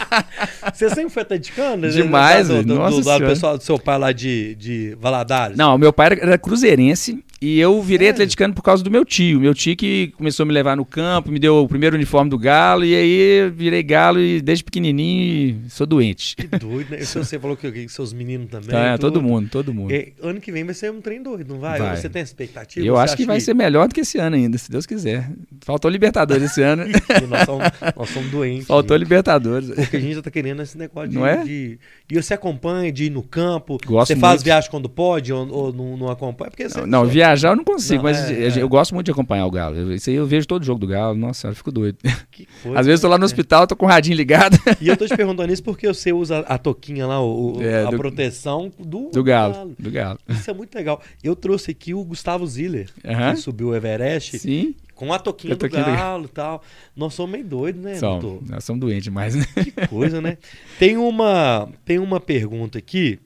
Você 0.73 0.89
sempre 0.89 1.09
foi 1.09 1.23
atleticano? 1.23 1.89
Demais, 1.89 2.49
né? 2.49 2.57
do, 2.57 2.63
do, 2.63 2.77
do, 2.77 3.01
do, 3.01 3.19
do 3.19 3.25
pessoal 3.25 3.57
do 3.57 3.63
seu 3.63 3.77
pai 3.77 3.97
lá 3.97 4.11
de, 4.11 4.55
de 4.55 4.97
Valadares? 4.99 5.57
Não, 5.57 5.77
meu 5.77 5.91
pai 5.91 6.07
era 6.19 6.37
cruzeirense 6.37 7.23
e 7.41 7.59
eu 7.59 7.81
virei 7.81 8.07
Sério? 8.07 8.17
atleticano 8.17 8.53
por 8.53 8.61
causa 8.61 8.83
do 8.83 8.91
meu 8.91 9.03
tio. 9.03 9.39
Meu 9.39 9.55
tio 9.55 9.75
que 9.75 10.13
começou 10.15 10.43
a 10.43 10.45
me 10.45 10.53
levar 10.53 10.77
no 10.77 10.85
campo, 10.85 11.31
me 11.31 11.39
deu 11.39 11.63
o 11.63 11.67
primeiro 11.67 11.95
uniforme 11.95 12.29
do 12.29 12.37
Galo, 12.37 12.85
e 12.85 12.95
aí 12.95 13.49
virei 13.49 13.81
Galo 13.81 14.19
e 14.19 14.39
desde 14.39 14.63
pequenininho 14.63 15.63
sou 15.67 15.87
doente. 15.87 16.35
Que 16.35 16.47
doido, 16.47 16.91
né? 16.91 16.99
Você 16.99 17.39
falou 17.39 17.57
que, 17.57 17.71
que 17.71 17.89
seus 17.89 18.13
meninos 18.13 18.47
também. 18.49 18.69
Tá, 18.69 18.95
todo 18.97 19.21
mundo, 19.23 19.49
todo 19.49 19.73
mundo. 19.73 19.91
E, 19.91 20.13
ano 20.21 20.39
que 20.39 20.51
vem 20.51 20.63
vai 20.63 20.75
ser 20.75 20.91
um 20.91 21.01
trem 21.01 21.21
doido, 21.23 21.53
não 21.53 21.59
vai? 21.59 21.79
vai. 21.79 21.97
Você 21.97 22.09
tem 22.09 22.21
expectativa? 22.21 22.85
Eu 22.85 22.95
acho 22.95 23.17
que 23.17 23.25
vai 23.25 23.37
que... 23.37 23.43
ser 23.43 23.55
melhor 23.55 23.87
do 23.87 23.95
que 23.95 24.01
esse 24.01 24.19
ano 24.19 24.35
ainda, 24.35 24.57
se 24.59 24.69
Deus 24.69 24.85
quiser. 24.85 25.31
Faltou 25.61 25.89
Libertadores 25.89 26.43
esse 26.43 26.61
ano. 26.61 26.83
nós, 27.27 27.45
somos, 27.45 27.65
nós 27.95 28.09
somos 28.09 28.29
doentes. 28.29 28.67
Faltou 28.67 28.95
gente. 28.95 29.05
Libertadores. 29.05 29.69
Porque 29.69 29.97
a 29.97 29.99
gente 29.99 30.13
já 30.13 30.21
tá 30.21 30.29
querendo 30.29 30.61
esse 30.61 30.77
negócio 30.77 31.09
de, 31.09 31.15
não 31.15 31.25
é? 31.25 31.43
de... 31.43 31.79
E 32.09 32.21
você 32.21 32.35
acompanha 32.35 32.91
de 32.91 33.05
ir 33.05 33.09
no 33.09 33.23
campo? 33.23 33.79
Gosto 33.83 34.07
você 34.07 34.15
muito. 34.15 34.21
faz 34.21 34.43
viagem 34.43 34.69
quando 34.69 34.87
pode 34.87 35.33
ou, 35.33 35.49
ou 35.49 35.73
não, 35.73 35.97
não, 35.97 36.09
acompanha? 36.09 36.51
Porque 36.51 36.67
não, 36.67 36.85
não 36.85 37.07
viajar 37.31 37.49
eu 37.49 37.55
não 37.55 37.63
consigo, 37.63 37.97
não, 37.97 38.03
mas 38.03 38.29
é, 38.29 38.59
é. 38.59 38.61
eu 38.61 38.69
gosto 38.69 38.93
muito 38.93 39.05
de 39.05 39.11
acompanhar 39.11 39.45
o 39.45 39.51
Galo. 39.51 39.93
Isso 39.93 40.09
aí 40.09 40.15
eu 40.15 40.25
vejo 40.25 40.47
todo 40.47 40.63
jogo 40.63 40.79
do 40.79 40.87
Galo. 40.87 41.15
Nossa, 41.15 41.47
eu 41.49 41.55
fico 41.55 41.71
doido. 41.71 41.97
Coisa, 42.63 42.79
Às 42.79 42.85
vezes 42.85 43.01
eu 43.01 43.07
tô 43.07 43.11
lá 43.11 43.17
no 43.17 43.21
né? 43.21 43.25
hospital, 43.25 43.67
tô 43.67 43.75
com 43.75 43.85
o 43.85 43.89
radinho 43.89 44.15
ligado. 44.15 44.57
E 44.79 44.87
eu 44.87 44.97
tô 44.97 45.05
te 45.05 45.15
perguntando 45.15 45.51
isso 45.51 45.63
porque 45.63 45.87
você 45.87 46.11
usa 46.11 46.39
a 46.39 46.57
toquinha 46.57 47.07
lá, 47.07 47.23
o, 47.23 47.57
é, 47.61 47.85
a 47.85 47.89
do, 47.89 47.97
proteção 47.97 48.71
do, 48.77 49.09
do 49.09 49.23
galo, 49.23 49.53
galo, 49.53 49.75
Do 49.77 49.91
Galo. 49.91 50.19
Isso 50.27 50.49
é 50.49 50.53
muito 50.53 50.73
legal. 50.75 51.01
Eu 51.23 51.35
trouxe 51.35 51.71
aqui 51.71 51.93
o 51.93 52.03
Gustavo 52.03 52.45
Ziller, 52.45 52.89
que 53.01 53.35
subiu 53.37 53.69
o 53.69 53.75
Everest. 53.75 54.39
Sim. 54.39 54.75
Com 54.95 55.11
a 55.11 55.17
toquinha, 55.17 55.55
a 55.55 55.57
toquinha 55.57 55.83
do 55.83 55.91
galo 55.91 56.25
e 56.25 56.27
tal. 56.27 56.61
Nós 56.95 57.15
somos 57.15 57.31
meio 57.31 57.43
doidos, 57.43 57.81
né, 57.81 57.95
Som, 57.95 58.19
doutor? 58.19 58.47
Nós 58.47 58.63
somos 58.63 58.79
doentes 58.79 59.03
demais, 59.03 59.33
né? 59.33 59.45
Que 59.55 59.87
coisa, 59.87 60.21
né? 60.21 60.37
Tem 60.77 60.95
uma, 60.95 61.67
tem 61.83 61.97
uma 61.97 62.19
pergunta 62.19 62.77
aqui. 62.77 63.19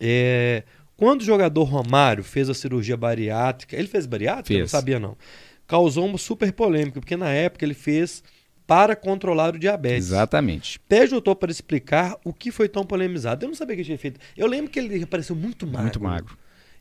É, 0.00 0.62
quando 0.98 1.20
o 1.20 1.24
jogador 1.24 1.62
Romário 1.62 2.24
fez 2.24 2.50
a 2.50 2.54
cirurgia 2.54 2.96
bariátrica, 2.96 3.76
ele 3.76 3.86
fez 3.86 4.04
bariátrica? 4.04 4.48
Fez. 4.48 4.60
Não 4.60 4.66
sabia 4.66 4.98
não. 4.98 5.16
Causou 5.64 6.04
uma 6.04 6.18
super 6.18 6.52
polêmica, 6.52 6.98
porque 6.98 7.16
na 7.16 7.30
época 7.30 7.64
ele 7.64 7.72
fez 7.72 8.20
para 8.66 8.96
controlar 8.96 9.54
o 9.54 9.58
diabetes. 9.60 10.08
Exatamente. 10.08 10.80
Pede 10.80 11.06
o 11.06 11.10
doutor 11.12 11.36
para 11.36 11.52
explicar 11.52 12.16
o 12.24 12.32
que 12.32 12.50
foi 12.50 12.68
tão 12.68 12.84
polemizado. 12.84 13.44
Eu 13.44 13.48
não 13.48 13.54
sabia 13.54 13.76
que 13.76 13.82
ele 13.82 13.86
tinha 13.86 13.98
feito. 13.98 14.18
Eu 14.36 14.48
lembro 14.48 14.72
que 14.72 14.78
ele 14.80 15.00
apareceu 15.00 15.36
muito 15.36 15.68
magro. 15.68 15.82
Muito 15.82 16.00
magro. 16.02 16.38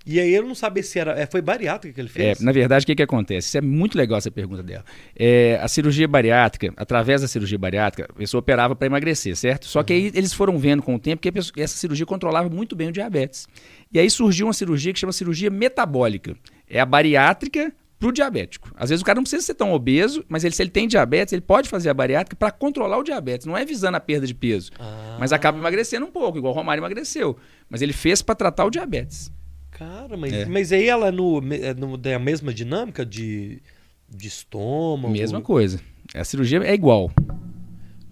E 0.10 0.22
aí 0.22 0.34
eu 0.34 0.44
não 0.44 0.56
sabia 0.56 0.82
se 0.82 0.98
era. 0.98 1.20
É, 1.20 1.26
foi 1.26 1.42
bariátrica 1.42 1.94
que 1.94 2.00
ele 2.00 2.08
fez? 2.08 2.40
É, 2.40 2.44
na 2.44 2.54
verdade, 2.54 2.84
o 2.84 2.88
que, 2.88 2.96
que 2.96 3.04
acontece? 3.04 3.50
Isso 3.50 3.58
é 3.58 3.62
muito 3.62 3.98
legal 3.98 4.18
essa 4.18 4.32
pergunta 4.32 4.64
dela. 4.64 4.86
É, 5.14 5.60
a 5.62 5.68
cirurgia 5.68 6.08
bariátrica, 6.08 6.74
através 6.78 7.22
da 7.22 7.28
cirurgia 7.28 7.58
bariátrica, 7.58 8.10
a 8.10 8.18
pessoa 8.18 8.40
operava 8.40 8.74
para 8.74 8.88
emagrecer, 8.88 9.36
certo? 9.36 9.66
Só 9.66 9.80
uhum. 9.80 9.86
que 9.86 9.92
aí 9.92 10.12
eles 10.16 10.32
foram 10.32 10.58
vendo 10.58 10.82
com 10.82 10.96
o 10.96 11.00
tempo 11.00 11.22
que 11.22 11.30
pessoa, 11.30 11.62
essa 11.62 11.76
cirurgia 11.76 12.06
controlava 12.06 12.48
muito 12.48 12.74
bem 12.74 12.88
o 12.88 12.92
diabetes. 12.94 13.50
E 13.92 14.00
aí 14.00 14.10
surgiu 14.10 14.48
uma 14.48 14.54
cirurgia 14.54 14.94
que 14.94 15.00
chama 15.00 15.12
cirurgia 15.12 15.50
metabólica. 15.50 16.38
É 16.70 16.80
a 16.80 16.86
bariátrica 16.86 17.74
para 18.00 18.08
o 18.08 18.12
diabético. 18.14 18.72
Às 18.78 18.90
vezes 18.90 19.02
o 19.02 19.06
cara 19.06 19.18
não 19.18 19.24
precisa 19.24 19.42
ser 19.42 19.56
tão 19.56 19.74
obeso, 19.74 20.24
mas 20.30 20.46
ele, 20.46 20.56
se 20.56 20.64
ele 20.64 20.70
tem 20.70 20.88
diabetes, 20.88 21.34
ele 21.34 21.42
pode 21.42 21.68
fazer 21.68 21.90
a 21.90 21.94
bariátrica 21.94 22.38
para 22.38 22.50
controlar 22.50 22.98
o 22.98 23.04
diabetes. 23.04 23.46
Não 23.46 23.58
é 23.58 23.66
visando 23.66 23.98
a 23.98 24.00
perda 24.00 24.26
de 24.26 24.34
peso, 24.34 24.72
ah. 24.80 25.18
mas 25.20 25.34
acaba 25.34 25.58
emagrecendo 25.58 26.06
um 26.06 26.12
pouco, 26.12 26.38
igual 26.38 26.54
o 26.54 26.56
Romário 26.56 26.80
emagreceu. 26.80 27.36
Mas 27.70 27.82
ele 27.82 27.92
fez 27.92 28.22
para 28.22 28.36
tratar 28.36 28.64
o 28.64 28.70
diabetes. 28.70 29.36
Cara, 29.78 30.18
mas, 30.18 30.34
é. 30.34 30.46
mas 30.46 30.72
aí 30.72 30.88
ela 30.88 31.10
é 31.10 31.12
no, 31.12 31.38
é 31.54 31.74
no, 31.74 32.00
é 32.04 32.16
a 32.16 32.20
mesma 32.20 32.52
dinâmica 32.52 33.06
de, 33.06 33.62
de 34.10 34.28
estômago? 34.28 35.14
Mesma 35.14 35.40
coisa. 35.40 35.80
A 36.16 36.24
cirurgia 36.24 36.60
é 36.64 36.74
igual. 36.74 37.12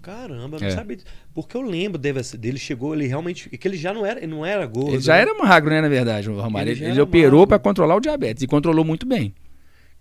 Caramba, 0.02 0.60
não 0.60 0.68
é. 0.68 0.70
sabia 0.70 1.00
Porque 1.34 1.58
eu 1.58 1.62
lembro 1.62 1.98
dele, 1.98 2.22
dele 2.38 2.60
chegou, 2.60 2.94
ele 2.94 3.08
realmente. 3.08 3.50
que 3.50 3.68
ele 3.68 3.78
já 3.78 3.92
não 3.92 4.06
era, 4.06 4.26
não 4.28 4.46
era 4.46 4.68
gordo. 4.68 4.92
Ele 4.92 5.02
já 5.02 5.16
né? 5.16 5.22
era 5.22 5.34
magro, 5.34 5.72
né, 5.72 5.82
na 5.82 5.90
verdade, 5.90 6.30
o 6.30 6.40
Romário. 6.40 6.72
Ele, 6.72 6.84
ele, 6.84 6.92
ele 6.92 7.02
operou 7.02 7.48
para 7.48 7.58
controlar 7.58 7.96
o 7.96 8.00
diabetes 8.00 8.44
e 8.44 8.48
controlou 8.48 8.86
muito 8.86 9.08
bem. 9.08 9.34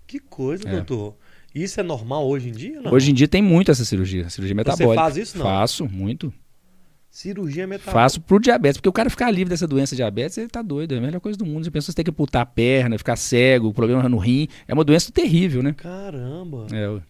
Que 0.07 0.19
coisa, 0.19 0.69
é. 0.69 0.71
doutor. 0.71 1.17
Isso 1.55 1.81
é 1.81 1.83
normal 1.83 2.29
hoje 2.29 2.51
em 2.51 2.53
dia? 2.53 2.81
Não? 2.83 2.93
Hoje 2.93 3.11
em 3.11 3.15
dia 3.15 3.27
tem 3.27 3.41
muito 3.41 3.71
essa 3.71 3.87
cirurgia, 3.87 4.29
cirurgia 4.29 4.55
metabólica. 4.55 4.89
Você 4.89 4.95
faz 4.95 5.17
isso, 5.17 5.39
não? 5.39 5.47
Faço, 5.47 5.89
muito. 5.89 6.31
Cirurgia 7.15 7.65
metabólica. 7.65 7.93
Faço 7.93 8.21
pro 8.21 8.41
diabetes, 8.41 8.77
porque 8.79 8.89
o 8.89 8.93
cara 8.93 9.09
ficar 9.09 9.31
livre 9.31 9.51
dessa 9.51 9.69
doença 9.69 9.95
de 9.95 9.99
diabetes, 9.99 10.37
ele 10.37 10.49
tá 10.49 10.61
doido, 10.61 10.97
é 10.97 10.99
a 10.99 11.01
melhor 11.01 11.21
coisa 11.21 11.39
do 11.39 11.47
mundo. 11.47 11.63
Você 11.63 11.71
pensa 11.71 11.87
que 11.87 11.93
você 11.93 11.95
tem 11.95 12.05
que 12.05 12.11
putar 12.11 12.43
a 12.43 12.47
perna, 12.47 12.99
ficar 12.99 13.15
cego, 13.15 13.73
problema 13.73 14.09
no 14.09 14.19
rim, 14.19 14.49
é 14.67 14.75
uma 14.75 14.83
doença 14.83 15.13
terrível, 15.13 15.63
né? 15.63 15.75
Caramba. 15.75 16.67
É. 16.73 17.01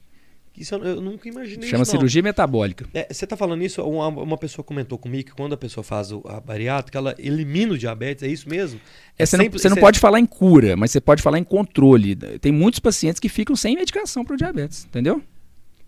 Isso 0.58 0.74
eu, 0.74 0.84
eu 0.84 1.00
nunca 1.00 1.26
imaginei 1.26 1.70
Chama 1.70 1.84
isso, 1.84 1.92
cirurgia 1.92 2.22
metabólica. 2.22 2.86
É, 2.92 3.08
você 3.10 3.26
tá 3.26 3.34
falando 3.34 3.62
isso, 3.62 3.82
uma, 3.82 4.08
uma, 4.08 4.36
pessoa 4.36 4.62
comentou 4.62 4.98
comigo 4.98 5.30
que 5.30 5.34
quando 5.34 5.54
a 5.54 5.56
pessoa 5.56 5.82
faz 5.82 6.12
a 6.12 6.38
bariátrica, 6.38 6.98
ela 6.98 7.14
elimina 7.18 7.72
o 7.72 7.78
diabetes, 7.78 8.22
é 8.22 8.28
isso 8.28 8.46
mesmo? 8.46 8.78
É, 9.18 9.24
você, 9.24 9.38
sempre, 9.38 9.54
não, 9.54 9.58
você 9.58 9.68
não 9.70 9.78
pode 9.78 9.98
falar 9.98 10.20
em 10.20 10.26
cura, 10.26 10.76
mas 10.76 10.90
você 10.90 11.00
pode 11.00 11.22
falar 11.22 11.38
em 11.38 11.44
controle. 11.44 12.14
Tem 12.14 12.52
muitos 12.52 12.78
pacientes 12.78 13.18
que 13.18 13.30
ficam 13.30 13.56
sem 13.56 13.74
medicação 13.74 14.22
para 14.22 14.34
o 14.34 14.36
diabetes, 14.36 14.84
entendeu? 14.84 15.22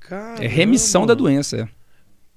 Caramba. 0.01 0.43
É 0.43 0.49
remissão 0.49 1.05
da 1.05 1.13
doença. 1.13 1.69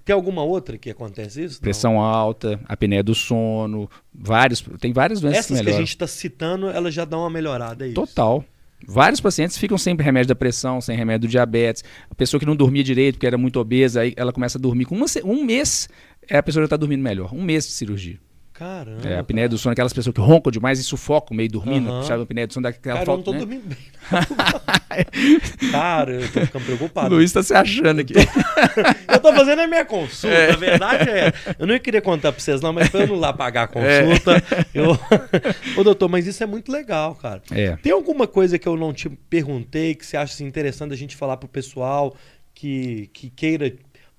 Tem 0.10 0.14
alguma 0.16 0.41
outra 0.41 0.76
que 0.76 0.89
acontece 0.89 1.43
isso? 1.43 1.62
Pressão 1.62 1.93
Não. 1.93 2.01
alta, 2.01 2.60
apneia 2.66 3.03
do 3.03 3.14
sono, 3.14 3.88
vários, 4.12 4.60
tem 4.80 4.91
várias 4.91 5.22
doenças 5.22 5.45
Essas 5.45 5.60
que, 5.60 5.64
que 5.66 5.70
a 5.70 5.78
gente 5.78 5.89
está 5.89 6.07
citando, 6.07 6.68
elas 6.68 6.95
já 6.95 7.05
dão 7.05 7.20
uma 7.20 7.30
melhorada, 7.30 7.88
é? 7.88 7.93
Total. 7.93 8.43
Vários 8.88 9.22
pacientes 9.22 9.55
ficam 9.55 9.78
sem 9.78 9.95
remédio 9.95 10.30
da 10.30 10.36
pressão, 10.36 10.82
sem 10.82 10.97
remédio 10.97 11.28
do 11.28 11.32
diabetes. 11.32 11.84
A 12.10 12.16
pessoa 12.16 12.39
que 12.39 12.45
não 12.47 12.55
dormia 12.55 12.84
direito, 12.84 13.18
porque 13.18 13.28
era 13.28 13.38
muito 13.38 13.60
obesa, 13.60 14.01
aí 14.01 14.16
ela 14.18 14.34
começa 14.34 14.57
a 14.57 14.62
dormir 14.62 14.86
com 14.86 14.95
uma, 14.95 15.05
um 15.24 15.45
mês, 15.45 15.88
é, 16.28 16.39
a 16.39 16.41
pessoa 16.41 16.64
já 16.64 16.66
está 16.66 16.78
dormindo 16.78 17.03
melhor. 17.03 17.32
Um 17.32 17.43
mês 17.43 17.68
de 17.68 17.74
cirurgia. 17.74 18.18
Caramba. 18.60 19.07
É, 19.07 19.16
a 19.16 19.22
apneia 19.22 19.47
do 19.47 19.57
sono, 19.57 19.72
aquelas 19.72 19.93
pessoas 19.93 20.14
que 20.14 20.20
roncam 20.20 20.51
demais 20.51 20.80
e 20.80 20.84
sufocam 20.84 21.36
meio 21.36 21.49
dormindo. 21.49 21.89
Uhum. 21.89 22.03
Sabe 22.03 22.20
a 22.20 22.24
apneia 22.24 22.45
do 22.45 22.53
sono 22.53 22.66
daquela 22.66 22.95
Cara, 22.95 23.05
falta, 23.05 23.12
eu 23.12 23.18
não 23.18 23.24
tô 23.24 23.32
né? 23.32 23.39
dormindo 23.39 23.64
bem. 23.70 23.78
Cara, 25.72 26.12
eu 26.12 26.30
tô 26.30 26.41
ficando 26.41 26.66
preocupado. 26.66 27.16
Luiz 27.16 27.32
tá 27.32 27.41
se 27.41 27.53
achando 27.53 28.01
aqui. 28.01 28.16
eu 29.07 29.20
tô 29.22 29.32
fazendo 29.32 29.60
a 29.62 29.68
minha 29.68 29.86
consulta. 29.86 30.36
É. 30.36 30.51
A 30.51 30.57
verdade 30.57 31.10
é. 31.10 31.34
Eu 31.57 31.66
não 31.66 31.80
queria 31.80 32.01
contar 32.01 32.34
pra 32.34 32.41
vocês, 32.41 32.60
não, 32.60 32.74
mas 32.74 32.89
pra 32.89 32.99
eu 32.99 33.07
não 33.07 33.16
lá 33.16 33.32
pagar 33.32 33.64
a 33.64 33.68
consulta. 33.68 34.36
É. 34.36 34.66
Eu... 34.74 34.99
Ô, 35.80 35.84
doutor, 35.86 36.10
mas 36.10 36.28
isso 36.28 36.43
é 36.43 36.45
muito 36.45 36.70
legal, 36.70 37.16
cara. 37.16 37.41
É. 37.51 37.78
Tem 37.78 37.93
alguma 37.93 38.28
coisa 38.28 38.60
que 38.60 38.68
eu 38.68 38.76
não 38.76 38.91
te 38.91 39.07
perguntei 39.30 39.95
que 39.95 40.05
você 40.05 40.18
acha 40.18 40.34
assim, 40.34 40.45
interessante 40.45 40.91
a 40.91 40.97
gente 40.97 41.16
falar 41.16 41.38
pro 41.38 41.47
pessoal 41.47 42.14
que, 42.53 43.10
que 43.14 43.30
queira 43.30 43.74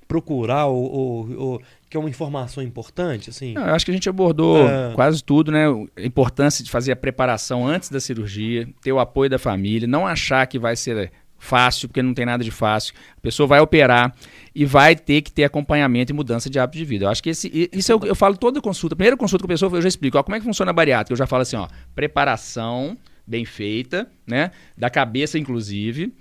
procurar 0.09 0.67
ou, 0.67 0.91
ou, 0.91 1.37
ou 1.37 1.63
que 1.91 1.97
é 1.97 2.01
uma 2.01 2.09
informação 2.09 2.63
importante, 2.63 3.31
assim? 3.31 3.55
Eu 3.57 3.75
acho 3.75 3.85
que 3.85 3.91
a 3.91 3.95
gente 3.95 4.09
abordou 4.09 4.69
é... 4.69 4.93
quase 4.95 5.23
tudo, 5.25 5.51
né? 5.51 5.67
A 5.97 6.03
importância 6.03 6.65
de 6.65 6.71
fazer 6.71 6.93
a 6.93 6.97
preparação 6.97 7.67
antes 7.67 7.91
da 7.91 7.99
cirurgia, 7.99 8.69
ter 8.81 8.93
o 8.93 9.01
apoio 9.01 9.29
da 9.29 9.41
família, 9.41 9.89
não 9.89 10.07
achar 10.07 10.47
que 10.47 10.57
vai 10.57 10.77
ser 10.77 11.11
fácil, 11.37 11.89
porque 11.89 12.01
não 12.01 12.15
tem 12.15 12.25
nada 12.25 12.45
de 12.45 12.51
fácil. 12.53 12.95
A 13.17 13.21
pessoa 13.21 13.49
vai 13.49 13.59
operar 13.59 14.15
e 14.55 14.65
vai 14.65 14.95
ter 14.95 15.21
que 15.23 15.33
ter 15.33 15.43
acompanhamento 15.43 16.13
e 16.13 16.15
mudança 16.15 16.49
de 16.49 16.61
hábito 16.61 16.79
de 16.79 16.85
vida. 16.85 17.07
Eu 17.07 17.09
acho 17.09 17.21
que 17.21 17.31
esse, 17.31 17.69
isso 17.73 17.91
eu, 17.91 17.99
eu 18.05 18.15
falo 18.15 18.37
toda 18.37 18.61
consulta. 18.61 18.95
Primeira 18.95 19.17
consulta 19.17 19.43
com 19.43 19.47
a 19.47 19.55
pessoa, 19.55 19.77
eu 19.77 19.83
já 19.83 19.89
explico 19.89 20.17
ó, 20.17 20.23
como 20.23 20.37
é 20.37 20.39
que 20.39 20.45
funciona 20.45 20.71
a 20.71 20.75
bariátrica. 20.75 21.13
Eu 21.13 21.17
já 21.17 21.27
falo 21.27 21.43
assim, 21.43 21.57
ó, 21.57 21.67
preparação 21.93 22.97
bem 23.27 23.45
feita, 23.45 24.09
né? 24.25 24.53
Da 24.79 24.89
cabeça, 24.89 25.37
inclusive. 25.37 26.15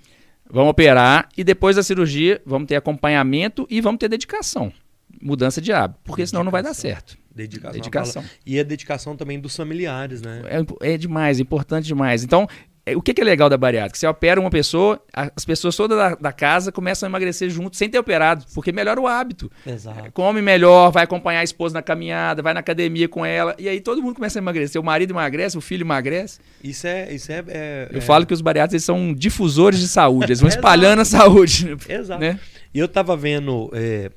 Vamos 0.50 0.70
operar 0.70 1.28
e 1.36 1.44
depois 1.44 1.76
da 1.76 1.82
cirurgia 1.84 2.42
vamos 2.44 2.66
ter 2.66 2.74
acompanhamento 2.74 3.68
e 3.70 3.80
vamos 3.80 4.00
ter 4.00 4.08
dedicação 4.08 4.72
mudança 5.20 5.60
de 5.60 5.72
hábito, 5.72 6.00
porque 6.04 6.26
senão 6.26 6.44
não 6.44 6.50
vai 6.50 6.62
dar 6.62 6.74
certo. 6.74 7.18
Dedicação. 7.34 7.72
Dedicação. 7.72 8.24
E 8.44 8.58
a 8.58 8.62
dedicação 8.62 9.16
também 9.16 9.38
dos 9.38 9.54
familiares, 9.54 10.20
né? 10.20 10.42
É, 10.80 10.94
é 10.94 10.98
demais, 10.98 11.38
importante 11.38 11.86
demais. 11.86 12.24
Então, 12.24 12.48
é, 12.84 12.96
o 12.96 13.02
que, 13.02 13.12
que, 13.12 13.20
é 13.20 13.24
legal 13.24 13.48
da 13.48 13.56
bariátrica? 13.56 13.98
Você 13.98 14.06
opera 14.06 14.40
uma 14.40 14.50
pessoa, 14.50 15.00
as 15.12 15.44
pessoas 15.44 15.76
todas 15.76 15.96
da, 15.96 16.14
da, 16.14 16.32
casa 16.32 16.72
começam 16.72 17.06
a 17.06 17.10
emagrecer 17.10 17.50
junto, 17.50 17.76
sem 17.76 17.88
ter 17.88 17.98
operado, 17.98 18.44
porque 18.54 18.72
melhora 18.72 19.00
o 19.00 19.06
hábito. 19.06 19.50
Exato. 19.66 20.10
Come 20.12 20.40
melhor, 20.40 20.90
vai 20.90 21.04
acompanhar 21.04 21.40
a 21.40 21.44
esposa 21.44 21.74
na 21.74 21.82
caminhada, 21.82 22.42
vai 22.42 22.54
na 22.54 22.60
academia 22.60 23.08
com 23.08 23.24
ela, 23.24 23.54
e 23.58 23.68
aí 23.68 23.80
todo 23.80 24.02
mundo 24.02 24.14
começa 24.14 24.38
a 24.38 24.42
emagrecer. 24.42 24.80
O 24.80 24.84
marido 24.84 25.12
emagrece, 25.12 25.56
o 25.56 25.60
filho 25.60 25.84
emagrece. 25.84 26.40
Isso 26.64 26.86
é. 26.86 27.12
Isso 27.12 27.30
é, 27.30 27.44
é 27.48 27.88
eu 27.92 27.98
é... 27.98 28.00
falo 28.00 28.26
que 28.26 28.34
os 28.34 28.40
bariátricos 28.40 28.84
são 28.84 29.14
difusores 29.14 29.78
de 29.78 29.88
saúde, 29.88 30.26
eles 30.26 30.40
vão 30.40 30.48
espalhando 30.50 31.00
a 31.00 31.04
saúde. 31.04 31.76
Exato. 31.88 32.20
Né? 32.20 32.40
E 32.72 32.78
eu 32.78 32.86
estava 32.86 33.16
vendo 33.16 33.70
é, 33.74 34.10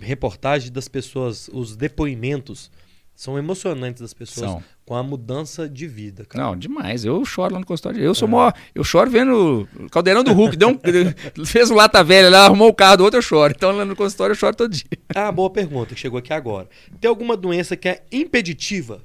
reportagem 0.00 0.72
das 0.72 0.88
pessoas, 0.88 1.48
os 1.52 1.76
depoimentos 1.76 2.70
são 3.16 3.38
emocionantes 3.38 4.02
das 4.02 4.12
pessoas 4.12 4.50
são. 4.50 4.62
com 4.84 4.94
a 4.94 5.02
mudança 5.02 5.66
de 5.66 5.86
vida. 5.86 6.26
Cara. 6.26 6.44
Não, 6.44 6.56
demais. 6.56 7.02
Eu 7.02 7.24
choro 7.24 7.54
lá 7.54 7.58
no 7.60 7.64
consultório. 7.64 7.98
Eu 7.98 8.14
sou 8.14 8.28
é. 8.28 8.30
maior, 8.30 8.52
eu 8.74 8.84
choro 8.84 9.10
vendo 9.10 9.66
o 9.80 9.90
Caldeirão 9.90 10.22
do 10.22 10.34
Hulk. 10.34 10.54
deu 10.54 10.68
um, 10.68 10.78
fez 11.46 11.70
um 11.70 11.74
lata 11.74 12.04
velha 12.04 12.28
lá, 12.28 12.44
arrumou 12.44 12.68
o 12.68 12.74
carro 12.74 12.98
do 12.98 13.04
outro, 13.04 13.18
eu 13.18 13.22
choro. 13.22 13.54
Então 13.56 13.72
lá 13.72 13.86
no 13.86 13.96
consultório 13.96 14.32
eu 14.32 14.36
choro 14.36 14.54
todo 14.54 14.70
dia. 14.70 14.84
Ah, 15.14 15.32
boa 15.32 15.48
pergunta 15.48 15.94
que 15.94 16.00
chegou 16.00 16.18
aqui 16.18 16.32
agora. 16.32 16.68
Tem 17.00 17.08
alguma 17.08 17.36
doença 17.38 17.74
que 17.74 17.88
é 17.88 18.02
impeditiva? 18.12 19.00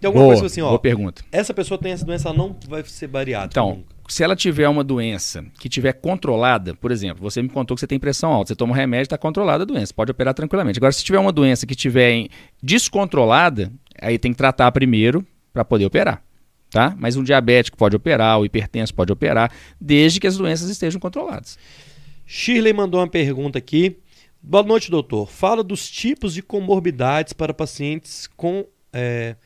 Tem 0.00 0.06
alguma 0.06 0.24
boa, 0.24 0.34
coisa 0.34 0.46
assim, 0.46 0.60
ó. 0.60 0.68
Boa 0.68 0.78
pergunta. 0.78 1.24
Essa 1.32 1.52
pessoa 1.52 1.78
tem 1.78 1.92
essa 1.92 2.04
doença, 2.04 2.28
ela 2.28 2.38
não 2.38 2.56
vai 2.68 2.84
ser 2.84 3.08
bariátrica. 3.08 3.60
Então, 3.60 3.76
nunca 3.76 4.01
se 4.12 4.22
ela 4.22 4.36
tiver 4.36 4.68
uma 4.68 4.84
doença 4.84 5.42
que 5.58 5.70
tiver 5.70 5.94
controlada, 5.94 6.74
por 6.74 6.92
exemplo, 6.92 7.22
você 7.22 7.40
me 7.40 7.48
contou 7.48 7.74
que 7.74 7.80
você 7.80 7.86
tem 7.86 7.98
pressão 7.98 8.30
alta, 8.30 8.48
você 8.48 8.54
toma 8.54 8.72
um 8.72 8.76
remédio, 8.76 9.04
está 9.04 9.16
controlada 9.16 9.62
a 9.62 9.66
doença, 9.66 9.94
pode 9.94 10.10
operar 10.10 10.34
tranquilamente. 10.34 10.78
Agora, 10.78 10.92
se 10.92 11.02
tiver 11.02 11.18
uma 11.18 11.32
doença 11.32 11.66
que 11.66 11.74
tiver 11.74 12.28
descontrolada, 12.62 13.72
aí 13.98 14.18
tem 14.18 14.32
que 14.32 14.36
tratar 14.36 14.70
primeiro 14.70 15.26
para 15.50 15.64
poder 15.64 15.86
operar. 15.86 16.22
Tá? 16.70 16.94
Mas 16.98 17.16
um 17.16 17.22
diabético 17.24 17.74
pode 17.78 17.96
operar, 17.96 18.38
o 18.38 18.44
hipertenso 18.44 18.94
pode 18.94 19.10
operar, 19.10 19.50
desde 19.80 20.20
que 20.20 20.26
as 20.26 20.36
doenças 20.36 20.68
estejam 20.68 21.00
controladas. 21.00 21.58
Shirley 22.26 22.74
mandou 22.74 23.00
uma 23.00 23.08
pergunta 23.08 23.56
aqui. 23.56 23.96
Boa 24.42 24.62
noite, 24.62 24.90
doutor. 24.90 25.30
Fala 25.30 25.64
dos 25.64 25.90
tipos 25.90 26.34
de 26.34 26.42
comorbidades 26.42 27.32
para 27.32 27.54
pacientes 27.54 28.28
com 28.36 28.66
é, 28.92 29.36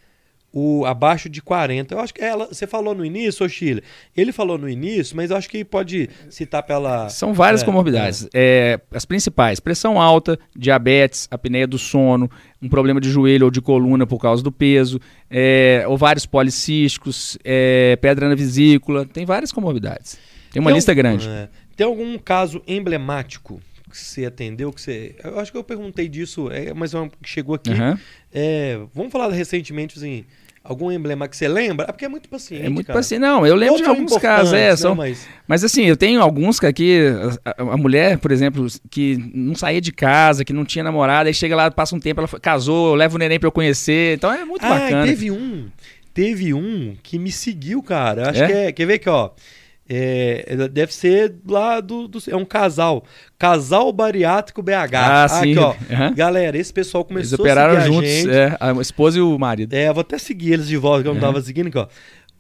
o 0.53 0.85
abaixo 0.87 1.29
de 1.29 1.43
40. 1.43 1.95
Eu 1.95 2.01
acho 2.01 2.15
que 2.15 2.23
ela, 2.23 2.47
você 2.47 2.67
falou 2.67 2.95
no 2.95 3.05
início, 3.05 3.45
ô 3.45 3.49
Chile. 3.49 3.83
Ele 4.17 4.33
falou 4.33 4.57
no 4.57 4.69
início, 4.69 5.17
mas 5.17 5.31
eu 5.31 5.37
acho 5.37 5.49
que 5.49 5.65
pode 5.65 6.09
citar 6.31 6.63
pela. 6.63 7.09
São 7.09 7.35
várias 7.35 7.63
é, 7.63 7.65
comorbidades. 7.65 8.29
É. 8.33 8.79
É, 8.93 8.97
as 8.97 9.05
principais: 9.05 9.61
pressão 9.61 10.01
alta, 10.01 10.39
diabetes, 10.57 11.29
apneia 11.31 11.67
do 11.67 11.79
sono, 11.79 12.31
um 12.61 12.69
problema 12.69 13.01
de 13.01 13.11
joelho 13.11 13.45
ou 13.47 13.51
de 13.51 13.61
coluna 13.61 14.07
por 14.07 14.19
causa 14.19 14.43
do 14.43 14.51
peso, 14.51 15.01
é, 15.31 15.85
ovários 15.89 16.25
policísticos, 16.27 17.39
é, 17.45 17.97
pedra 17.97 18.29
na 18.29 18.35
vesícula. 18.35 19.05
Tem 19.05 19.27
várias 19.27 19.53
comorbidades. 19.53 20.19
Tem 20.51 20.61
uma 20.61 20.71
tem 20.71 20.77
lista 20.77 20.95
grande. 20.95 21.29
É. 21.29 21.49
Tem 21.77 21.87
algum 21.87 22.17
caso 22.19 22.63
emblemático 22.67 23.61
que 23.91 23.99
você 23.99 24.27
atendeu, 24.27 24.73
que 24.73 24.81
você. 24.81 25.15
Eu 25.23 25.39
acho 25.39 25.53
que 25.53 25.59
eu 25.59 25.65
perguntei 25.65 26.09
disso, 26.09 26.51
é, 26.51 26.73
mas 26.75 26.95
é 26.95 27.09
chegou 27.25 27.55
aqui. 27.55 27.71
Uhum. 27.71 27.97
É, 28.33 28.81
vamos 28.95 29.13
falar 29.13 29.31
recentemente, 29.31 29.97
assim, 29.97 30.25
Algum 30.69 30.91
emblema 30.91 31.29
que 31.29 31.37
você 31.37 31.47
lembra? 31.47 31.87
É 31.89 31.93
porque 31.93 32.05
é 32.05 32.09
muito 32.09 32.29
paciente. 32.29 32.67
É 32.67 32.69
muito 32.69 32.89
cara. 32.89 32.99
paciente. 32.99 33.21
Não, 33.21 33.47
eu 33.47 33.55
lembro 33.55 33.77
Todos 33.77 33.87
de 33.87 33.89
alguns 33.89 34.17
casos, 34.19 34.53
é. 34.53 34.71
Né, 34.71 34.77
são, 34.77 34.97
mas... 34.97 35.29
mas 35.47 35.63
assim, 35.63 35.85
eu 35.85 35.97
tenho 35.97 36.21
alguns 36.21 36.59
que 36.59 36.67
aqui, 36.67 36.99
a, 37.45 37.63
a, 37.63 37.77
mulher, 37.77 38.19
por 38.19 38.33
exemplo, 38.33 38.67
que 38.91 39.17
não 39.33 39.55
saía 39.55 39.81
de 39.81 39.93
casa, 39.93 40.45
que 40.45 40.53
não 40.53 40.65
tinha 40.65 40.83
namorada, 40.83 41.29
aí 41.29 41.35
chega 41.35 41.55
lá, 41.55 41.71
passa 41.71 41.95
um 41.95 42.01
tempo, 42.01 42.21
ela 42.21 42.29
casou, 42.41 42.97
leva 42.97 43.15
o 43.15 43.19
neném 43.19 43.39
pra 43.39 43.47
eu 43.47 43.53
conhecer. 43.53 44.17
Então 44.17 44.33
é 44.33 44.45
muito 44.45 44.65
ah, 44.65 44.71
bacana. 44.71 45.07
Teve 45.07 45.31
um, 45.31 45.69
teve 46.13 46.53
um 46.53 46.97
que 47.01 47.17
me 47.17 47.31
seguiu, 47.31 47.81
cara. 47.81 48.31
Acho 48.31 48.43
é? 48.43 48.47
que 48.47 48.53
é. 48.53 48.73
Quer 48.73 48.87
ver 48.87 48.95
aqui, 48.95 49.09
ó. 49.09 49.31
É, 49.89 50.69
deve 50.73 50.93
ser 50.93 51.37
lá 51.47 51.81
do, 51.81 52.09
do, 52.09 52.19
É 52.29 52.35
um 52.35 52.45
casal. 52.45 53.05
Casal 53.39 53.93
Bariátrico 53.93 54.61
BH. 54.61 54.73
Ah, 54.95 55.25
ah 55.25 55.29
sim. 55.29 55.53
Aqui, 55.53 55.59
ó. 55.59 55.71
Uhum. 55.71 56.15
Galera, 56.15 56.59
esse 56.59 56.73
pessoal 56.73 57.05
começou 57.05 57.37
eles 57.37 57.41
operaram 57.41 57.77
a 57.77 57.81
juntos, 57.81 58.03
a 58.03 58.13
gente. 58.13 58.31
É, 58.31 58.57
a 58.59 58.73
esposa 58.81 59.19
e 59.19 59.21
o 59.21 59.39
marido. 59.39 59.73
É, 59.75 59.93
vou 59.93 60.01
até 60.01 60.19
seguir 60.19 60.55
eles 60.55 60.67
de 60.67 60.77
volta, 60.77 61.03
que 61.03 61.09
eu 61.09 61.15
não 61.15 61.21
tava 61.21 61.41
seguindo 61.41 61.69
aqui, 61.69 61.79
ó. 61.79 61.87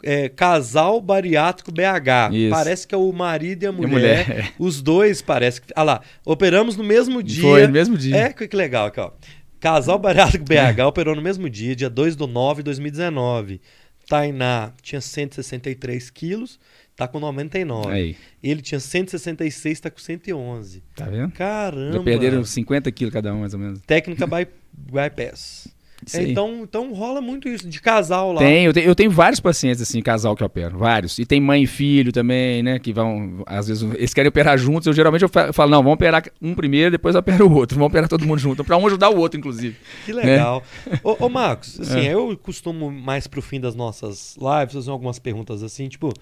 É, 0.02 0.28
casal 0.28 1.00
bariátrico 1.00 1.70
BH. 1.72 2.32
Isso. 2.32 2.50
Parece 2.50 2.86
que 2.86 2.94
é 2.94 2.98
o 2.98 3.12
marido 3.12 3.62
e 3.62 3.66
a 3.66 3.72
mulher. 3.72 3.88
E 3.88 3.92
mulher. 3.92 4.30
É. 4.30 4.48
Os 4.58 4.82
dois 4.82 5.22
parece 5.22 5.60
que. 5.60 5.72
Ah 5.74 5.82
lá, 5.84 6.00
operamos 6.24 6.76
no 6.76 6.84
mesmo 6.84 7.22
dia. 7.22 7.42
Foi, 7.42 7.66
no 7.66 7.72
mesmo 7.72 7.96
dia. 7.96 8.16
É, 8.16 8.32
que 8.32 8.56
legal 8.56 8.86
aqui, 8.86 9.00
ó. 9.00 9.12
Casal 9.60 9.98
bariátrico 9.98 10.44
BH 10.44 10.82
operou 10.86 11.14
no 11.14 11.22
mesmo 11.22 11.48
dia, 11.48 11.74
dia 11.76 11.88
2 11.88 12.16
de 12.16 12.26
9 12.26 12.62
de 12.62 12.64
2019. 12.64 13.60
Tainá 14.08 14.72
tinha 14.82 15.00
163 15.00 16.10
quilos 16.10 16.58
tá 16.96 17.06
com 17.06 17.20
99. 17.20 17.92
Aí. 17.92 18.16
Ele 18.42 18.62
tinha 18.62 18.80
166, 18.80 19.80
tá 19.80 19.90
com 19.90 19.98
111. 19.98 20.82
Tá 20.94 21.04
vendo? 21.06 21.30
Caramba. 21.32 21.98
Já 21.98 22.02
perderam 22.02 22.44
50 22.44 22.90
quilos 22.90 23.12
cada 23.12 23.32
um, 23.34 23.40
mais 23.40 23.52
ou 23.52 23.60
menos. 23.60 23.80
Técnica 23.82 24.26
by, 24.26 24.48
bypass. 24.72 25.68
É, 26.12 26.22
então, 26.22 26.60
então 26.62 26.92
rola 26.92 27.20
muito 27.22 27.48
isso, 27.48 27.66
de 27.66 27.80
casal 27.80 28.32
lá. 28.32 28.40
Tem, 28.40 28.66
eu 28.66 28.72
tenho, 28.72 28.86
eu 28.86 28.94
tenho 28.94 29.10
vários 29.10 29.40
pacientes 29.40 29.80
assim, 29.80 30.02
casal 30.02 30.36
que 30.36 30.44
operam, 30.44 30.78
vários. 30.78 31.18
E 31.18 31.24
tem 31.24 31.40
mãe 31.40 31.62
e 31.62 31.66
filho 31.66 32.12
também, 32.12 32.62
né? 32.62 32.78
Que 32.78 32.92
vão, 32.92 33.42
às 33.46 33.66
vezes, 33.66 33.82
eles 33.94 34.12
querem 34.12 34.28
operar 34.28 34.58
juntos. 34.58 34.86
Eu 34.86 34.92
geralmente 34.92 35.22
eu 35.22 35.52
falo, 35.52 35.70
não, 35.70 35.82
vamos 35.82 35.94
operar 35.94 36.22
um 36.40 36.54
primeiro, 36.54 36.90
depois 36.90 37.14
eu 37.14 37.20
opero 37.20 37.48
o 37.48 37.54
outro. 37.54 37.76
Vamos 37.76 37.88
operar 37.88 38.08
todo 38.08 38.26
mundo 38.26 38.38
junto, 38.38 38.62
para 38.62 38.76
um 38.76 38.86
ajudar 38.86 39.08
o 39.08 39.16
outro, 39.16 39.38
inclusive. 39.38 39.76
Que 40.04 40.12
legal. 40.12 40.62
Né? 40.86 41.00
Ô, 41.02 41.24
ô, 41.24 41.28
Marcos, 41.28 41.80
assim, 41.80 42.06
é. 42.06 42.14
eu 42.14 42.38
costumo 42.42 42.90
mais 42.90 43.26
pro 43.26 43.40
fim 43.40 43.58
das 43.58 43.74
nossas 43.74 44.36
lives 44.36 44.74
fazer 44.74 44.90
algumas 44.90 45.18
perguntas 45.18 45.62
assim, 45.62 45.88
tipo, 45.88 46.12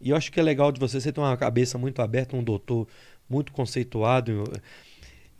e 0.00 0.10
eu 0.10 0.16
acho 0.16 0.30
que 0.30 0.38
é 0.38 0.42
legal 0.42 0.70
de 0.70 0.78
você, 0.78 1.00
você 1.00 1.12
ter 1.12 1.20
uma 1.20 1.36
cabeça 1.36 1.78
muito 1.78 2.00
aberta, 2.02 2.36
um 2.36 2.42
doutor 2.42 2.86
muito 3.28 3.52
conceituado. 3.52 4.44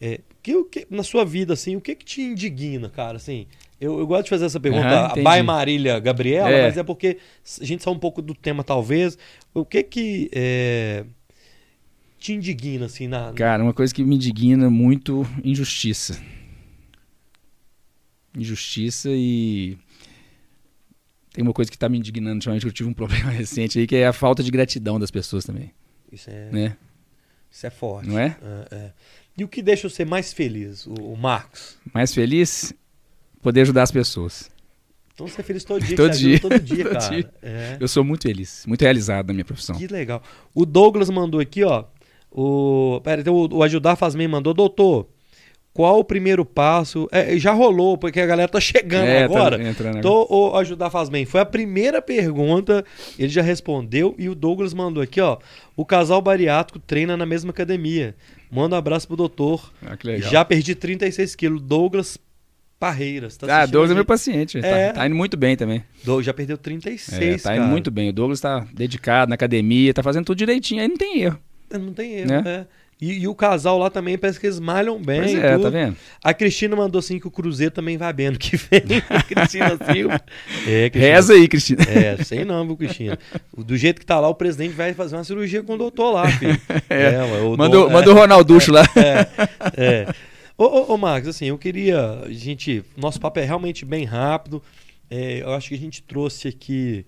É, 0.00 0.20
que, 0.42 0.64
que, 0.64 0.86
na 0.90 1.02
sua 1.02 1.24
vida, 1.24 1.54
assim, 1.54 1.76
o 1.76 1.80
que 1.80 1.94
que 1.94 2.04
te 2.04 2.22
indigna, 2.22 2.88
cara? 2.88 3.16
Assim, 3.16 3.46
eu, 3.80 3.98
eu 3.98 4.06
gosto 4.06 4.24
de 4.24 4.30
fazer 4.30 4.46
essa 4.46 4.60
pergunta 4.60 5.14
uhum, 5.14 5.28
a 5.28 5.42
Marília 5.42 5.98
Gabriela, 5.98 6.50
é. 6.50 6.66
mas 6.66 6.76
é 6.76 6.82
porque 6.82 7.18
a 7.60 7.64
gente 7.64 7.82
sabe 7.82 7.96
um 7.96 8.00
pouco 8.00 8.22
do 8.22 8.34
tema, 8.34 8.64
talvez. 8.64 9.18
O 9.54 9.64
que 9.64 9.82
que 9.82 10.30
é, 10.32 11.04
te 12.18 12.32
indigna, 12.32 12.86
assim, 12.86 13.06
na... 13.06 13.32
Cara, 13.32 13.62
uma 13.62 13.74
coisa 13.74 13.94
que 13.94 14.02
me 14.02 14.16
indigna 14.16 14.68
muito, 14.70 15.26
injustiça. 15.44 16.20
Injustiça 18.36 19.08
e 19.12 19.78
tem 21.36 21.42
uma 21.42 21.52
coisa 21.52 21.70
que 21.70 21.76
está 21.76 21.86
me 21.86 21.98
indignando 21.98 22.36
ultimamente, 22.36 22.62
que 22.62 22.68
eu 22.68 22.72
tive 22.72 22.88
um 22.88 22.94
problema 22.96 23.28
recente 23.28 23.78
aí, 23.78 23.86
que 23.86 23.94
é 23.94 24.06
a 24.06 24.12
falta 24.12 24.42
de 24.42 24.50
gratidão 24.50 24.98
das 24.98 25.10
pessoas 25.10 25.44
também. 25.44 25.70
Isso 26.10 26.30
é, 26.30 26.50
né? 26.50 26.76
isso 27.50 27.66
é 27.66 27.70
forte. 27.70 28.08
Não 28.08 28.18
é? 28.18 28.38
é, 28.42 28.74
é. 28.74 28.92
E 29.36 29.44
o 29.44 29.48
que 29.48 29.60
deixa 29.60 29.86
você 29.86 30.02
mais 30.02 30.32
feliz, 30.32 30.86
o, 30.86 30.94
o, 30.94 31.14
Marcos? 31.14 31.76
Mais 31.92 32.14
feliz? 32.14 32.72
Poder 33.42 33.60
ajudar 33.60 33.82
as 33.82 33.90
pessoas. 33.90 34.50
Então 35.12 35.28
você 35.28 35.42
é 35.42 35.44
feliz 35.44 35.62
todo 35.62 35.78
dia, 35.84 35.94
todo 35.94 36.16
dia. 36.16 36.40
todo 36.40 36.58
dia, 36.58 36.84
todo 36.88 36.92
cara. 36.94 37.10
Dia. 37.10 37.30
É. 37.42 37.76
Eu 37.78 37.86
sou 37.86 38.02
muito 38.02 38.22
feliz, 38.22 38.64
muito 38.66 38.80
realizado 38.80 39.26
na 39.26 39.34
minha 39.34 39.44
profissão. 39.44 39.76
Que 39.76 39.86
legal. 39.88 40.22
O 40.54 40.64
Douglas 40.64 41.10
mandou 41.10 41.38
aqui, 41.38 41.62
ó. 41.64 41.84
O, 42.30 42.98
pera, 43.04 43.20
então, 43.20 43.34
o, 43.34 43.56
o 43.56 43.62
Ajudar 43.62 43.94
Faz 43.96 44.14
Bem 44.14 44.26
mandou, 44.26 44.54
doutor, 44.54 45.06
qual 45.76 45.98
o 45.98 46.04
primeiro 46.04 46.42
passo? 46.42 47.06
É, 47.12 47.38
já 47.38 47.52
rolou, 47.52 47.98
porque 47.98 48.18
a 48.18 48.24
galera 48.24 48.48
tá 48.48 48.58
chegando 48.58 49.04
é, 49.04 49.18
tá 49.18 49.24
agora. 49.26 49.58
Tá 49.58 49.64
entrando 49.64 50.00
Tô, 50.00 50.26
o 50.30 50.56
ajudar 50.56 50.88
faz 50.88 51.10
bem. 51.10 51.26
Foi 51.26 51.38
a 51.38 51.44
primeira 51.44 52.00
pergunta, 52.00 52.82
ele 53.18 53.28
já 53.28 53.42
respondeu 53.42 54.14
e 54.16 54.26
o 54.26 54.34
Douglas 54.34 54.72
mandou 54.72 55.02
aqui, 55.02 55.20
ó. 55.20 55.36
O 55.76 55.84
casal 55.84 56.22
bariátrico 56.22 56.78
treina 56.78 57.14
na 57.14 57.26
mesma 57.26 57.50
academia. 57.50 58.14
Manda 58.50 58.74
um 58.74 58.78
abraço 58.78 59.06
pro 59.06 59.18
doutor. 59.18 59.70
Ah, 59.84 59.98
que 59.98 60.06
legal. 60.06 60.30
Já 60.30 60.42
perdi 60.46 60.74
36 60.74 61.34
quilos. 61.34 61.60
Douglas 61.60 62.18
Parreiras. 62.80 63.36
Tá 63.36 63.60
ah, 63.60 63.66
Douglas 63.66 63.90
é 63.90 63.94
meu 63.94 64.04
paciente. 64.06 64.58
Tá, 64.58 64.66
é. 64.68 64.86
Tá, 64.86 64.92
tá, 64.94 65.06
indo 65.06 65.14
muito 65.14 65.36
bem 65.36 65.58
também. 65.58 65.84
Douglas 66.02 66.24
já 66.24 66.32
perdeu 66.32 66.56
36, 66.56 67.44
é, 67.44 67.50
Tá 67.50 67.54
indo 67.54 67.66
muito 67.66 67.90
bem. 67.90 68.08
O 68.08 68.14
Douglas 68.14 68.40
tá 68.40 68.66
dedicado 68.72 69.28
na 69.28 69.34
academia, 69.34 69.92
tá 69.92 70.02
fazendo 70.02 70.24
tudo 70.24 70.38
direitinho. 70.38 70.80
Aí 70.80 70.88
não 70.88 70.96
tem 70.96 71.20
erro. 71.20 71.38
Não 71.70 71.92
tem 71.92 72.12
erro, 72.14 72.28
né? 72.28 72.42
É. 72.46 72.66
E, 73.00 73.12
e, 73.18 73.28
o 73.28 73.34
casal 73.34 73.78
lá 73.78 73.90
também 73.90 74.16
parece 74.16 74.40
que 74.40 74.46
eles 74.46 74.58
malham 74.58 74.98
bem. 74.98 75.20
Pois 75.20 75.34
é, 75.34 75.52
tudo. 75.52 75.62
tá 75.64 75.70
vendo? 75.70 75.96
A 76.24 76.32
Cristina 76.32 76.74
mandou 76.74 76.98
assim 76.98 77.18
que 77.18 77.26
o 77.26 77.30
Cruzeiro 77.30 77.70
também 77.70 77.98
vai 77.98 78.10
bem 78.10 78.30
no 78.30 78.38
que 78.38 78.56
vem. 78.56 78.80
Cristina 79.28 79.78
Silva. 79.92 80.20
É, 80.66 80.88
Cristina. 80.88 81.14
Reza 81.14 81.32
aí, 81.34 81.46
Cristina. 81.46 81.82
É, 81.82 82.24
sei 82.24 82.44
não, 82.46 82.66
viu, 82.66 82.74
Cristina. 82.74 83.18
Do 83.54 83.76
jeito 83.76 84.00
que 84.00 84.06
tá 84.06 84.18
lá, 84.18 84.28
o 84.28 84.34
presidente 84.34 84.72
vai 84.72 84.94
fazer 84.94 85.14
uma 85.14 85.24
cirurgia 85.24 85.62
com 85.62 85.74
o 85.74 85.78
doutor 85.78 86.10
lá, 86.10 86.30
filho. 86.30 86.58
É, 86.88 87.14
é 87.14 87.22
o 87.42 87.56
mandou, 87.56 87.90
mandou 87.90 88.14
o 88.14 88.16
Ronalducho 88.16 88.72
lá. 88.72 88.82
É, 88.96 89.26
é. 89.76 90.14
Ô, 90.56 90.64
ô, 90.64 90.94
ô, 90.94 90.96
Marcos, 90.96 91.30
assim, 91.30 91.46
eu 91.46 91.58
queria. 91.58 92.22
A 92.24 92.30
gente. 92.30 92.82
Nosso 92.96 93.20
papo 93.20 93.38
é 93.40 93.44
realmente 93.44 93.84
bem 93.84 94.04
rápido. 94.04 94.62
É, 95.10 95.42
eu 95.42 95.52
acho 95.52 95.68
que 95.68 95.74
a 95.74 95.78
gente 95.78 96.02
trouxe 96.02 96.48
aqui 96.48 97.04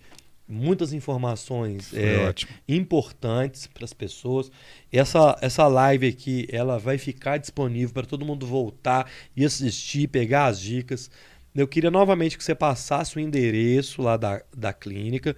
muitas 0.49 0.93
informações 0.93 1.93
é, 1.93 2.35
importantes 2.67 3.67
para 3.67 3.85
as 3.85 3.93
pessoas. 3.93 4.51
Essa, 4.91 5.37
essa 5.43 5.67
live 5.67 6.09
aqui 6.09 6.49
ela 6.51 6.79
vai 6.79 6.97
ficar 6.97 7.37
disponível 7.37 7.93
para 7.93 8.07
todo 8.07 8.25
mundo 8.25 8.47
voltar 8.47 9.11
e 9.37 9.45
assistir, 9.45 10.09
pegar 10.09 10.47
as 10.47 10.59
dicas. 10.59 11.11
Eu 11.55 11.69
queria 11.69 11.91
novamente 11.91 12.39
que 12.39 12.45
você 12.45 12.55
passasse 12.55 13.17
o 13.17 13.21
endereço 13.21 14.01
lá 14.01 14.17
da, 14.17 14.43
da 14.57 14.73
clínica 14.73 15.37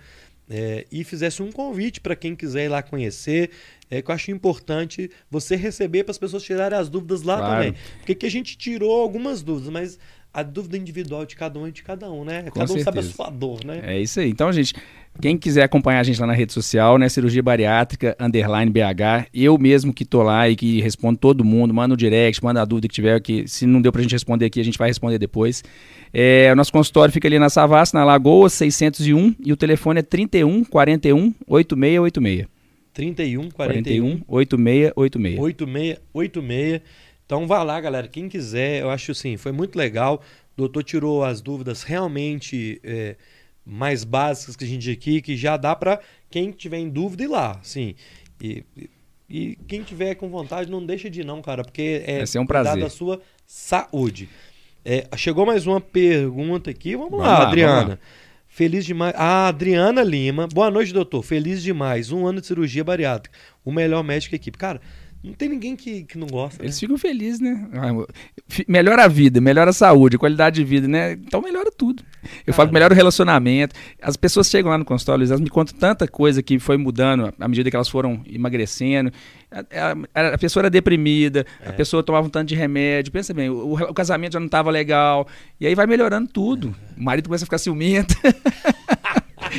é, 0.48 0.84
e 0.90 1.04
fizesse 1.04 1.42
um 1.42 1.50
convite 1.50 2.00
para 2.00 2.16
quem 2.16 2.34
quiser 2.34 2.64
ir 2.64 2.68
lá 2.68 2.82
conhecer. 2.82 3.50
É, 3.88 4.00
que 4.00 4.10
eu 4.10 4.14
acho 4.14 4.30
importante 4.30 5.10
você 5.28 5.56
receber 5.56 6.04
para 6.04 6.12
as 6.12 6.18
pessoas 6.18 6.44
tirarem 6.44 6.78
as 6.78 6.88
dúvidas 6.88 7.22
lá 7.22 7.38
claro. 7.38 7.54
também. 7.54 7.74
Porque 7.98 8.14
que 8.14 8.26
a 8.26 8.30
gente 8.30 8.56
tirou 8.56 9.00
algumas 9.00 9.42
dúvidas, 9.42 9.70
mas 9.70 9.98
a 10.32 10.42
dúvida 10.42 10.76
individual 10.76 11.26
de 11.26 11.34
cada 11.34 11.58
um 11.58 11.66
é 11.66 11.70
de 11.70 11.82
cada 11.82 12.10
um, 12.10 12.24
né? 12.24 12.44
Com 12.44 12.60
cada 12.60 12.66
certeza. 12.68 12.80
um 12.80 12.84
sabe 12.84 12.98
a 13.00 13.02
sua 13.02 13.30
dor, 13.30 13.64
né? 13.64 13.80
É 13.82 14.00
isso 14.00 14.20
aí. 14.20 14.30
Então, 14.30 14.52
gente, 14.52 14.74
quem 15.20 15.36
quiser 15.36 15.64
acompanhar 15.64 16.00
a 16.00 16.02
gente 16.04 16.20
lá 16.20 16.26
na 16.26 16.32
rede 16.32 16.52
social, 16.52 16.98
né? 16.98 17.08
Cirurgia 17.08 17.42
Bariátrica, 17.42 18.16
underline 18.18 18.70
BH. 18.70 19.28
Eu 19.34 19.58
mesmo 19.58 19.92
que 19.92 20.04
tô 20.04 20.22
lá 20.22 20.48
e 20.48 20.54
que 20.54 20.80
respondo 20.80 21.18
todo 21.18 21.44
mundo, 21.44 21.74
manda 21.74 21.94
um 21.94 21.96
direct, 21.96 22.42
manda 22.44 22.62
a 22.62 22.64
dúvida 22.64 22.86
que 22.86 22.94
tiver, 22.94 23.20
que 23.20 23.46
se 23.48 23.66
não 23.66 23.82
deu 23.82 23.90
pra 23.90 24.02
gente 24.02 24.12
responder 24.12 24.46
aqui, 24.46 24.60
a 24.60 24.64
gente 24.64 24.78
vai 24.78 24.88
responder 24.88 25.18
depois. 25.18 25.64
É, 26.12 26.50
o 26.52 26.56
nosso 26.56 26.72
consultório 26.72 27.12
fica 27.12 27.26
ali 27.26 27.38
na 27.38 27.50
Savassi, 27.50 27.94
na 27.94 28.04
Lagoa 28.04 28.48
601, 28.48 29.34
e 29.44 29.52
o 29.52 29.56
telefone 29.56 29.98
é 29.98 30.02
31 30.02 30.64
41 30.64 31.34
8686. 31.46 32.46
31 32.92 33.50
41 33.50 34.22
8686. 34.28 35.38
8686. 35.40 36.82
Então 37.30 37.46
vá 37.46 37.62
lá, 37.62 37.80
galera. 37.80 38.08
Quem 38.08 38.28
quiser, 38.28 38.80
eu 38.80 38.90
acho 38.90 39.12
assim, 39.12 39.36
foi 39.36 39.52
muito 39.52 39.76
legal. 39.76 40.20
O 40.54 40.62
doutor 40.62 40.82
tirou 40.82 41.22
as 41.22 41.40
dúvidas 41.40 41.84
realmente 41.84 42.80
é, 42.82 43.14
mais 43.64 44.02
básicas 44.02 44.56
que 44.56 44.64
a 44.64 44.66
gente 44.66 44.90
aqui, 44.90 45.22
que 45.22 45.36
já 45.36 45.56
dá 45.56 45.76
para 45.76 46.00
quem 46.28 46.50
tiver 46.50 46.78
em 46.78 46.88
dúvida 46.88 47.22
ir 47.22 47.28
lá, 47.28 47.60
sim. 47.62 47.94
E, 48.42 48.64
e 49.28 49.56
quem 49.68 49.84
tiver 49.84 50.16
com 50.16 50.28
vontade, 50.28 50.68
não 50.68 50.84
deixa 50.84 51.08
de 51.08 51.20
ir 51.20 51.24
não, 51.24 51.40
cara, 51.40 51.62
porque 51.62 52.02
é 52.04 52.40
um 52.40 52.46
prazer. 52.46 52.82
da 52.82 52.90
sua 52.90 53.22
saúde. 53.46 54.28
É, 54.84 55.06
chegou 55.16 55.46
mais 55.46 55.68
uma 55.68 55.80
pergunta 55.80 56.68
aqui. 56.68 56.96
Vamos, 56.96 57.12
vamos 57.12 57.24
lá, 57.24 57.38
lá, 57.38 57.46
Adriana. 57.46 57.80
Vamos 57.80 57.90
lá. 57.90 57.98
Feliz 58.48 58.84
demais. 58.84 59.14
Ah, 59.16 59.46
Adriana 59.46 60.02
Lima. 60.02 60.48
Boa 60.52 60.68
noite, 60.68 60.92
doutor. 60.92 61.22
Feliz 61.22 61.62
demais. 61.62 62.10
Um 62.10 62.26
ano 62.26 62.40
de 62.40 62.48
cirurgia 62.48 62.82
bariátrica. 62.82 63.38
O 63.64 63.70
melhor 63.70 64.02
médico 64.02 64.32
da 64.32 64.36
equipe. 64.36 64.58
Cara, 64.58 64.80
não 65.22 65.34
tem 65.34 65.50
ninguém 65.50 65.76
que, 65.76 66.04
que 66.04 66.16
não 66.16 66.26
gosta. 66.26 66.62
Eles 66.62 66.76
né? 66.76 66.80
ficam 66.80 66.96
felizes, 66.96 67.40
né? 67.40 67.68
Melhora 68.66 69.04
a 69.04 69.08
vida, 69.08 69.38
melhora 69.38 69.68
a 69.68 69.72
saúde, 69.72 70.16
a 70.16 70.18
qualidade 70.18 70.56
de 70.56 70.64
vida, 70.64 70.88
né? 70.88 71.12
Então 71.12 71.42
melhora 71.42 71.70
tudo. 71.70 72.02
Eu 72.22 72.28
Cara, 72.46 72.52
falo 72.54 72.68
que 72.68 72.72
melhora 72.72 72.94
o 72.94 72.96
relacionamento. 72.96 73.74
As 74.00 74.16
pessoas 74.16 74.48
chegam 74.48 74.70
lá 74.70 74.78
no 74.78 74.84
consultório, 74.84 75.26
elas 75.26 75.40
me 75.40 75.50
contam 75.50 75.76
tanta 75.78 76.08
coisa 76.08 76.42
que 76.42 76.58
foi 76.58 76.78
mudando 76.78 77.34
à 77.38 77.48
medida 77.48 77.68
que 77.68 77.76
elas 77.76 77.88
foram 77.88 78.22
emagrecendo. 78.26 79.12
A, 79.50 80.20
a, 80.20 80.28
a 80.34 80.38
pessoa 80.38 80.62
era 80.62 80.70
deprimida, 80.70 81.44
é. 81.60 81.68
a 81.68 81.72
pessoa 81.74 82.02
tomava 82.02 82.26
um 82.26 82.30
tanto 82.30 82.48
de 82.48 82.54
remédio. 82.54 83.12
Pensa 83.12 83.34
bem, 83.34 83.50
o, 83.50 83.74
o 83.74 83.94
casamento 83.94 84.32
já 84.32 84.40
não 84.40 84.46
estava 84.46 84.70
legal. 84.70 85.28
E 85.60 85.66
aí 85.66 85.74
vai 85.74 85.86
melhorando 85.86 86.30
tudo. 86.30 86.74
É. 86.96 87.00
O 87.00 87.04
marido 87.04 87.26
começa 87.26 87.44
a 87.44 87.46
ficar 87.46 87.58
ciumento. 87.58 88.14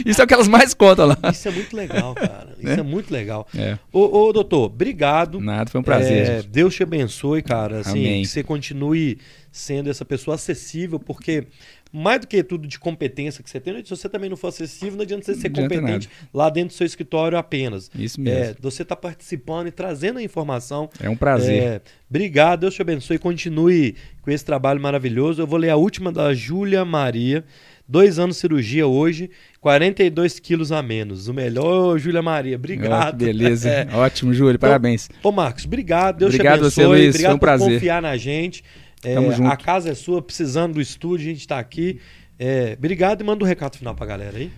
Isso 0.06 0.22
é 0.22 0.24
o 0.24 0.28
que 0.28 0.34
elas 0.34 0.48
mais 0.48 0.74
contam 0.74 1.08
lá. 1.08 1.18
Isso 1.32 1.48
é 1.48 1.52
muito 1.52 1.76
legal, 1.76 2.16
cara. 2.16 2.56
Isso 2.60 2.70
é, 2.70 2.80
é 2.80 2.84
muito 2.84 3.12
legal. 3.12 3.48
É. 3.56 3.78
Ô, 3.92 4.28
ô, 4.28 4.34
doutor, 4.34 4.66
obrigado. 4.66 5.40
Nada, 5.40 5.70
foi 5.70 5.82
um 5.82 5.84
prazer. 5.84 6.30
É, 6.30 6.42
Deus 6.44 6.76
te 6.76 6.84
abençoe, 6.84 7.42
cara. 7.42 7.80
Assim, 7.80 8.06
Amém. 8.06 8.22
que 8.22 8.28
você 8.28 8.44
continue 8.44 9.18
sendo 9.52 9.90
essa 9.90 10.06
pessoa 10.06 10.36
acessível, 10.36 11.00
porque 11.00 11.48
mais 11.92 12.22
do 12.22 12.28
que 12.28 12.42
tudo 12.42 12.68
de 12.68 12.80
competência 12.80 13.44
que 13.44 13.50
você 13.50 13.60
tem, 13.60 13.84
se 13.84 13.90
você 13.90 14.08
também 14.08 14.30
não 14.30 14.38
for 14.38 14.48
acessível, 14.48 14.96
não 14.96 15.04
adianta 15.04 15.26
você 15.26 15.36
ser 15.36 15.50
competente 15.50 16.08
nada. 16.08 16.30
lá 16.34 16.50
dentro 16.50 16.70
do 16.70 16.78
seu 16.78 16.88
escritório 16.88 17.38
apenas. 17.38 17.92
Isso 17.94 18.22
mesmo. 18.22 18.52
É, 18.52 18.56
você 18.62 18.84
está 18.84 18.96
participando 18.96 19.68
e 19.68 19.72
trazendo 19.72 20.20
a 20.20 20.24
informação. 20.24 20.90
É 21.02 21.10
um 21.10 21.18
prazer. 21.18 21.64
É, 21.64 21.82
obrigado, 22.10 22.62
Deus 22.62 22.76
te 22.76 22.82
abençoe. 22.82 23.20
Continue 23.20 23.96
com 24.22 24.32
esse 24.32 24.46
trabalho 24.46 24.80
maravilhoso. 24.80 25.42
Eu 25.42 25.48
vou 25.48 25.60
ler 25.60 25.70
a 25.70 25.76
última 25.76 26.12
da 26.12 26.34
Júlia 26.34 26.86
Maria. 26.86 27.44
Dois 27.92 28.18
anos 28.18 28.38
de 28.38 28.40
cirurgia 28.40 28.88
hoje, 28.88 29.30
42 29.60 30.40
quilos 30.40 30.72
a 30.72 30.82
menos. 30.82 31.28
O 31.28 31.34
melhor, 31.34 32.00
Júlia 32.00 32.22
Maria. 32.22 32.56
Obrigado. 32.56 33.22
Oh, 33.22 33.26
beleza. 33.26 33.70
É. 33.92 33.94
Ótimo, 33.94 34.34
Júlio. 34.34 34.56
Então, 34.56 34.70
Parabéns. 34.70 35.10
Ô, 35.22 35.30
Marcos, 35.30 35.66
obrigado. 35.66 36.20
Deus 36.20 36.34
obrigado 36.34 36.60
te 36.60 36.62
abençoe. 36.62 36.84
Você, 36.84 36.88
Luiz. 36.88 37.10
Obrigado 37.10 37.32
Foi 37.32 37.36
um 37.36 37.40
prazer. 37.40 37.68
por 37.68 37.74
confiar 37.74 38.02
na 38.02 38.16
gente. 38.16 38.64
É, 39.04 39.14
Tamo 39.16 39.34
junto. 39.34 39.50
A 39.50 39.58
casa 39.58 39.90
é 39.90 39.94
sua, 39.94 40.22
precisando 40.22 40.76
do 40.76 40.82
estúdio, 40.82 41.26
a 41.26 41.30
gente 41.32 41.42
está 41.42 41.60
aqui. 41.60 42.00
É, 42.40 42.76
obrigado 42.78 43.20
e 43.20 43.24
manda 43.26 43.44
um 43.44 43.48
recado 43.48 43.78
final 43.78 43.94
para 43.94 44.06
a 44.06 44.08
galera 44.08 44.38
aí. 44.38 44.50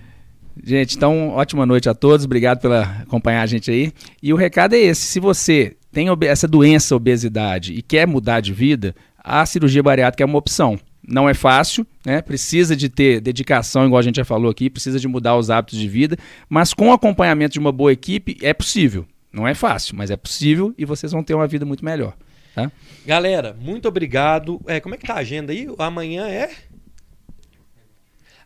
Gente, 0.64 0.96
então, 0.96 1.30
ótima 1.30 1.66
noite 1.66 1.90
a 1.90 1.96
todos. 1.96 2.26
Obrigado 2.26 2.60
por 2.60 2.72
acompanhar 2.72 3.42
a 3.42 3.48
gente 3.48 3.72
aí. 3.72 3.92
E 4.22 4.32
o 4.32 4.36
recado 4.36 4.76
é 4.76 4.78
esse: 4.78 5.02
se 5.02 5.20
você 5.20 5.76
tem 5.92 6.08
essa 6.22 6.48
doença, 6.48 6.96
obesidade, 6.96 7.74
e 7.74 7.82
quer 7.82 8.06
mudar 8.06 8.42
de 8.42 8.54
vida, 8.54 8.94
a 9.18 9.44
cirurgia 9.44 9.82
bariátrica 9.82 10.24
é 10.24 10.26
uma 10.26 10.38
opção. 10.38 10.80
Não 11.06 11.28
é 11.28 11.34
fácil, 11.34 11.86
né? 12.06 12.22
Precisa 12.22 12.76
de 12.76 12.88
ter 12.88 13.20
dedicação, 13.20 13.86
igual 13.86 14.00
a 14.00 14.04
gente 14.04 14.16
já 14.16 14.26
falou 14.26 14.50
aqui, 14.50 14.70
precisa 14.70 15.00
de 15.00 15.08
mudar 15.08 15.36
os 15.36 15.50
hábitos 15.50 15.78
de 15.78 15.88
vida, 15.88 16.18
mas 16.48 16.74
com 16.74 16.90
o 16.90 16.94
acompanhamento 16.94 17.54
de 17.54 17.60
uma 17.60 17.72
boa 17.72 17.92
equipe 17.92 18.38
é 18.42 18.54
possível. 18.54 19.06
Não 19.32 19.48
é 19.48 19.54
fácil, 19.54 19.96
mas 19.96 20.12
é 20.12 20.16
possível 20.16 20.74
e 20.78 20.86
vocês 20.86 21.12
vão 21.12 21.24
ter 21.24 21.34
uma 21.34 21.48
vida 21.48 21.66
muito 21.66 21.84
melhor. 21.84 22.16
Tá? 22.56 22.72
Galera, 23.06 23.56
muito 23.60 23.88
obrigado. 23.88 24.62
É, 24.68 24.80
como 24.80 24.96
é 24.96 24.98
que 24.98 25.08
tá 25.08 25.16
a 25.16 25.20
agenda 25.20 25.52
aí? 25.52 25.68
Amanhã 25.78 26.28
é? 26.28 26.52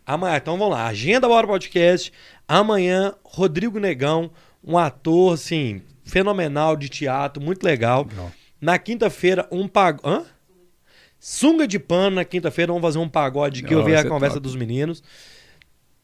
Amanhã, 0.06 0.38
então 0.38 0.58
vamos 0.58 0.74
lá. 0.74 0.88
Agenda 0.88 1.28
Bora 1.28 1.46
Podcast. 1.46 2.14
Amanhã, 2.48 3.14
Rodrigo 3.24 3.78
Negão, 3.78 4.32
um 4.64 4.78
ator, 4.78 5.34
assim, 5.34 5.82
fenomenal 6.06 6.78
de 6.78 6.88
teatro, 6.88 7.44
muito 7.44 7.62
legal. 7.64 8.08
legal. 8.10 8.32
Na 8.60 8.80
quinta-feira, 8.80 9.46
um 9.52 9.68
pago. 9.68 10.02
Sunga 11.20 11.68
de 11.68 11.80
pano 11.80 12.18
na 12.18 12.26
quinta-feira, 12.26 12.72
vamos 12.72 12.86
fazer 12.88 13.00
um 13.00 13.10
pagode 13.10 13.64
que 13.64 13.74
eu 13.74 13.84
vi 13.84 13.96
a 13.96 14.08
conversa 14.08 14.36
top. 14.36 14.44
dos 14.44 14.56
meninos. 14.56 15.04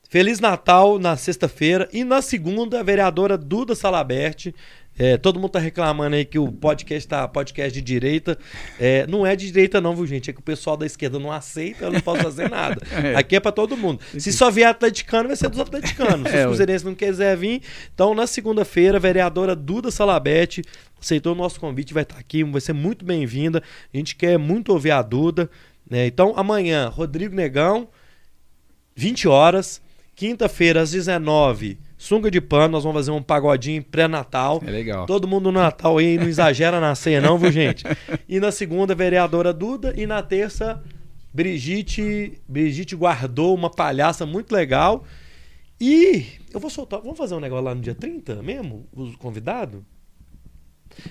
Feliz 0.10 0.40
Natal 0.40 1.00
na 1.00 1.18
sexta-feira. 1.18 1.90
E 1.92 2.04
na 2.04 2.22
segunda, 2.22 2.80
a 2.80 2.84
vereadora 2.84 3.38
Duda 3.38 3.74
Salaberti. 3.74 4.54
É, 4.98 5.18
todo 5.18 5.40
mundo 5.40 5.52
tá 5.52 5.60
reclamando 5.60 6.16
aí 6.16 6.24
que 6.24 6.38
o 6.38 6.52
podcast 6.52 7.08
tá 7.08 7.28
podcast 7.28 7.74
de 7.74 7.82
direita. 7.82 8.38
É, 8.80 9.08
não 9.08 9.26
é 9.26 9.36
de 9.36 9.48
direita, 9.48 9.82
não, 9.82 9.96
viu, 9.96 10.06
gente? 10.06 10.30
É 10.30 10.34
que 10.34 10.40
o 10.40 10.44
pessoal 10.44 10.78
da 10.78 10.86
esquerda 10.86 11.18
não 11.18 11.32
aceita, 11.32 11.86
eu 11.86 11.92
não 11.92 12.00
posso 12.00 12.22
fazer 12.22 12.50
nada. 12.50 12.82
é. 12.92 13.16
Aqui 13.16 13.36
é 13.36 13.40
para 13.40 13.52
todo 13.52 13.76
mundo. 13.76 14.02
Se 14.18 14.32
só 14.32 14.52
vier 14.52 14.70
atleticano, 14.70 15.28
vai 15.28 15.36
ser 15.36 15.50
dos 15.50 15.60
atleticanos. 15.60 16.30
Se 16.30 16.36
os 16.36 16.42
é, 16.42 16.46
cruzeirenses 16.46 16.84
não 16.84 16.94
quiser 16.94 17.36
vir. 17.36 17.62
Então, 17.94 18.14
na 18.14 18.28
segunda-feira, 18.28 18.98
a 18.98 19.02
vereadora 19.02 19.56
Duda 19.56 19.90
Salabete 19.90 20.62
aceitou 21.02 21.34
o 21.34 21.36
nosso 21.36 21.60
convite, 21.60 21.94
vai 21.94 22.04
estar 22.04 22.16
tá 22.16 22.22
aqui, 22.22 22.44
vai 22.44 22.62
ser 22.62 22.74
muito 22.74 23.04
bem-vinda. 23.04 23.64
A 23.94 23.98
gente 23.98 24.16
quer 24.16 24.38
muito 24.38 24.72
ouvir 24.72 24.92
a 24.92 25.02
Duda. 25.02 25.50
Né? 25.90 26.06
Então, 26.06 26.34
amanhã, 26.36 26.88
Rodrigo 26.88 27.36
Negão, 27.36 27.88
20 28.96 29.28
horas. 29.28 29.82
Quinta-feira, 30.16 30.82
às 30.82 30.92
19 30.92 31.80
sunga 32.04 32.30
de 32.30 32.42
pano, 32.42 32.74
nós 32.74 32.84
vamos 32.84 33.00
fazer 33.00 33.12
um 33.12 33.24
pagodinho 33.24 33.82
pré-natal. 33.82 34.62
É 34.68 34.70
legal. 34.70 35.06
Todo 35.06 35.26
mundo 35.26 35.54
no 35.54 35.60
Natal 35.62 35.98
aí, 35.98 36.18
não 36.18 36.28
exagera 36.28 36.78
na 36.82 36.94
ceia 36.96 37.22
não, 37.22 37.38
viu, 37.38 37.50
gente? 37.50 37.86
E 38.28 38.42
na 38.42 38.52
segunda, 38.52 38.94
vereadora 38.94 39.54
Duda. 39.54 39.94
E 39.96 40.06
na 40.06 40.22
terça, 40.22 40.84
Brigitte, 41.34 42.42
Brigitte 42.48 42.94
guardou 42.94 43.56
uma 43.56 43.70
palhaça 43.70 44.26
muito 44.26 44.52
legal. 44.52 45.06
E 45.80 46.26
eu 46.54 46.60
vou 46.60 46.70
soltar, 46.70 47.00
vamos 47.00 47.18
fazer 47.18 47.36
um 47.36 47.40
negócio 47.40 47.64
lá 47.64 47.74
no 47.74 47.82
dia 47.82 47.96
30 47.96 48.44
mesmo, 48.44 48.86
os 48.92 49.16
convidados? 49.16 49.82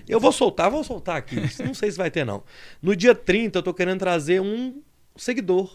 Eu 0.07 0.21
vou 0.21 0.31
soltar, 0.31 0.71
vou 0.71 0.85
soltar 0.85 1.17
aqui. 1.17 1.37
Não 1.65 1.73
sei 1.73 1.91
se 1.91 1.97
vai 1.97 2.11
ter, 2.11 2.27
não. 2.27 2.43
No 2.83 2.95
dia 2.95 3.15
30, 3.15 3.59
eu 3.59 3.63
tô 3.63 3.73
querendo 3.73 3.99
trazer 3.99 4.43
um 4.43 4.83
seguidor 5.17 5.75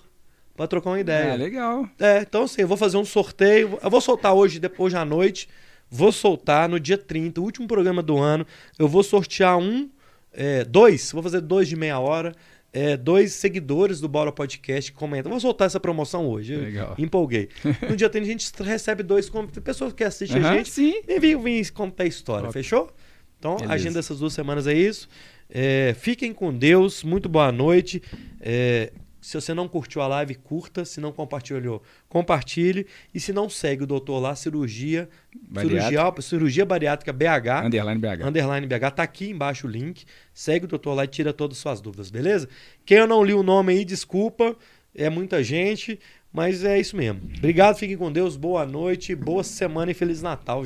para 0.58 0.68
trocar 0.68 0.90
uma 0.90 1.00
ideia. 1.00 1.34
É, 1.34 1.38
legal. 1.38 1.88
É, 2.00 2.22
então 2.22 2.44
assim, 2.44 2.62
eu 2.62 2.68
vou 2.68 2.76
fazer 2.76 2.98
um 2.98 3.06
sorteio. 3.06 3.78
Eu 3.82 3.90
vou 3.90 4.02
soltar 4.02 4.34
hoje, 4.34 4.60
depois 4.60 4.94
à 4.96 5.06
noite. 5.06 5.48
Vou 5.90 6.12
soltar 6.12 6.68
no 6.68 6.80
dia 6.80 6.98
30, 6.98 7.40
o 7.40 7.44
último 7.44 7.68
programa 7.68 8.02
do 8.02 8.18
ano. 8.18 8.46
Eu 8.78 8.88
vou 8.90 9.04
sortear 9.04 9.58
um, 9.58 9.90
é, 10.34 10.66
dois, 10.66 11.12
vou 11.14 11.24
fazer 11.24 11.40
dois 11.42 11.68
de 11.70 11.76
meia 11.76 12.00
hora. 12.00 12.34
É, 12.74 12.98
dois 12.98 13.34
seguidores 13.34 14.02
do 14.02 14.10
Bora 14.10 14.32
Podcast 14.32 14.92
que 14.92 14.98
comentam. 14.98 15.32
Vou 15.32 15.40
soltar 15.40 15.68
essa 15.68 15.80
promoção 15.80 16.28
hoje. 16.28 16.56
Legal. 16.56 16.96
Empolguei. 16.98 17.50
No 17.88 17.96
dia 17.96 18.10
30 18.10 18.26
a 18.26 18.30
gente 18.30 18.52
recebe 18.64 19.04
dois 19.04 19.32
pessoas 19.64 19.94
que 19.94 20.04
assistem 20.04 20.42
uhum, 20.42 20.48
a 20.50 20.58
gente. 20.58 20.70
Sim. 20.70 21.02
E 21.08 21.20
vem, 21.20 21.40
vem 21.40 21.64
contar 21.66 22.04
a 22.04 22.08
história, 22.08 22.52
fechou? 22.52 22.92
Então, 23.40 23.56
Beleza. 23.56 23.72
a 23.72 23.76
agenda 23.76 23.94
dessas 23.96 24.20
duas 24.20 24.34
semanas 24.34 24.68
é 24.68 24.74
isso. 24.74 25.08
É, 25.50 25.96
fiquem 25.98 26.34
com 26.34 26.54
Deus. 26.54 27.04
Muito 27.04 27.30
boa 27.30 27.52
noite. 27.52 28.02
É, 28.42 28.92
se 29.20 29.40
você 29.40 29.54
não 29.54 29.68
curtiu 29.68 30.02
a 30.02 30.08
live, 30.08 30.36
curta. 30.36 30.86
Se 30.86 31.00
não 31.00 31.12
compartilhou, 31.12 31.82
compartilhe. 32.08 32.86
E 33.14 33.20
se 33.20 33.34
não 33.34 33.50
segue 33.50 33.84
o 33.84 33.88
doutor 33.88 34.20
lá, 34.20 34.36
cirurgia, 34.36 35.10
cirurgia, 35.54 36.14
cirurgia 36.22 36.66
bariátrica 36.66 37.12
BH. 37.12 37.66
Underline 37.66 38.00
BH. 38.00 38.26
Underline 38.26 38.68
BH. 38.68 38.92
Tá 38.96 39.04
aqui 39.04 39.30
embaixo 39.30 39.68
o 39.68 39.70
link. 39.70 40.06
Segue 40.34 40.66
o 40.66 40.68
doutor 40.68 40.94
lá 40.94 41.04
e 41.04 41.08
tira 41.08 41.34
todas 41.34 41.58
as 41.58 41.62
suas 41.62 41.82
dúvidas, 41.82 42.10
beleza? 42.10 42.48
Quem 42.86 42.98
eu 42.98 43.08
não 43.08 43.24
li 43.24 43.34
o 43.34 43.44
nome 43.44 43.74
aí, 43.74 43.84
desculpa. 43.84 44.56
É 44.96 45.10
muita 45.10 45.44
gente, 45.44 46.00
mas 46.34 46.64
é 46.64 46.80
isso 46.80 46.98
mesmo. 46.98 47.22
Obrigado, 47.38 47.78
fiquem 47.78 47.96
com 47.96 48.12
Deus. 48.12 48.36
Boa 48.36 48.66
noite, 48.66 49.14
boa 49.14 49.44
semana 49.44 49.92
e 49.92 49.94
Feliz 49.94 50.22
Natal, 50.22 50.66